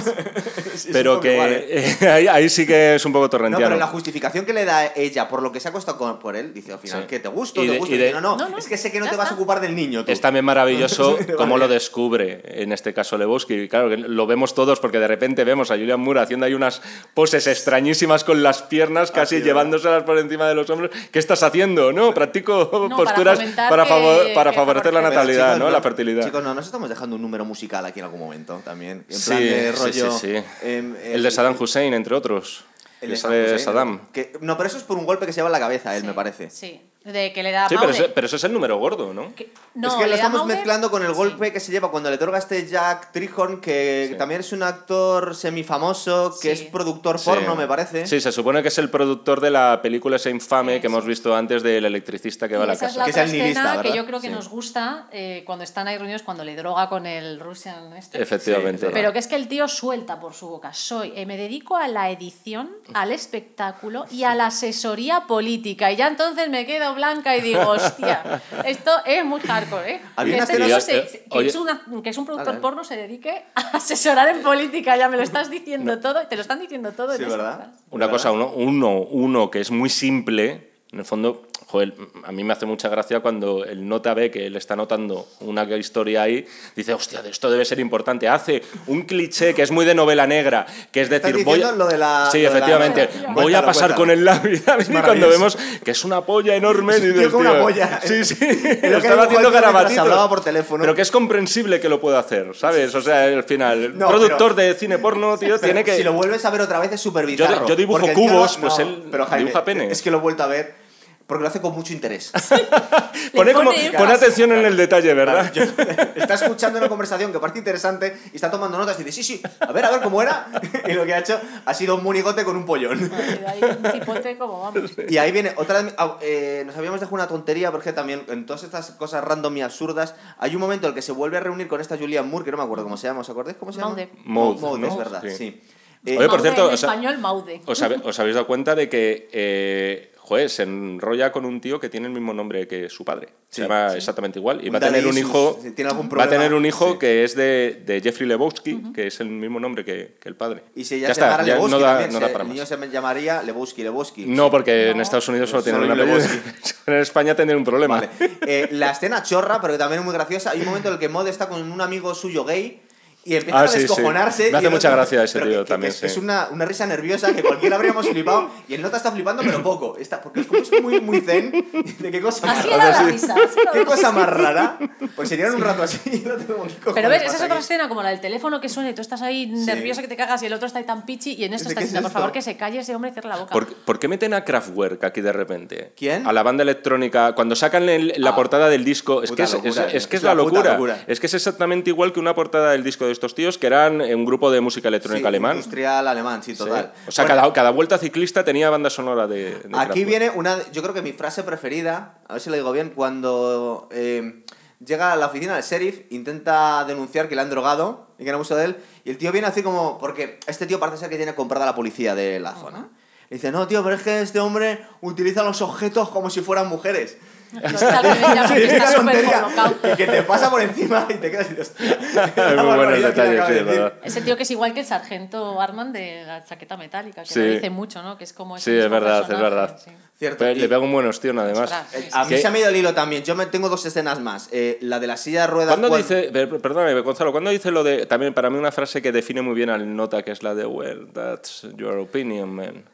Sí, 0.76 0.90
pero 0.94 1.20
que 1.20 1.34
igual, 1.34 1.52
¿eh? 1.54 1.98
ahí, 2.10 2.28
ahí 2.28 2.50
sí 2.50 2.66
que 2.66 2.96
es 2.96 3.06
un 3.06 3.12
poco 3.14 3.26
No, 3.26 3.30
torrentiano. 3.30 3.66
pero 3.68 3.78
la 3.80 3.88
justificación 3.88 4.46
que 4.46 4.54
le 4.54 4.66
da 4.66 4.92
ella 4.96 5.28
por 5.28 5.42
lo 5.42 5.52
que 5.52 5.60
se 5.60 5.68
ha 5.68 5.72
costado 5.72 5.98
con- 5.98 6.20
por 6.20 6.36
él, 6.36 6.54
dice 6.54 6.74
al 6.74 6.80
final, 6.80 7.02
Sí. 7.02 7.08
que 7.08 7.20
te 7.20 7.28
gusta, 7.28 7.62
Y 7.62 7.66
te 7.68 7.72
de- 7.74 7.78
gusta. 7.80 7.94
y 7.94 7.96
Y 7.96 8.00
de- 8.00 8.06
dice, 8.08 8.22
no, 8.22 8.22
no, 8.22 8.38
No, 8.38 8.50
no, 8.50 8.58
es 8.58 8.68
que 8.68 8.78
sé 8.78 8.92
que 8.92 9.00
no 9.00 9.08
te 9.10 9.16
vas 9.16 9.32
a 9.32 9.34
ocupar 9.36 9.60
del 9.62 9.76
niño. 9.76 10.06
Tú. 10.06 10.12
Es 10.12 10.22
también 10.22 10.46
maravilloso 10.46 11.18
cómo 11.38 11.58
lo 11.58 11.68
descubre, 11.68 12.42
en 12.46 12.72
este 12.72 12.94
caso 12.94 13.18
Lebowski. 13.18 13.68
Claro, 13.68 13.90
que 13.90 13.98
lo 13.98 14.26
vemos 14.28 14.54
todos 14.56 14.80
porque 14.80 15.00
de 15.00 15.08
repente 15.08 15.44
vemos 15.44 15.72
a 15.72 15.76
Julian 15.76 16.00
Moore 16.00 16.22
haciendo 16.22 16.46
ahí 16.46 16.54
unas 16.54 16.82
poses 17.14 17.48
extrañísimas 17.48 18.24
con 18.24 18.42
las 18.44 18.62
piernas, 18.64 19.12
casi 19.12 19.36
¿verdad? 19.36 19.48
llevándoselas 19.48 20.04
por 20.04 20.18
encima 20.18 20.48
de 20.48 20.56
los 20.56 20.70
hombros. 20.70 20.92
¿Qué 21.12 21.20
estás 21.20 21.44
haciendo? 21.44 21.92
No, 21.92 22.14
practico 22.14 22.70
posturas 22.90 23.40
para, 23.74 23.86
favor- 23.86 24.34
para 24.34 24.52
que 24.52 24.56
favorecer 24.58 24.94
la 24.94 25.02
natalidad, 25.02 25.54
chicos, 25.54 25.60
¿no? 25.60 25.70
La 25.72 25.82
fertilidad. 25.82 26.24
Chicos, 26.26 26.44
no, 26.44 26.54
nos 26.54 26.66
estamos 26.66 26.90
dejando 26.90 27.16
un 27.16 27.22
número 27.22 27.44
musical 27.46 27.86
aquí 27.86 28.00
en 28.00 28.06
algún 28.06 28.20
momento 28.20 28.62
también. 28.64 29.06
En 29.10 29.16
Sí, 29.18 29.26
plan 29.30 29.40
de 29.40 29.74
sí, 29.74 29.80
rollo. 29.80 30.12
sí, 30.12 30.28
sí. 30.38 30.44
em, 30.62 30.96
el 31.04 31.24
de 31.24 31.32
Saddam 31.32 31.56
Hussein, 31.60 31.94
entre 31.94 32.16
otros. 32.16 32.66
el 33.02 33.10
que 33.22 33.28
de 33.28 33.44
Hussein, 33.46 33.60
Saddam. 33.60 34.08
que- 34.14 34.34
no, 34.42 34.56
pero 34.58 34.68
eso 34.68 34.78
es 34.78 34.84
por 34.84 34.98
un 34.98 35.06
golpe 35.06 35.26
que 35.26 35.34
se 35.34 35.38
lleva 35.40 35.50
en 35.50 35.54
la 35.54 35.60
cabeza, 35.60 35.96
él, 35.96 36.02
Sí, 36.02 36.08
me 36.08 36.14
parece. 36.14 36.50
Sí. 36.50 36.82
De 37.04 37.34
que 37.34 37.44
le 37.44 37.52
da 37.52 37.68
Sí, 37.68 37.76
pero 37.78 37.92
ese, 37.92 38.04
pero 38.10 38.28
ese 38.28 38.38
es 38.38 38.44
el 38.46 38.54
número 38.54 38.78
gordo, 38.78 39.14
¿no? 39.14 39.36
Que- 39.36 39.44
es 39.44 39.50
no, 39.76 39.98
que 40.00 40.08
lo 40.08 40.16
estamos 40.16 40.42
Maude- 40.44 40.56
mezclando 40.56 40.90
con 40.90 41.02
el 41.04 41.10
Sí. 41.10 41.16
golpe 41.16 41.52
que 41.52 41.60
se 41.60 41.72
lleva 41.72 41.92
cuando 41.92 42.10
le 42.10 42.16
otorga 42.16 42.38
este 42.38 42.66
Jack 42.68 43.12
Trihorn, 43.12 43.60
que 43.60 44.08
Sí. 44.12 44.18
también 44.18 44.40
es 44.40 44.54
un 44.54 44.64
actor 44.64 45.36
semifamoso, 45.36 46.34
que 46.42 46.56
Sí. 46.56 46.64
es 46.66 46.70
productor 46.72 47.20
Sí. 47.20 47.26
porno, 47.30 47.56
me 47.56 47.68
parece. 47.68 48.08
Sí, 48.08 48.22
se 48.22 48.32
supone 48.32 48.62
que 48.62 48.70
es 48.70 48.78
el 48.78 48.90
productor 48.90 49.42
de 49.42 49.52
la 49.52 49.82
película 49.82 50.16
esa 50.16 50.30
infame 50.30 50.80
que 50.80 50.88
hemos 50.88 51.06
visto 51.06 51.36
antes 51.36 51.62
del 51.64 51.84
electricista 51.86 52.48
que 52.48 52.56
va 52.56 52.64
a 52.64 52.68
la 52.68 52.74
esa 52.74 52.86
es 52.86 52.92
casa. 52.94 53.00
la 53.00 53.06
Que 53.06 53.12
es 53.12 53.18
el 53.18 53.32
nihilista, 53.34 53.82
que 53.82 53.94
yo 53.96 54.06
creo 54.06 54.22
que 54.22 54.28
Sí. 54.28 54.34
nos 54.34 54.48
gusta 54.50 55.08
eh, 55.12 55.44
cuando 55.46 55.64
están 55.66 55.88
ahí 55.88 55.98
reunidos, 55.98 56.24
cuando 56.24 56.44
le 56.46 56.56
droga 56.56 56.88
con 56.90 57.06
el 57.06 57.40
Russian 57.40 57.94
este. 57.94 58.22
Efectivamente. 58.22 58.86
Sí, 58.88 58.92
Pero 58.94 59.12
que 59.12 59.20
es 59.20 59.28
que 59.28 59.36
el 59.36 59.48
tío 59.48 59.68
suelta 59.68 60.20
por 60.20 60.34
su 60.34 60.48
boca. 60.48 60.74
Soy, 60.74 61.12
eh, 61.16 61.26
me 61.26 61.36
dedico 61.38 61.76
a 61.76 61.88
la 61.88 62.10
edición, 62.10 62.72
al 62.94 63.12
espectáculo 63.12 64.06
y 64.12 64.24
a 64.24 64.36
la 64.36 64.48
asesoría 64.48 65.26
política. 65.28 65.92
Y 65.92 65.96
ya 65.98 66.08
entonces 66.08 66.50
me 66.50 66.66
blanca 66.94 67.36
y 67.36 67.42
digo, 67.42 67.62
hostia, 67.68 68.42
esto 68.66 68.92
es 69.06 69.24
muy 69.26 69.40
hardcore, 69.42 69.96
¿eh? 69.96 70.02
Había 70.16 70.46
que 70.46 70.56
una 70.56 70.78
este 70.78 71.08
se- 71.08 71.24
que, 71.24 71.38
oye- 71.38 71.50
es 71.50 71.56
una- 71.56 71.82
que 72.04 72.10
es 72.10 72.18
un 72.18 72.26
productor 72.26 72.60
porno 72.62 72.84
se 72.84 72.96
dedique 72.96 73.46
a 73.56 73.62
asesorar 73.78 74.28
en 74.30 74.42
política. 74.42 74.96
Ya 74.98 75.10
me 75.10 75.18
lo 75.18 75.24
estás 75.24 75.50
diciendo 75.50 76.00
todo, 76.00 76.26
te 76.28 76.36
lo 76.36 76.42
están 76.42 76.60
diciendo 76.60 76.92
todo. 76.92 77.12
en 77.14 77.18
Sí, 77.18 77.24
esa 77.24 77.36
¿verdad? 77.38 77.72
Una 77.92 78.10
cosa, 78.10 78.32
uno, 78.32 78.50
uno, 78.50 78.98
uno 79.02 79.52
que 79.52 79.60
es 79.60 79.72
muy 79.72 79.90
simple, 79.90 80.72
en 80.92 81.00
el 81.00 81.06
fondo, 81.06 81.48
joder, 81.68 81.94
a 82.24 82.32
mí 82.32 82.44
me 82.44 82.54
hace 82.54 82.66
mucha 82.66 82.88
gracia 82.90 83.20
cuando 83.22 83.66
el 83.66 83.88
nota 83.88 84.14
ve 84.14 84.30
que 84.30 84.46
él 84.48 84.56
está 84.56 84.76
notando 84.76 85.28
una 85.42 85.64
historia 85.76 86.22
ahí, 86.24 86.46
dice, 86.76 86.94
hostia, 86.94 87.22
esto 87.30 87.50
debe 87.50 87.66
ser 87.66 87.80
importante. 87.80 88.28
Hace 88.28 88.62
un 88.88 89.04
cliché 89.04 89.54
que 89.54 89.62
es 89.64 89.72
muy 89.72 89.86
de 89.86 89.96
novela 89.96 90.28
negra, 90.28 90.66
que 90.92 91.02
es 91.02 91.12
¿Estás 91.12 91.32
decir, 91.32 91.46
voy 91.46 91.62
a... 91.64 91.72
lo 91.72 91.88
de 91.88 91.98
la- 91.98 92.30
Sí, 92.32 92.42
lo 92.42 92.44
de 92.44 92.50
la- 92.50 92.58
efectivamente, 92.58 93.08
Cuéntalo, 93.08 93.34
voy 93.42 93.54
a 93.56 93.66
pasar 93.66 93.96
cuéntalo. 93.96 93.98
con 93.98 94.10
el 94.12 94.26
lápiz. 94.26 94.64
Cuando 95.06 95.30
vemos 95.30 95.58
que 95.84 95.92
es 95.92 96.04
una 96.06 96.22
polla 96.22 96.56
enorme, 96.56 97.00
tío 97.00 97.14
dices, 97.14 97.34
una 97.34 97.60
polla. 97.60 98.00
Sí, 98.04 98.24
sí, 98.26 98.36
lo 98.84 98.98
estaba 98.98 99.24
haciendo 99.24 99.50
hablaba 99.50 100.30
por 100.30 100.44
teléfono. 100.44 100.82
Pero 100.82 100.96
que 100.96 101.02
es 101.02 101.12
comprensible 101.12 101.80
que 101.80 101.90
lo 101.90 102.00
pueda 102.00 102.20
hacer, 102.20 102.56
¿sabes? 102.56 102.94
O 102.96 103.02
sea, 103.02 103.24
al 103.26 103.44
final, 103.44 103.84
el 103.84 103.98
No, 103.98 104.08
productor 104.10 104.56
pero- 104.56 104.68
de 104.68 104.74
cine 104.76 104.98
porno, 105.00 105.38
tío, 105.38 105.60
tiene 105.60 105.84
que... 105.84 105.96
Si 105.96 106.04
lo 106.04 106.14
vuelves 106.14 106.44
a 106.46 106.50
ver 106.50 106.62
otra 106.62 106.80
vez 106.80 106.92
es 106.94 107.02
súper 107.02 107.26
bizarro. 107.26 107.68
yo 107.68 107.76
dibujo 107.76 108.08
cubos, 108.14 108.58
pues 108.58 108.78
no, 108.80 108.86
él 108.86 109.04
pero 109.12 109.26
Jaime, 109.26 109.46
dibuja 109.46 109.66
pene. 109.66 109.92
Es 109.92 110.02
que 110.02 110.12
lo 110.12 110.18
he 110.18 110.22
vuelto 110.22 110.44
a 110.44 110.48
ver 110.48 110.83
porque 111.28 111.42
lo 111.44 111.48
hace 111.48 111.62
con 111.62 111.74
mucho 111.74 111.94
interés. 111.94 112.32
Pone, 113.34 113.54
como, 113.54 113.72
pone 113.72 113.92
pone 113.98 114.14
atención 114.14 114.52
en 114.52 114.66
el 114.66 114.76
detalle, 114.78 115.14
¿verdad? 115.14 115.52
Yo- 115.54 115.64
está 116.16 116.34
escuchando 116.36 116.78
una 116.80 116.90
conversación 116.90 117.32
que 117.32 117.40
parece 117.40 117.60
interesante 117.60 118.16
y 118.32 118.36
está 118.36 118.52
tomando 118.52 118.78
notas 118.78 119.00
y 119.00 119.04
dice, 119.04 119.24
sí, 119.24 119.38
sí, 119.38 119.42
a 119.60 119.72
ver, 119.72 119.86
a 119.86 119.92
ver 119.92 120.02
cómo 120.02 120.22
era. 120.22 120.48
Y 120.88 120.94
lo 120.94 121.06
que 121.06 121.14
ha 121.14 121.20
hecho 121.20 121.40
ha 121.66 121.74
sido 121.74 121.96
un 121.96 122.04
monigote 122.04 122.44
con 122.44 122.56
un 122.58 122.66
pollón. 122.66 123.12
Hay 123.48 123.62
un 123.64 123.92
cipote 123.92 124.38
como 124.38 124.62
vamos. 124.62 124.92
Y 125.10 125.18
ahí 125.18 125.32
viene 125.32 125.54
otra 125.56 125.84
eh, 126.22 126.64
nos 126.66 126.76
habíamos 126.78 127.00
dejado 127.00 127.16
una 127.16 127.28
tontería 127.28 127.72
porque 127.72 127.94
también 127.94 128.24
en 128.28 128.46
todas 128.46 128.64
estas 128.64 128.92
cosas 128.92 129.24
random 129.24 129.56
y 129.58 129.62
absurdas 129.62 130.16
hay 130.38 130.54
un 130.56 130.62
momento 130.62 130.88
en 130.88 130.92
el 130.92 130.96
que 130.96 131.02
se 131.02 131.12
vuelve 131.14 131.38
a 131.38 131.40
reunir 131.40 131.68
con 131.68 131.80
esta 131.82 131.98
Julianne 131.98 132.30
Moore, 132.30 132.46
que 132.46 132.52
no 132.52 132.58
me 132.58 132.64
acuerdo 132.64 132.84
cómo 132.84 132.98
se 132.98 133.08
llama, 133.08 133.22
¿os 133.22 133.30
acordáis 133.30 133.58
cómo 133.58 133.72
se 133.72 133.80
llama? 133.80 133.92
Maude. 133.92 134.10
Maude, 134.26 134.62
Maude, 134.62 134.80
¿no? 134.82 134.88
es 134.88 134.98
verdad, 134.98 135.22
Sí. 135.24 135.36
sí. 135.36 135.62
Eh, 136.06 136.18
Oye, 136.18 136.28
por 136.28 136.42
cierto, 136.42 136.68
en 136.68 136.74
o 136.74 136.78
sea- 136.78 136.90
español, 136.90 137.18
Maude. 137.20 137.62
¿Os, 137.66 137.82
os 137.82 138.20
habéis 138.20 138.36
dado 138.36 138.46
cuenta 138.46 138.76
de 138.76 138.90
que, 138.90 139.30
eh, 139.32 140.13
joder, 140.24 140.50
se 140.50 140.64
enrolla 140.64 141.34
con 141.34 141.46
un 141.46 141.60
tío 141.60 141.80
que 141.80 141.90
tiene 141.90 142.08
el 142.08 142.14
mismo 142.14 142.34
nombre 142.34 142.66
que 142.66 142.90
su 142.90 143.04
padre? 143.04 143.28
Se 143.50 143.62
llama 143.62 143.90
sí. 143.90 143.98
exactamente 143.98 144.40
igual. 144.40 144.66
Y 144.66 144.70
va 144.70 144.78
a 144.78 144.82
tener 144.82 145.06
un 145.06 145.18
hijo. 145.18 145.52
issues, 145.52 145.64
si 145.64 145.72
tiene 145.72 145.92
algún 145.92 146.10
va 146.10 146.24
a 146.24 146.30
tener 146.30 146.54
un 146.54 146.66
hijo 146.66 146.94
sí. 146.94 147.00
que 147.00 147.24
es 147.26 147.36
de, 147.36 147.84
de 147.86 148.02
Jeffrey 148.02 148.28
Lebowski, 148.28 148.94
que 148.94 149.08
es 149.08 149.20
el 149.20 149.28
mismo 149.28 149.60
nombre 149.60 149.84
que, 149.84 150.16
que 150.20 150.30
el 150.30 150.36
padre. 150.36 150.64
Y 150.76 150.86
si 150.86 151.00
ya, 151.00 151.10
ya 151.10 151.14
se 151.14 151.22
está, 151.22 151.38
ya 151.44 151.56
Lebowski 151.56 151.72
no 151.72 151.80
da, 151.80 151.92
también, 151.92 152.14
no 152.14 152.20
da 152.22 152.32
para 152.32 152.46
el 152.46 152.50
niño 152.52 152.66
se 152.66 152.90
llamaría 152.90 153.44
Lebowski, 153.44 153.84
Lebowski. 153.84 154.26
No, 154.26 154.50
porque 154.50 154.92
en. 154.92 155.02
Estados 155.02 155.28
Unidos 155.28 155.50
solo 155.50 155.62
tienen 155.62 155.82
Solo 155.82 155.94
un 155.94 156.00
hay 156.00 156.08
apellido. 156.08 156.30
Lebowski. 156.30 156.72
en 156.88 156.94
España 156.96 157.36
tendrían 157.36 157.58
un 157.58 157.66
problema. 157.66 157.96
Vale. 157.96 158.10
Eh, 158.48 158.70
la 158.72 158.92
escena 158.92 159.22
chorra, 159.24 159.60
pero 159.60 159.74
que 159.74 159.80
también 159.80 160.00
es 160.00 160.06
muy 160.06 160.14
graciosa. 160.14 160.52
Hay 160.52 160.62
un 160.62 160.68
momento 160.68 160.88
en 160.88 160.94
el 160.94 161.00
que 161.00 161.10
Mod 161.10 161.28
está 161.28 161.50
con 161.50 161.70
un 161.70 161.82
amigo 161.82 162.16
suyo 162.16 162.46
gay 162.46 162.82
y 163.26 163.36
empieza 163.36 163.60
Ah, 163.60 163.64
a 163.64 163.68
sí, 163.68 163.76
sí. 163.76 163.80
descojonarse. 163.84 164.52
Me 164.52 164.58
hace 164.58 164.70
mucha 164.70 164.90
otro- 164.90 164.98
gracia 164.98 165.24
ese 165.24 165.40
tío 165.40 165.50
que- 165.50 165.58
que 165.60 165.64
también, 165.66 165.92
Es, 165.92 166.00
sí. 166.00 166.06
es 166.06 166.18
una, 166.18 166.48
una 166.52 166.66
risa 166.66 166.86
nerviosa 166.86 167.34
que 167.34 167.42
cualquiera 167.44 167.76
habríamos 167.78 168.08
flipado 168.08 168.50
y 168.68 168.74
el 168.76 168.82
nota 168.82 168.98
está 168.98 169.12
flipando, 169.12 169.44
pero 169.44 169.62
poco. 169.64 169.98
Está, 169.98 170.22
porque 170.22 170.42
es 170.42 170.48
como 170.48 170.60
es 170.62 170.82
muy, 170.82 171.00
muy 171.02 171.22
zen. 171.22 171.52
De 172.00 172.12
qué 172.12 172.22
cosa 172.22 172.46
más 172.48 172.60
Así 172.60 172.70
rara. 172.70 172.90
era 172.90 173.02
la 173.04 173.10
risa. 173.10 173.36
¿Qué 173.72 173.86
cosa 173.86 174.12
más 174.12 174.30
rara? 174.30 174.78
Pues 175.16 175.30
serían 175.30 175.54
un 175.56 175.62
rato 175.62 175.84
así. 175.84 176.00
no 176.26 176.36
tengo 176.36 176.68
Pero 176.94 177.10
ves, 177.10 177.24
esa 177.24 177.36
es 177.36 177.42
otra 177.42 177.56
aquí. 177.56 177.64
escena 177.64 177.88
como 177.90 178.04
la 178.04 178.10
del 178.10 178.20
teléfono 178.22 178.60
que 178.62 178.70
suena 178.70 178.90
y 178.90 178.94
tú 178.94 179.02
estás 179.02 179.22
ahí 179.22 179.46
nervioso 179.48 180.02
que 180.02 180.08
te 180.08 180.16
cagas 180.16 180.42
y 180.44 180.48
el 180.48 180.54
otro 180.54 180.68
está 180.68 180.80
ahí 180.80 180.86
tan 180.86 181.06
pichi 181.06 181.34
y 181.34 181.46
en 181.46 181.54
esto 181.54 181.70
¿De 181.70 181.74
está 181.74 181.80
qué 181.82 181.86
es 181.86 181.90
diciendo, 181.92 182.10
por 182.10 182.14
favor, 182.14 182.32
que 182.32 182.42
se 182.42 182.58
calle 182.58 182.80
ese 182.80 182.94
hombre 182.96 183.12
y 183.12 183.14
cierre 183.14 183.30
la 183.30 183.38
boca. 183.38 183.52
¿Por, 183.54 183.74
por 183.74 184.00
qué 184.00 184.08
meten 184.08 184.34
a 184.34 184.44
Kraftwerk 184.44 185.04
aquí 185.04 185.22
de 185.22 185.32
repente? 185.32 185.94
¿Quién? 185.98 186.28
A 186.28 186.34
la 186.34 186.44
banda 186.44 186.64
electrónica. 186.64 187.34
Cuando 187.36 187.56
sacan 187.56 187.88
el- 187.90 188.14
la 188.18 188.32
Ah. 188.32 188.36
portada 188.36 188.70
del 188.70 188.84
disco, 188.84 189.24
es 189.24 189.32
que 189.32 189.44
es, 189.44 189.54
locura, 189.54 189.88
es- 189.92 190.08
que 190.08 190.18
es 190.18 190.24
la 190.24 190.34
locura. 190.34 191.04
Es 191.08 191.20
que 191.20 191.28
es 191.28 191.34
exactamente 191.34 191.90
igual 191.90 192.12
que 192.14 192.20
una 192.20 192.34
portada 192.36 192.72
del 192.72 192.84
disco 192.84 193.06
de 193.06 193.13
estos 193.14 193.34
tíos 193.36 193.58
que 193.58 193.68
eran 193.68 194.02
un 194.02 194.26
grupo 194.26 194.52
de 194.52 194.60
música 194.60 194.90
electrónica 194.90 195.24
Sí, 195.24 195.28
alemán. 195.28 195.56
Industrial 195.58 196.08
alemán, 196.08 196.44
sí, 196.44 196.52
Sí. 196.54 196.58
total. 196.58 196.92
O 197.08 197.12
sea, 197.12 197.24
Bueno, 197.26 197.42
cada, 197.42 197.54
cada 197.54 197.70
vuelta 197.72 197.98
ciclista 197.98 198.44
tenía 198.44 198.70
banda 198.70 198.90
sonora 198.90 199.28
de, 199.28 199.46
de 199.46 199.52
Aquí 199.56 199.70
Kraftwerk. 199.70 200.06
viene 200.08 200.30
una, 200.32 200.58
yo 200.72 200.82
creo 200.82 200.94
que 200.94 201.02
mi 201.02 201.14
frase 201.14 201.44
preferida, 201.44 202.20
a 202.28 202.34
ver 202.34 202.42
si 202.42 202.50
lo 202.50 202.56
digo 202.58 202.72
bien, 202.74 202.90
cuando 202.90 203.88
eh, 203.92 204.44
llega 204.86 205.14
a 205.14 205.16
la 205.16 205.28
oficina 205.28 205.56
del 205.56 205.64
sheriff, 205.64 206.02
intenta 206.12 206.84
denunciar 206.86 207.30
que 207.30 207.36
le 207.36 207.42
han 207.42 207.50
drogado 207.50 208.08
y 208.20 208.26
que 208.26 208.32
no 208.32 208.36
abuso 208.36 208.56
de 208.56 208.66
él, 208.66 208.78
y 209.06 209.12
el 209.12 209.18
tío 209.18 209.32
viene 209.32 209.48
así 209.48 209.64
como, 209.64 209.98
porque 209.98 210.40
este 210.48 210.66
tío 210.66 210.80
parece 210.80 210.98
ser 210.98 211.10
que 211.10 211.18
tiene 211.18 211.36
comprada 211.36 211.66
la 211.66 211.76
policía 211.76 212.16
de 212.16 212.40
la 212.40 212.54
zona. 212.56 212.90
Le 213.30 213.38
dice, 213.38 213.52
no, 213.52 213.68
tío, 213.68 213.84
pero 213.84 213.96
es 213.96 214.02
que 214.04 214.22
este 214.22 214.40
hombre 214.40 214.86
utiliza 215.02 215.44
los 215.44 215.62
objetos 215.62 216.10
como 216.10 216.30
si 216.30 216.42
fueran 216.42 216.68
mujeres. 216.68 217.18
Y 219.84 219.96
que 219.96 220.08
te 220.08 220.24
pasa 220.24 220.50
por 220.50 220.62
encima 220.62 221.06
y 221.10 221.14
te 221.16 221.32
quedas. 221.32 221.48
Muy 222.58 222.76
buenos 222.76 223.02
detalles, 223.02 223.46
sí, 223.48 223.54
verdad. 223.64 223.94
Ese 224.04 224.22
tío 224.22 224.36
que 224.38 224.44
es 224.44 224.52
igual 224.52 224.74
que 224.74 224.82
el 224.82 224.86
sargento 224.86 225.60
Arman 225.62 225.94
de 225.94 226.24
la 226.26 226.44
chaqueta 226.44 226.78
metálica, 226.78 227.24
que 227.24 227.30
Sí. 227.30 227.40
lo 227.40 227.46
dice 227.54 227.70
mucho, 227.70 228.02
¿no? 228.02 228.18
Que 228.18 228.24
es 228.24 228.34
como 228.34 228.58
ese 228.58 228.72
Sí, 228.72 228.78
es 228.78 228.90
verdad, 228.90 229.22
es 229.32 229.40
verdad. 229.40 229.78
sí. 229.84 229.92
Cierto. 230.18 230.50
Y- 230.50 230.56
le 230.56 230.68
pega 230.70 230.80
un 230.80 230.92
buen 230.92 231.06
ostión, 231.08 231.38
además. 231.40 231.72
Eh, 231.94 232.10
A 232.14 232.26
mí 232.26 232.38
se 232.38 232.50
me 232.50 232.60
ha 232.60 232.62
ido 232.62 232.70
el 232.70 232.76
hilo 232.78 232.94
también. 232.94 233.24
Yo 233.24 233.36
me 233.36 233.46
tengo 233.48 233.68
dos 233.68 233.86
escenas 233.86 234.20
más. 234.20 234.48
Eh, 234.52 234.78
la 234.82 235.00
de 235.00 235.08
la 235.08 235.18
silla 235.18 235.42
de 235.42 235.48
ruedas. 235.48 235.76
¿Cuándo 235.78 235.96
dice, 235.98 236.30
per- 236.32 236.62
perdóname, 236.62 237.00
Gonzalo, 237.02 237.32
¿cuándo 237.32 237.50
dice 237.50 237.72
lo 237.72 237.84
de, 237.84 238.06
también 238.06 238.34
para 238.34 238.50
mí 238.50 238.58
una 238.58 238.72
frase 238.72 239.02
que 239.02 239.12
define 239.12 239.42
muy 239.42 239.56
bien 239.56 239.70
al 239.70 239.96
nota, 239.96 240.22
que 240.24 240.32
es 240.32 240.44
la 240.44 240.56
de, 240.56 240.66
well, 240.66 241.10
that's 241.14 241.68
your 241.76 241.98
opinion, 241.98 242.50
man? 242.54 242.86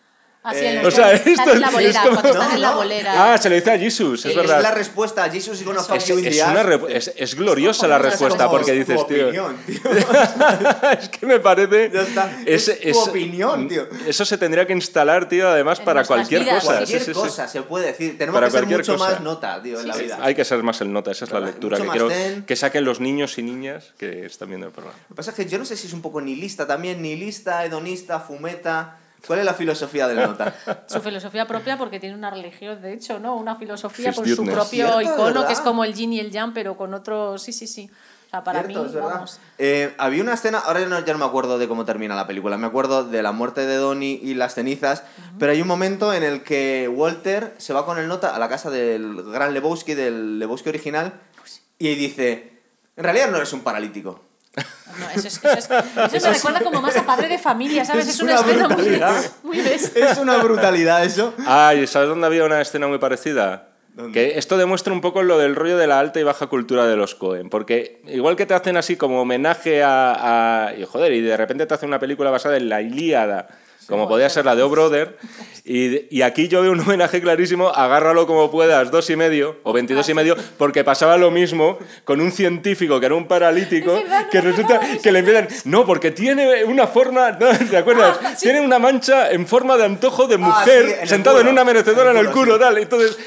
Así 0.42 0.60
Eh, 0.60 0.80
en 0.80 0.86
o 0.86 0.90
sea, 0.90 1.12
están 1.12 1.34
esto 1.34 1.52
en 1.54 1.60
la 1.60 1.68
es 1.68 1.74
bolera, 1.74 2.02
como- 2.02 2.14
cuando 2.22 2.30
están 2.32 2.48
No, 2.50 2.56
en 2.56 2.62
la 2.62 2.70
no. 2.72 2.76
bolera. 2.78 3.34
Ah, 3.34 3.38
se 3.38 3.50
lo 3.50 3.56
dice 3.56 3.72
a 3.72 3.78
Jesus, 3.78 4.20
es 4.26 4.32
Es 4.32 4.38
verdad. 4.38 4.62
la 4.62 4.72
respuesta 4.72 5.26
a 5.26 5.30
Jesus 5.30 5.60
y 5.62 5.64
fuck 5.66 5.96
Es, 5.96 6.10
es 6.10 6.44
una 6.44 6.64
re- 6.64 6.80
es, 6.98 7.12
es 7.18 7.36
gloriosa 7.36 7.88
la 7.90 7.98
Como- 7.98 8.10
respuesta 8.10 8.46
como 8.46 8.52
porque 8.58 8.72
dices, 8.72 9.06
tío. 9.08 9.26
opinión, 9.28 9.58
tío. 9.66 9.80
es 11.00 11.10
que 11.10 11.26
me 11.26 11.40
parece. 11.42 11.92
Ya 11.94 12.02
está. 12.04 12.32
Es 12.46 12.72
tu 12.94 13.00
opinión, 13.00 13.68
tío. 13.68 13.86
Eso 14.08 14.24
se 14.24 14.38
tendría 14.38 14.66
que 14.66 14.72
instalar, 14.74 15.28
tío, 15.28 15.50
además 15.50 15.80
En 15.80 15.86
para 15.86 16.06
cualquier 16.06 16.44
vidas. 16.44 16.64
cosa. 16.64 16.76
Cualquier 16.78 17.00
Sí, 17.00 17.06
sí, 17.08 17.14
sí. 17.14 17.20
cosa 17.20 17.48
se 17.48 17.62
puede 17.64 17.88
decir. 17.88 18.18
Tenemos 18.18 18.36
Para 18.40 18.48
que 18.48 18.52
ser 18.52 18.60
cualquier 18.62 18.80
mucho 18.80 18.94
cosa. 18.98 19.10
más 19.12 19.22
nota, 19.22 19.62
tío, 19.62 19.78
en 19.80 19.88
la 19.90 19.98
vida. 19.98 20.20
Hay 20.22 20.36
que 20.36 20.46
ser 20.46 20.64
más 20.64 20.80
el 20.80 20.94
nota, 20.94 21.12
esa 21.12 21.26
es 21.26 21.32
la 21.32 21.42
lectura 21.42 21.78
que 21.78 21.88
quiero 21.88 22.10
que 22.48 22.56
saquen 22.56 22.86
los 22.86 23.02
niños 23.02 23.38
y 23.38 23.44
niñas 23.44 23.94
que 23.98 24.26
están 24.26 24.48
viendo 24.48 24.68
el 24.68 24.72
programa. 24.72 24.98
Lo 25.10 25.16
que 25.16 25.16
pasa 25.16 25.32
es 25.32 25.36
que 25.36 25.46
yo 25.48 25.58
no 25.58 25.66
sé 25.66 25.76
si 25.76 25.88
es 25.88 25.94
un 25.94 26.02
poco 26.02 26.22
nihilista 26.22 26.66
también, 26.66 27.02
nihilista, 27.02 27.66
hedonista, 27.66 28.22
fumeta. 28.22 28.99
¿Cuál 29.28 29.40
es 29.40 29.46
la 29.46 29.54
filosofía 29.54 30.08
del 30.08 30.18
nota? 30.18 30.56
Su 30.88 31.02
filosofía 31.02 31.48
propia 31.48 31.78
porque 31.78 32.00
tiene 32.00 32.16
una 32.16 32.30
religión, 32.30 32.82
de 32.82 32.94
hecho, 32.94 33.20
¿no? 33.20 33.36
Una 33.36 33.56
filosofía 33.56 34.14
con 34.14 34.28
su 34.28 34.46
propio 34.46 35.02
icono, 35.02 35.24
¿verdad? 35.26 35.48
que 35.48 35.54
es 35.54 35.60
como 35.60 35.84
el 35.84 35.94
yin 35.94 36.14
y 36.14 36.20
el 36.20 36.32
yang, 36.32 36.54
pero 36.54 36.78
con 36.78 36.94
otro... 36.94 37.38
Sí, 37.38 37.52
sí, 37.54 37.68
sí. 37.68 37.90
O 38.28 38.30
sea, 38.30 38.44
para 38.44 38.64
Cierto, 38.64 38.84
mí, 38.84 38.92
vamos... 38.96 39.40
Eh, 39.58 39.96
había 39.98 40.22
una 40.22 40.36
escena, 40.36 40.60
ahora 40.60 40.82
ya 40.82 40.86
no, 40.86 41.04
ya 41.04 41.14
no 41.14 41.20
me 41.20 41.26
acuerdo 41.26 41.58
de 41.58 41.68
cómo 41.68 41.84
termina 41.86 42.16
la 42.16 42.28
película, 42.28 42.58
me 42.58 42.68
acuerdo 42.68 43.04
de 43.04 43.24
la 43.24 43.32
muerte 43.32 43.66
de 43.66 43.76
Donnie 43.76 44.20
y 44.22 44.36
las 44.36 44.54
cenizas, 44.54 45.04
pero 45.40 45.52
hay 45.52 45.62
un 45.62 45.68
momento 45.68 46.14
en 46.14 46.22
el 46.22 46.44
que 46.44 46.88
Walter 46.94 47.56
se 47.58 47.74
va 47.74 47.88
con 47.88 47.98
el 47.98 48.08
nota 48.08 48.36
a 48.36 48.40
la 48.40 48.48
casa 48.48 48.70
del 48.70 49.24
gran 49.32 49.56
Lebowski, 49.56 49.96
del 49.96 50.38
Lebowski 50.38 50.70
original, 50.70 51.14
y 51.80 51.96
dice, 51.96 52.62
en 52.98 53.04
realidad 53.04 53.32
no 53.32 53.38
eres 53.38 53.52
un 53.52 53.62
paralítico. 53.62 54.29
No, 54.56 55.10
eso 55.16 55.28
es, 55.28 55.38
eso 55.44 55.48
es- 55.58 56.14
eso 56.14 56.28
me 56.28 56.34
recuerda 56.34 56.60
como 56.62 56.82
más 56.82 56.96
a 56.98 57.06
padre 57.06 57.28
de 57.30 57.38
familia, 57.38 57.86
¿sabes? 57.86 58.08
Es 58.08 58.16
Es, 58.16 58.22
una, 58.22 58.40
una 58.40 58.42
escena 58.42 58.68
muy, 58.68 58.76
brutalidad. 58.76 59.32
muy 59.44 59.62
bestia. 59.62 60.12
Es 60.12 60.18
una 60.18 60.38
brutalidad 60.38 61.04
eso. 61.06 61.34
Ay, 61.46 61.88
¿sabes 61.88 62.10
dónde 62.10 62.26
había 62.28 62.44
una 62.46 62.60
escena 62.60 62.88
muy 62.88 62.98
parecida? 62.98 63.68
¿Dónde? 63.94 64.12
Que 64.14 64.38
esto 64.40 64.58
demuestra 64.58 64.92
un 64.92 65.02
poco 65.02 65.24
lo 65.24 65.38
del 65.38 65.56
rollo 65.56 65.78
de 65.78 65.88
la 65.88 66.00
alta 66.00 66.20
y 66.20 66.24
baja 66.24 66.48
cultura 66.48 66.86
de 66.88 66.96
los 66.98 67.16
Cohen. 67.16 67.50
Porque 67.50 68.02
igual 68.08 68.36
que 68.36 68.46
te 68.46 68.54
hacen 68.54 68.76
así 68.78 68.96
como 68.98 69.22
homenaje 69.22 69.84
a, 69.84 70.68
a- 70.68 70.74
y 70.76 70.84
joder, 70.86 71.14
y 71.14 71.22
de 71.22 71.38
repente 71.38 71.66
te 71.66 71.74
hacen 71.74 71.90
una 71.90 72.00
película 72.00 72.30
basada 72.32 72.58
en 72.58 72.68
la 72.70 72.82
Ilíada, 72.82 73.48
como 73.90 74.08
podía 74.08 74.30
ser 74.30 74.46
la 74.46 74.56
de 74.56 74.64
O 74.64 74.70
Brother, 74.70 75.18
y, 75.66 76.16
y 76.16 76.22
aquí 76.22 76.48
yo 76.48 76.62
veo 76.62 76.72
un 76.72 76.80
homenaje 76.80 77.22
clarísimo, 77.22 77.70
agárralo 77.70 78.26
como 78.26 78.50
puedas, 78.50 78.90
dos 78.92 79.10
y 79.10 79.16
medio, 79.16 79.58
o 79.64 79.74
veintidós 79.74 80.08
y 80.10 80.14
medio, 80.14 80.36
porque 80.58 80.84
pasaba 80.84 81.18
lo 81.18 81.30
mismo 81.32 81.78
con 82.06 82.22
un 82.22 82.32
científico 82.32 83.00
que 83.00 83.06
era 83.08 83.16
un 83.16 83.28
paralítico, 83.28 83.94
verdad, 83.96 84.30
que 84.30 84.42
resulta 84.42 84.80
que 85.04 85.12
le 85.12 85.20
empiezan, 85.20 85.48
no, 85.66 85.86
porque 85.86 86.12
tiene 86.12 86.64
una 86.64 86.88
forma. 86.88 87.38
¿te 87.70 87.78
acuerdas? 87.78 88.18
Ah, 88.24 88.34
sí. 88.36 88.44
Tiene 88.46 88.62
una 88.62 88.80
mancha 88.80 89.32
en 89.32 89.46
forma 89.48 89.78
de 89.78 89.86
antojo 89.86 90.28
de 90.28 90.36
Ah, 90.36 90.38
mujer 90.40 90.86
sí, 90.88 90.94
en 91.02 91.08
sentado 91.08 91.38
en 91.38 91.44
culo. 91.44 91.52
una 91.54 91.64
merecedora 91.66 92.12
en 92.12 92.18
En 92.18 92.26
el 92.26 92.32
culo, 92.32 92.44
culo, 92.54 92.60
tal. 92.60 92.78
Entonces, 92.78 93.18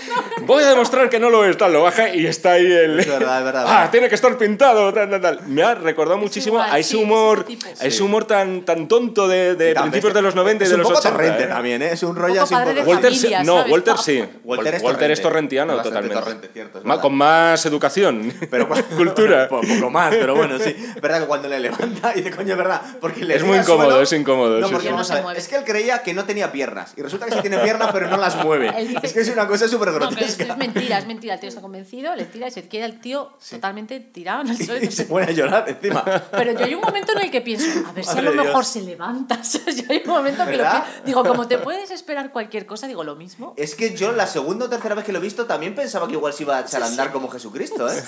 voy 0.47 0.65
a 0.65 0.69
demostrar 0.69 1.09
que 1.11 1.19
no 1.21 1.29
lo 1.31 1.45
es, 1.45 1.57
tal, 1.59 1.73
lo 1.73 1.83
baja 1.83 2.15
y 2.15 2.27
está 2.27 2.53
ahí 2.53 2.65
el... 2.67 3.01
Es 3.01 3.07
verdad, 3.09 3.39
es 3.41 3.45
verdad, 3.45 3.65
ah, 3.69 3.75
verdad. 3.77 3.91
tiene 3.91 4.09
que 4.09 4.15
estar 4.15 4.37
pintado, 4.39 4.93
tal, 4.93 5.11
tal, 5.11 5.21
tal. 5.21 5.41
Me 5.47 5.63
ha 5.63 5.75
recordado 5.75 6.19
muchísimo 6.19 6.57
igual, 6.57 6.71
a 6.73 6.79
ese 6.79 6.91
sí, 6.91 6.97
es 6.97 7.03
humor, 7.03 7.45
ese 7.49 7.85
a 7.85 7.87
ese 7.87 7.97
Sí. 7.99 8.03
humor 8.03 8.25
tan, 8.25 8.63
tan 8.65 8.89
tonto 8.89 9.29
de, 9.29 9.55
de 9.55 9.75
principios 9.75 10.15
de 10.15 10.23
los 10.23 10.35
90 10.35 10.52
Es 10.61 10.69
de 10.71 10.75
un 10.75 10.81
los 10.83 10.89
poco 10.89 10.99
80. 11.01 11.17
torrente 11.17 11.45
¿eh? 11.45 11.47
también, 11.47 11.83
¿eh? 11.83 11.91
Es 11.93 12.03
un 12.03 12.17
rollo 12.17 12.43
así 12.43 12.55
padre 12.55 12.75
de. 12.75 12.83
Walter, 12.83 13.15
sí- 13.15 13.33
no. 13.45 13.63
Walter 13.65 13.97
sí. 13.99 14.25
Walter 14.45 14.75
es 14.75 14.83
Walter 14.83 15.11
es 15.11 15.21
torrente. 15.21 15.23
torrentiano 15.23 15.83
totalmente. 15.83 16.15
torrente, 16.19 16.51
cierto, 16.53 16.79
es 16.79 16.85
Ma- 16.85 16.95
verdad. 16.95 17.03
con 17.03 17.15
más 17.15 17.67
educación, 17.67 18.33
Pero, 18.51 18.69
cultura. 18.97 19.49
Un 19.51 19.61
poco 19.81 19.91
más, 19.91 20.15
pero 20.15 20.35
bueno, 20.35 20.59
sí. 20.59 20.75
Verdad 21.01 21.21
que 21.21 21.27
cuando 21.27 21.49
le 21.49 21.61
levanta 21.61 22.13
y 22.15 22.19
dice, 22.23 22.31
coño, 22.37 22.53
es 22.53 22.57
verdad. 22.59 22.81
Porque 23.01 23.25
le 23.25 23.37
Es 23.37 23.45
muy 23.45 23.57
incómodo, 23.59 23.91
suelo- 23.91 24.03
es 24.03 24.13
incómodo, 24.13 24.59
No, 24.61 24.67
sí, 24.69 24.73
porque 24.73 24.89
sí. 24.89 24.93
vamos 24.93 24.99
No 24.99 25.03
a 25.03 25.05
se 25.07 25.15
ver, 25.15 25.23
mueve. 25.23 25.39
es 25.41 25.49
que 25.49 25.57
él 25.57 25.65
creía 25.65 26.03
que 26.03 26.15
no 26.15 26.25
tenía 26.25 26.51
piernas. 26.53 26.93
Y 26.97 27.03
resulta 27.03 27.27
que 27.27 27.33
sí 27.35 27.41
tiene 27.41 27.59
piernas, 27.59 27.91
pero 27.93 28.09
no 28.09 28.17
las 28.17 28.37
mueve. 28.45 28.73
Es 29.03 29.13
que 29.13 29.21
es 29.21 29.29
una 29.31 29.47
cosa 29.47 29.69
súper 29.69 29.89
No, 29.93 29.99
pero 29.99 30.11
es, 30.11 30.17
grotesca. 30.17 30.45
es 30.53 30.57
mentira, 30.59 30.99
es 30.99 31.07
mentira. 31.07 31.35
El 31.35 31.41
tío 31.41 31.49
está 31.49 31.61
convencido, 31.61 32.15
le 32.17 32.25
tira 32.25 32.49
y 32.49 32.51
se 32.51 32.69
queda 32.69 32.85
el 32.87 33.01
tío 33.01 33.33
totalmente 33.51 34.01
tirado 34.01 34.43
en 34.43 34.49
el 34.49 34.57
suelo. 34.65 34.85
Y 34.85 34.91
se 34.91 35.05
pone 35.05 35.27
a 35.27 35.31
llorar 35.31 35.65
encima. 35.69 36.05
Pero 36.33 36.53
yo 36.53 36.65
hay 36.65 36.75
un 36.75 36.81
momento 36.81 37.13
en 37.13 37.19
el 37.25 37.31
que 37.31 37.41
pienso, 37.41 37.67
a 37.89 37.93
ver 37.93 38.05
si 38.05 38.19
a 38.19 38.23
lo 38.23 38.33
mejor 38.33 38.65
se 38.65 38.83
levanta. 38.83 39.41
Yo 39.43 39.85
hay 39.89 40.03
un 40.05 40.11
momento 40.11 40.42
que 40.47 40.57
lo. 40.57 40.65
Digo, 41.05 41.25
como 41.25 41.47
te 41.49 41.59
puedes 41.67 41.91
esperar 41.91 42.31
cualquier 42.33 42.67
cosa, 42.67 42.87
digo 42.87 43.05
lo 43.05 43.17
mismo. 43.17 43.55
Es 43.57 43.75
que 43.75 43.95
yo 43.95 44.13
la 44.13 44.27
segunda 44.27 44.67
o 44.67 44.69
tercera 44.69 44.95
vez 44.95 45.05
que 45.05 45.13
lo 45.13 45.19
he 45.19 45.23
visto 45.23 45.47
también 45.47 45.75
pensaba 45.75 46.07
que 46.07 46.15
igual 46.15 46.33
se 46.33 46.43
iba 46.45 46.57
a 46.59 46.61
echar 46.63 46.83
a 46.83 46.87
andar 46.87 47.13
como 47.13 47.29
Jesucristo, 47.29 47.89
¿eh? 47.91 48.03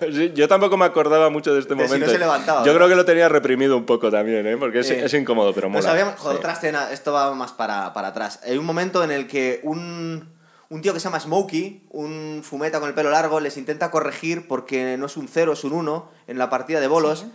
Sí, 0.12 0.32
yo 0.34 0.48
tampoco 0.48 0.76
me 0.76 0.84
acordaba 0.84 1.30
mucho 1.30 1.52
de 1.54 1.60
este 1.60 1.74
De 1.74 1.82
si 1.84 1.88
no 1.88 1.94
momento. 1.94 2.10
se 2.12 2.18
levantaba, 2.18 2.64
yo 2.64 2.72
¿no? 2.72 2.78
creo 2.78 2.88
que 2.88 2.94
lo 2.96 3.04
tenía 3.04 3.28
reprimido 3.28 3.76
un 3.76 3.84
poco 3.86 4.10
también, 4.10 4.46
¿eh? 4.46 4.56
porque 4.56 4.80
es, 4.80 4.86
Sí. 4.88 4.94
es 4.94 5.12
incómodo, 5.14 5.52
pero 5.52 5.70
Pues 5.70 5.84
mola. 5.84 5.92
habíamos, 5.92 6.14
joder, 6.20 6.36
Sí. 6.36 6.38
otra 6.40 6.52
escena, 6.52 6.90
esto 6.92 7.12
va 7.12 7.34
más 7.34 7.52
para, 7.52 7.92
para 7.92 8.08
atrás. 8.08 8.40
Hay 8.44 8.56
un 8.58 8.64
momento 8.64 9.02
en 9.04 9.10
el 9.10 9.26
que 9.26 9.60
un, 9.64 10.28
un 10.68 10.82
tío 10.82 10.92
que 10.94 11.00
se 11.00 11.04
llama 11.04 11.20
Smokey, 11.20 11.82
un 11.90 12.42
fumeta 12.44 12.78
con 12.80 12.88
el 12.88 12.94
pelo 12.94 13.10
largo, 13.10 13.40
les 13.40 13.56
intenta 13.56 13.90
corregir 13.90 14.46
porque 14.48 14.96
no 14.96 15.06
es 15.06 15.16
un 15.16 15.28
0, 15.28 15.52
es 15.52 15.64
un 15.64 15.72
1 15.72 16.08
en 16.26 16.38
la 16.38 16.50
partida 16.50 16.80
de 16.80 16.86
bolos. 16.88 17.20
Sí. 17.20 17.32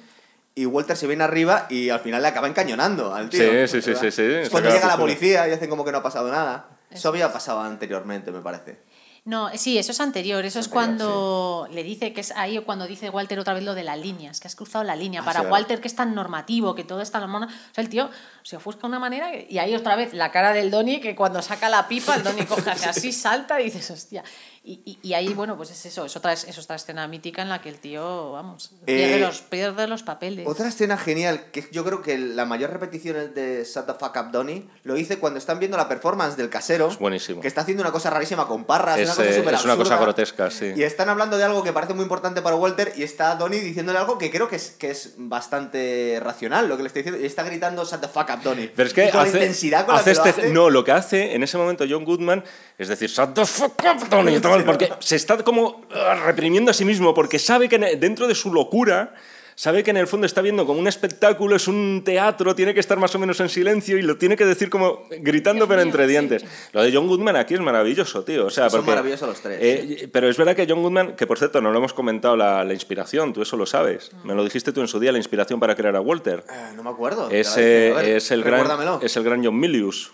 Y 0.54 0.66
Walter 0.66 0.98
se 0.98 1.08
viene 1.08 1.24
arriba 1.24 1.68
y 1.70 1.90
al 1.90 2.02
final 2.02 2.22
le 2.22 2.28
acaba 2.28 2.48
encañonando 2.48 3.14
al 3.14 3.30
tío. 3.30 3.68
Sí, 3.68 3.82
sí, 3.82 3.82
sí, 3.82 3.96
sí, 3.96 4.12
sí, 4.12 4.22
Es 4.22 4.44
está 4.44 4.52
cuando 4.52 4.70
llega 4.70 4.88
la 4.88 4.94
sí. 4.96 5.00
policía 5.00 5.48
y 5.48 5.52
hacen 5.52 5.70
como 5.70 5.86
que 5.86 5.92
no 5.92 6.00
ha 6.00 6.04
pasado 6.04 6.30
nada. 6.30 6.68
Eso 6.90 7.08
había 7.10 7.32
pasado 7.32 7.62
anteriormente, 7.62 8.32
me 8.32 8.42
parece. 8.42 8.80
No, 9.24 9.50
sí, 9.56 9.78
eso 9.78 9.92
es 9.92 10.00
anterior. 10.02 10.44
Eso 10.46 10.60
es, 10.60 10.66
anterior, 10.66 10.74
cuando 10.74 11.68
le 11.72 11.84
dice 11.84 12.12
que 12.12 12.22
es 12.22 12.32
ahí 12.32 12.58
cuando 12.66 12.88
dice 12.88 13.10
Walter 13.12 13.38
otra 13.40 13.54
vez 13.54 13.64
lo 13.64 13.76
de 13.76 13.84
las 13.84 14.00
líneas, 14.00 14.40
que 14.40 14.48
has 14.48 14.56
cruzado 14.56 14.84
la 14.84 14.96
línea. 14.96 15.22
Ah, 15.22 15.26
Para 15.26 15.42
sí. 15.42 15.46
Walter, 15.46 15.80
que 15.80 15.88
es 15.88 15.96
tan 15.96 16.16
normativo, 16.16 16.74
que 16.74 16.84
todo 16.84 17.02
es 17.02 17.12
tan 17.12 17.22
hormona. 17.22 17.46
O 17.46 17.74
sea, 17.74 17.84
el 17.84 17.90
tío 17.90 18.10
se 18.42 18.58
ofusca 18.58 18.82
de 18.82 18.88
una 18.88 19.00
manera 19.00 19.30
y 19.36 19.60
ahí 19.60 19.76
otra 19.76 19.96
vez 19.96 20.14
la 20.14 20.32
cara 20.32 20.54
del 20.54 20.72
Donny, 20.72 21.00
que 21.00 21.16
cuando 21.16 21.42
saca 21.44 21.70
la 21.70 21.88
pipa, 21.88 22.16
el 22.16 22.24
Donny 22.24 22.46
coge 22.46 22.72
hacia 22.72 22.90
así, 22.90 23.12
salta 23.14 23.62
y 23.62 23.66
dices, 23.66 23.92
hostia. 23.92 24.24
Y, 24.64 24.80
y, 24.86 25.00
y 25.10 25.14
ahí, 25.16 25.34
bueno, 25.34 25.58
pues 25.58 25.72
es 25.72 25.84
eso, 25.88 26.06
es 26.06 26.16
otra, 26.16 26.34
es 26.34 26.56
otra 26.60 26.76
escena 26.76 27.08
mítica 27.08 27.42
en 27.42 27.50
la 27.50 27.62
que 27.64 27.70
el 27.70 27.80
tío, 27.80 28.32
vamos, 28.34 28.70
pierde, 28.86 29.16
Eh, 29.16 29.20
los, 29.20 29.42
pierde 29.42 29.88
los 29.88 30.04
papeles. 30.04 30.46
Otra 30.48 30.68
escena 30.68 30.98
genial, 31.00 31.46
que 31.52 31.68
yo 31.72 31.84
creo 31.84 32.04
que 32.04 32.16
la 32.20 32.46
mayor 32.46 32.70
repetición 32.70 33.16
es 33.18 33.34
de 33.34 33.64
Shut 33.66 33.88
the 33.88 33.94
fuck 33.94 34.16
up, 34.18 34.32
Donnie, 34.32 34.70
lo 34.84 34.98
hice 34.98 35.18
cuando 35.18 35.40
están 35.40 35.58
viendo 35.58 35.78
la 35.78 35.90
performance 35.90 36.38
del 36.38 36.52
casero. 36.52 36.90
Es 36.90 37.00
buenísimo. 37.00 37.42
Que 37.42 37.48
está 37.48 37.62
haciendo 37.62 37.82
una 37.82 37.92
cosa 37.92 38.12
rarísima 38.12 38.46
con 38.46 38.66
parras, 38.66 39.00
Es, 39.00 39.08
una 39.08 39.16
cosa 39.16 39.30
eh, 39.32 39.34
súper 39.40 39.54
es 39.56 39.66
una 39.66 39.78
cosa 39.78 39.98
grotesca, 39.98 40.52
sí. 40.52 40.74
Y 40.76 40.84
están 40.84 41.10
hablando 41.10 41.40
de 41.40 41.44
algo 41.44 41.64
que 41.64 41.74
parece 41.74 41.96
muy 41.96 42.04
importante 42.04 42.44
para 42.44 42.56
Walter 42.56 42.94
y 42.96 43.02
está 43.02 43.34
Donnie 43.38 43.62
diciéndole 43.62 43.98
algo 43.98 44.20
que 44.20 44.30
creo 44.30 44.48
que 44.48 44.58
es, 44.58 44.70
que 44.78 44.92
es 44.92 45.16
bastante 45.18 46.20
racional 46.22 46.70
lo 46.70 46.78
que 46.78 46.84
le 46.84 46.88
está 46.88 47.00
diciendo. 47.00 47.20
Y 47.20 47.26
está 47.26 47.42
gritando 47.42 47.84
Shut 47.84 48.02
the 48.02 48.08
fuck 48.08 48.30
up, 48.32 48.44
Donnie. 48.44 48.72
Pero 48.76 48.88
es 48.88 48.94
que 48.94 49.08
Y 49.08 49.10
con 49.10 49.22
hace, 49.22 49.32
la 49.32 49.38
intensidad 49.40 49.86
con 49.88 49.96
la 49.96 50.02
hace 50.02 50.12
que 50.12 50.18
lo 50.18 50.26
este- 50.26 50.42
hace. 50.42 50.54
No, 50.54 50.70
lo 50.70 50.84
que 50.84 50.92
hace 50.92 51.34
en 51.34 51.42
ese 51.42 51.58
momento 51.58 51.84
John 51.90 52.06
Goodman 52.06 52.44
es 52.78 52.88
decir, 52.88 53.10
shut 53.10 53.34
the 53.34 53.46
fuck 53.46 53.74
up, 53.84 54.08
Tony", 54.10 54.40
porque 54.66 54.90
se 55.00 55.16
está 55.16 55.38
como 55.44 55.86
ah, 55.94 56.24
reprimiendo 56.26 56.72
a 56.72 56.74
sí 56.74 56.86
mismo, 56.86 57.14
porque 57.14 57.40
sabe 57.40 57.70
que 57.70 57.76
en- 57.78 58.00
dentro 58.00 58.28
de 58.28 58.36
su 58.36 58.54
locura, 58.54 59.14
sabe 59.54 59.84
que 59.84 59.92
en 59.92 59.98
el 59.98 60.08
fondo 60.08 60.26
está 60.26 60.42
viendo 60.42 60.66
como 60.66 60.80
un 60.80 60.88
espectáculo, 60.88 61.56
es 61.56 61.68
un 61.68 62.02
teatro, 62.04 62.56
tiene 62.56 62.74
que 62.74 62.80
estar 62.80 62.98
más 62.98 63.14
o 63.14 63.20
menos 63.20 63.40
en 63.42 63.50
silencio 63.50 63.98
y 63.98 64.02
lo 64.02 64.18
tiene 64.18 64.36
que 64.36 64.46
decir 64.46 64.70
como 64.72 65.04
gritando 65.20 65.68
pero 65.68 65.82
entre 65.82 66.08
dientes. 66.08 66.44
Lo 66.72 66.82
de 66.82 66.92
John 66.92 67.08
Goodman 67.08 67.36
aquí 67.36 67.54
es 67.54 67.60
maravilloso, 67.60 68.24
tío. 68.24 68.48
O 68.48 68.50
sea, 68.50 68.70
Son 68.70 68.80
porque, 68.80 68.92
maravillosos 68.92 69.28
los 69.28 69.40
tres, 69.42 69.60
eh, 69.62 70.10
Pero 70.12 70.30
es 70.30 70.38
verdad 70.38 70.56
que 70.56 70.66
John 70.68 70.82
Goodman, 70.82 71.16
que 71.16 71.28
por 71.28 71.38
cierto 71.38 71.62
no 71.62 71.72
lo 71.72 71.78
hemos 71.78 71.94
comentado 71.94 72.36
la, 72.36 72.64
la 72.64 72.74
inspiración, 72.74 73.34
tú 73.34 73.42
eso 73.44 73.56
lo 73.58 73.66
sabes. 73.68 74.12
Me 74.24 74.34
lo 74.34 74.44
dijiste 74.44 74.72
tú 74.72 74.82
en 74.82 74.88
su 74.88 75.00
día, 75.00 75.12
la 75.12 75.20
inspiración 75.20 75.60
para 75.60 75.76
crear 75.76 75.96
a 75.96 76.02
Walter. 76.02 76.44
Eh, 76.50 76.74
no 76.76 76.82
me 76.84 76.90
acuerdo. 76.90 77.30
Es, 77.30 77.56
eh, 77.58 77.94
ver, 77.96 78.06
es, 78.18 78.32
el 78.32 78.44
gran, 78.44 78.66
es 79.02 79.16
el 79.18 79.24
gran 79.24 79.46
John 79.46 79.60
Milius, 79.60 80.12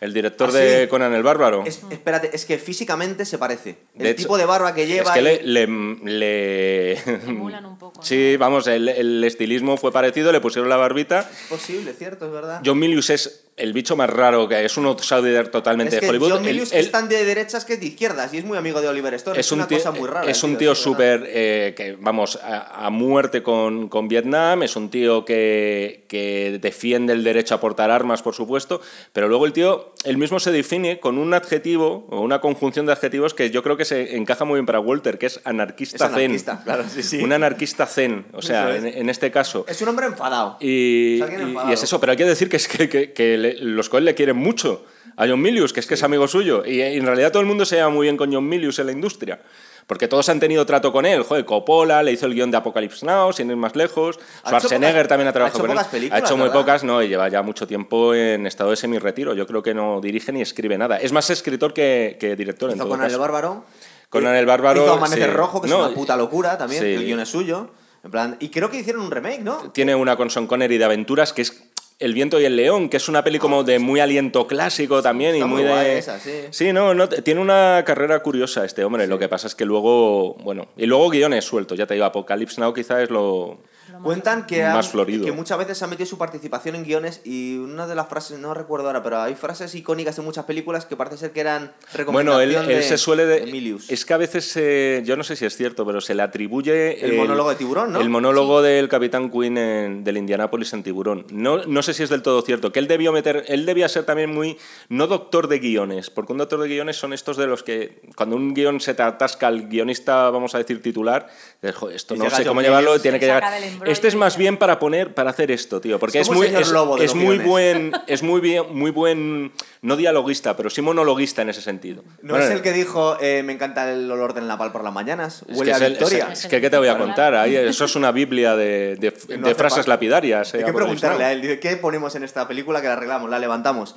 el 0.00 0.12
director 0.14 0.50
¿Ah, 0.50 0.52
de 0.52 0.82
sí? 0.82 0.88
Conan 0.88 1.12
el 1.14 1.22
Bárbaro. 1.22 1.64
Es- 1.66 1.80
espérate, 1.90 2.30
es 2.32 2.44
que 2.44 2.58
físicamente 2.58 3.24
se 3.24 3.36
parece. 3.38 3.78
El 3.96 4.02
De 4.04 4.10
hecho, 4.10 4.22
tipo 4.22 4.38
de 4.38 4.44
barba 4.46 4.74
que 4.74 4.86
lleva. 4.86 5.10
es 5.10 5.10
que 5.10 5.20
y- 5.20 5.46
le, 5.46 5.66
le, 5.66 5.66
le- 6.04 6.92
Emulan 7.26 7.64
un 7.66 7.78
poco, 7.78 7.96
¿no? 8.00 8.02
Sí, 8.06 8.36
vamos, 8.36 8.66
el, 8.66 8.88
el 8.88 9.24
estilismo 9.24 9.76
fue 9.76 9.92
parecido, 9.92 10.30
le 10.32 10.40
pusieron 10.40 10.68
la 10.68 10.76
barbita. 10.76 11.20
Es 11.20 11.48
posible, 11.48 11.92
cierto, 11.94 12.26
es 12.26 12.32
verdad. 12.32 12.62
John 12.64 12.78
Milius 12.78 13.10
es 13.10 13.47
el 13.58 13.72
bicho 13.72 13.96
más 13.96 14.08
raro 14.10 14.48
que 14.48 14.64
es 14.64 14.76
un 14.76 14.86
outsider 14.86 15.48
totalmente 15.48 15.96
es 15.96 16.00
que 16.00 16.06
de 16.06 16.10
Hollywood. 16.10 16.32
John 16.32 16.42
Milius 16.44 16.72
el- 16.72 16.80
es 16.80 16.90
tan 16.90 17.08
de 17.08 17.24
derechas 17.24 17.64
que 17.64 17.74
es 17.74 17.80
de 17.80 17.86
izquierdas 17.86 18.32
y 18.34 18.38
es 18.38 18.44
muy 18.44 18.56
amigo 18.58 18.80
de 18.80 18.88
Oliver 18.88 19.14
Stone. 19.14 19.38
Es, 19.38 19.46
es 19.46 19.52
un 19.52 19.58
una 19.60 19.68
tío, 19.68 19.78
cosa 19.78 19.90
muy 19.92 20.08
rara. 20.08 20.30
es 20.30 20.42
un 20.42 20.56
tío, 20.56 20.74
súper 20.74 21.24
eh, 21.28 21.74
que 21.76 21.96
vamos 22.00 22.36
a, 22.42 22.86
a 22.86 22.90
muerte 22.90 23.42
con, 23.42 23.88
con 23.88 24.08
Vietnam 24.08 24.62
es 24.62 24.76
un 24.76 24.90
tío 24.90 25.24
que, 25.24 26.04
que 26.08 26.58
defiende 26.60 27.12
el 27.12 27.24
derecho 27.24 27.54
a 27.54 27.60
portar 27.60 27.90
armas 27.90 28.22
por 28.22 28.34
supuesto 28.34 28.80
pero 29.12 29.28
luego 29.28 29.46
el 29.46 29.52
tío 29.52 29.92
él 30.04 30.16
mismo 30.18 30.38
se 30.40 30.52
define 30.52 31.00
con 31.00 31.18
un 31.18 31.34
adjetivo 31.34 32.06
o 32.10 32.20
una 32.20 32.40
conjunción 32.40 32.86
de 32.86 32.92
adjetivos 32.92 33.34
que 33.34 33.50
yo 33.50 33.62
creo 33.62 33.76
que 33.76 33.84
se 33.84 34.16
encaja 34.16 34.44
muy 34.44 34.54
bien 34.58 34.66
para 34.66 34.80
Walter 34.80 35.18
que 35.18 35.26
es 35.26 35.40
anarquista, 35.44 35.96
Es 35.96 36.02
anarquista, 36.02 36.54
zen 36.56 36.64
claro, 36.64 36.84
sí, 36.88 37.02
sí. 37.02 37.18
un 37.22 37.32
anarquista 37.32 37.86
zen 37.86 38.26
o 38.32 38.42
sea 38.42 38.76
en, 38.76 38.86
es. 38.86 38.96
en 38.96 39.10
este 39.10 39.30
caso 39.30 39.64
Es 39.68 39.80
un 39.82 39.88
hombre 39.88 40.06
enfadado. 40.06 40.56
y, 40.60 41.16
y- 41.16 41.20
enfadado. 41.20 41.70
y 41.70 41.72
es 41.74 41.82
eso, 41.82 41.98
pero 42.00 42.12
hay 42.12 42.18
que 42.18 42.24
decir 42.24 42.48
que, 42.48 42.56
es 42.56 42.68
que, 42.68 42.88
que- 42.88 43.12
que 43.12 43.36
le- 43.54 43.60
los 43.62 43.88
Coen 43.88 44.04
le 44.04 44.14
quieren 44.14 44.36
mucho 44.36 44.84
a 45.16 45.26
John 45.26 45.40
Milius, 45.40 45.72
que 45.72 45.80
es 45.80 45.86
que 45.86 45.94
es 45.94 46.02
amigo 46.02 46.28
suyo. 46.28 46.64
Y, 46.64 46.80
en 46.80 47.04
realidad 47.06 47.30
todo 47.32 47.40
el 47.40 47.46
mundo 47.48 47.64
se 47.64 47.76
lleva 47.76 47.88
muy 47.88 48.06
bien 48.06 48.16
con 48.16 48.32
John 48.32 48.48
Milius 48.48 48.78
en 48.78 48.86
la 48.86 48.92
industria. 48.92 49.40
Porque 49.86 50.06
todos 50.06 50.28
han 50.28 50.38
tenido 50.38 50.66
trato 50.66 50.92
con 50.92 51.06
él. 51.06 51.22
Joder, 51.22 51.46
Coppola 51.46 52.02
le 52.02 52.12
hizo 52.12 52.26
el 52.26 52.34
guion 52.34 52.50
de 52.50 52.58
Apocalypse 52.58 53.06
Now, 53.06 53.32
sin 53.32 53.48
ir 53.50 53.56
más 53.56 53.74
lejos. 53.74 54.18
Schwarzenegger 54.46 54.96
pocas- 55.04 55.08
también 55.08 55.28
ha 55.28 55.32
trabajado 55.32 55.60
con 55.60 55.70
él. 55.70 55.76
pocas 55.76 55.88
películas, 55.90 56.22
ha 56.22 56.26
hecho 56.26 56.36
muy 56.36 56.48
¿verdad? 56.48 56.60
pocas, 56.60 56.84
no, 56.84 57.02
y 57.02 57.08
lleva 57.08 57.26
ya 57.30 57.40
mucho 57.40 57.66
tiempo 57.66 58.14
en 58.14 58.46
estado 58.46 58.68
de 58.68 58.76
semi-retiro. 58.76 59.32
Yo 59.32 59.46
creo 59.46 59.62
que 59.62 59.72
no 59.72 60.00
dirige 60.02 60.30
ni 60.30 60.42
escribe 60.42 60.76
nada. 60.76 60.98
Es 60.98 61.12
más 61.12 61.30
escritor 61.30 61.72
que, 61.72 62.18
que 62.20 62.36
director 62.36 62.68
en 62.70 62.76
Hizo 62.76 62.84
todo 62.84 62.92
Conan 62.96 63.10
el. 63.10 63.16
Bárbaro. 63.18 63.64
Conan 64.10 64.36
el 64.36 64.44
Bárbaro, 64.44 64.82
Hizo 64.84 64.92
Amanecer 64.92 65.30
sí. 65.30 65.34
Rojo, 65.36 65.62
que 65.62 65.68
No, 65.68 65.80
es 65.80 65.86
una 65.86 65.94
puta 65.94 66.16
locura 66.18 66.58
también. 66.58 66.82
sí. 66.82 66.88
El 66.92 67.04
guion 67.06 67.20
es 67.20 67.28
suyo. 67.30 67.70
En 68.04 68.10
plan, 68.12 68.36
y 68.40 68.48
creo 68.50 68.70
que 68.70 68.78
hicieron 68.78 69.02
un 69.02 69.10
remake, 69.10 69.40
¿no? 69.40 69.70
tiene 69.72 69.94
una 69.94 70.16
con 70.16 70.30
Sean 70.30 70.46
Connery 70.46 70.78
de 70.78 70.84
aventuras 70.84 71.32
que 71.32 71.42
es 71.42 71.50
El 71.98 72.14
viento 72.14 72.40
y 72.40 72.44
el 72.44 72.54
león, 72.54 72.88
que 72.88 72.96
es 72.96 73.08
una 73.08 73.24
peli 73.24 73.38
como 73.38 73.64
de 73.64 73.80
muy 73.80 73.98
aliento 73.98 74.46
clásico 74.46 75.02
también 75.02 75.34
y 75.34 75.40
muy 75.40 75.62
muy 75.62 75.62
guay 75.64 75.84
de 75.84 75.98
esa, 75.98 76.20
sí. 76.20 76.72
no, 76.72 76.94
no 76.94 77.08
tiene 77.08 77.40
una 77.40 77.82
carrera 77.84 78.20
curiosa 78.20 78.64
este 78.64 78.84
hombre, 78.84 79.08
lo 79.08 79.18
que 79.18 79.28
pasa 79.28 79.48
es 79.48 79.56
que 79.56 79.64
luego, 79.64 80.34
bueno, 80.34 80.68
y 80.76 80.86
luego 80.86 81.10
guiones 81.10 81.44
sueltos, 81.44 81.76
ya 81.76 81.86
te 81.86 81.94
digo, 81.94 82.06
Apocalypse 82.06 82.60
Now 82.60 82.72
quizá 82.72 83.02
es 83.02 83.10
lo 83.10 83.58
Cuentan 84.02 84.46
que, 84.46 84.62
Más 84.62 84.86
han- 84.86 84.92
florido. 84.92 85.24
que 85.24 85.32
muchas 85.32 85.58
veces 85.58 85.82
ha 85.82 85.86
metido 85.86 86.06
su 86.06 86.18
participación 86.18 86.74
en 86.74 86.84
guiones 86.84 87.20
y 87.24 87.56
una 87.56 87.86
de 87.86 87.94
las 87.94 88.08
frases, 88.08 88.38
no 88.38 88.54
recuerdo 88.54 88.86
ahora, 88.88 89.02
pero 89.02 89.20
hay 89.20 89.34
frases 89.34 89.74
icónicas 89.74 90.18
en 90.18 90.24
muchas 90.24 90.44
películas 90.44 90.84
que 90.86 90.96
parece 90.96 91.16
ser 91.16 91.32
que 91.32 91.40
eran 91.40 91.72
Bueno, 92.06 92.40
él, 92.40 92.50
de, 92.66 92.82
se 92.82 92.98
suele 92.98 93.26
de, 93.26 93.78
es 93.88 94.04
que 94.04 94.14
a 94.14 94.16
veces 94.16 94.52
eh, 94.56 95.02
yo 95.04 95.16
no 95.16 95.24
sé 95.24 95.36
si 95.36 95.44
es 95.46 95.56
cierto, 95.56 95.86
pero 95.86 96.00
se 96.00 96.14
le 96.14 96.22
atribuye 96.22 97.04
El 97.04 97.14
monólogo 97.16 97.50
de 97.50 97.56
Tiburón, 97.56 97.92
¿no? 97.92 98.00
El 98.00 98.08
monólogo 98.10 98.62
del 98.62 98.88
Capitán 98.88 99.30
Quinn 99.30 99.56
en- 99.58 100.04
del 100.04 100.16
Indianapolis 100.18 100.72
en 100.72 100.82
Tiburón. 100.82 101.26
No, 101.30 101.64
no 101.64 101.82
sé 101.82 101.94
si 101.94 102.02
es 102.02 102.10
del 102.10 102.22
todo 102.22 102.42
cierto, 102.42 102.72
que 102.72 102.78
él 102.78 102.88
debió 102.88 103.12
meter, 103.12 103.44
él 103.48 103.66
debía 103.66 103.88
ser 103.88 104.04
también 104.04 104.32
muy 104.34 104.56
no 104.88 105.06
doctor 105.06 105.48
de 105.48 105.58
guiones, 105.58 106.10
porque 106.10 106.32
un 106.32 106.38
doctor 106.38 106.60
de 106.60 106.68
guiones 106.68 106.96
son 106.96 107.12
estos 107.12 107.36
de 107.36 107.46
los 107.46 107.62
que 107.62 108.02
cuando 108.16 108.36
un 108.36 108.54
guion 108.54 108.80
se 108.80 108.94
te 108.94 109.02
atasca 109.02 109.46
al 109.48 109.68
guionista, 109.68 110.30
vamos 110.30 110.54
a 110.54 110.58
decir 110.58 110.82
titular, 110.82 111.28
dices, 111.62 111.76
"Joder, 111.76 111.96
esto 111.96 112.14
Y 112.14 112.18
no 112.18 112.30
sé 112.30 112.36
John 112.38 112.46
cómo 112.48 112.62
llevarlo, 112.62 112.98
tiene 113.00 113.18
que 113.18 113.26
llegar. 113.26 113.42
Este 113.86 114.08
es 114.08 114.14
más 114.14 114.36
bien 114.36 114.56
para 114.56 114.78
poner 114.78 115.14
para 115.14 115.30
hacer 115.30 115.50
esto, 115.50 115.80
tío, 115.80 115.98
porque 115.98 116.20
Es 116.20 116.28
es, 116.28 116.34
muy 116.34 116.46
es, 116.46 116.72
es 117.00 117.14
muy 117.14 117.38
buen 117.38 117.92
es 118.06 118.22
muy 118.22 118.40
bien 118.40 118.64
muy 118.70 118.90
buen 118.90 119.52
no 119.82 119.96
dialoguista, 119.96 120.56
pero 120.56 120.70
sí 120.70 120.82
monologuista 120.82 121.42
en 121.42 121.50
ese 121.50 121.62
sentido. 121.62 122.02
No 122.22 122.34
Bueno, 122.34 122.44
es 122.46 122.50
el 122.50 122.62
que 122.62 122.72
dijo, 122.72 123.16
eh, 123.20 123.42
me 123.44 123.52
encanta 123.52 123.90
el 123.92 124.10
olor 124.10 124.34
del 124.34 124.46
napal 124.48 124.72
por 124.72 124.82
las 124.84 124.92
mañanas, 124.92 125.44
es 125.48 125.56
huele 125.56 125.72
que 125.72 125.84
a 125.84 125.88
victoria. 125.88 126.28
Es, 126.32 126.46
que, 126.46 126.60
¿qué 126.60 126.70
te 126.70 126.78
voy 126.78 126.88
a 126.88 126.98
contar? 126.98 127.34
Ahí, 127.34 127.54
eso 127.56 127.84
es 127.84 127.94
una 127.96 128.10
biblia 128.12 128.56
de, 128.56 128.96
de- 128.96 129.36
No 129.38 129.46
de 129.48 129.54
frases 129.54 129.86
lapidarias. 129.86 130.54
eh, 130.54 130.58
Hay 130.58 130.64
que 130.64 130.72
preguntarle 130.72 131.24
a 131.24 131.32
él, 131.32 131.58
¿qué 131.60 131.76
ponemos 131.76 132.14
en 132.16 132.24
esta 132.24 132.46
película 132.48 132.80
que 132.80 132.88
la 132.88 132.94
arreglamos, 132.94 133.30
la 133.30 133.38
levantamos? 133.38 133.94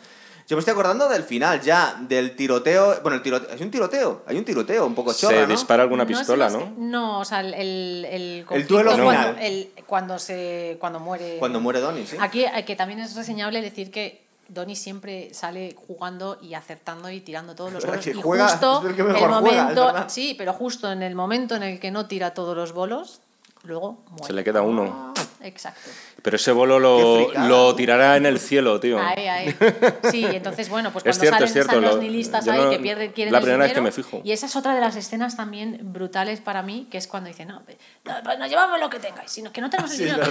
Yo 0.52 0.58
me 0.58 0.60
estoy 0.60 0.74
acordando 0.74 1.08
del 1.08 1.24
final 1.24 1.62
ya, 1.62 1.96
del 1.98 2.36
tiroteo. 2.36 3.00
Bueno, 3.02 3.16
el 3.16 3.24
tiroteo. 3.24 3.54
Hay 3.56 3.62
un 3.64 3.72
tiroteo, 3.72 4.22
hay 4.28 4.38
un 4.38 4.44
tiroteo 4.44 4.86
un 4.86 4.94
poco 4.94 5.14
chorra, 5.14 5.34
Se 5.38 5.42
¿no? 5.44 5.48
dispara 5.48 5.84
alguna 5.84 6.04
No 6.04 6.10
sé 6.10 6.16
pistola, 6.18 6.50
¿no? 6.50 6.74
No, 6.78 7.20
o 7.22 7.24
sea, 7.24 7.40
el, 7.40 7.54
el, 7.54 8.46
el, 8.50 8.68
duelo 8.68 8.92
final. 8.92 9.06
Cuando, 9.06 9.40
el- 9.42 9.72
cuando, 9.86 10.20
se, 10.20 10.76
cuando 10.82 11.00
muere... 11.00 11.38
Cuando 11.40 11.62
muere 11.62 11.80
Donnie, 11.80 12.06
sí. 12.06 12.18
Aquí 12.20 12.44
eh, 12.44 12.66
que 12.66 12.76
también 12.76 13.00
es 13.00 13.16
reseñable 13.16 13.62
decir 13.62 13.92
que 13.92 14.24
Donnie 14.50 14.76
siempre 14.76 15.34
sale 15.34 15.74
jugando 15.88 16.38
y 16.42 16.54
acertando 16.54 17.10
y 17.10 17.22
tirando 17.22 17.56
todos 17.56 17.72
los 17.72 17.82
¿Verdad 17.86 18.00
bolos. 18.00 18.04
que 18.14 18.20
y 18.20 18.22
juega? 18.22 18.50
justo 18.50 18.80
Es 18.84 18.90
el 18.90 18.96
que 18.98 19.04
mejor 19.04 19.20
juega, 19.30 19.40
momento, 19.64 19.86
verdad. 19.86 20.10
sí, 20.10 20.36
pero 20.38 20.52
justo 20.52 20.92
en 20.92 21.02
el 21.02 21.16
momento 21.16 21.56
en 21.56 21.64
el 21.64 21.80
que 21.80 21.92
no 21.92 22.08
tira 22.08 22.34
todos 22.34 22.58
los 22.58 22.74
bolos, 22.74 23.22
luego 23.64 24.00
muere. 24.10 24.28
Se 24.28 24.34
le 24.34 24.44
queda 24.44 24.64
uno. 24.64 25.14
Exacto. 25.44 25.90
Pero 26.22 26.36
ese 26.36 26.52
bolo 26.52 26.80
lo, 26.80 27.32
lo 27.34 27.74
tirará 27.76 28.16
en 28.18 28.26
el 28.28 28.40
cielo, 28.40 28.80
tío. 28.80 29.00
Ahí, 29.00 29.28
ahí. 29.28 29.56
Sí, 30.12 30.24
entonces, 30.26 30.70
bueno, 30.70 30.92
pues 30.92 31.04
Es 31.06 31.18
cuando 31.18 31.22
cierto, 31.22 31.36
salen 31.36 31.48
es 31.48 31.54
cierto, 31.54 31.72
están 31.72 31.82
los 31.84 31.96
lo- 31.96 32.02
nihilistas 32.02 32.48
ahí 32.48 32.62
no- 32.62 32.70
que 32.70 32.80
pierden, 32.80 33.12
quieren 33.12 33.32
la 33.34 33.40
el 33.40 33.44
primera 33.44 33.64
vez 33.64 33.72
que 33.74 33.80
dinero, 33.80 33.84
me 33.98 34.04
fijo. 34.04 34.22
Y 34.24 34.32
esa 34.32 34.46
es 34.46 34.56
otra 34.56 34.76
de 34.76 34.82
las 34.82 34.96
escenas 34.96 35.36
también 35.36 35.80
brutales 35.82 36.42
para 36.42 36.62
mí, 36.62 36.88
que 36.92 36.98
es 37.00 37.08
cuando 37.08 37.28
dicen, 37.30 37.48
no, 37.48 37.56
no, 37.56 37.66
pues 38.24 38.38
nos 38.40 38.50
llevamos 38.50 38.80
lo 38.80 38.90
que 38.90 39.00
tengáis, 39.00 39.32
sino 39.32 39.52
que 39.52 39.62
no 39.62 39.70
tenemos 39.70 39.92
el 39.92 39.98
Sí, 39.98 40.04
dinero. 40.04 40.24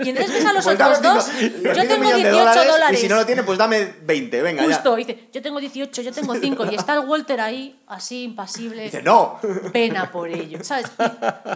Y 0.00 0.08
entonces 0.10 0.34
ves 0.34 0.44
a 0.44 0.52
los 0.52 0.64
Pues 0.64 0.76
dame 0.78 0.96
otros 0.96 1.14
dos, 1.26 1.40
yo 1.40 1.72
tengo 1.86 1.98
millones 2.04 2.22
de 2.24 2.30
18 2.30 2.64
dólares. 2.72 2.98
Y 2.98 3.02
si 3.02 3.08
no 3.08 3.16
lo 3.16 3.24
tiene, 3.26 3.42
pues 3.42 3.58
dame 3.58 3.94
20, 4.02 4.42
venga 4.42 4.64
Justo, 4.64 4.90
ya. 4.98 5.06
dice, 5.06 5.28
yo 5.32 5.40
tengo 5.42 5.60
18, 5.60 6.02
yo 6.02 6.12
tengo 6.12 6.34
5, 6.34 6.66
y 6.70 6.74
está 6.74 6.92
el 6.94 7.00
Walter 7.00 7.40
ahí, 7.40 7.78
así, 7.86 8.24
impasible. 8.24 8.82
Dice, 8.84 9.02
no. 9.02 9.38
Pena 9.72 10.10
por 10.10 10.28
ello, 10.28 10.58
¿sabes? 10.62 10.86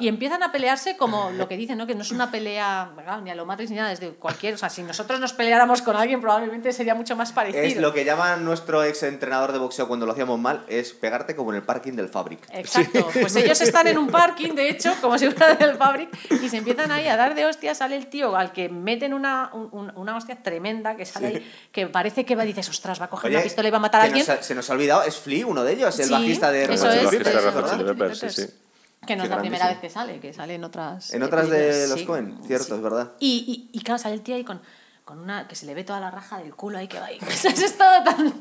Y, 0.00 0.04
y 0.06 0.08
empiezan 0.08 0.42
a 0.42 0.50
pelearse 0.50 0.96
como 0.96 1.30
lo 1.30 1.46
que 1.48 1.56
dicen, 1.56 1.76
¿no? 1.78 1.86
Que 1.86 1.94
no 1.94 2.02
es 2.02 2.10
una 2.10 2.30
pelea, 2.30 2.90
ni 3.22 3.30
a 3.30 3.34
lo 3.34 3.44
Matrix 3.46 3.70
ni 3.70 3.76
nada, 3.76 3.92
es 3.92 4.00
de 4.00 4.10
cualquier. 4.10 4.54
O 4.54 4.58
sea, 4.58 4.70
si 4.70 4.82
nosotros 4.82 5.18
nos 5.20 5.32
peleáramos 5.32 5.82
con 5.82 5.96
alguien, 5.96 6.20
probablemente 6.20 6.72
sería 6.72 6.94
mucho 6.94 7.16
más 7.16 7.32
parecido. 7.32 7.62
Es 7.64 7.76
lo 7.76 7.92
que 7.92 8.04
llama 8.04 8.36
nuestro 8.36 8.82
ex 8.84 9.02
entrenador 9.02 9.52
de 9.52 9.58
boxeo 9.58 9.88
cuando 9.88 10.06
lo 10.06 10.12
hacíamos 10.12 10.38
mal, 10.38 10.64
es 10.68 10.92
pegarte 10.92 11.34
como 11.36 11.50
en 11.50 11.56
el 11.56 11.62
parking 11.62 11.92
del 11.92 12.08
Fabric. 12.08 12.40
Exacto, 12.52 13.06
pues 13.20 13.34
ellos 13.36 13.60
están 13.60 13.86
en 13.88 13.98
un 13.98 14.08
parking, 14.08 14.54
de 14.54 14.68
hecho, 14.68 14.94
como 15.00 15.18
si 15.18 15.30
fuera 15.30 15.54
del 15.54 15.76
Fabric, 15.76 16.08
y 16.42 16.48
se 16.48 16.56
empiezan 16.58 16.90
ahí 16.92 17.06
a 17.08 17.16
dar 17.16 17.34
de 17.34 17.44
hostias, 17.46 17.78
sale 17.78 17.96
el 17.96 18.06
tío 18.06 18.36
al 18.36 18.52
que 18.52 18.68
meten 18.68 19.14
una, 19.14 19.50
un- 19.52 19.92
una 19.96 20.16
hostia 20.16 20.42
tremenda 20.42 20.96
que 20.96 21.04
sale 21.06 21.26
ahí, 21.26 21.52
que 21.72 21.86
parece 21.88 22.24
que 22.24 22.36
va, 22.36 22.44
dices, 22.44 22.68
ostras, 22.68 23.00
va 23.00 23.06
a 23.06 23.10
coger 23.10 23.28
Oye, 23.28 23.36
una 23.36 23.42
pistola 23.44 23.68
y 23.68 23.70
va 23.70 23.76
a 23.78 23.80
matar 23.80 24.00
a 24.00 24.04
alguien. 24.04 24.26
nos 24.26 24.28
ha- 24.38 24.42
se 24.42 24.54
nos 24.54 24.68
ha 24.70 24.72
olvidado, 24.74 25.02
es 25.02 25.16
Flea, 25.16 25.46
uno 25.46 25.64
de 25.64 25.72
ellos, 25.72 25.98
el 25.98 26.06
Sí, 26.06 26.12
bajista 26.12 26.50
de 26.50 26.66
Red 26.66 26.78
Hot 26.80 27.70
Chili 27.70 27.84
Peppers, 27.84 28.52
Que 29.06 29.16
no 29.16 29.24
es 29.24 29.30
la 29.30 29.40
primera 29.40 29.66
vez 29.68 29.78
que 29.78 29.90
sale, 29.90 30.20
que 30.20 30.32
sale 30.32 30.54
en 30.54 30.64
otras. 30.64 31.12
En 31.12 31.22
otras 31.22 31.50
de 31.50 31.58
películas, 31.58 31.88
los 31.88 31.98
sí. 31.98 32.06
Coen, 32.06 32.38
cierto, 32.46 32.76
es 32.76 32.82
verdad. 32.82 33.12
Y, 33.18 33.68
y, 33.72 33.76
y 33.76 33.82
claro, 33.82 33.98
sale 33.98 34.14
el 34.14 34.22
tío 34.22 34.36
ahí 34.36 34.44
con, 34.44 34.60
con 35.04 35.18
una. 35.18 35.48
que 35.48 35.56
se 35.56 35.66
le 35.66 35.74
ve 35.74 35.82
toda 35.82 35.98
la 35.98 36.10
raja 36.10 36.38
del 36.38 36.54
culo 36.54 36.78
ahí 36.78 36.86
que 36.86 37.00
va 37.00 37.06
ahí. 37.06 37.18
Es 37.44 37.76
todo 37.76 38.04
tan. 38.04 38.32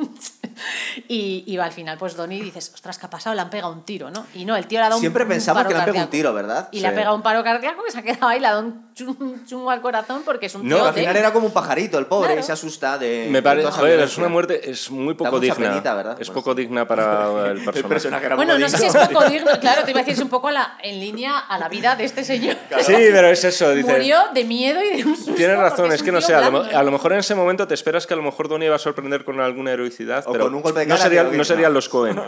Y, 1.08 1.44
y 1.48 1.58
al 1.58 1.72
final, 1.72 1.98
pues 1.98 2.16
Donnie 2.16 2.44
dices, 2.44 2.72
ostras, 2.74 3.00
¿qué 3.00 3.08
ha 3.08 3.10
pasado? 3.10 3.36
Le 3.36 3.42
han 3.42 3.50
pegado 3.50 3.74
un 3.74 3.84
tiro, 3.84 4.12
¿no? 4.12 4.26
Y 4.36 4.46
no, 4.46 4.56
el 4.56 4.68
tío 4.68 4.78
le 4.80 4.86
ha 4.86 4.90
dado 4.90 4.98
un 4.98 5.02
Siempre 5.02 5.24
un 5.24 5.30
pensamos 5.30 5.64
paro 5.64 5.70
que 5.70 5.74
le 5.74 5.80
han 5.80 5.86
pegado 5.86 6.06
un 6.06 6.12
tiro, 6.12 6.34
¿verdad? 6.34 6.70
Y 6.72 6.80
le 6.82 6.88
ha 6.88 6.94
pegado 6.94 7.16
un 7.16 7.24
paro 7.24 7.44
cardíaco 7.44 7.84
que 7.84 7.92
se 7.92 8.00
ha 8.00 8.04
quedado 8.04 8.28
ahí, 8.28 8.40
le 8.40 8.46
ha 8.46 8.52
dado 8.52 8.68
un 8.68 8.91
chun- 9.06 9.46
chungo 9.48 9.70
al 9.72 9.82
corazón 9.82 10.22
porque 10.26 10.46
es 10.48 10.56
un 10.56 10.68
No, 10.68 10.86
al 10.86 10.94
final 10.94 11.16
era 11.16 11.34
como 11.34 11.48
un 11.48 11.54
pajarito, 11.54 11.98
el 11.98 12.06
pobre, 12.06 12.28
Claro. 12.30 12.42
y 12.42 12.44
se 12.44 12.52
asusta 12.52 12.98
de. 12.98 13.28
Me 13.30 13.42
parece, 13.42 13.70
joder, 13.72 14.00
es 14.02 14.18
una 14.18 14.28
muerte, 14.30 14.70
es 14.70 14.90
muy 14.92 15.14
poco 15.14 15.40
digna. 15.40 15.56
penita, 15.70 15.94
¿verdad? 15.96 16.14
Es 16.20 16.28
Pues- 16.28 16.36
poco 16.36 16.56
digna 16.56 16.88
para 16.88 17.26
el 17.52 17.56
personaje. 17.64 17.80
El 17.80 17.86
personaje 17.86 18.26
era 18.28 18.36
Bueno, 18.36 18.58
no 18.58 18.70
sé 18.70 18.78
si 18.78 18.86
es 18.86 18.96
poco 18.96 19.24
digno, 19.30 19.52
claro, 19.60 19.84
te 19.84 19.92
iba 19.92 20.00
a 20.00 20.04
decir, 20.04 20.14
es 20.16 20.22
un 20.24 20.30
poco 20.30 20.48
a 20.48 20.52
la, 20.52 20.78
en 20.84 21.00
línea 21.00 21.38
a 21.40 21.58
la 21.58 21.68
vida 21.70 21.96
de 21.96 22.06
este 22.06 22.24
señor. 22.24 22.56
Sí, 22.82 22.94
pero 23.12 23.28
es 23.28 23.44
eso, 23.44 23.72
dices. 23.72 23.92
Murió 23.92 24.18
de 24.34 24.44
miedo 24.44 24.80
y 24.84 24.98
de 24.98 25.06
un 25.08 25.16
susto. 25.16 25.34
Tienes 25.34 25.58
razón, 25.58 25.92
es 25.92 26.02
que 26.04 26.12
no 26.12 26.22
sé, 26.22 26.34
a 26.36 26.50
lo, 26.50 26.64
a 26.64 26.84
lo 26.84 26.92
mejor 26.92 27.14
en 27.14 27.20
ese 27.20 27.36
momento 27.36 27.68
te 27.68 27.74
esperas 27.74 28.06
que 28.08 28.14
a 28.14 28.18
lo 28.18 28.24
mejor 28.24 28.48
Donnie 28.48 28.68
iba 28.68 28.76
a 28.76 28.80
sorprender 28.80 29.24
con 29.26 29.40
alguna 29.40 29.72
heroicidad, 29.72 30.24
O 30.28 30.32
pero 30.32 30.46
con 30.46 30.56
un 30.56 30.62
golpe 30.62 30.80
de 30.82 30.86
no, 30.86 30.96
cara 30.96 31.04
serían, 31.04 31.32
que- 31.32 31.38
no 31.38 31.44
serían 31.44 31.72
no. 31.72 31.76
los 31.76 31.90
Cohen. 31.90 32.20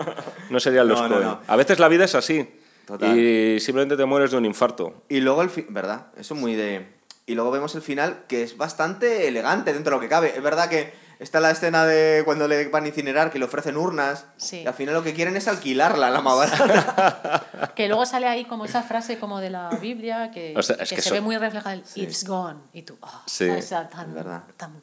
No 0.49 0.59
serían 0.59 0.87
los 0.87 0.99
No, 1.01 1.07
no, 1.07 1.15
Cohen. 1.15 1.27
no. 1.27 1.39
A 1.47 1.55
veces 1.55 1.79
la 1.79 1.87
vida 1.87 2.05
es 2.05 2.15
así. 2.15 2.47
Total. 2.85 3.17
Y 3.17 3.59
simplemente 3.59 3.95
te 3.97 4.05
mueres 4.05 4.31
de 4.31 4.37
un 4.37 4.45
infarto. 4.45 5.03
Y 5.09 5.19
luego 5.21 5.41
el 5.41 5.49
fin, 5.49 5.67
¿verdad? 5.69 6.07
Eso 6.17 6.33
es 6.33 6.39
muy 6.39 6.55
de... 6.55 6.87
Y 7.25 7.35
luego 7.35 7.51
vemos 7.51 7.73
el 7.75 7.81
final, 7.81 8.23
que 8.27 8.43
es 8.43 8.57
bastante 8.57 9.27
elegante 9.29 9.71
dentro 9.73 9.91
de 9.91 9.97
lo 9.97 10.01
que 10.01 10.09
cabe. 10.09 10.33
Es 10.35 10.43
verdad 10.43 10.67
que 10.69 10.93
está 11.19 11.39
la 11.39 11.51
escena 11.51 11.85
de 11.85 12.23
cuando 12.25 12.49
le 12.49 12.67
van 12.67 12.83
a 12.83 12.87
incinerar, 12.89 13.31
que 13.31 13.39
le 13.39 13.45
ofrecen 13.45 13.77
urnas. 13.77 14.25
Sí. 14.35 14.61
Y 14.63 14.67
al 14.67 14.73
final 14.73 14.93
lo 14.95 15.03
que 15.03 15.13
quieren 15.13 15.37
es 15.37 15.47
alquilarla, 15.47 16.09
la 16.09 16.21
más 16.21 16.35
barata. 16.37 17.47
Que 17.75 17.87
luego 17.87 18.05
sale 18.05 18.27
ahí 18.27 18.43
como 18.45 18.65
esa 18.65 18.83
frase 18.83 19.17
como 19.17 19.39
de 19.39 19.49
la 19.49 19.69
Biblia 19.81 20.29
que, 20.31 20.53
O 20.55 20.61
sea, 20.61 20.75
es 20.79 20.89
que 20.89 20.95
que 20.97 21.01
se 21.01 21.11
ve 21.11 21.21
muy 21.21 21.37
reflejada 21.37 21.73
el 21.75 21.83
It's 21.95 22.27
gone. 22.27 22.59
Y 22.73 22.81
tú, 22.83 22.97
oh, 22.99 23.21
Sí. 23.25 23.49
o 23.49 23.61
sea, 23.61 23.89
tan, 23.89 24.09
Es 24.09 24.15
verdad. 24.15 24.43
tan 24.57 24.73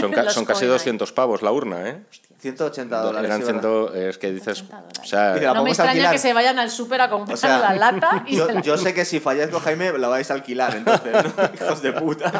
Son, 0.00 0.12
ca- 0.12 0.30
son 0.30 0.44
casi 0.44 0.60
Coen 0.60 0.70
ahí. 0.70 0.78
200 0.78 1.12
pavos 1.12 1.42
la 1.42 1.50
urna, 1.50 1.88
¿eh? 1.88 2.02
180 2.40 3.00
dólares. 3.00 3.26
Eran 3.28 3.40
sí, 3.44 3.52
¿verdad? 3.52 3.90
100, 3.92 4.08
es 4.10 4.18
que 4.18 4.30
dices... 4.32 4.60
80 4.62 4.76
dólares. 4.76 4.98
O 5.02 5.06
sea, 5.06 5.54
No 5.54 5.64
me 5.64 5.70
extraña 5.70 5.90
alquilar. 5.90 6.12
que 6.12 6.18
se 6.18 6.32
vayan 6.32 6.58
al 6.60 6.70
súper 6.70 7.00
a 7.00 7.10
comprar 7.10 7.34
O 7.34 7.36
sea, 7.36 7.58
la 7.58 7.74
lata 7.74 8.24
y 8.28 8.36
yo, 8.36 8.46
la- 8.46 8.60
yo 8.60 8.76
sé 8.78 8.94
que 8.94 9.04
si 9.04 9.18
falláis 9.18 9.50
con 9.50 9.60
Jaime 9.60 9.96
la 9.98 10.06
vais 10.06 10.30
a 10.30 10.34
alquilar, 10.34 10.76
entonces, 10.76 11.12
¿no? 11.12 11.50
hijos 11.66 11.82
de 11.82 11.92
puta. 11.94 12.32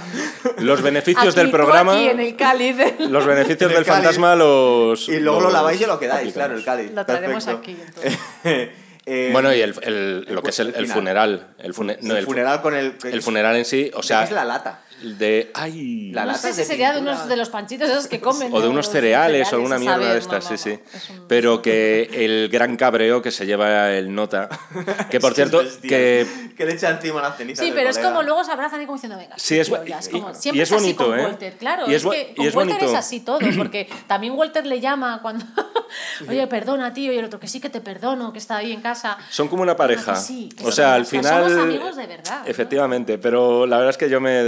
los 0.58 0.80
beneficios 0.82 1.26
Aquí, 1.34 1.36
del 1.36 1.50
programa... 1.50 1.94
aquí 1.94 2.08
en 2.10 2.20
el 2.20 2.36
cáliz. 2.36 2.76
del- 2.76 3.10
Los 3.12 3.26
beneficios 3.26 3.62
En 3.62 3.68
el 3.70 3.74
del 3.76 3.84
cáliz. 3.84 4.02
fantasma 4.04 4.36
los... 4.36 5.08
Y 5.08 5.18
luego 5.18 5.40
lo 5.40 5.50
laváis 5.50 5.80
y 5.80 5.86
lo 5.86 5.98
quedáis, 5.98 6.28
aplicamos. 6.28 6.34
claro, 6.34 6.58
el 6.58 6.64
cáliz. 6.64 6.92
Lo 6.94 7.04
traeremos 7.06 7.44
Perfecto. 7.44 7.70
aquí, 7.70 7.78
entonces. 7.84 8.18
Eh, 9.10 9.30
Bueno, 9.32 9.54
y 9.54 9.62
el, 9.62 9.74
el- 9.84 10.26
lo 10.34 10.42
que 10.42 10.50
es 10.50 10.58
el, 10.58 10.86
funeral. 10.86 11.54
El, 11.58 11.72
fune- 11.72 11.96
no, 12.02 12.12
el 12.12 12.18
el 12.18 12.24
fu- 12.26 12.32
funeral 12.32 12.60
con 12.60 12.74
el... 12.76 12.94
el 13.04 13.22
funeral 13.22 13.56
en 13.56 13.64
sí, 13.64 13.90
o 13.94 14.02
sea... 14.02 14.22
es 14.24 14.30
la 14.32 14.44
lata. 14.44 14.80
De... 15.02 15.50
¡Ay! 15.54 16.10
La 16.12 16.22
no 16.22 16.28
lata 16.28 16.38
sé 16.40 16.50
es 16.50 16.56
si 16.56 16.64
sería 16.64 16.92
de 16.92 17.00
unos 17.00 17.28
de 17.28 17.36
los 17.36 17.48
panchitos 17.50 17.88
esos 17.88 18.06
que 18.08 18.20
comen. 18.20 18.52
O 18.52 18.58
de 18.60 18.66
¿no? 18.66 18.72
unos 18.72 18.86
Los 18.86 18.92
cereales 18.92 19.52
o 19.52 19.56
alguna 19.56 19.78
mierda 19.78 19.96
saber, 19.96 20.12
de 20.12 20.18
estas, 20.18 20.50
no, 20.50 20.56
sí, 20.56 20.70
no. 20.70 20.76
sí. 20.76 20.82
Es 20.96 21.10
un- 21.10 21.28
Pero 21.28 21.62
que 21.62 22.08
el 22.24 22.48
gran 22.48 22.76
cabreo 22.76 23.22
que 23.22 23.30
se 23.30 23.46
lleva 23.46 23.92
el 23.92 24.14
nota, 24.14 24.48
que 25.10 25.20
por 25.20 25.34
cierto, 25.34 25.62
que 25.82 26.26
Que 26.56 26.66
le 26.66 26.72
echa 26.72 26.90
encima 26.90 27.22
las 27.22 27.36
cenizas 27.36 27.64
Sí, 27.64 27.72
pero 27.74 27.90
es 27.90 27.98
como 27.98 28.22
luego 28.22 28.42
se 28.44 28.50
abrazan 28.52 28.82
y 28.82 28.86
como 28.86 28.96
diciendo, 28.96 29.16
venga, 29.18 29.34
Sí, 29.38 29.58
es 29.58 29.68
es 29.68 30.08
y- 30.08 30.10
como- 30.10 30.30
y 30.30 30.34
siempre 30.34 30.62
es 30.62 30.68
es 30.70 30.76
así 30.76 30.84
bonito, 30.94 31.04
con 31.06 31.18
¿eh? 31.18 31.22
Walter, 31.24 31.52
claro. 31.58 31.88
Y 31.90 31.94
es 31.94 32.04
es 32.04 32.10
que 32.10 32.30
y 32.32 32.34
con 32.34 32.46
es 32.46 32.54
Walter 32.54 32.74
bonito. 32.76 32.92
es 32.92 32.98
así 32.98 33.20
todo, 33.20 33.38
porque 33.56 33.88
también 34.06 34.32
Walter 34.34 34.66
le 34.66 34.80
llama 34.80 35.20
cuando, 35.22 35.44
oye, 36.28 36.46
perdona, 36.46 36.92
tío, 36.92 37.12
y 37.12 37.18
el 37.18 37.24
otro, 37.24 37.38
que 37.38 37.46
sí 37.48 37.60
que 37.60 37.70
te 37.70 37.80
perdono, 37.80 38.32
que 38.32 38.38
está 38.38 38.56
ahí 38.56 38.72
en 38.72 38.80
casa. 38.80 39.16
son 39.30 39.48
como 39.48 39.62
una 39.62 39.76
pareja. 39.76 40.16
sí, 40.16 40.48
o 40.64 40.72
sea, 40.72 40.94
al 40.94 41.06
final... 41.06 41.50
somos 41.50 41.64
amigos 41.64 41.96
de 41.96 42.06
verdad. 42.06 42.42
Efectivamente, 42.48 43.18
pero 43.18 43.66
la 43.66 43.76
verdad 43.76 43.90
es 43.90 43.96
que 43.98 44.10
yo 44.10 44.20
me 44.20 44.42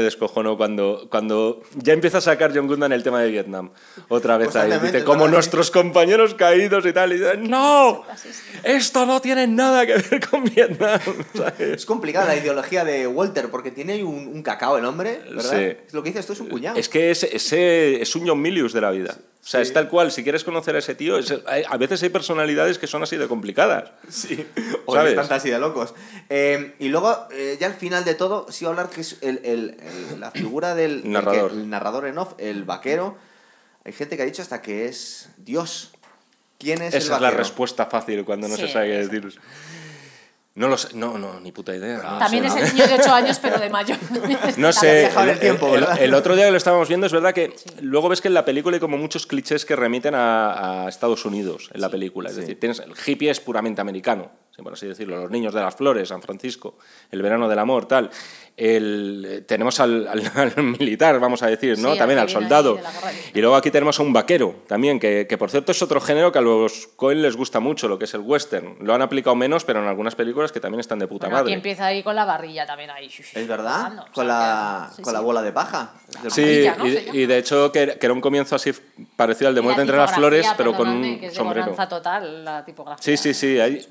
cuando, 0.57 1.09
cuando 1.11 1.63
ya 1.77 1.93
empieza 1.93 2.19
a 2.19 2.21
sacar 2.21 2.53
John 2.55 2.67
Goodman 2.67 2.93
el 2.93 3.03
tema 3.03 3.21
de 3.21 3.31
Vietnam. 3.31 3.71
Otra 4.09 4.37
vez 4.37 4.55
ahí. 4.57 4.73
Dice, 4.81 5.05
como 5.05 5.29
nuestros 5.29 5.71
compañeros 5.71 6.35
caídos 6.35 6.85
y 6.87 6.93
tal. 6.93 7.13
Y 7.13 7.19
dice, 7.19 7.37
¡No! 7.37 8.05
Esto 8.63 9.07
no 9.07 9.21
tiene 9.21 9.47
nada 9.47 9.87
que 9.87 9.95
ver 9.95 10.29
con 10.29 10.45
Vietnam. 10.45 11.01
¿sabes? 11.35 11.61
Es 11.61 11.87
complicada 11.87 12.27
la 12.27 12.37
ideología 12.37 12.85
de 12.85 13.07
Walter, 13.07 13.51
porque 13.51 13.71
tiene 13.71 14.03
un, 14.05 14.29
un 14.29 14.43
cacao 14.43 14.79
el 14.79 14.85
hombre, 14.85 15.21
¿verdad? 15.31 15.51
Sí. 15.51 15.77
Es 15.87 15.95
lo 15.95 16.03
que 16.03 16.11
dice, 16.11 16.21
esto 16.21 16.33
es 16.33 16.41
un 16.41 16.49
cuñado. 16.49 16.79
Es 16.79 16.89
que 16.89 17.11
ese, 17.11 17.35
ese 17.35 18.01
es 18.01 18.15
un 18.17 18.27
John 18.27 18.41
Milius 18.41 18.73
de 18.73 18.81
la 18.81 18.91
vida. 18.91 19.17
O 19.43 19.47
sea, 19.47 19.61
Sí. 19.61 19.69
es 19.69 19.73
tal 19.73 19.89
cual. 19.89 20.13
Si 20.13 20.23
quieres 20.23 20.45
conocer 20.45 20.77
a 20.77 20.81
ese 20.81 20.95
tío, 20.95 21.17
es- 21.19 21.35
hay- 21.47 21.65
a 21.69 21.77
veces 21.79 22.03
hay 22.03 22.11
personalidades 22.11 22.79
que 22.79 22.87
son 22.87 23.03
así 23.03 23.17
de 23.17 23.27
complicadas. 23.27 23.91
Sí, 24.09 24.47
o 24.87 24.95
¿Sabes? 24.95 25.19
están 25.19 25.39
así 25.39 25.49
de 25.51 25.59
locos. 25.59 25.95
Eh, 26.29 26.75
y 26.79 26.89
luego, 26.89 27.27
eh, 27.33 27.57
ya 27.59 27.67
al 27.67 27.75
final 27.75 28.05
de 28.05 28.15
todo, 28.15 28.47
sí 28.51 28.65
voy 28.67 28.71
a 28.75 28.79
hablar 28.81 28.95
que 28.95 29.01
es 29.01 29.17
el, 29.23 29.41
el- 29.45 29.77
el- 30.13 30.21
la 30.21 30.31
figura 30.31 30.75
del 30.75 31.11
Narrador. 31.11 31.51
que- 31.53 31.57
el 31.57 31.71
narrador 31.71 32.07
en 32.07 32.19
off, 32.19 32.35
el 32.39 32.65
vaquero. 32.65 33.17
Hay 33.85 33.93
gente 33.95 34.17
que 34.17 34.23
ha 34.23 34.27
dicho 34.27 34.43
hasta 34.43 34.61
que 34.61 34.87
es 34.87 35.31
Dios. 35.39 35.93
¿Quién 36.59 36.83
es 36.83 36.89
Esa 36.89 36.97
el 36.99 37.03
es 37.05 37.09
la 37.09 37.19
vaquero? 37.21 37.39
respuesta 37.39 37.87
fácil 37.87 38.25
cuando 38.27 38.47
no 38.47 38.57
Sí, 38.57 38.67
se 38.67 38.69
sabe 38.75 38.89
qué 38.89 39.07
decir. 39.07 39.41
No 40.61 40.69
lo 40.69 40.77
sé. 40.77 40.89
No, 40.95 41.17
no, 41.17 41.41
ni 41.41 41.53
puta 41.53 41.75
idea. 41.75 41.99
no 41.99 42.19
También 42.19 42.51
sé. 42.51 42.61
es 42.61 42.69
el 42.71 42.75
niño 42.77 42.87
de 42.87 42.95
8 43.03 43.13
años, 43.15 43.39
pero 43.41 43.59
de 43.59 43.71
mayor. 43.71 43.97
No 44.59 44.73
sé, 44.73 45.07
el, 45.07 45.29
el 45.31 45.39
tiempo, 45.41 45.75
el- 45.75 46.13
otro 46.15 46.37
día 46.37 46.45
que 46.45 46.51
lo 46.51 46.57
estábamos 46.59 46.87
viendo 46.89 47.07
es 47.07 47.13
verdad 47.13 47.33
que 47.33 47.55
luego 47.81 48.09
ves 48.11 48.21
que 48.21 48.29
en 48.29 48.35
la 48.35 48.45
película 48.45 48.77
hay 48.77 48.81
como 48.81 48.99
muchos 48.99 49.27
clichés 49.27 49.65
que 49.65 49.75
remiten 49.75 50.15
a, 50.15 50.85
a 50.85 50.89
Estados 50.89 51.25
Unidos 51.25 51.71
en 51.73 51.81
la 51.81 51.89
película. 51.89 52.29
Es 52.29 52.37
decir, 52.37 52.61
tienes 52.61 52.79
el 52.81 52.93
hippie 53.07 53.31
es 53.31 53.41
puramente 53.41 53.81
americano, 53.81 54.31
por 54.63 54.73
así 54.75 54.87
decirlo, 54.87 55.17
los 55.21 55.31
niños 55.31 55.53
de 55.55 55.61
las 55.61 55.75
flores, 55.75 56.09
San 56.09 56.23
Francisco, 56.23 56.77
el 57.11 57.23
verano 57.23 57.49
del 57.49 57.59
amor, 57.59 57.87
tal. 57.87 58.11
El, 58.57 59.45
tenemos 59.49 59.81
al, 59.81 60.07
al- 60.07 60.33
al 60.57 60.63
militar, 60.63 61.19
vamos 61.19 61.43
a 61.43 61.47
decir, 61.47 61.79
¿no? 61.79 61.93
Sí, 61.93 61.99
también 61.99 62.19
al 62.21 62.29
soldado. 62.29 62.79
Y 63.33 63.41
luego 63.41 63.57
aquí 63.57 63.71
tenemos 63.71 63.99
a 63.99 64.03
un 64.03 64.13
vaquero 64.13 64.55
también, 64.67 65.01
que, 65.01 65.27
que 65.27 65.39
por 65.39 65.51
cierto 65.51 65.73
es 65.73 65.81
otro 65.83 66.01
género 66.01 66.31
que 66.31 66.39
a 66.39 66.43
los 66.43 66.89
Coen 66.97 67.23
les 67.23 67.37
gusta 67.37 67.59
mucho, 67.61 67.89
lo 67.89 67.99
que 67.99 68.05
es 68.05 68.15
el 68.15 68.21
western. 68.21 68.77
Lo 68.81 68.93
han 68.95 69.01
aplicado 69.03 69.35
menos, 69.35 69.65
pero 69.65 69.81
en 69.81 69.89
algunas 69.89 70.15
películas 70.15 70.53
que 70.53 70.61
también 70.61 70.81
están 70.81 70.99
de 70.99 71.07
puta 71.07 71.27
Bueno, 71.27 71.39
madre. 71.43 71.55
empieza 71.55 71.87
ahí 71.87 72.03
con 72.03 72.15
la 72.15 72.25
barrilla 72.27 72.67
también 72.67 72.91
ahí. 72.91 73.07
Es 73.35 73.49
verdad, 73.49 73.81
Dando, 73.83 74.03
o 74.03 74.05
sea, 74.05 74.13
con, 74.13 74.27
la, 74.29 74.91
sí, 74.95 75.03
con 75.03 75.13
la 75.15 75.21
bola 75.21 75.41
de 75.43 75.53
paja. 75.53 75.95
Sí, 76.29 76.67
y, 77.13 77.21
y 77.23 77.27
de 77.27 77.39
hecho 77.39 77.73
que, 77.73 77.97
que 77.99 78.07
era 78.07 78.13
un 78.13 78.21
comienzo 78.21 78.57
así 78.57 78.73
parecido 79.17 79.49
al 79.49 79.55
de 79.55 79.61
Y 79.61 79.63
la 79.63 79.65
Muerte 79.65 79.83
entre 79.83 79.97
las 79.97 80.13
flores, 80.15 80.47
pero 80.57 80.75
con 80.75 80.89
un 80.89 81.03
que 81.19 81.27
es 81.27 81.33
de 81.33 81.37
sombrero. 81.39 81.75
total, 81.89 82.45
la 82.45 82.65
tipografía. 82.65 83.03
Sí, 83.03 83.17
sí, 83.17 83.33
sí. 83.33 83.59
Hay... 83.59 83.87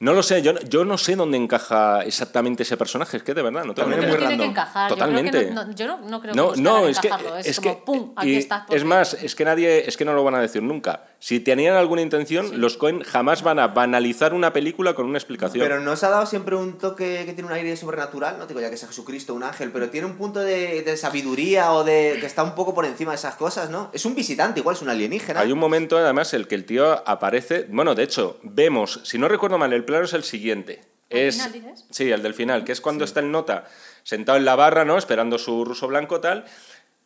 No 0.00 0.12
lo 0.12 0.22
sé, 0.22 0.42
yo, 0.42 0.52
yo 0.60 0.84
no 0.84 0.96
sé 0.96 1.16
dónde 1.16 1.36
encaja 1.36 2.02
exactamente 2.04 2.62
ese 2.62 2.76
personaje, 2.76 3.16
es 3.16 3.22
que 3.24 3.34
de 3.34 3.42
verdad 3.42 3.64
no 3.64 3.74
tengo 3.74 3.88
También 3.90 4.00
ni 4.00 4.06
es 4.06 4.18
idea. 4.18 4.28
tiene 4.28 4.42
que 4.44 4.50
encajar. 4.50 4.88
Totalmente. 4.88 5.26
Yo, 5.26 5.32
creo 5.32 5.48
que 5.48 5.54
no, 5.54 5.64
no- 5.64 5.72
yo 5.74 5.86
no, 5.86 5.98
no 6.08 6.20
creo 6.20 6.34
No, 6.34 6.52
que 6.52 6.60
no, 6.60 6.86
es 6.86 6.98
que, 7.00 7.08
encajarlo. 7.08 7.36
Es, 7.38 7.46
es 7.48 7.60
como, 7.60 7.74
que- 7.76 7.82
pum, 7.84 8.12
aquí 8.16 8.30
y 8.30 8.36
estás. 8.36 8.60
es 8.60 8.66
porque- 8.68 8.84
más, 8.84 9.14
es 9.14 9.34
que 9.34 9.44
nadie, 9.44 9.88
es 9.88 9.96
que 9.96 10.04
no 10.04 10.12
lo 10.12 10.22
van 10.22 10.36
a 10.36 10.40
decir 10.40 10.62
nunca. 10.62 11.04
Si 11.20 11.40
tenían 11.40 11.74
alguna 11.74 12.00
intención, 12.00 12.60
los 12.60 12.76
Cohen 12.76 13.00
jamás 13.02 13.42
van 13.42 13.58
a 13.58 13.66
banalizar 13.68 14.34
una 14.34 14.52
película 14.52 14.94
con 14.94 15.06
una 15.06 15.18
explicación. 15.18 15.64
Pero 15.66 15.80
nos 15.80 16.04
ha 16.04 16.10
dado 16.10 16.26
siempre 16.26 16.54
un 16.54 16.78
toque 16.78 17.24
que 17.26 17.32
tiene 17.32 17.48
un 17.48 17.52
aire 17.54 17.76
sobrenatural, 17.76 18.38
no 18.38 18.46
digo 18.46 18.60
ya 18.60 18.70
que 18.70 18.76
sea 18.76 18.86
Jesucristo, 18.88 19.34
un 19.34 19.42
ángel, 19.42 19.72
pero 19.72 19.90
tiene 19.90 20.06
un 20.06 20.16
punto 20.16 20.38
de, 20.38 20.82
de 20.82 20.96
sabiduría 20.96 21.72
o 21.72 21.82
de 21.82 22.18
que 22.20 22.26
está 22.26 22.44
un 22.44 22.54
poco 22.54 22.72
por 22.72 22.84
encima 22.84 23.10
de 23.10 23.16
esas 23.16 23.34
cosas, 23.34 23.68
¿no? 23.68 23.90
Es 23.92 24.04
un 24.04 24.14
visitante, 24.14 24.60
igual 24.60 24.76
es 24.76 24.82
un 24.82 24.90
alienígena. 24.90 25.40
Hay 25.40 25.50
un 25.50 25.58
momento, 25.58 25.98
además, 25.98 26.32
el 26.34 26.46
que 26.46 26.54
el 26.54 26.64
tío 26.64 27.02
aparece. 27.08 27.66
Bueno, 27.68 27.96
de 27.96 28.04
hecho, 28.04 28.38
vemos, 28.44 29.00
si 29.02 29.18
no 29.18 29.26
recuerdo 29.26 29.58
mal, 29.58 29.72
el 29.72 29.84
plano 29.88 30.04
es 30.04 30.12
el 30.12 30.22
siguiente. 30.24 30.80
¿Al 31.10 31.18
Es, 31.18 31.36
final 31.36 31.52
dices? 31.52 31.84
sí, 31.90 32.10
el 32.10 32.22
del 32.22 32.34
final, 32.34 32.64
que 32.64 32.72
es 32.72 32.80
cuando 32.80 33.04
está 33.04 33.20
el 33.20 33.30
nota 33.30 33.64
sentado 34.02 34.36
en 34.38 34.44
la 34.44 34.54
barra, 34.56 34.84
¿no? 34.84 34.96
Esperando 34.98 35.38
su 35.38 35.64
ruso 35.64 35.88
blanco 35.88 36.20
tal. 36.20 36.44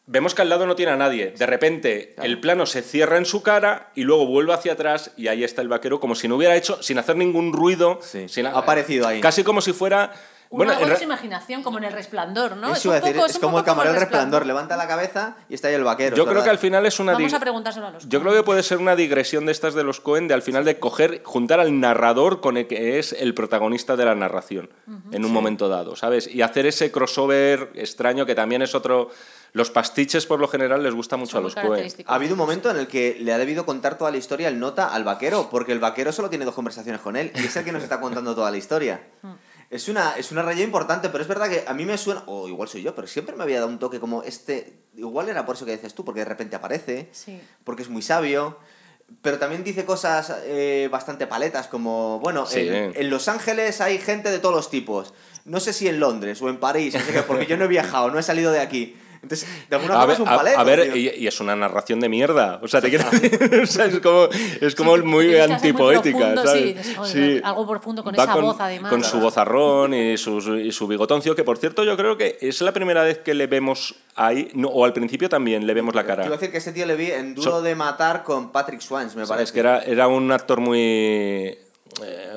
Vemos 0.07 0.35
que 0.35 0.43
al 0.43 0.49
lado 0.49 0.66
no 0.66 0.74
tiene 0.74 0.91
a 0.93 0.97
nadie. 0.97 1.30
De 1.30 1.47
repente, 1.47 2.16
el 2.22 2.41
plano 2.41 2.66
se 2.66 2.83
cierra 2.83 3.18
en 3.18 3.24
su 3.24 3.43
cara 3.45 3.91
y 3.95 4.03
luego 4.03 4.26
vuelve 4.26 4.53
hacia 4.53 4.72
atrás 4.72 5.12
y 5.16 5.28
ahí 5.28 5.45
está 5.45 5.62
el 5.62 5.68
vaquero 5.68 6.01
como 6.01 6.16
si 6.16 6.26
no 6.26 6.35
hubiera 6.37 6.57
hecho, 6.57 6.83
sin 6.83 6.99
hacer 6.99 7.14
ningún 7.16 7.53
ruido. 7.53 8.01
Sí. 8.03 8.28
sin- 8.28 8.47
Ha 8.47 8.51
aparecido 8.59 9.07
ahí. 9.07 9.20
Casi 9.20 9.45
como 9.45 9.61
si 9.61 9.72
fuera. 9.72 10.12
Bueno, 10.59 10.72
en 10.72 10.78
buena 10.80 10.94
re- 10.96 11.05
imaginación, 11.05 11.62
como 11.62 11.78
en 11.78 11.84
el 11.84 11.92
resplandor, 11.92 12.57
¿no? 12.57 12.68
Eso 12.72 12.74
es, 12.74 12.84
un 12.86 12.92
decir, 12.92 13.14
poco, 13.16 13.26
es 13.26 13.34
un 13.36 13.40
como 13.40 13.53
poco 13.53 13.59
el 13.61 13.64
camarero 13.64 13.92
del 13.94 14.00
resplandor, 14.03 14.46
levanta 14.46 14.76
la 14.76 14.86
cabeza 14.86 15.36
y 15.48 15.55
está 15.55 15.68
ahí 15.68 15.74
el 15.74 15.84
vaquero. 15.84 16.14
yo 16.16 16.22
es 16.22 16.26
creo 16.26 16.34
verdad. 16.34 16.44
que 16.44 16.50
al 16.50 16.59
final 16.59 16.86
es 16.86 17.00
una. 17.00 17.12
Vamos 17.12 17.32
dig- 17.32 17.36
a 17.36 17.40
preguntárselo 17.40 17.86
a 17.86 17.90
los 17.90 18.09
Yo 18.09 18.20
creo 18.20 18.32
que 18.34 18.42
puede 18.42 18.62
ser 18.62 18.78
una 18.78 18.94
digresión 18.96 19.46
de 19.46 19.53
estas 19.53 19.74
de 19.74 19.82
los 19.84 20.00
Cohen, 20.00 20.28
de 20.28 20.34
al 20.34 20.42
final 20.42 20.64
de 20.64 20.78
coger, 20.78 21.22
juntar 21.24 21.59
al 21.61 21.80
narrador 21.80 22.40
con 22.40 22.57
el 22.57 22.66
que 22.66 22.98
es 22.98 23.12
el 23.12 23.34
protagonista 23.34 23.96
de 23.96 24.05
la 24.05 24.14
narración 24.14 24.70
en 25.11 25.24
un 25.24 25.32
momento 25.32 25.68
dado, 25.68 25.96
¿sabes? 25.96 26.26
Y 26.32 26.42
hacer 26.42 26.66
ese 26.66 26.90
crossover 26.92 27.70
extraño 27.74 28.26
que 28.26 28.34
también 28.34 28.62
es 28.62 28.74
otro. 28.74 29.11
Los 29.55 29.70
pastiches, 29.70 30.24
por 30.24 30.40
lo 30.40 30.48
general, 30.48 30.82
les 30.82 30.94
gusta 30.94 31.18
mucho 31.18 31.32
Son 31.32 31.40
a 31.40 31.42
los 31.42 31.55
Cohen. 31.55 31.86
Ha 32.07 32.14
habido 32.14 32.32
un 32.32 32.38
momento 32.38 32.70
en 32.70 32.78
el 32.78 32.86
que 32.86 33.18
le 33.20 33.34
ha 33.34 33.38
debido 33.38 33.66
contar 33.66 33.98
toda 33.98 34.11
la 34.11 34.16
historia 34.16 34.48
el 34.48 34.59
nota 34.59 34.86
al 34.94 35.05
vaquero, 35.05 35.48
porque 35.50 35.72
el 35.72 35.78
vaquero 35.78 36.11
solo 36.11 36.30
tiene 36.30 36.46
dos 36.46 36.55
conversaciones 36.55 37.03
con 37.03 37.16
él 37.16 37.30
y 37.34 37.40
es 37.44 37.55
el 37.57 37.62
que 37.64 37.70
nos 37.72 37.82
está 37.82 38.00
contando 38.00 38.34
toda 38.34 38.50
la 38.50 38.57
historia. 38.57 39.03
Es 39.73 39.89
una, 39.89 40.16
es 40.18 40.31
una 40.31 40.43
raya 40.43 40.62
importante, 40.62 41.09
pero 41.09 41.23
es 41.23 41.29
verdad 41.29 41.49
que 41.49 41.64
a 41.66 41.73
mí 41.73 41.85
me 41.87 41.97
suena, 41.97 42.23
o 42.27 42.47
igual 42.47 42.68
soy 42.68 42.83
yo, 42.83 42.95
pero 42.95 43.09
siempre 43.09 43.35
me 43.35 43.43
había 43.43 43.57
dado 43.57 43.68
un 43.68 43.79
toque 43.79 43.99
como 43.99 44.23
este, 44.23 44.75
igual 44.97 45.29
era 45.31 45.47
por 45.47 45.57
eso 45.57 45.64
que 45.64 45.73
dices 45.73 45.95
tú, 45.95 46.05
porque 46.05 46.20
de 46.20 46.27
repente 46.27 46.55
aparece, 46.57 47.09
Sí. 47.12 47.41
porque 47.64 47.83
es 47.83 47.89
muy 47.89 48.03
sabio, 48.03 48.59
pero 49.23 49.39
también 49.39 49.64
dice 49.64 49.87
cosas 49.87 50.31
eh, 50.45 50.89
bastante 50.93 51.27
paletas, 51.27 51.68
como, 51.68 52.20
bueno, 52.20 52.45
Sí. 52.45 52.61
en, 52.68 52.93
en 52.95 53.11
Los 53.11 53.29
Ángeles 53.29 53.81
hay 53.81 53.99
gente 53.99 54.31
de 54.31 54.39
todos 54.41 54.55
los 54.55 54.68
tipos, 54.68 55.14
no 55.47 55.59
sé 55.59 55.73
si 55.73 55.89
en 55.89 56.01
Londres 56.01 56.43
o 56.43 56.51
en 56.51 56.59
París, 56.61 56.93
no 56.95 57.01
sé 57.01 57.11
qué, 57.12 57.23
porque 57.23 57.47
yo 57.47 57.57
no 57.57 57.64
he 57.64 57.68
viajado, 57.68 58.11
no 58.11 58.18
he 58.18 58.23
salido 58.23 58.53
de 58.53 58.61
aquí. 58.61 58.97
Entonces, 59.23 59.49
de 59.70 59.77
alguna 59.77 59.95
A 59.95 59.99
forma 59.99 60.07
ver, 60.07 60.14
es 60.14 60.20
un 60.20 60.29
a- 60.29 60.37
paleto. 60.37 60.59
a 60.59 60.64
ver, 60.64 60.97
y, 60.97 61.11
y 61.11 61.27
es 61.29 61.41
una 61.41 61.55
narración 61.55 62.01
de 62.01 62.09
mierda. 62.09 62.59
O 62.61 62.66
sea, 62.66 62.81
te 62.81 62.89
quiero 62.91 63.05
o 63.62 63.66
sea, 63.66 63.85
es 63.87 64.01
como, 64.01 64.29
es 64.61 64.75
como 64.75 64.97
Sí, 64.97 65.03
muy 65.03 65.37
antipoética, 65.39 66.35
¿sabes? 66.45 66.77
sí, 66.85 66.95
"Joder, 66.97 67.43
algo 67.45 67.66
profundo 67.68 68.03
con 68.03 68.14
Va 68.18 68.25
esa 68.25 68.35
voz, 68.37 68.57
además". 68.59 68.91
Con 68.91 69.05
su 69.05 69.20
vozarrón 69.20 69.95
y 69.95 70.16
su, 70.18 70.57
y 70.59 70.73
su 70.73 70.89
bigotoncio, 70.89 71.37
que 71.37 71.45
por 71.45 71.57
cierto 71.59 71.85
yo 71.85 71.97
creo 71.97 72.16
que 72.16 72.37
es 72.41 72.61
la 72.62 72.73
primera 72.73 73.05
vez 73.05 73.18
que 73.18 73.35
le 73.35 73.47
vemos 73.47 73.95
ahí, 74.16 74.49
no, 74.55 74.66
o 74.68 74.85
al 74.85 74.93
principio 74.93 75.29
también 75.29 75.66
le 75.68 75.75
vemos 75.75 75.95
la 75.95 76.05
cara. 76.05 76.25
a 76.27 76.29
decir 76.29 76.51
que 76.51 76.59
ese 76.59 76.73
tío 76.73 76.85
le 76.87 76.97
vi 76.97 77.12
en 77.12 77.35
Duro 77.37 77.51
So- 77.53 77.62
de 77.62 77.75
Matar 77.77 78.25
con 78.25 78.51
Patrick 78.51 78.81
Swayze, 78.81 79.16
me 79.16 79.25
parece. 79.27 79.53
que 79.53 79.61
era, 79.61 79.83
era 79.85 80.09
un 80.09 80.33
actor 80.33 80.59
muy, 80.61 80.81
eh, 80.81 81.57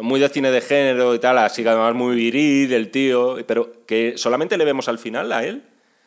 muy 0.02 0.20
de 0.20 0.30
cine 0.30 0.52
de 0.52 0.62
género 0.62 1.16
y 1.16 1.20
tal, 1.20 1.38
así 1.40 1.64
que 1.64 1.70
además 1.70 1.96
muy 1.96 2.16
viril, 2.16 2.72
el 2.74 2.92
tío, 2.92 3.38
pero 3.48 3.72
que 3.88 4.14
solamente 4.18 4.56
le 4.58 4.66
vemos 4.66 4.88
al 4.88 5.00
final 5.00 5.32
a 5.34 5.44
él. 5.44 5.64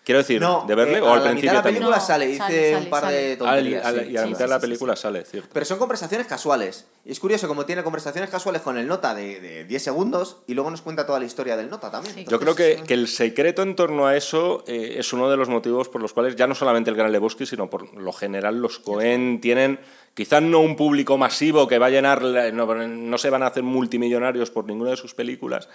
Quiero 0.08 0.20
decir, 0.20 0.40
No, 0.40 0.64
de 0.66 0.74
verle 0.74 0.98
eh, 0.98 1.02
o 1.02 1.08
a 1.10 1.16
al 1.16 1.24
la 1.24 1.24
mitad 1.24 1.30
principio 1.32 1.50
de 1.50 1.56
la 1.58 1.62
película 1.62 1.96
No, 1.96 2.02
sale, 2.02 2.26
dice 2.28 2.38
sale, 2.38 2.76
un 2.78 2.88
par 2.88 3.02
sale, 3.02 3.16
de 3.16 3.20
sale. 3.36 3.50
Al- 3.50 3.56
tonterías. 3.58 3.84
al- 3.84 3.94
sí, 4.06 4.10
y 4.10 4.16
a 4.16 4.20
la 4.20 4.22
sí, 4.22 4.28
mitad 4.28 4.38
de 4.38 4.44
sí, 4.46 4.50
la 4.50 4.56
sí, 4.56 4.60
película 4.62 4.96
sí. 4.96 5.02
sale, 5.02 5.24
cierto. 5.26 5.50
Pero 5.52 5.66
son 5.66 5.78
conversaciones 5.78 6.26
casuales. 6.26 6.86
Y 7.04 7.12
es 7.12 7.20
curioso, 7.20 7.46
como 7.46 7.66
tiene 7.66 7.82
conversaciones 7.82 8.30
casuales 8.30 8.62
con 8.62 8.78
el 8.78 8.86
nota 8.86 9.14
de, 9.14 9.38
de 9.40 9.64
10 9.66 9.82
segundos 9.82 10.38
y 10.46 10.54
luego 10.54 10.70
nos 10.70 10.80
cuenta 10.80 11.04
toda 11.04 11.18
la 11.20 11.26
historia 11.26 11.58
del 11.58 11.68
nota 11.68 11.90
también. 11.90 12.14
Sí. 12.14 12.24
Yo 12.26 12.40
creo 12.40 12.54
que, 12.54 12.70
Entonces, 12.70 12.88
que 12.88 12.94
el 12.94 13.06
secreto 13.08 13.60
en 13.62 13.76
torno 13.76 14.06
a 14.06 14.16
eso 14.16 14.64
eh, 14.66 14.94
es 14.98 15.12
uno 15.12 15.28
de 15.28 15.36
los 15.36 15.50
motivos 15.50 15.90
por 15.90 16.00
los 16.00 16.14
cuales 16.14 16.36
ya 16.36 16.46
no 16.46 16.54
solamente 16.54 16.88
el 16.88 16.96
Gran 16.96 17.12
Lebowski, 17.12 17.44
sino 17.44 17.68
por 17.68 17.94
lo 17.94 18.12
general 18.14 18.62
los 18.62 18.78
Cohen 18.78 19.42
tienen 19.42 19.78
quizás 20.14 20.42
no 20.42 20.60
un 20.60 20.74
público 20.74 21.18
masivo 21.18 21.68
que 21.68 21.78
va 21.78 21.86
a 21.86 21.90
llenar, 21.90 22.22
la- 22.22 22.50
no, 22.50 22.66
no 22.74 23.18
se 23.18 23.28
van 23.30 23.42
a 23.42 23.48
hacer 23.48 23.62
multimillonarios 23.62 24.50
por 24.50 24.64
ninguna 24.64 24.90
de 24.92 24.96
sus 24.96 25.12
películas, 25.14 25.68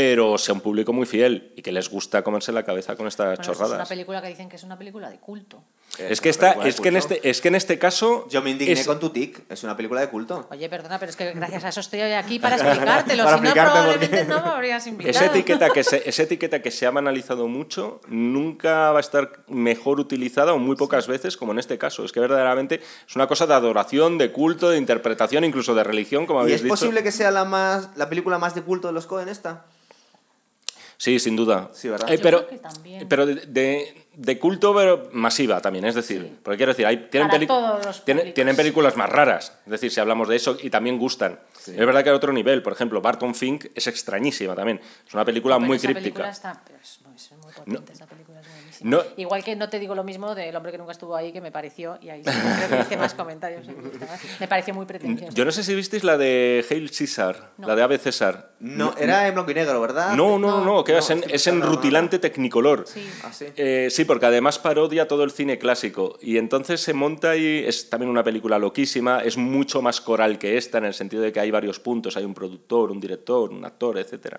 pero 0.00 0.38
sea 0.38 0.54
un 0.54 0.60
público 0.60 0.92
muy 0.92 1.06
fiel 1.06 1.52
y 1.56 1.62
que 1.62 1.72
les 1.72 1.88
gusta 1.90 2.22
comerse 2.22 2.52
la 2.52 2.62
cabeza 2.62 2.94
con 2.94 3.08
estas 3.08 3.26
Bueno, 3.26 3.42
eso 3.42 3.50
es 3.50 3.58
una 3.58 3.66
chorradas. 3.66 3.88
película 3.88 4.22
que 4.22 4.28
dicen 4.28 4.48
que 4.48 4.54
es 4.54 4.62
una 4.62 4.78
película 4.78 5.10
de 5.10 5.16
culto. 5.18 5.60
Es 5.98 6.20
una 6.20 6.54
que, 6.54 6.62
de 6.62 6.68
es, 6.68 6.80
que 6.80 6.88
en 6.90 6.96
este, 6.96 7.28
es 7.28 7.40
que 7.40 7.48
en 7.48 7.54
este 7.56 7.78
caso... 7.80 8.28
Yo 8.30 8.40
me 8.40 8.50
indigné 8.50 8.74
es- 8.74 8.86
con 8.86 9.00
tu 9.00 9.10
tic, 9.10 9.42
es 9.50 9.64
una 9.64 9.76
película 9.76 10.00
de 10.00 10.08
culto. 10.08 10.46
Oye, 10.52 10.68
perdona, 10.68 11.00
pero 11.00 11.10
es 11.10 11.16
que 11.16 11.32
gracias 11.32 11.64
a 11.64 11.68
eso 11.70 11.80
estoy 11.80 12.02
hoy 12.02 12.12
aquí 12.12 12.38
para 12.38 12.54
explicártelo. 12.62 13.24
Para 13.24 13.38
si 13.38 13.42
no, 13.44 13.52
probablemente 13.52 14.24
no 14.26 14.40
me 14.40 14.48
habrías 14.50 14.86
invitado. 14.86 15.10
Esa 15.10 15.26
etiqueta, 15.26 15.70
que 15.70 15.82
se, 15.82 16.08
esa 16.08 16.22
etiqueta 16.22 16.62
que 16.62 16.70
se 16.70 16.86
ha 16.86 16.92
banalizado 16.92 17.48
mucho 17.48 18.00
nunca 18.06 18.92
va 18.92 18.98
a 18.98 19.00
estar 19.00 19.40
mejor 19.48 19.98
utilizada 19.98 20.52
o 20.52 20.58
muy 20.58 20.76
pocas 20.76 21.08
veces 21.08 21.36
como 21.36 21.50
en 21.50 21.58
este 21.58 21.76
caso. 21.76 22.04
Es 22.04 22.12
que 22.12 22.20
verdaderamente 22.20 22.80
es 23.08 23.16
una 23.16 23.26
cosa 23.26 23.48
de 23.48 23.54
adoración, 23.54 24.16
de 24.18 24.30
culto, 24.30 24.70
de 24.70 24.78
interpretación, 24.78 25.42
incluso 25.42 25.74
de 25.74 25.82
religión, 25.82 26.26
como 26.26 26.38
¿Y 26.40 26.42
habéis 26.42 26.56
es 26.58 26.62
dicho. 26.62 26.72
posible 26.74 27.02
que 27.02 27.10
sea 27.10 27.32
la 27.32 27.44
más 27.44 27.88
la 27.96 28.08
película 28.08 28.38
más 28.38 28.54
de 28.54 28.62
culto 28.62 28.86
de 28.86 28.94
los 28.94 29.06
Cohen 29.06 29.28
esta? 29.28 29.64
Sí, 30.98 31.18
sin 31.20 31.36
duda. 31.36 31.70
Sí, 31.72 31.88
¿verdad? 31.88 32.10
Eh, 32.10 32.16
Yo 32.16 32.22
pero 32.22 32.38
creo 32.46 32.48
que 32.50 32.58
también. 32.58 33.08
pero 33.08 33.24
de, 33.24 33.34
de- 33.46 34.04
de 34.18 34.36
culto, 34.36 34.74
pero 34.74 35.08
masiva 35.12 35.60
también. 35.60 35.84
Es 35.84 35.94
decir, 35.94 36.38
porque 36.42 36.56
quiero 36.56 36.72
decir, 36.72 36.84
hay, 36.84 37.06
tienen, 37.08 37.28
Para 37.28 37.38
peli- 37.38 37.46
todos 37.46 37.86
los 37.86 38.04
tienen, 38.04 38.56
películas 38.56 38.96
más 38.96 39.08
raras. 39.08 39.52
Es 39.64 39.70
decir, 39.70 39.92
si 39.92 40.00
hablamos 40.00 40.26
de 40.28 40.34
eso, 40.34 40.56
y 40.60 40.70
también 40.70 40.98
gustan. 40.98 41.38
Es 41.68 41.76
verdad 41.76 42.02
que 42.02 42.10
a 42.10 42.14
otro 42.16 42.32
nivel. 42.32 42.60
Por 42.64 42.72
ejemplo, 42.72 43.00
Barton 43.00 43.32
Fink 43.36 43.66
es 43.76 43.86
extrañísima 43.86 44.56
también. 44.56 44.80
Es 45.06 45.14
una 45.14 45.24
película 45.24 45.54
Pero 45.56 45.66
muy 45.68 45.76
esa 45.76 45.86
críptica. 45.86 46.02
película 46.02 46.30
está, 46.30 46.60
pero 46.66 46.80
es, 46.82 46.98
muy- 47.06 47.14
es 47.14 47.30
muy 47.30 47.52
potente, 47.52 47.70
No. 47.70 47.92
esa 47.92 48.06
No- 48.82 49.02
Igual 49.16 49.42
que 49.44 49.56
no 49.56 49.68
te 49.68 49.78
digo 49.78 49.94
lo 49.94 50.04
mismo 50.04 50.34
del 50.34 50.54
hombre 50.54 50.72
que 50.72 50.78
nunca 50.78 50.92
estuvo 50.92 51.14
ahí, 51.16 51.32
que 51.32 51.40
me 51.40 51.50
pareció, 51.50 51.98
y 52.00 52.10
ahí 52.10 52.22
sí, 52.24 52.30
creo 52.66 52.78
que 52.78 52.84
hice 52.84 52.96
más 52.96 53.14
comentarios. 53.14 53.66
Me 54.40 54.48
pareció 54.48 54.74
muy 54.74 54.86
pretencioso. 54.86 55.32
Yo 55.34 55.44
no 55.44 55.50
sé 55.52 55.64
si 55.64 55.74
visteis 55.74 56.04
la 56.04 56.16
de 56.16 56.64
Hail 56.70 56.90
César, 56.90 57.50
No. 57.58 57.66
la 57.68 57.74
de 57.76 57.82
Ave 57.82 57.98
César. 57.98 58.52
No, 58.60 58.94
era 58.98 59.26
en 59.28 59.34
blanco 59.34 59.50
y 59.50 59.54
negro, 59.54 59.80
¿verdad? 59.80 60.14
No, 60.14 60.38
no, 60.38 60.58
no, 60.58 60.64
No. 60.64 60.84
que 60.84 60.92
No, 60.92 60.98
es 60.98 61.10
en, 61.10 61.24
es 61.28 61.46
rutilante 61.60 62.18
tecnicolor. 62.18 62.84
Sí. 62.86 63.08
Ah, 63.24 63.32
sí. 63.32 63.46
Eh, 63.56 63.88
sí, 63.90 64.04
porque 64.04 64.26
además 64.26 64.58
parodia 64.58 65.06
todo 65.08 65.24
el 65.24 65.30
cine 65.30 65.58
clásico. 65.58 66.18
Y 66.20 66.36
entonces 66.38 66.80
se 66.80 66.92
monta 66.92 67.36
y 67.36 67.64
es 67.66 67.88
también 67.90 68.10
una 68.10 68.24
película 68.24 68.58
loquísima, 68.58 69.20
es 69.22 69.36
mucho 69.36 69.82
más 69.82 70.00
coral 70.00 70.38
que 70.38 70.56
esta, 70.56 70.78
en 70.78 70.84
el 70.86 70.94
sentido 70.94 71.22
de 71.22 71.32
que 71.32 71.40
hay 71.40 71.50
varios 71.50 71.78
puntos, 71.80 72.16
hay 72.16 72.24
un 72.24 72.34
productor, 72.34 72.90
un 72.90 73.00
director, 73.00 73.50
un 73.50 73.64
actor, 73.64 73.98
etc. 73.98 74.36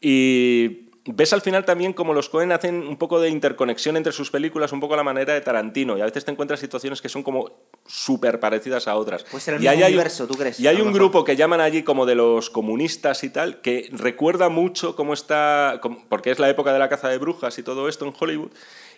Y 0.00 0.87
ves 1.06 1.32
al 1.32 1.40
final 1.40 1.64
también 1.64 1.92
como 1.92 2.12
los 2.12 2.28
Cohen 2.28 2.52
hacen 2.52 2.86
un 2.86 2.96
poco 2.98 3.20
de 3.20 3.28
interconexión 3.30 3.96
entre 3.96 4.12
sus 4.12 4.30
películas, 4.30 4.72
un 4.72 4.80
poco 4.80 4.94
a 4.94 4.96
la 4.96 5.02
manera 5.04 5.32
de 5.34 5.40
Tarantino. 5.40 5.96
Y 5.96 6.00
a 6.00 6.04
veces 6.04 6.24
te 6.24 6.30
encuentras 6.30 6.60
situaciones 6.60 7.00
que 7.00 7.08
son 7.08 7.22
como 7.22 7.50
súper 7.86 8.40
parecidas 8.40 8.88
a 8.88 8.96
otras. 8.96 9.24
Puede 9.24 9.42
ser 9.42 9.54
el 9.54 9.60
y 9.60 9.68
mismo 9.68 9.72
hay 9.72 9.78
un- 9.82 9.86
universo, 9.88 10.26
¿tú 10.26 10.34
crees? 10.34 10.60
Y 10.60 10.66
hay 10.66 10.80
un 10.80 10.92
grupo 10.92 11.24
que 11.24 11.36
llaman 11.36 11.60
allí 11.60 11.82
como 11.82 12.04
de 12.06 12.14
los 12.14 12.50
comunistas 12.50 13.24
y 13.24 13.30
tal, 13.30 13.60
que 13.60 13.88
recuerda 13.92 14.48
mucho 14.48 14.94
cómo 14.96 15.14
está, 15.14 15.80
porque 16.08 16.30
es 16.30 16.38
la 16.38 16.48
época 16.50 16.72
de 16.72 16.78
la 16.78 16.88
caza 16.88 17.08
de 17.08 17.18
brujas 17.18 17.58
y 17.58 17.62
todo 17.62 17.88
esto 17.88 18.04
en 18.06 18.12
Hollywood, 18.18 18.50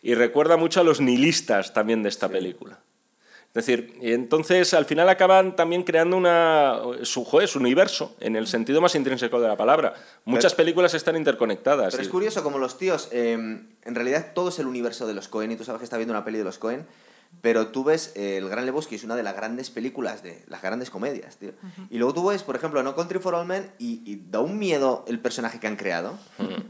y 0.02 0.14
recuerda 0.14 0.56
mucho 0.56 0.80
a 0.80 0.84
los 0.84 1.00
nihilistas 1.00 1.72
también 1.74 2.02
de 2.02 2.08
esta 2.08 2.28
película. 2.28 2.80
Es 3.52 3.66
decir, 3.66 3.98
entonces 4.00 4.74
al 4.74 4.84
final 4.84 5.08
acaban 5.08 5.56
también 5.56 5.82
creando 5.82 6.16
una, 6.16 6.78
su, 7.02 7.24
joder, 7.24 7.48
su 7.48 7.58
universo, 7.58 8.14
en 8.20 8.36
el 8.36 8.46
sentido 8.46 8.80
más 8.80 8.94
intrínseco 8.94 9.40
de 9.40 9.48
la 9.48 9.56
palabra. 9.56 9.94
Muchas 10.24 10.54
películas 10.54 10.94
están 10.94 11.16
interconectadas. 11.16 11.92
Pero 11.92 12.02
es 12.02 12.08
curioso 12.08 12.44
como 12.44 12.58
los 12.58 12.78
tíos, 12.78 13.08
eh, 13.10 13.32
en 13.32 13.94
realidad 13.94 14.28
todo 14.34 14.50
es 14.50 14.60
el 14.60 14.68
universo 14.68 15.08
de 15.08 15.14
los 15.14 15.26
Cohen 15.26 15.50
y 15.50 15.56
tú 15.56 15.64
sabes 15.64 15.80
que 15.80 15.84
está 15.84 15.96
viendo 15.96 16.12
una 16.12 16.24
peli 16.24 16.38
de 16.38 16.44
los 16.44 16.58
Cohen, 16.58 16.86
pero 17.42 17.68
tú 17.68 17.84
ves 17.84 18.12
eh, 18.16 18.36
El 18.36 18.48
Gran 18.50 18.66
Lebowski 18.66 18.96
es 18.96 19.04
una 19.04 19.16
de 19.16 19.22
las 19.22 19.34
grandes 19.34 19.70
películas, 19.70 20.22
de 20.22 20.44
las 20.48 20.60
grandes 20.60 20.90
comedias, 20.90 21.36
tío. 21.36 21.52
Y 21.88 21.96
luego 21.96 22.12
tú 22.12 22.26
ves, 22.28 22.42
por 22.42 22.54
ejemplo, 22.54 22.82
No 22.82 22.94
Country 22.94 23.18
for 23.18 23.34
All 23.34 23.46
Men 23.46 23.70
y, 23.78 24.02
y 24.04 24.22
da 24.30 24.40
un 24.40 24.58
miedo 24.58 25.04
el 25.08 25.20
personaje 25.20 25.58
que 25.58 25.66
han 25.66 25.76
creado. 25.76 26.18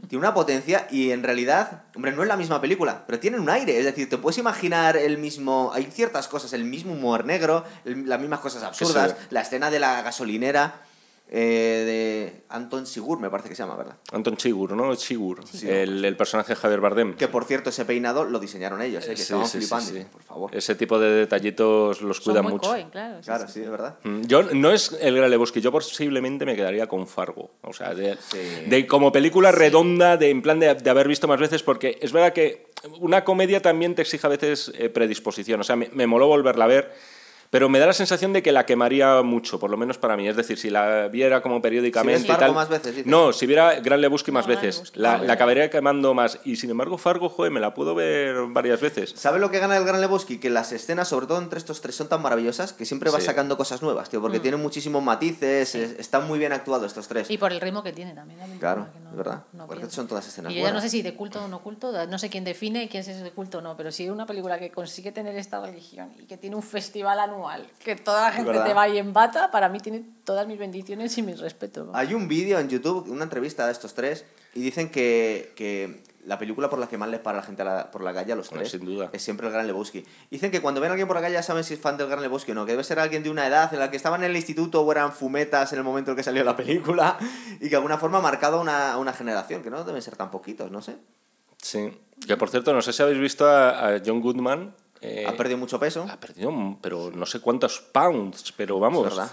Tiene 0.07 0.17
una 0.19 0.33
potencia 0.33 0.87
y 0.89 1.11
en 1.11 1.23
realidad, 1.23 1.83
hombre, 1.95 2.13
no 2.13 2.21
es 2.21 2.27
la 2.29 2.37
misma 2.37 2.61
película, 2.61 3.03
pero 3.05 3.19
tienen 3.19 3.41
un 3.41 3.49
aire. 3.49 3.77
Es 3.79 3.83
decir, 3.85 4.09
te 4.09 4.17
puedes 4.17 4.37
imaginar 4.37 4.95
el 4.95 5.17
mismo... 5.17 5.71
Hay 5.73 5.85
ciertas 5.91 6.27
cosas, 6.29 6.53
el 6.53 6.63
mismo 6.63 6.93
humor 6.93 7.25
negro, 7.25 7.65
el- 7.83 8.07
las 8.07 8.19
mismas 8.21 8.39
cosas 8.39 8.63
absurdas, 8.63 9.15
la 9.29 9.41
escena 9.41 9.69
de 9.71 9.79
la 9.79 10.01
gasolinera... 10.03 10.81
eh, 11.33 11.83
de 11.85 12.43
Anton 12.49 12.85
Sigur, 12.85 13.17
me 13.19 13.29
parece 13.29 13.47
que 13.47 13.55
se 13.55 13.63
llama, 13.63 13.77
¿verdad? 13.77 13.95
Anton 14.11 14.35
Chigur, 14.35 14.73
¿no? 14.73 14.93
Chigur, 14.95 15.39
el, 15.63 16.03
el 16.03 16.17
personaje 16.17 16.49
de 16.49 16.55
Javier 16.57 16.81
Bardem. 16.81 17.15
Que 17.15 17.29
por 17.29 17.45
cierto, 17.45 17.69
ese 17.69 17.85
peinado 17.85 18.25
lo 18.25 18.37
diseñaron 18.39 18.81
ellos, 18.81 19.05
¿eh? 19.05 19.11
que 19.11 19.15
Sí, 19.15 19.21
estaban 19.23 19.47
sí, 19.47 19.59
flipando. 19.59 19.91
sí. 19.91 20.05
Por 20.11 20.21
favor. 20.23 20.55
Ese 20.55 20.75
tipo 20.75 20.99
de 20.99 21.09
detallitos 21.11 22.01
los 22.01 22.17
Son 22.17 22.25
cuidan 22.33 22.43
muy 22.43 22.53
mucho. 22.53 22.69
Coen, 22.69 22.89
claro. 22.89 23.15
sí, 23.19 23.25
Claro, 23.25 23.47
sí. 23.47 23.53
sí, 23.53 23.59
de 23.61 23.69
verdad. 23.69 23.95
Mm, 24.03 24.21
Yo 24.23 24.43
no 24.43 24.71
es 24.71 24.97
el 24.99 25.15
Gran 25.15 25.29
Lebowski, 25.31 25.61
yo 25.61 25.71
posiblemente 25.71 26.45
me 26.45 26.55
quedaría 26.55 26.87
con 26.87 27.07
Fargo. 27.07 27.51
O 27.61 27.71
sea, 27.71 27.93
de, 27.95 28.17
Sí. 28.17 28.37
de 28.67 28.85
como 28.85 29.11
película 29.13 29.53
redonda, 29.53 30.17
de, 30.17 30.29
en 30.29 30.41
plan 30.41 30.59
de, 30.59 30.75
de 30.75 30.89
haber 30.89 31.07
visto 31.07 31.29
más 31.29 31.39
veces, 31.39 31.63
porque 31.63 31.97
es 32.01 32.11
verdad 32.11 32.33
que 32.33 32.67
una 32.99 33.23
comedia 33.23 33.61
también 33.61 33.95
te 33.95 34.01
exige 34.01 34.27
a 34.27 34.29
veces 34.29 34.71
eh, 34.75 34.89
predisposición. 34.89 35.61
O 35.61 35.63
sea, 35.63 35.77
me, 35.77 35.89
me 35.93 36.07
moló 36.07 36.27
volverla 36.27 36.65
a 36.65 36.67
ver. 36.67 36.93
Pero 37.51 37.67
me 37.67 37.79
da 37.79 37.85
la 37.85 37.91
sensación 37.91 38.31
de 38.31 38.41
que 38.41 38.53
la 38.53 38.65
quemaría 38.65 39.21
mucho, 39.23 39.59
por 39.59 39.69
lo 39.69 39.75
menos 39.75 39.97
para 39.97 40.15
mí. 40.15 40.25
Es 40.25 40.37
decir, 40.37 40.57
si 40.57 40.69
la 40.69 41.09
viera 41.09 41.41
como 41.41 41.61
periódicamente 41.61 42.21
Si 42.21 42.23
ves 42.23 42.29
y 42.29 42.31
Fargo 42.31 42.45
tal. 42.45 42.55
más 42.55 42.69
veces, 42.69 42.95
dices. 42.95 43.05
no, 43.05 43.33
si 43.33 43.45
viera 43.45 43.77
Gran 43.81 43.99
Lebowski 43.99 44.31
más 44.31 44.47
No, 44.47 44.55
veces, 44.55 44.93
la, 44.95 45.15
Ah, 45.15 45.17
la 45.17 45.33
acabaría 45.33 45.69
quemando 45.69 46.13
más. 46.13 46.39
Y 46.45 46.55
sin 46.55 46.69
embargo, 46.69 46.97
Fargo, 46.97 47.27
joder, 47.27 47.51
me 47.51 47.59
la 47.59 47.73
puedo 47.73 47.93
ver 47.93 48.37
varias 48.47 48.79
veces. 48.79 49.11
¿Sabes 49.17 49.41
lo 49.41 49.51
que 49.51 49.59
gana 49.59 49.75
el 49.75 49.83
Gran 49.83 49.99
Lebowski? 49.99 50.37
Que 50.37 50.49
las 50.49 50.71
escenas, 50.71 51.09
sobre 51.09 51.27
todo 51.27 51.39
entre 51.39 51.59
estos 51.59 51.81
tres, 51.81 51.93
son 51.93 52.07
tan 52.07 52.21
maravillosas 52.21 52.71
que 52.71 52.85
siempre 52.85 53.09
vas 53.11 53.19
Sí. 53.19 53.25
sacando 53.25 53.57
cosas 53.57 53.81
nuevas, 53.81 54.09
tío, 54.09 54.21
porque 54.21 54.39
tienen 54.39 54.61
muchísimos 54.61 55.03
matices, 55.03 55.75
es- 55.75 55.99
están 55.99 56.25
muy 56.29 56.39
bien 56.39 56.53
actuados 56.53 56.87
estos 56.87 57.09
tres. 57.09 57.29
Y 57.29 57.37
por 57.37 57.51
el 57.51 57.59
ritmo 57.59 57.83
que 57.83 57.91
tiene 57.91 58.13
también. 58.13 58.39
Claro, 58.59 58.87
que 58.93 58.99
no- 59.01 59.09
es 59.11 59.17
verdad. 59.17 59.43
no 59.51 59.67
Porque 59.67 59.89
son 59.89 60.07
todas 60.07 60.25
escenas 60.25 60.53
Y 60.53 60.55
yo 60.55 60.61
ya 60.61 60.71
no 60.71 60.79
sé 60.79 60.87
si 60.89 61.01
de 61.01 61.15
culto 61.15 61.43
o 61.43 61.47
no 61.49 61.59
culto, 61.61 61.91
no 62.07 62.17
sé 62.17 62.29
quién 62.29 62.45
define 62.45 62.87
quién 62.87 63.01
es 63.05 63.21
de 63.21 63.31
culto 63.31 63.57
o 63.57 63.61
no, 63.61 63.75
pero 63.75 63.91
si 63.91 64.09
una 64.09 64.25
película 64.25 64.57
que 64.57 64.71
consigue 64.71 65.11
tener 65.11 65.35
esta 65.35 65.59
religión 65.65 66.13
y 66.17 66.25
que 66.27 66.37
tiene 66.37 66.55
un 66.55 66.63
festival 66.63 67.19
anual, 67.19 67.40
que 67.83 67.95
toda 67.95 68.21
la 68.27 68.31
gente 68.31 68.49
verdad. 68.51 68.65
te 68.65 68.73
va 68.73 68.87
y 68.89 68.97
en 68.97 69.13
bata, 69.13 69.51
para 69.51 69.69
mí 69.69 69.79
tiene 69.79 70.03
todas 70.23 70.47
mis 70.47 70.57
bendiciones 70.59 71.17
y 71.17 71.21
mis 71.21 71.39
respetos. 71.39 71.89
Hay 71.93 72.13
un 72.13 72.27
vídeo 72.27 72.59
en 72.59 72.69
YouTube, 72.69 73.09
una 73.09 73.23
entrevista 73.23 73.65
de 73.65 73.71
estos 73.71 73.93
tres, 73.93 74.25
y 74.53 74.61
dicen 74.61 74.89
que, 74.89 75.53
que 75.55 76.01
la 76.27 76.37
película 76.37 76.69
por 76.69 76.77
la 76.77 76.87
que 76.87 76.97
más 76.99 77.09
les 77.09 77.19
para 77.19 77.37
la 77.37 77.43
gente 77.43 77.63
a 77.63 77.65
la- 77.65 77.91
por 77.91 78.03
la 78.03 78.13
calle 78.13 78.33
a 78.33 78.35
los 78.35 78.49
Bueno, 78.49 78.61
tres 78.61 78.71
sin 78.71 78.85
duda. 78.85 79.09
es 79.11 79.23
siempre 79.23 79.47
el 79.47 79.53
Gran 79.53 79.65
Lebowski. 79.65 80.05
Dicen 80.29 80.51
que 80.51 80.61
cuando 80.61 80.79
ven 80.79 80.89
a 80.89 80.93
alguien 80.93 81.07
por 81.07 81.15
la 81.15 81.21
calle 81.21 81.33
ya 81.33 81.41
saben 81.43 81.63
si 81.63 81.73
es 81.73 81.79
fan 81.79 81.97
del 81.97 82.07
Gran 82.07 82.21
Lebowski 82.21 82.51
o 82.51 82.55
no, 82.55 82.65
que 82.65 82.73
debe 82.73 82.83
ser 82.83 82.99
alguien 82.99 83.23
de 83.23 83.29
una 83.31 83.47
edad 83.47 83.73
en 83.73 83.79
la 83.79 83.89
que 83.89 83.97
estaban 83.97 84.23
en 84.23 84.29
el 84.29 84.35
instituto 84.37 84.81
o 84.81 84.91
eran 84.91 85.13
fumetas 85.13 85.71
en 85.73 85.79
el 85.79 85.83
momento 85.83 86.11
en 86.11 86.17
que 86.17 86.23
salió 86.23 86.43
la 86.43 86.55
película 86.55 87.17
y 87.55 87.59
que 87.63 87.69
de 87.69 87.75
alguna 87.77 87.97
forma 87.97 88.19
ha 88.19 88.21
marcado 88.21 88.61
una, 88.61 88.97
una 88.97 89.13
generación, 89.13 89.63
que 89.63 89.69
no 89.71 89.83
deben 89.83 90.01
ser 90.01 90.15
tan 90.15 90.29
poquitos, 90.29 90.69
no 90.69 90.81
sé. 90.83 90.95
Sí. 91.61 91.91
Que 92.27 92.37
por 92.37 92.49
cierto, 92.49 92.73
no 92.73 92.81
sé 92.83 92.93
si 92.93 93.01
habéis 93.01 93.19
visto 93.19 93.47
a, 93.47 93.95
a 93.95 94.01
John 94.05 94.21
Goodman. 94.21 94.73
Eh, 95.01 95.25
ha 95.27 95.35
perdido 95.35 95.57
mucho 95.57 95.79
peso. 95.79 96.05
ha 96.09 96.19
perdido, 96.19 96.77
pero 96.81 97.11
no 97.13 97.25
sé 97.25 97.39
cuántos 97.39 97.79
pounds, 97.79 98.53
pero 98.55 98.79
vamos. 98.79 99.07
Es 99.07 99.15
verdad. 99.15 99.31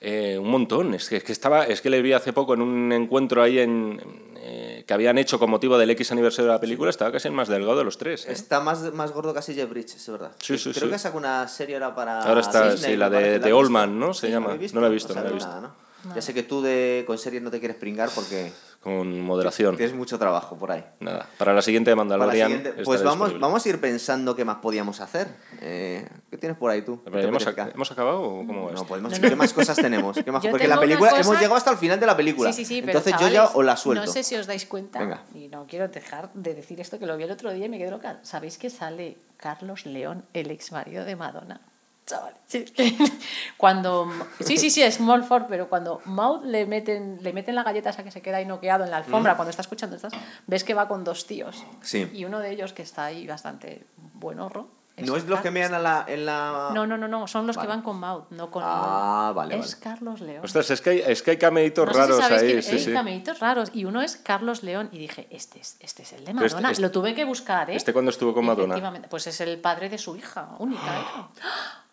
eh, 0.00 0.38
un 0.38 0.50
montón. 0.50 0.94
Es 0.94 1.08
que, 1.08 1.16
es 1.16 1.24
que 1.24 1.32
estaba, 1.32 1.64
es 1.64 1.80
que 1.80 1.90
le 1.90 2.00
vi 2.02 2.12
hace 2.12 2.32
poco 2.32 2.54
en 2.54 2.62
un 2.62 2.92
encuentro 2.92 3.42
ahí 3.42 3.58
en, 3.58 4.00
eh, 4.36 4.84
que 4.86 4.92
habían 4.94 5.16
hecho 5.18 5.38
con 5.38 5.48
motivo 5.50 5.78
del 5.78 5.88
X 5.90 6.12
aniversario 6.12 6.48
de 6.48 6.54
la 6.54 6.60
película, 6.60 6.90
estaba 6.90 7.10
casi 7.10 7.28
el 7.28 7.34
más 7.34 7.48
delgado 7.48 7.78
de 7.78 7.84
los 7.84 7.96
tres. 7.96 8.26
¿eh? 8.26 8.32
Está 8.32 8.60
más, 8.60 8.92
más 8.92 9.12
gordo 9.12 9.32
casi 9.32 9.54
Jeff 9.54 9.70
Bridges, 9.70 9.96
es 9.96 10.08
verdad. 10.10 10.32
Sí, 10.38 10.58
sí, 10.58 10.72
Creo 10.72 10.86
sí. 10.88 10.90
que 10.92 10.98
sacó 10.98 11.16
una 11.18 11.48
serie 11.48 11.76
ahora 11.76 11.94
para. 11.94 12.20
Ahora 12.22 12.40
está, 12.42 12.70
Disney, 12.72 12.92
sí, 12.92 12.96
la 12.98 13.08
de- 13.08 13.38
de 13.38 13.46
has 13.48 13.52
Old 13.52 13.62
visto? 13.68 13.70
Man, 13.72 13.98
¿no? 13.98 14.12
Se 14.14 14.30
llama. 14.30 14.52
he 14.54 14.58
visto, 14.58 14.74
No 14.74 14.80
la 14.82 14.88
he 14.88 14.90
visto, 14.94 15.14
no 15.14 15.22
la 15.22 15.30
he 15.30 15.32
visto. 15.32 15.48
nada, 15.48 15.60
¿no? 15.62 15.83
Ya 16.14 16.20
sé 16.22 16.34
que 16.34 16.42
tú 16.42 16.62
de, 16.62 17.04
con 17.06 17.16
series 17.18 17.42
no 17.42 17.50
te 17.50 17.58
quieres 17.60 17.76
pringar 17.76 18.10
porque 18.14 18.52
Con 18.80 19.20
moderación. 19.22 19.76
tienes 19.76 19.94
mucho 19.94 20.18
trabajo 20.18 20.56
por 20.56 20.70
ahí. 20.72 20.84
Nada. 21.00 21.26
Para 21.38 21.54
la 21.54 21.62
siguiente 21.62 21.90
de 21.90 21.96
Mandalorian. 21.96 22.48
siguiente- 22.50 22.82
pues 22.84 23.02
vamos, 23.02 23.28
disponible. 23.28 23.40
vamos 23.40 23.64
a 23.64 23.68
ir 23.68 23.80
pensando 23.80 24.36
qué 24.36 24.44
más 24.44 24.56
podíamos 24.56 25.00
hacer. 25.00 25.28
Eh, 25.60 26.06
¿Qué 26.30 26.36
tienes 26.36 26.58
por 26.58 26.70
ahí 26.70 26.82
tú? 26.82 27.00
Pero 27.04 27.16
¿Qué 27.16 27.22
te 27.22 27.28
¿Hemos, 27.74 27.90
acabado 27.92 28.22
o 28.22 28.46
cómo 28.46 28.70
No, 28.70 28.84
podemos, 28.86 29.12
No, 29.12 29.18
no. 29.18 29.28
¿Qué 29.28 29.36
más 29.36 29.52
cosas 29.52 29.76
tenemos? 29.76 30.16
¿Qué 30.22 30.30
más- 30.30 30.44
Porque 30.50 30.68
la 30.68 30.78
película, 30.78 31.10
hemos 31.18 31.36
llegado 31.36 31.54
hasta 31.56 31.70
el 31.70 31.78
final 31.78 31.98
de 31.98 32.06
la 32.06 32.16
pelíccula. 32.16 32.52
Sí, 32.52 32.64
sí, 32.64 32.74
sí, 32.76 32.82
pero 32.82 32.98
Entonces 32.98 33.20
yo 33.20 33.28
ya 33.28 33.46
os 33.46 33.64
la 33.64 33.76
suelto. 33.76 34.04
No 34.04 34.12
sé 34.12 34.22
si 34.22 34.34
os 34.36 34.46
dais 34.46 34.66
cuenta, 34.66 34.98
Venga. 34.98 35.22
y 35.34 35.48
no 35.48 35.66
quiero 35.66 35.88
dejar 35.88 36.30
de 36.34 36.54
decir 36.54 36.80
esto, 36.80 36.98
que 36.98 37.06
lo 37.06 37.16
vi 37.16 37.24
el 37.24 37.30
otro 37.30 37.52
día 37.52 37.66
y 37.66 37.68
me 37.68 37.78
quedé 37.78 37.90
loca. 37.90 38.18
¿Sabéis 38.22 38.58
que 38.58 38.68
sale 38.68 39.16
Carlos 39.38 39.86
León, 39.86 40.24
el 40.34 40.50
ex 40.50 40.72
marido 40.72 41.04
de 41.04 41.16
Madonna? 41.16 41.60
Chavales, 42.06 42.36
sí, 42.46 42.58
es 42.58 42.70
que 42.70 42.94
cuando... 43.56 44.10
Sí, 44.40 44.58
sí, 44.58 44.68
sí, 44.70 44.82
es 44.82 44.96
Smallford, 44.96 45.44
pero 45.48 45.68
cuando 45.70 46.02
Maud 46.04 46.44
le 46.44 46.66
meten, 46.66 47.18
le 47.22 47.32
meten 47.32 47.54
la 47.54 47.62
galleta 47.62 47.90
esa 47.90 48.04
que 48.04 48.10
se 48.10 48.20
queda 48.20 48.36
ahí 48.38 48.44
noqueado 48.46 48.84
en 48.84 48.90
la 48.90 48.98
alfombra, 48.98 49.36
cuando 49.36 49.50
está 49.50 49.62
escuchando 49.62 49.96
estas, 49.96 50.12
ves 50.46 50.64
que 50.64 50.74
va 50.74 50.86
con 50.86 51.02
dos 51.02 51.26
tíos. 51.26 51.56
Mm. 51.62 51.76
Sí. 51.82 52.10
Y 52.12 52.24
uno 52.26 52.40
de 52.40 52.50
ellos, 52.50 52.72
que 52.74 52.82
está 52.82 53.06
ahí 53.06 53.26
bastante 53.26 53.86
buenorro... 54.14 54.68
¿No 54.96 55.16
es 55.16 55.24
los 55.26 55.40
que 55.40 55.50
mean 55.50 55.74
a 55.74 55.80
la, 55.80 56.04
en 56.06 56.24
la...? 56.24 56.70
No, 56.72 56.86
no, 56.86 56.96
no, 56.96 57.08
no, 57.08 57.26
son 57.26 57.48
los 57.48 57.56
Vale. 57.56 57.66
que 57.66 57.68
van 57.70 57.82
con 57.82 57.98
Maud, 57.98 58.24
no 58.30 58.48
con... 58.48 58.62
Ah, 58.64 59.32
vale, 59.34 59.58
Es 59.58 59.72
vale. 59.72 59.82
Carlos 59.82 60.20
León. 60.20 60.44
Ostras, 60.44 60.70
es 60.70 60.80
que 60.80 60.90
hay, 60.90 60.98
es 61.04 61.20
que 61.20 61.32
hay 61.32 61.36
cameitos 61.36 61.84
No 61.88 61.92
sé 61.94 62.00
si 62.04 62.06
raros 62.20 62.30
ahí. 62.42 62.52
que 62.52 62.62
sí, 62.62 62.70
hay 62.74 62.78
sí. 62.78 62.92
cameitos 62.92 63.40
raros 63.40 63.70
y 63.72 63.86
uno 63.86 64.02
es 64.02 64.16
Carlos 64.18 64.62
León 64.62 64.90
y 64.92 64.98
dije, 64.98 65.26
este 65.30 65.58
es, 65.58 65.78
este 65.80 66.02
es 66.04 66.12
el 66.12 66.24
de 66.24 66.30
este- 66.30 66.34
Madonna. 66.44 66.70
este- 66.70 66.80
Lo 66.82 66.92
tuve 66.92 67.12
que 67.12 67.24
buscar, 67.24 67.70
¿eh? 67.70 67.74
¿Este 67.74 67.92
cuándo 67.92 68.12
estuvo 68.12 68.32
con 68.32 68.44
Madonna? 68.44 69.02
Pues 69.10 69.26
es 69.26 69.40
el 69.40 69.58
padre 69.58 69.88
de 69.88 69.98
su 69.98 70.14
hija, 70.14 70.50
única. 70.60 70.82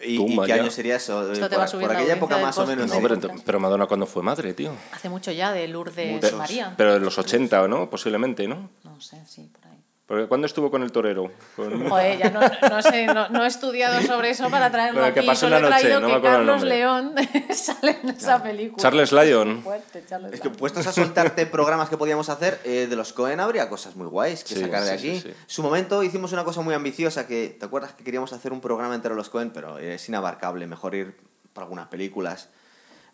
¿Y, 0.00 0.22
y 0.22 0.40
qué 0.42 0.46
ya. 0.46 0.54
año 0.56 0.70
sería 0.70 0.96
eso? 0.96 1.32
Esto 1.32 1.48
te 1.48 1.56
por, 1.56 1.64
va 1.64 1.66
subiendo 1.68 1.88
por 1.88 1.94
la 1.94 2.00
aquella 2.00 2.16
época 2.16 2.38
más 2.38 2.56
o 2.58 2.66
menos. 2.66 2.88
No, 2.88 3.00
pero, 3.02 3.18
pero 3.44 3.58
Madonna 3.60 3.86
cuando 3.86 4.06
fue 4.06 4.22
madre, 4.22 4.54
tío. 4.54 4.72
Hace 4.92 5.08
mucho 5.08 5.32
ya 5.32 5.52
de 5.52 5.66
Lourdes 5.66 6.18
Pero, 6.20 6.36
María. 6.36 6.74
pero 6.76 6.96
en 6.96 7.02
los 7.02 7.18
80, 7.18 7.66
¿no? 7.66 7.90
Posiblemente, 7.90 8.46
¿no? 8.46 8.70
No 8.84 9.00
sé, 9.00 9.20
sí, 9.26 9.50
por 9.52 9.66
ahí. 9.70 9.77
Porque 10.08 10.26
¿Cuándo 10.26 10.46
estuvo 10.46 10.70
con 10.70 10.82
el 10.82 10.90
torero? 10.90 11.30
Con- 11.54 11.86
Joder, 11.86 12.16
ya 12.18 12.30
no, 12.30 12.40
no 12.70 12.80
sé, 12.80 13.04
no, 13.06 13.28
no 13.28 13.44
he 13.44 13.46
estudiado 13.46 14.00
sobre 14.00 14.30
eso 14.30 14.48
para 14.48 14.70
traerlo 14.70 15.00
Bueno, 15.00 15.12
que 15.12 15.20
aquí. 15.20 15.26
pasó 15.28 15.40
Solo 15.42 15.56
he 15.56 15.58
una 15.58 15.68
noche, 15.68 15.80
traído 15.82 16.00
no 16.00 16.08
me 16.08 16.14
que 16.14 16.22
Carlos. 16.22 16.62
León 16.62 17.14
sale 17.54 17.98
en 18.02 18.08
esa 18.08 18.42
película. 18.42 18.82
Charles 18.82 19.12
Lyon. 19.12 19.62
Fuerte, 19.62 20.02
Charles 20.08 20.32
Es 20.32 20.40
que 20.40 20.48
puestos 20.48 20.86
a 20.86 20.92
soltarte 20.92 21.44
programas 21.46 21.90
que 21.90 21.98
podíamos 21.98 22.30
hacer, 22.30 22.58
eh, 22.64 22.86
de 22.88 22.96
los 22.96 23.12
Cohen 23.12 23.38
habría 23.38 23.68
cosas 23.68 23.96
muy 23.96 24.06
guays 24.06 24.44
que 24.44 24.54
Sí, 24.54 24.60
sacar 24.62 24.82
de 24.84 24.88
sí, 24.98 25.08
aquí. 25.10 25.20
sí, 25.20 25.28
sí. 25.28 25.34
Su 25.46 25.62
momento 25.62 26.02
hicimos 26.02 26.32
una 26.32 26.42
cosa 26.42 26.62
muy 26.62 26.72
ambiciosa 26.72 27.26
que, 27.26 27.54
¿te 27.60 27.66
acuerdas 27.66 27.92
que 27.92 28.02
queríamos 28.02 28.32
hacer 28.32 28.54
un 28.54 28.62
programa 28.62 28.94
entero 28.94 29.14
de 29.14 29.18
los 29.18 29.28
Cohen? 29.28 29.50
Pero 29.50 29.78
es 29.78 30.08
inabarcable, 30.08 30.66
mejor 30.66 30.94
ir 30.94 31.14
por 31.52 31.64
algunas 31.64 31.88
películas. 31.88 32.48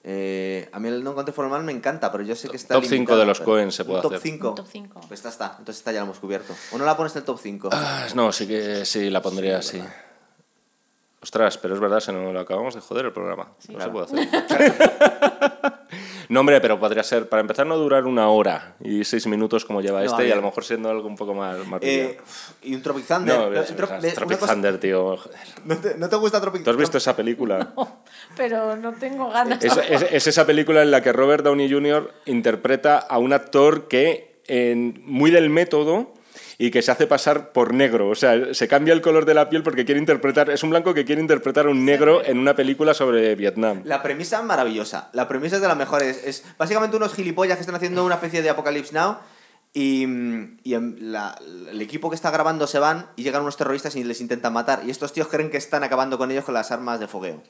Eh, 0.06 0.68
a 0.70 0.78
mí 0.78 0.88
el 0.88 1.02
No 1.02 1.14
Country 1.14 1.32
for 1.32 1.46
Old 1.46 1.54
Men 1.54 1.64
me 1.64 1.72
encanta, 1.72 2.12
pero 2.12 2.22
yo 2.22 2.36
sé 2.36 2.50
que 2.50 2.56
está 2.58 2.74
Top 2.74 2.82
cinco 2.84 2.94
limitado, 2.94 3.20
de 3.20 3.26
los 3.26 3.40
Coen 3.40 3.72
se 3.72 3.84
puede 3.86 4.00
un 4.00 4.02
top 4.02 4.12
hacer. 4.12 4.30
5. 4.32 4.48
Un 4.50 4.54
top 4.54 4.66
cinco. 4.70 5.00
Pues 5.08 5.12
esta 5.20 5.30
está, 5.30 5.46
entonces 5.58 5.78
esta 5.78 5.92
ya 5.92 6.00
la 6.00 6.04
hemos 6.04 6.18
cubierto. 6.18 6.54
¿O 6.72 6.78
no 6.78 6.84
la 6.84 6.94
pones 6.94 7.14
en 7.16 7.20
el 7.20 7.24
top 7.24 7.38
5? 7.42 7.70
Ah, 7.72 8.06
no, 8.14 8.30
sí 8.30 8.46
que 8.46 8.84
sí, 8.84 9.08
la 9.08 9.22
pondría 9.22 9.58
así. 9.58 9.82
Ostras, 11.22 11.56
pero 11.56 11.72
es 11.72 11.80
verdad, 11.80 12.00
se 12.00 12.12
nos 12.12 12.34
lo 12.34 12.38
acabamos 12.40 12.74
de 12.74 12.82
joder 12.82 13.06
el 13.06 13.12
programa. 13.12 13.48
no 13.68 13.76
claro. 13.76 14.06
se 14.06 14.12
puede 14.14 14.36
hacer. 14.36 14.74
no, 16.28 16.40
hombre, 16.40 16.60
pero 16.60 16.78
podría 16.80 17.02
ser, 17.02 17.28
para 17.28 17.40
empezar, 17.40 17.66
no 17.66 17.76
durar 17.76 18.04
una 18.06 18.28
hora 18.28 18.76
y 18.80 19.04
seis 19.04 19.26
minutos 19.26 19.64
como 19.64 19.80
lleva 19.80 20.00
No, 20.00 20.06
este, 20.06 20.22
a 20.22 20.26
y 20.26 20.32
a 20.32 20.36
lo 20.36 20.42
mejor 20.42 20.64
siendo 20.64 20.88
algo 20.90 21.06
un 21.06 21.16
poco 21.16 21.34
más, 21.34 21.58
más 21.66 21.80
Eh, 21.82 22.18
y 22.62 22.74
un 22.74 22.82
Tropic 22.82 23.06
Thunder. 23.06 23.36
No, 23.38 23.50
No, 23.50 23.62
Tro- 23.64 24.00
ve- 24.00 24.12
Tropic 24.12 24.38
cosa- 24.38 24.52
Thunder, 24.54 24.78
tío. 24.78 25.16
joder. 25.16 25.38
¿No 25.64 25.76
te, 25.76 25.94
no 25.98 26.08
te 26.08 26.16
gusta 26.16 26.40
Tropic 26.40 26.64
¿Tú 26.64 26.70
has 26.70 26.76
visto 26.76 26.98
esa 26.98 27.14
película? 27.14 27.74
Pero 28.36 28.76
no 28.76 28.92
tengo 28.94 29.30
ganas. 29.30 29.62
Es, 29.64 29.76
es- 29.76 30.06
es 30.10 30.26
esa 30.26 30.46
película 30.46 30.82
en 30.82 30.90
la 30.90 31.02
que 31.02 31.12
Robert 31.12 31.44
Downey 31.44 31.70
Jr. 31.70 32.12
interpreta 32.26 32.98
a 32.98 33.18
un 33.18 33.32
actor 33.32 33.88
que, 33.88 34.40
en, 34.46 35.02
muy 35.04 35.30
del 35.30 35.50
método, 35.50 36.13
y 36.58 36.70
que 36.70 36.82
se 36.82 36.90
hace 36.92 37.06
pasar 37.06 37.52
por 37.52 37.74
negro. 37.74 38.08
O 38.08 38.14
sea, 38.14 38.54
se 38.54 38.68
cambia 38.68 38.94
el 38.94 39.00
color 39.02 39.24
de 39.24 39.34
la 39.34 39.48
piel 39.48 39.62
porque 39.62 39.84
quiere 39.84 39.98
interpretar. 40.00 40.50
Es 40.50 40.62
un 40.62 40.70
blanco 40.70 40.94
que 40.94 41.04
quiere 41.04 41.20
interpretar 41.20 41.66
a 41.66 41.70
un 41.70 41.84
negro 41.84 42.24
en 42.24 42.38
una 42.38 42.54
película 42.54 42.94
sobre 42.94 43.34
Vietnam. 43.34 43.82
La 43.84 44.02
premisa 44.02 44.38
es 44.38 44.44
maravillosa. 44.44 45.10
La 45.12 45.26
premisa 45.28 45.56
es 45.56 45.62
de 45.62 45.68
las 45.68 45.76
mejores. 45.76 46.22
Es 46.24 46.44
básicamente 46.58 46.96
unos 46.96 47.14
gilipollas 47.14 47.56
que 47.56 47.60
están 47.62 47.74
haciendo 47.76 48.04
una 48.04 48.14
especie 48.16 48.42
de 48.42 48.50
Apocalypse 48.50 48.94
Now. 48.94 49.16
Y, 49.76 50.04
y 50.62 50.76
la- 51.00 51.36
el 51.70 51.82
equipo 51.82 52.08
que 52.08 52.14
está 52.14 52.30
grabando 52.30 52.68
se 52.68 52.78
van 52.78 53.06
y 53.16 53.24
llegan 53.24 53.42
unos 53.42 53.56
terroristas 53.56 53.96
y 53.96 54.04
les 54.04 54.20
intentan 54.20 54.52
matar. 54.52 54.82
Y 54.86 54.90
estos 54.90 55.12
tíos 55.12 55.26
creen 55.26 55.50
que 55.50 55.56
están 55.56 55.82
acabando 55.82 56.16
con 56.16 56.30
ellos 56.30 56.44
con 56.44 56.54
las 56.54 56.70
armas 56.70 57.00
de 57.00 57.08
fogueo. 57.08 57.42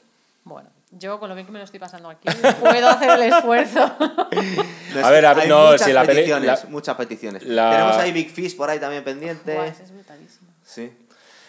Bueno, 0.45 0.69
yo 0.91 1.19
con 1.19 1.27
lo 1.27 1.35
bien 1.35 1.45
que 1.47 1.51
me 1.51 1.57
lo 1.59 1.65
estoy 1.65 1.79
pasando 1.79 2.07
aquí, 2.09 2.27
puedo 2.61 2.87
hacer 2.87 3.09
el 3.09 3.23
esfuerzo. 3.33 3.79
No, 3.99 4.99
es 4.99 5.03
A 5.03 5.09
ver, 5.09 5.25
a 5.25 5.33
ver, 5.33 5.43
hay 5.43 5.49
no, 5.49 5.65
muchas 5.71 5.81
si 5.87 5.91
la 5.93 6.03
peticiones. 6.05 6.45
la- 6.63 6.69
muchas 6.69 6.95
peticiones. 6.95 7.43
la- 7.43 7.71
Tenemos 7.71 7.97
ahí 7.97 8.11
Big 8.11 8.31
Fish 8.31 8.55
por 8.55 8.69
ahí 8.69 8.79
también 8.79 9.03
pendiente. 9.03 9.67
Es 9.67 9.91
brutalísimo. 9.91 10.47
Sí. 10.63 10.91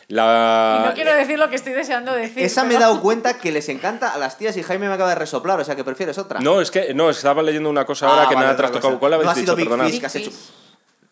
La... 0.09 0.83
Y 0.85 0.89
no 0.89 0.95
quiero 0.95 1.13
decir 1.15 1.39
lo 1.39 1.51
que 1.51 1.57
estoy 1.57 1.73
deseando 1.75 2.13
decir. 2.15 2.43
Esa 2.45 2.63
me 2.63 2.71
he 2.75 2.77
pero- 2.79 2.89
dado 2.89 3.03
cuenta 3.03 3.37
que 3.39 3.53
les 3.53 3.69
encanta 3.69 4.15
a 4.15 4.19
las 4.19 4.39
tías 4.39 4.57
y 4.57 4.63
Jaime 4.63 4.89
me 4.89 4.95
acaba 4.95 5.11
de 5.11 5.17
resoplar, 5.17 5.61
o 5.61 5.65
sea 5.65 5.77
que 5.77 5.85
prefieres 5.85 6.17
otra. 6.17 6.41
No, 6.41 6.61
es 6.63 6.71
que 6.71 6.95
no, 6.95 7.11
estaba 7.11 7.43
leyendo 7.43 7.69
una 7.69 7.85
cosa 7.85 8.09
ahora 8.09 8.23
Ah, 8.23 8.29
que 8.29 8.35
vale, 8.37 8.47
me 8.47 8.53
ha 8.53 8.57
trastocado. 8.57 8.99
¿Cuál 8.99 9.15
habéis 9.15 9.29
No 9.31 9.35
dicho? 9.35 9.57
Big. 9.57 9.69
Fish 9.69 10.01
que 10.01 10.07
has 10.07 10.15
hecho. 10.17 10.31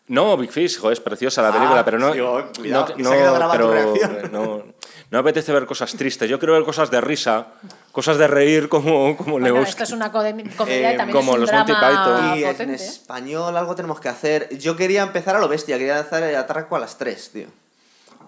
No, 0.07 0.37
Big 0.37 0.51
Fish, 0.51 0.79
joder, 0.79 0.93
es 0.93 0.99
preciosa 1.01 1.41
la 1.41 1.49
Ah, 1.49 1.53
película, 1.53 1.83
pero 1.85 1.99
no. 1.99 2.13
digo, 2.13 2.45
cuidado, 2.57 2.87
no, 2.87 2.95
que 2.95 3.03
se 3.03 3.09
ha 3.09 3.11
quedado 3.17 3.31
no, 3.33 3.35
grabada 3.37 3.59
tu 3.59 3.69
pero 3.69 3.93
reacción. 3.93 4.31
no, 4.31 4.63
no 5.11 5.19
apetece 5.19 5.51
ver 5.51 5.65
cosas 5.65 5.93
tristes. 5.93 6.29
Yo 6.29 6.39
quiero 6.39 6.53
ver 6.53 6.63
cosas 6.63 6.89
de 6.91 7.01
risa, 7.01 7.47
cosas 7.91 8.17
de 8.17 8.27
reír 8.27 8.69
como, 8.69 9.15
como 9.17 9.39
Bueno, 9.39 9.61
esto 9.61 9.83
es 9.83 9.91
una 9.91 10.11
comedia 10.11 10.43
Eh, 10.67 10.93
y 10.93 10.97
también 10.97 11.17
como 11.17 11.31
es 11.31 11.35
un 11.35 11.41
los 11.41 11.51
Monty 11.51 11.71
drama 11.71 12.37
Y 12.37 12.43
en 12.43 12.69
español 12.71 13.55
algo 13.55 13.75
tenemos 13.75 13.99
que 13.99 14.09
hacer. 14.09 14.57
Yo 14.57 14.75
quería 14.75 15.03
empezar 15.03 15.35
a 15.35 15.39
lo 15.39 15.47
bestia, 15.47 15.77
quería 15.77 15.99
hacer 15.99 16.23
el 16.23 16.35
atraco 16.35 16.75
a 16.75 16.79
las 16.79 16.97
3, 16.97 17.31
tío. 17.31 17.47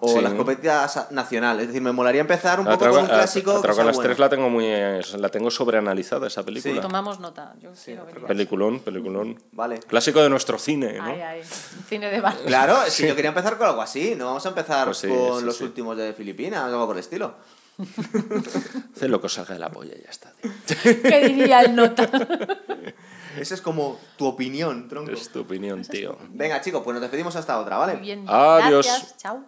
O 0.00 0.08
Sí. 0.08 0.20
las 0.20 0.32
comedias 0.34 1.10
nacionales. 1.10 1.62
Es 1.62 1.68
decir, 1.68 1.82
me 1.82 1.92
molaría 1.92 2.20
empezar 2.20 2.60
un 2.60 2.66
poco 2.66 2.78
con 2.90 3.00
un 3.00 3.06
clásico. 3.06 3.52
que 3.52 3.58
Atraco 3.58 3.72
a 3.72 3.74
sea 3.76 3.84
las 3.84 3.96
bueno. 3.96 4.08
tres 4.08 4.18
la 4.18 4.28
tengo 4.28 4.48
muy 4.50 4.66
la 5.18 5.28
tengo 5.30 5.50
sobreanalizada 5.50 6.26
esa 6.26 6.42
película. 6.44 6.80
Tomamos 6.80 7.20
nota. 7.20 7.54
Yo. 7.60 7.70
Peliculón, 8.26 8.80
peliculón. 8.80 9.38
Vale. 9.52 9.80
Clásico 9.80 10.20
de 10.22 10.30
nuestro 10.30 10.58
cine, 10.58 10.94
¿no? 10.94 11.04
Ay, 11.04 11.20
ay. 11.20 11.42
Cine 11.88 12.10
de 12.10 12.20
bar. 12.20 12.36
Claro, 12.46 12.76
que 12.96 13.08
yo 13.08 13.14
quería 13.16 13.30
empezar 13.30 13.58
con 13.58 13.66
algo 13.66 13.82
así. 13.82 14.14
No 14.16 14.26
vamos 14.26 14.44
a 14.46 14.50
empezar 14.50 14.86
Pues 14.86 14.98
sí, 14.98 15.08
con 15.08 15.40
sí, 15.40 15.44
los 15.46 15.56
sí. 15.56 15.64
últimos 15.64 15.96
de 15.96 16.12
Filipinas, 16.12 16.64
algo 16.64 16.86
por 16.86 16.96
el 16.96 17.00
estilo. 17.00 17.34
Haz 18.96 19.02
lo 19.08 19.20
que 19.20 19.26
os 19.26 19.32
salga 19.34 19.54
de 19.54 19.60
la 19.60 19.70
polla 19.70 19.94
y 19.96 20.02
ya 20.02 20.10
está. 20.10 20.32
tío. 20.32 20.50
¿Qué 21.02 21.28
diría 21.28 21.60
el 21.62 21.74
nota? 21.76 22.08
Esa 23.38 23.54
es 23.54 23.60
como 23.60 24.00
tu 24.16 24.26
opinión, 24.26 24.88
tronco. 24.88 25.12
Es 25.12 25.28
tu 25.28 25.40
opinión, 25.42 25.82
tío. 25.84 26.18
Venga, 26.30 26.60
chicos, 26.60 26.82
pues 26.82 26.94
nos 26.94 27.00
despedimos 27.02 27.36
hasta 27.36 27.60
otra, 27.60 27.76
¿vale? 27.76 27.92
Muy 27.94 28.02
bien. 28.02 28.24
Adiós. 28.26 28.84
Gracias. 28.86 29.16
Chao. 29.16 29.44